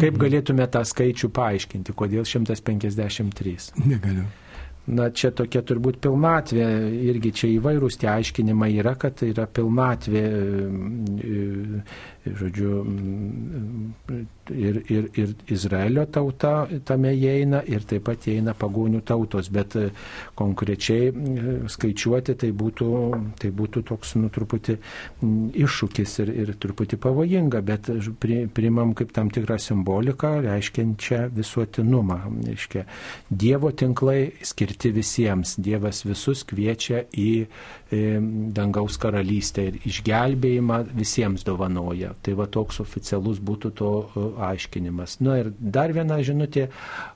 Kaip 0.00 0.16
galėtume 0.20 0.64
tą 0.72 0.80
skaičių 0.88 1.28
paaiškinti, 1.36 1.92
kodėl 1.96 2.24
153? 2.24 3.72
Negaliu. 3.84 4.24
Na, 4.88 5.10
čia 5.12 5.28
tokia 5.36 5.60
turbūt 5.68 5.98
pilnatvė, 6.00 6.64
irgi 7.10 7.32
čia 7.36 7.48
įvairūs 7.58 7.98
tie 8.00 8.08
aiškinimai 8.08 8.70
yra, 8.80 8.94
kad 8.96 9.18
tai 9.20 9.34
yra 9.34 9.44
pilnatvė, 9.44 10.22
žodžiu, 12.36 12.82
ir, 14.50 14.82
ir, 14.88 15.08
ir 15.14 15.34
Izraelio 15.52 16.04
tauta 16.12 16.66
tame 16.88 17.12
įeina 17.16 17.62
ir 17.68 17.84
taip 17.88 18.06
pat 18.08 18.28
įeina 18.30 18.54
pagonių 18.58 19.00
tautos, 19.06 19.50
bet 19.52 19.76
e, 19.78 19.88
konkrečiai 20.38 21.10
e, 21.10 21.56
skaičiuoti 21.70 22.36
tai 22.42 22.50
būtų, 22.56 22.90
tai 23.40 23.50
būtų 23.54 23.82
toks, 23.88 24.14
nu, 24.20 24.30
truputį 24.32 24.78
iššūkis 25.64 26.18
ir, 26.24 26.32
ir 26.44 26.54
truputį 26.60 27.00
pavojinga, 27.02 27.62
bet 27.66 27.90
pri, 28.20 28.40
primam 28.54 28.94
kaip 28.98 29.12
tam 29.16 29.32
tikrą 29.34 29.58
simboliką, 29.62 30.38
reiškiančią 30.46 31.24
visuotinumą. 31.36 32.20
Reiškia, 32.48 32.84
Dievo 33.28 33.72
tinklai 33.76 34.32
skirti 34.46 34.92
visiems. 34.94 35.56
Dievas 35.62 36.04
visus 36.06 36.44
kviečia 36.48 37.04
į 37.12 37.30
e, 37.44 38.02
dangaus 38.56 38.98
karalystę 39.00 39.68
ir 39.70 39.80
išgelbėjimą 39.88 40.82
visiems 40.96 41.44
dovanoja. 41.46 42.14
Tai 42.22 42.34
va 42.40 42.48
toks 42.50 42.80
oficialus 42.82 43.38
būtų 43.44 43.70
to 43.78 43.92
e, 44.02 44.24
aiškinimas. 44.48 45.18
Na 45.24 45.38
ir 45.42 45.52
dar 45.58 45.94
viena 45.96 46.18
žinutė, 46.24 46.68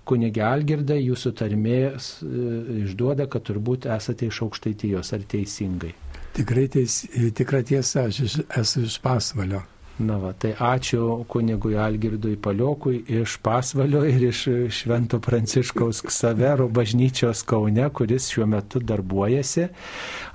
kunigė 0.09 0.45
Algirda, 0.47 0.97
jūsų 0.99 1.35
tarmės 1.41 2.15
išduoda, 2.23 3.27
kad 3.31 3.45
turbūt 3.49 3.89
esate 3.91 4.31
iš 4.31 4.43
aukštaitijos, 4.47 5.13
ar 5.17 5.27
teisingai? 5.35 5.93
Tikrai 6.33 6.65
teis, 6.73 7.03
tikra 7.37 7.61
tiesa, 7.67 8.07
aš 8.09 8.41
esu 8.63 8.87
iš 8.87 8.97
pasvalio. 9.05 9.61
Na 10.03 10.17
va, 10.19 10.33
tai 10.35 10.51
ačiū 10.59 11.23
kunigui 11.31 11.77
Algirdui 11.79 12.35
Paliokui 12.43 13.05
iš 13.21 13.37
Pasvalio 13.45 14.01
ir 14.09 14.25
iš 14.29 14.41
Švento 14.75 15.21
Pranciškaus 15.23 16.01
Ksavero 16.09 16.67
bažnyčios 16.69 17.45
Kaune, 17.47 17.85
kuris 17.95 18.27
šiuo 18.33 18.49
metu 18.51 18.83
darbuojasi. 18.83 19.69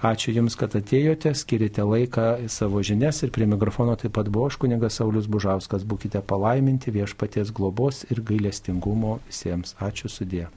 Ačiū 0.07 0.35
Jums, 0.37 0.55
kad 0.55 0.77
atėjote, 0.79 1.33
skirite 1.35 1.83
laiką 1.83 2.47
savo 2.53 2.79
žinias 2.79 3.19
ir 3.27 3.33
prie 3.35 3.49
mikrofono 3.49 3.97
taip 3.99 4.15
pat 4.15 4.29
buvo 4.31 4.47
aš 4.47 4.59
kunigas 4.61 5.01
Saulis 5.01 5.27
Bužauskas. 5.27 5.83
Būkite 5.83 6.23
palaiminti 6.23 6.93
viešpaties 6.95 7.51
globos 7.51 8.05
ir 8.07 8.23
gailestingumo 8.23 9.17
visiems. 9.27 9.75
Ačiū 9.83 10.07
sudė. 10.11 10.47